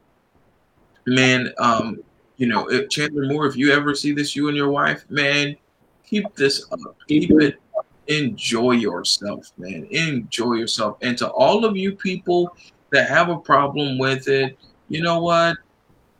man, 1.07 1.53
um, 1.59 2.03
you 2.37 2.47
know, 2.47 2.69
if 2.71 2.89
Chandler 2.91 3.27
Moore, 3.27 3.47
if 3.47 3.57
you 3.57 3.73
ever 3.73 3.95
see 3.95 4.13
this, 4.13 4.37
you 4.37 4.49
and 4.49 4.57
your 4.57 4.71
wife, 4.71 5.05
man, 5.09 5.57
keep 6.05 6.35
this 6.35 6.67
up, 6.73 6.97
keep 7.09 7.31
it 7.31 7.62
enjoy 8.07 8.73
yourself, 8.73 9.51
man. 9.57 9.87
Enjoy 9.91 10.55
yourself. 10.55 10.99
And 11.03 11.17
to 11.19 11.31
all 11.31 11.65
of 11.65 11.77
you 11.77 11.97
people 11.97 12.55
that 12.91 13.09
have 13.09 13.29
a 13.29 13.39
problem 13.39 13.99
with 13.99 14.29
it, 14.29 14.59
you 14.89 15.03
know 15.03 15.21
what? 15.21 15.57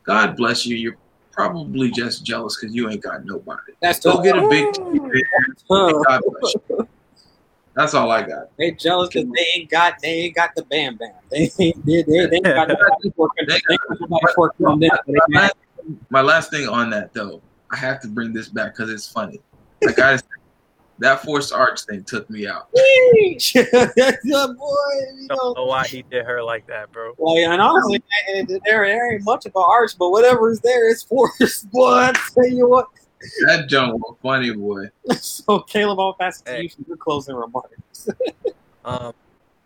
God 0.05 0.37
bless 0.37 0.67
you. 0.67 0.77
You're 0.77 0.97
probably 1.33 1.91
just 1.91 2.25
jealous 2.25 2.59
because 2.59 2.75
you 2.75 2.89
ain't 2.89 3.03
got 3.03 3.25
nobody. 3.25 3.73
That's 3.81 4.01
go 4.01 4.23
get 4.23 4.37
a 4.37 4.47
big 4.49 4.67
God 5.69 6.21
bless 6.41 6.55
you. 6.69 6.89
That's 7.75 7.95
all 7.95 8.11
I 8.11 8.23
got. 8.23 8.49
They 8.59 8.73
jealous 8.73 9.09
because 9.09 9.29
they 9.35 9.61
ain't 9.61 9.71
got 9.71 9.95
they 10.03 10.09
ain't 10.09 10.35
got 10.35 10.51
the 10.55 10.65
bam 10.65 10.97
bam. 10.97 11.13
They 11.31 11.51
ain't 11.59 11.87
they, 11.87 12.03
they, 12.03 12.27
they 12.27 12.37
ain't 12.37 12.45
got 12.45 12.69
my, 15.29 15.51
my 16.11 16.21
last 16.21 16.51
thing 16.51 16.69
on 16.69 16.91
that 16.91 17.15
though, 17.15 17.41
I 17.71 17.77
have 17.77 18.01
to 18.03 18.09
bring 18.09 18.33
this 18.33 18.49
back 18.49 18.75
because 18.75 18.91
it's 18.91 19.09
funny. 19.09 19.41
Like 19.83 19.99
I 19.99 20.19
that 21.03 21.23
forced 21.23 21.53
arch 21.53 21.83
thing 21.85 22.05
took 22.05 22.29
me 22.31 22.47
out. 22.47 22.71
boy, 22.73 22.81
you 22.83 23.55
know, 23.55 24.57
don't 25.29 25.57
know 25.57 25.65
why 25.67 25.87
he 25.87 26.03
did 26.03 26.25
her 26.25 26.43
like 26.43 26.67
that, 26.67 26.93
bro. 26.93 27.13
Well, 27.19 27.39
yeah, 27.39 27.53
and 27.53 27.61
honestly, 27.61 28.03
there, 28.47 28.61
there 28.61 29.13
ain't 29.13 29.25
much 29.25 29.47
of 29.47 29.53
an 29.55 29.63
arch, 29.65 29.93
but 29.99 30.11
whatever's 30.11 30.61
there 30.61 30.91
is 30.91 31.03
forced. 31.03 31.71
Boy, 31.71 32.13
tell 32.35 32.47
you 32.47 32.69
what. 32.69 32.89
That 33.47 33.69
jump 33.69 33.95
was 33.95 34.17
funny, 34.21 34.53
boy. 34.53 34.87
so, 35.21 35.61
Caleb, 35.61 36.01
I'll 36.01 36.15
pass 36.15 36.41
it 36.41 36.47
to 36.47 36.53
hey. 36.53 36.63
you 36.63 36.69
for 36.71 36.83
your 36.89 36.97
closing 36.97 37.37
remarks. 37.37 38.09
um, 38.85 39.13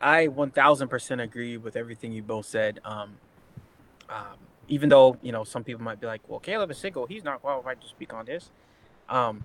I 0.00 0.26
1000% 0.26 1.22
agree 1.22 1.56
with 1.56 1.74
everything 1.74 2.12
you 2.12 2.22
both 2.22 2.44
said. 2.44 2.80
Um, 2.84 3.16
um, 4.10 4.36
even 4.68 4.90
though, 4.90 5.16
you 5.22 5.32
know, 5.32 5.42
some 5.42 5.64
people 5.64 5.82
might 5.82 6.00
be 6.00 6.06
like, 6.06 6.20
well, 6.28 6.38
Caleb 6.38 6.70
is 6.70 6.78
single. 6.78 7.06
He's 7.06 7.24
not 7.24 7.40
qualified 7.40 7.80
to 7.80 7.88
speak 7.88 8.12
on 8.12 8.26
this. 8.26 8.50
Um, 9.08 9.44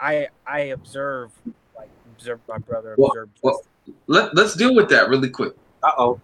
I 0.00 0.28
I 0.46 0.60
observe 0.60 1.30
like 1.76 1.88
observe 2.14 2.40
my 2.48 2.58
brother 2.58 2.94
well, 2.98 3.10
observe. 3.10 3.28
Well, 3.42 3.62
let 4.06 4.34
let's 4.34 4.54
deal 4.54 4.74
with 4.74 4.88
that 4.90 5.08
really 5.08 5.30
quick. 5.30 5.54
Uh 5.82 5.92
oh. 5.98 6.20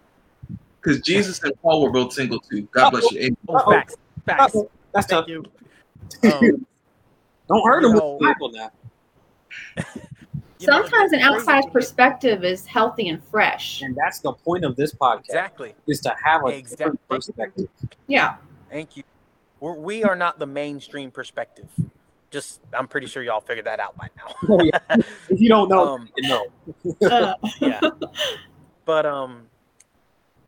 Because 0.81 0.99
Jesus 1.01 1.41
and 1.43 1.53
Paul 1.61 1.81
were 1.83 1.91
both 1.91 2.11
single 2.11 2.39
too. 2.39 2.63
God 2.73 2.91
bless 2.91 3.09
you. 3.11 3.37
Oh, 3.47 3.71
facts. 3.71 3.95
Facts. 4.25 4.55
Uh-oh. 4.55 4.69
That's 4.93 5.07
Thank 5.07 5.27
tough. 5.27 5.29
you. 5.29 5.43
Um, 6.23 6.67
Don't 7.49 7.65
hurt 7.65 7.83
him 7.83 7.93
know, 7.93 8.11
with 8.11 8.19
the 8.19 8.33
Bible 8.33 8.51
now. 8.51 8.71
Sometimes 10.59 11.11
an 11.11 11.19
outside 11.19 11.63
perspective 11.73 12.43
is 12.43 12.65
healthy 12.65 13.09
and 13.09 13.21
fresh. 13.25 13.81
And 13.81 13.95
that's 13.95 14.19
the 14.19 14.31
point 14.31 14.63
of 14.63 14.75
this 14.75 14.93
podcast. 14.93 15.25
Exactly. 15.25 15.73
Is 15.87 15.99
to 16.01 16.15
have 16.23 16.43
a 16.45 16.47
exactly. 16.47 16.97
perspective. 17.09 17.67
Yeah. 18.07 18.35
Thank 18.69 18.95
you. 18.95 19.03
We're, 19.59 19.73
we 19.73 20.03
are 20.03 20.15
not 20.15 20.39
the 20.39 20.45
mainstream 20.45 21.11
perspective. 21.11 21.67
Just, 22.33 22.61
I'm 22.73 22.87
pretty 22.87 23.05
sure 23.05 23.21
y'all 23.21 23.41
figured 23.41 23.67
that 23.67 23.79
out 23.79 23.95
by 23.95 24.09
now. 24.17 24.33
oh, 24.49 24.63
yeah. 24.63 24.79
If 25.29 25.39
you 25.39 25.49
don't 25.49 25.69
know, 25.69 25.87
um, 25.87 26.09
you 26.17 26.27
know. 26.27 26.47
uh, 27.07 27.35
yeah. 27.61 27.79
But 28.85 29.05
um, 29.05 29.43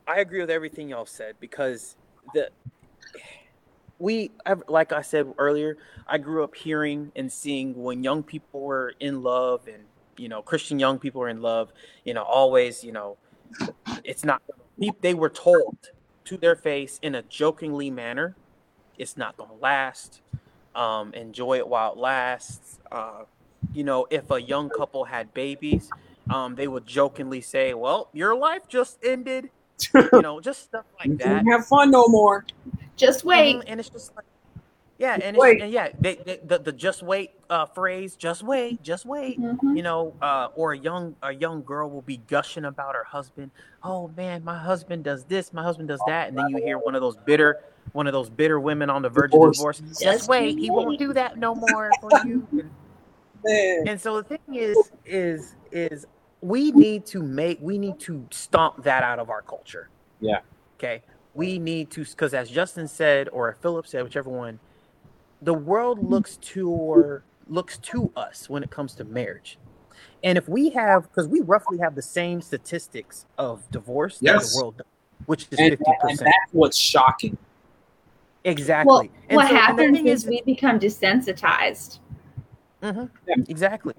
I 0.07 0.19
agree 0.19 0.41
with 0.41 0.49
everything 0.49 0.89
y'all 0.89 1.05
said 1.05 1.35
because 1.39 1.95
the 2.33 2.49
we 3.99 4.31
like 4.67 4.91
I 4.91 5.03
said 5.03 5.31
earlier, 5.37 5.77
I 6.07 6.17
grew 6.17 6.43
up 6.43 6.55
hearing 6.55 7.11
and 7.15 7.31
seeing 7.31 7.75
when 7.75 8.03
young 8.03 8.23
people 8.23 8.61
were 8.61 8.95
in 8.99 9.21
love 9.21 9.67
and 9.67 9.83
you 10.17 10.27
know 10.27 10.41
Christian 10.41 10.79
young 10.79 10.97
people 10.97 11.21
were 11.21 11.29
in 11.29 11.41
love, 11.41 11.71
you 12.03 12.15
know, 12.15 12.23
always, 12.23 12.83
you 12.83 12.91
know, 12.91 13.17
it's 14.03 14.25
not 14.25 14.41
they 15.01 15.13
were 15.13 15.29
told 15.29 15.77
to 16.25 16.35
their 16.35 16.55
face 16.55 16.99
in 17.03 17.13
a 17.13 17.21
jokingly 17.21 17.91
manner, 17.91 18.35
it's 18.97 19.15
not 19.15 19.37
going 19.37 19.51
to 19.51 19.55
last 19.55 20.21
um, 20.75 21.13
enjoy 21.13 21.57
it 21.57 21.67
while 21.67 21.93
it 21.93 21.97
lasts. 21.97 22.79
Uh, 22.91 23.23
you 23.73 23.83
know, 23.83 24.07
if 24.09 24.29
a 24.31 24.41
young 24.41 24.69
couple 24.69 25.03
had 25.05 25.33
babies, 25.33 25.89
um, 26.29 26.55
they 26.55 26.67
would 26.67 26.85
jokingly 26.85 27.41
say, 27.41 27.73
"Well, 27.73 28.09
your 28.13 28.35
life 28.35 28.67
just 28.67 28.99
ended." 29.03 29.49
you 29.93 30.09
know, 30.21 30.39
just 30.39 30.63
stuff 30.63 30.85
like 30.99 31.17
that. 31.17 31.45
have 31.47 31.65
fun 31.67 31.91
no 31.91 32.07
more. 32.07 32.45
Just 32.95 33.25
wait. 33.25 33.55
Um, 33.55 33.63
and 33.67 33.79
it's 33.79 33.89
just 33.89 34.15
like, 34.15 34.25
Yeah, 34.97 35.17
and, 35.21 35.37
and 35.37 35.71
yeah, 35.71 35.89
they, 35.99 36.15
they, 36.15 36.39
the 36.45 36.57
the 36.57 36.71
just 36.71 37.03
wait 37.03 37.31
uh, 37.49 37.65
phrase, 37.65 38.15
just 38.15 38.43
wait, 38.43 38.81
just 38.81 39.05
wait. 39.05 39.39
Mm-hmm. 39.39 39.75
You 39.75 39.83
know, 39.83 40.13
uh, 40.21 40.47
or 40.55 40.71
a 40.71 40.77
young 40.77 41.15
a 41.21 41.33
young 41.33 41.63
girl 41.63 41.89
will 41.89 42.01
be 42.01 42.17
gushing 42.17 42.63
about 42.63 42.95
her 42.95 43.03
husband. 43.03 43.51
Oh 43.83 44.09
man, 44.15 44.43
my 44.45 44.57
husband 44.57 45.03
does 45.03 45.25
this, 45.25 45.51
my 45.51 45.63
husband 45.63 45.89
does 45.89 45.99
that, 46.07 46.29
and 46.29 46.37
then 46.37 46.47
you 46.47 46.57
hear 46.63 46.77
one 46.77 46.95
of 46.95 47.01
those 47.01 47.17
bitter 47.17 47.61
one 47.91 48.07
of 48.07 48.13
those 48.13 48.29
bitter 48.29 48.59
women 48.59 48.89
on 48.89 49.01
the 49.01 49.09
verge 49.09 49.31
divorce. 49.31 49.59
of 49.59 49.65
divorce. 49.65 49.99
Just 49.99 50.29
wait, 50.29 50.57
he 50.57 50.69
won't 50.69 50.97
do 50.97 51.11
that 51.11 51.37
no 51.37 51.55
more 51.55 51.91
for 51.99 52.09
you. 52.25 52.47
And, 53.43 53.89
and 53.89 54.01
so 54.01 54.21
the 54.21 54.23
thing 54.23 54.55
is, 54.55 54.77
is 55.05 55.55
is 55.71 56.07
we 56.41 56.71
need 56.71 57.05
to 57.07 57.21
make 57.21 57.59
we 57.61 57.77
need 57.77 57.99
to 57.99 58.25
stomp 58.31 58.83
that 58.83 59.03
out 59.03 59.19
of 59.19 59.29
our 59.29 59.41
culture. 59.41 59.89
Yeah. 60.21 60.39
Okay. 60.79 61.03
We 61.33 61.59
need 61.59 61.91
to 61.91 62.05
because 62.05 62.33
as 62.33 62.49
Justin 62.49 62.87
said 62.87 63.27
or 63.29 63.57
Philip 63.61 63.87
said, 63.87 64.03
whichever 64.03 64.29
one 64.29 64.59
the 65.45 65.53
world 65.53 66.03
looks 66.03 66.37
to 66.37 66.69
or 66.69 67.23
looks 67.47 67.77
to 67.77 68.11
us 68.15 68.49
when 68.49 68.63
it 68.63 68.71
comes 68.71 68.95
to 68.95 69.03
marriage. 69.05 69.57
And 70.23 70.37
if 70.37 70.49
we 70.49 70.71
have, 70.71 71.03
because 71.03 71.27
we 71.27 71.41
roughly 71.41 71.77
have 71.77 71.95
the 71.95 72.01
same 72.01 72.41
statistics 72.41 73.27
of 73.37 73.69
divorce 73.71 74.17
yes. 74.21 74.33
that 74.33 74.49
the 74.49 74.63
world 74.63 74.77
does, 74.77 74.87
which 75.27 75.47
is 75.51 75.59
fifty 75.59 75.77
percent. 76.01 76.19
And 76.21 76.27
that's 76.27 76.51
what's 76.51 76.77
shocking. 76.77 77.37
Exactly. 78.43 78.89
Well, 78.89 79.09
and 79.29 79.35
what 79.37 79.49
so, 79.49 79.55
happens 79.55 79.99
is, 79.99 80.23
is 80.23 80.25
we 80.27 80.41
become 80.41 80.79
desensitized. 80.79 81.99
Mm-hmm. 82.81 83.05
Yeah. 83.27 83.35
Exactly. 83.47 83.93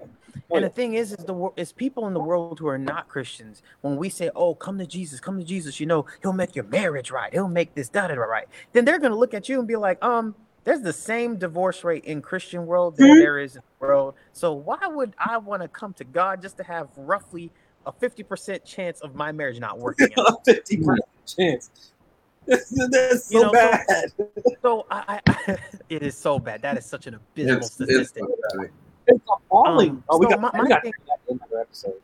And 0.49 0.63
the 0.63 0.69
thing 0.69 0.93
is, 0.93 1.11
is 1.11 1.25
the 1.25 1.49
is 1.57 1.71
people 1.71 2.07
in 2.07 2.13
the 2.13 2.19
world 2.19 2.59
who 2.59 2.67
are 2.67 2.77
not 2.77 3.07
Christians. 3.07 3.61
When 3.81 3.97
we 3.97 4.09
say, 4.09 4.29
"Oh, 4.35 4.53
come 4.53 4.77
to 4.79 4.85
Jesus, 4.85 5.19
come 5.19 5.39
to 5.39 5.45
Jesus," 5.45 5.79
you 5.79 5.85
know, 5.85 6.05
He'll 6.21 6.33
make 6.33 6.55
your 6.55 6.65
marriage 6.65 7.09
right. 7.09 7.33
He'll 7.33 7.47
make 7.47 7.73
this 7.73 7.89
da 7.89 8.07
da 8.07 8.15
da 8.15 8.21
right. 8.21 8.47
Then 8.73 8.85
they're 8.85 8.99
gonna 8.99 9.15
look 9.15 9.33
at 9.33 9.49
you 9.49 9.59
and 9.59 9.67
be 9.67 9.75
like, 9.75 10.03
"Um, 10.03 10.35
there's 10.67 10.81
the 10.81 10.91
same 10.91 11.37
divorce 11.37 11.85
rate 11.85 12.03
in 12.03 12.21
Christian 12.21 12.65
world 12.65 12.97
that 12.97 13.03
mm-hmm. 13.03 13.19
there 13.19 13.39
is 13.39 13.55
in 13.55 13.61
the 13.61 13.85
world. 13.85 14.15
So 14.33 14.51
why 14.51 14.85
would 14.85 15.13
I 15.17 15.37
want 15.37 15.61
to 15.61 15.69
come 15.69 15.93
to 15.93 16.03
God 16.03 16.41
just 16.41 16.57
to 16.57 16.63
have 16.63 16.89
roughly 16.97 17.51
a 17.85 17.93
50% 17.93 18.65
chance 18.65 18.99
of 18.99 19.15
my 19.15 19.31
marriage 19.31 19.61
not 19.61 19.79
working 19.79 20.09
out? 20.17 20.43
50% 20.43 20.97
chance. 21.25 21.93
That's 22.47 22.67
so 22.69 23.37
you 23.37 23.43
know, 23.43 23.51
bad. 23.53 24.11
So, 24.17 24.31
so 24.61 24.85
I, 24.91 25.21
I, 25.25 25.57
it 25.87 26.03
is 26.03 26.17
so 26.17 26.37
bad. 26.37 26.61
That 26.63 26.77
is 26.77 26.85
such 26.85 27.07
an 27.07 27.13
abysmal 27.13 27.59
it's, 27.59 27.71
statistic. 27.71 28.23
It's, 28.27 28.71
it's 29.07 29.25
appalling. 29.33 29.91
Um, 29.91 30.03
oh, 30.09 30.17
we 30.17 30.25
so 30.25 30.29
got, 30.31 30.53
my, 30.53 30.61
we 30.61 30.67
got 30.67 30.83
thing, 30.83 30.91
another 31.29 31.61
episode. 31.61 32.01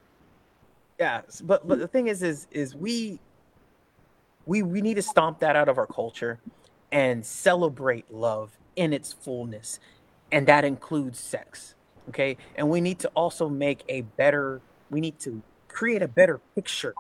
Yeah, 0.98 1.22
but 1.44 1.68
but 1.68 1.80
the 1.80 1.88
thing 1.88 2.08
is, 2.08 2.24
is 2.24 2.48
is 2.52 2.76
we 2.76 3.20
we 4.46 4.64
we 4.64 4.82
need 4.82 4.94
to 4.96 5.02
stomp 5.02 5.40
that 5.40 5.58
out 5.58 5.68
of 5.68 5.78
our 5.78 5.88
culture 5.88 6.40
and 6.94 7.26
celebrate 7.26 8.10
love 8.14 8.52
in 8.78 8.94
its 8.94 9.12
fullness. 9.12 9.80
And 10.32 10.48
that 10.48 10.64
includes 10.64 11.20
sex. 11.20 11.76
Okay. 12.10 12.38
And 12.56 12.70
we 12.70 12.80
need 12.80 13.00
to 13.00 13.10
also 13.10 13.50
make 13.50 13.84
a 13.90 14.02
better, 14.02 14.62
we 14.90 15.02
need 15.02 15.20
to 15.22 15.42
create 15.68 16.04
a 16.04 16.08
better 16.08 16.40
picture 16.56 16.94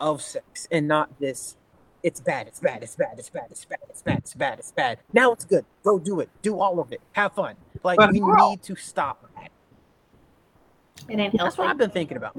of 0.00 0.20
sex 0.20 0.68
and 0.70 0.86
not 0.88 1.18
this 1.20 1.56
it's 2.02 2.20
bad, 2.20 2.46
it's 2.46 2.60
bad, 2.60 2.82
it's 2.82 2.96
bad, 2.96 3.14
it's 3.16 3.30
bad, 3.30 3.46
it's 3.50 3.64
bad, 3.64 3.78
it's 3.88 4.02
bad, 4.02 4.18
it's 4.18 4.34
bad, 4.34 4.58
it's 4.58 4.72
bad. 4.72 4.98
Now 5.14 5.32
it's 5.32 5.46
good. 5.46 5.64
Go 5.82 5.98
do 5.98 6.20
it. 6.20 6.28
Do 6.42 6.60
all 6.60 6.78
of 6.78 6.92
it. 6.92 7.00
Have 7.12 7.32
fun. 7.32 7.54
Like 7.82 7.98
we 8.10 8.20
need 8.20 8.62
to 8.64 8.76
stop 8.76 9.26
that. 9.36 9.50
It 11.08 11.18
ain't 11.18 11.34
That's 11.38 11.56
what 11.56 11.68
I've 11.68 11.78
been 11.78 11.90
thinking 11.90 12.18
about. 12.18 12.36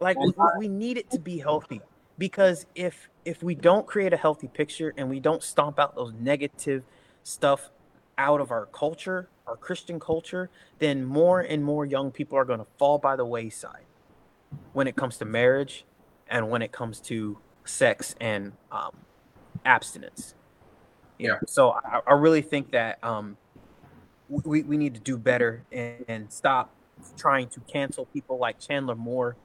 Like 0.00 0.18
we, 0.18 0.32
we 0.56 0.68
need 0.68 0.96
it 0.96 1.10
to 1.10 1.18
be 1.18 1.38
healthy 1.38 1.82
because 2.18 2.66
if 2.74 3.08
if 3.24 3.42
we 3.42 3.54
don't 3.54 3.86
create 3.86 4.12
a 4.12 4.16
healthy 4.16 4.48
picture 4.48 4.92
and 4.96 5.08
we 5.08 5.20
don't 5.20 5.42
stomp 5.42 5.78
out 5.78 5.94
those 5.94 6.12
negative 6.18 6.82
stuff 7.22 7.70
out 8.18 8.40
of 8.40 8.50
our 8.50 8.66
culture, 8.66 9.28
our 9.46 9.56
Christian 9.56 10.00
culture, 10.00 10.50
then 10.78 11.04
more 11.04 11.40
and 11.40 11.64
more 11.64 11.86
young 11.86 12.10
people 12.10 12.36
are 12.36 12.44
going 12.44 12.58
to 12.58 12.66
fall 12.78 12.98
by 12.98 13.16
the 13.16 13.24
wayside 13.24 13.84
when 14.72 14.86
it 14.86 14.96
comes 14.96 15.16
to 15.18 15.24
marriage 15.24 15.84
and 16.28 16.50
when 16.50 16.62
it 16.62 16.72
comes 16.72 17.00
to 17.00 17.38
sex 17.64 18.14
and 18.20 18.52
um, 18.70 18.92
abstinence. 19.64 20.34
Yeah. 21.18 21.38
So 21.46 21.70
I, 21.70 22.00
I 22.06 22.12
really 22.14 22.42
think 22.42 22.72
that 22.72 23.02
um, 23.04 23.36
we, 24.28 24.62
we 24.62 24.76
need 24.76 24.94
to 24.94 25.00
do 25.00 25.16
better 25.16 25.62
and, 25.70 26.04
and 26.08 26.32
stop 26.32 26.74
trying 27.16 27.48
to 27.48 27.60
cancel 27.60 28.06
people 28.06 28.38
like 28.38 28.58
Chandler 28.58 28.94
Moore 28.94 29.36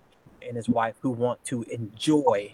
and 0.45 0.55
his 0.55 0.69
wife 0.69 0.95
who 1.01 1.11
want 1.11 1.43
to 1.45 1.63
enjoy 1.63 2.53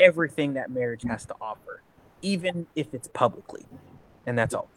everything 0.00 0.54
that 0.54 0.70
marriage 0.70 1.02
has 1.04 1.24
to 1.26 1.34
offer, 1.40 1.82
even 2.20 2.66
if 2.74 2.92
it's 2.92 3.08
publicly. 3.08 3.64
And 4.26 4.36
that's 4.36 4.54
all. 4.54 4.68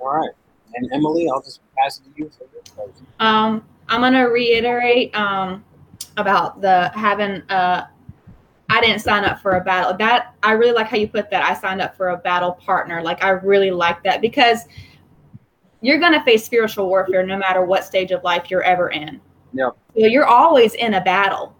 All 0.00 0.14
right. 0.14 0.30
And 0.74 0.92
Emily, 0.92 1.28
I'll 1.32 1.42
just 1.42 1.60
pass 1.76 1.98
it 1.98 2.04
to 2.04 2.22
you 2.22 2.30
for 2.30 2.44
your 2.52 2.62
closing. 2.74 3.06
Um, 3.20 3.64
I'm 3.88 4.00
gonna 4.00 4.28
reiterate 4.28 5.14
um 5.14 5.64
about 6.16 6.60
the 6.60 6.90
having 6.94 7.42
uh 7.50 7.86
I 8.70 8.80
didn't 8.80 9.00
sign 9.00 9.24
up 9.24 9.40
for 9.40 9.52
a 9.52 9.60
battle. 9.60 9.96
That 9.96 10.34
I 10.42 10.52
really 10.52 10.72
like 10.72 10.86
how 10.88 10.96
you 10.96 11.08
put 11.08 11.30
that. 11.30 11.42
I 11.42 11.54
signed 11.54 11.80
up 11.80 11.96
for 11.96 12.08
a 12.08 12.16
battle 12.16 12.52
partner. 12.52 13.02
Like 13.02 13.22
I 13.22 13.30
really 13.30 13.70
like 13.70 14.02
that 14.04 14.20
because 14.20 14.66
you're 15.80 15.98
gonna 15.98 16.24
face 16.24 16.44
spiritual 16.44 16.88
warfare 16.88 17.24
no 17.24 17.36
matter 17.36 17.64
what 17.64 17.84
stage 17.84 18.10
of 18.10 18.24
life 18.24 18.50
you're 18.50 18.62
ever 18.62 18.90
in. 18.90 19.20
Yeah. 19.54 19.70
So 19.94 20.06
you're 20.06 20.26
always 20.26 20.74
in 20.74 20.94
a 20.94 21.00
battle 21.00 21.54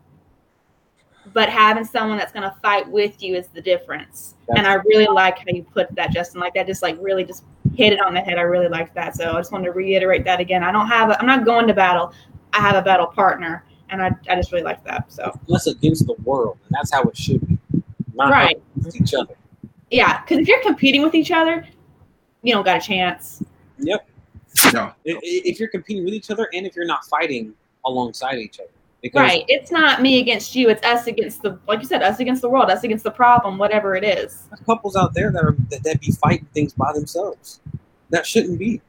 but 1.34 1.48
having 1.48 1.84
someone 1.84 2.16
that's 2.16 2.32
going 2.32 2.48
to 2.48 2.54
fight 2.62 2.88
with 2.88 3.22
you 3.22 3.34
is 3.34 3.48
the 3.48 3.60
difference. 3.60 4.36
That's 4.46 4.58
and 4.58 4.66
I 4.66 4.74
really 4.74 5.06
like 5.06 5.38
how 5.38 5.44
you 5.48 5.64
put 5.64 5.92
that, 5.96 6.12
Justin. 6.12 6.40
Like 6.40 6.54
that, 6.54 6.66
just 6.66 6.80
like 6.80 6.96
really 7.00 7.24
just 7.24 7.44
hit 7.74 7.92
it 7.92 8.00
on 8.00 8.14
the 8.14 8.20
head. 8.20 8.38
I 8.38 8.42
really 8.42 8.68
like 8.68 8.94
that. 8.94 9.16
So 9.16 9.32
I 9.32 9.40
just 9.40 9.50
wanted 9.50 9.66
to 9.66 9.72
reiterate 9.72 10.24
that 10.24 10.38
again. 10.38 10.62
I 10.62 10.70
don't 10.70 10.86
have, 10.86 11.10
a, 11.10 11.18
I'm 11.18 11.26
not 11.26 11.44
going 11.44 11.66
to 11.66 11.74
battle. 11.74 12.14
I 12.52 12.60
have 12.60 12.76
a 12.76 12.82
battle 12.82 13.06
partner, 13.06 13.64
and 13.90 14.00
I, 14.00 14.12
I 14.28 14.36
just 14.36 14.52
really 14.52 14.64
like 14.64 14.84
that. 14.84 15.12
So 15.12 15.36
that's 15.48 15.66
against 15.66 16.06
the 16.06 16.14
world, 16.22 16.56
and 16.66 16.76
that's 16.78 16.92
how 16.92 17.02
it 17.02 17.16
should 17.16 17.46
be. 17.48 17.58
Not 18.14 18.30
right. 18.30 18.62
each 18.94 19.12
other. 19.14 19.34
Yeah, 19.90 20.20
because 20.20 20.38
if 20.38 20.46
you're 20.46 20.62
competing 20.62 21.02
with 21.02 21.16
each 21.16 21.32
other, 21.32 21.66
you 22.42 22.54
don't 22.54 22.64
got 22.64 22.76
a 22.76 22.80
chance. 22.80 23.42
Yep. 23.78 24.08
No. 24.72 24.92
If 25.04 25.58
you're 25.58 25.68
competing 25.68 26.04
with 26.04 26.14
each 26.14 26.30
other, 26.30 26.48
and 26.54 26.64
if 26.64 26.76
you're 26.76 26.86
not 26.86 27.04
fighting 27.06 27.54
alongside 27.86 28.38
each 28.38 28.58
other. 28.60 28.68
Because 29.02 29.20
right. 29.20 29.44
It's 29.48 29.70
not 29.70 30.00
me 30.00 30.18
against 30.18 30.54
you. 30.54 30.70
It's 30.70 30.82
us 30.82 31.06
against 31.06 31.42
the, 31.42 31.58
like 31.68 31.80
you 31.80 31.86
said, 31.86 32.02
us 32.02 32.20
against 32.20 32.40
the 32.40 32.48
world, 32.48 32.70
us 32.70 32.84
against 32.84 33.04
the 33.04 33.10
problem, 33.10 33.58
whatever 33.58 33.94
it 33.94 34.02
is. 34.02 34.46
There's 34.48 34.60
couples 34.64 34.96
out 34.96 35.12
there 35.12 35.30
that 35.30 35.44
are 35.44 35.54
that, 35.68 35.82
that 35.84 36.00
be 36.00 36.10
fighting 36.12 36.46
things 36.54 36.72
by 36.72 36.90
themselves. 36.94 37.60
That 38.08 38.26
shouldn't 38.26 38.58
be. 38.58 38.80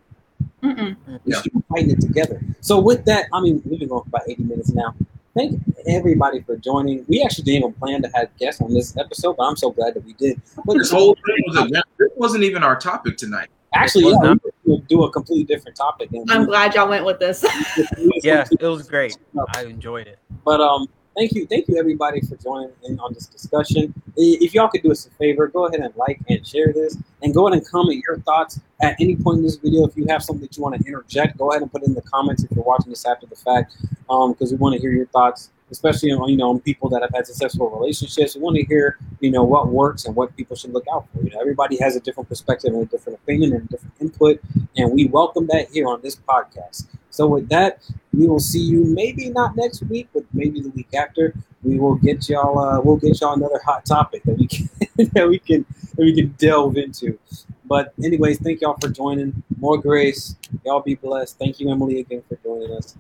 Mm-mm. 0.63 0.95
We 1.05 1.33
yeah. 1.33 1.41
should 1.41 1.51
be 1.51 1.61
fighting 1.69 1.91
it 1.91 2.01
together. 2.01 2.41
So 2.61 2.79
with 2.79 3.03
that, 3.05 3.25
I 3.33 3.41
mean, 3.41 3.61
we've 3.65 3.79
been 3.79 3.89
going 3.89 4.03
for 4.03 4.07
about 4.07 4.29
80 4.29 4.43
minutes 4.43 4.69
now. 4.71 4.95
Thank 5.35 5.59
everybody 5.85 6.41
for 6.41 6.55
joining. 6.55 7.03
We 7.09 7.21
actually 7.21 7.43
didn't 7.43 7.63
even 7.63 7.73
plan 7.73 8.01
to 8.03 8.09
have 8.15 8.35
guests 8.37 8.61
on 8.61 8.73
this 8.73 8.95
episode, 8.95 9.35
but 9.35 9.43
I'm 9.43 9.57
so 9.57 9.71
glad 9.71 9.95
that 9.95 10.05
we 10.05 10.13
did. 10.13 10.41
But 10.63 10.77
this 10.77 10.91
whole 10.91 11.13
thing 11.15 11.43
was 11.47 11.57
a, 11.57 11.83
this 11.99 12.11
wasn't 12.15 12.45
even 12.45 12.63
our 12.63 12.79
topic 12.79 13.17
tonight. 13.17 13.49
Actually, 13.75 14.05
yeah, 14.05 14.35
we'll 14.63 14.79
do 14.87 15.03
a 15.03 15.11
completely 15.11 15.43
different 15.43 15.75
topic. 15.75 16.09
I'm 16.29 16.45
glad 16.45 16.73
y'all 16.75 16.87
went 16.87 17.05
with 17.05 17.19
this. 17.19 17.43
yeah, 18.23 18.45
it 18.51 18.61
was 18.61 18.87
great. 18.87 19.17
I 19.53 19.63
enjoyed 19.63 20.07
it. 20.07 20.17
But 20.45 20.61
um, 20.61 20.87
thank 21.15 21.33
you, 21.33 21.45
thank 21.45 21.67
you 21.67 21.77
everybody 21.77 22.21
for 22.21 22.37
joining 22.37 22.71
in 22.83 22.97
on 22.99 23.13
this 23.13 23.27
discussion. 23.27 23.93
If 24.15 24.53
y'all 24.53 24.69
could 24.69 24.81
do 24.81 24.91
us 24.91 25.05
a 25.07 25.09
favor, 25.11 25.47
go 25.47 25.65
ahead 25.67 25.81
and 25.81 25.93
like 25.97 26.21
and 26.29 26.45
share 26.47 26.71
this, 26.71 26.97
and 27.21 27.33
go 27.33 27.47
ahead 27.47 27.59
and 27.59 27.67
comment 27.69 28.01
your 28.07 28.19
thoughts 28.19 28.61
at 28.81 28.95
any 28.99 29.17
point 29.17 29.39
in 29.39 29.43
this 29.43 29.57
video. 29.57 29.85
If 29.85 29.97
you 29.97 30.05
have 30.07 30.23
something 30.23 30.41
that 30.41 30.55
you 30.55 30.63
want 30.63 30.81
to 30.81 30.87
interject, 30.87 31.37
go 31.37 31.51
ahead 31.51 31.61
and 31.61 31.71
put 31.71 31.83
it 31.83 31.87
in 31.87 31.93
the 31.93 32.01
comments 32.03 32.43
if 32.43 32.51
you're 32.51 32.63
watching 32.63 32.91
this 32.91 33.05
after 33.05 33.27
the 33.27 33.35
fact, 33.35 33.75
um, 34.09 34.31
because 34.31 34.51
we 34.51 34.57
want 34.57 34.75
to 34.75 34.81
hear 34.81 34.91
your 34.91 35.07
thoughts 35.07 35.49
especially 35.75 36.11
on 36.11 36.29
you 36.29 36.37
know 36.37 36.49
on 36.49 36.59
people 36.59 36.89
that 36.89 37.01
have 37.01 37.13
had 37.13 37.27
successful 37.27 37.69
relationships. 37.69 38.35
We 38.35 38.41
want 38.41 38.55
to 38.57 38.65
hear 38.65 38.97
you 39.19 39.31
know 39.31 39.43
what 39.43 39.67
works 39.67 40.05
and 40.05 40.15
what 40.15 40.35
people 40.35 40.55
should 40.55 40.73
look 40.73 40.85
out 40.93 41.05
for. 41.11 41.21
You 41.23 41.31
know, 41.31 41.39
everybody 41.39 41.77
has 41.79 41.95
a 41.95 41.99
different 41.99 42.29
perspective 42.29 42.73
and 42.73 42.83
a 42.83 42.85
different 42.85 43.19
opinion 43.19 43.53
and 43.53 43.69
different 43.69 43.93
input, 43.99 44.39
and 44.77 44.91
we 44.91 45.05
welcome 45.05 45.47
that 45.47 45.69
here 45.71 45.87
on 45.87 46.01
this 46.01 46.15
podcast. 46.15 46.87
So 47.09 47.27
with 47.27 47.47
that, 47.49 47.79
we 48.13 48.27
will 48.27 48.39
see 48.39 48.59
you 48.59 48.83
maybe 48.83 49.29
not 49.29 49.55
next 49.55 49.83
week, 49.83 50.09
but 50.13 50.23
maybe 50.33 50.61
the 50.61 50.69
week 50.69 50.93
after. 50.93 51.33
We 51.63 51.79
will 51.79 51.95
get 51.95 52.29
y'all. 52.29 52.59
Uh, 52.59 52.79
we'll 52.81 52.97
get 52.97 53.19
y'all 53.21 53.33
another 53.33 53.59
hot 53.65 53.85
topic 53.85 54.23
that 54.23 54.37
we 54.37 54.47
can 54.53 54.69
that 55.13 55.27
we 55.27 55.39
can 55.39 55.65
that 55.95 56.03
we 56.03 56.15
can 56.15 56.29
delve 56.37 56.77
into. 56.77 57.19
But 57.65 57.93
anyways, 58.03 58.39
thank 58.39 58.61
y'all 58.61 58.77
for 58.79 58.89
joining. 58.89 59.43
More 59.57 59.77
grace. 59.77 60.35
Y'all 60.63 60.81
be 60.81 60.95
blessed. 60.95 61.39
Thank 61.39 61.59
you, 61.59 61.71
Emily, 61.71 61.99
again 61.99 62.23
for 62.29 62.37
joining 62.43 62.71
us. 62.77 62.95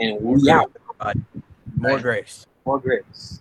And 0.00 0.20
we 0.20 0.50
out. 0.50 0.70
More 1.76 2.00
grace. 2.00 2.46
More 2.64 2.78
grace. 2.78 3.40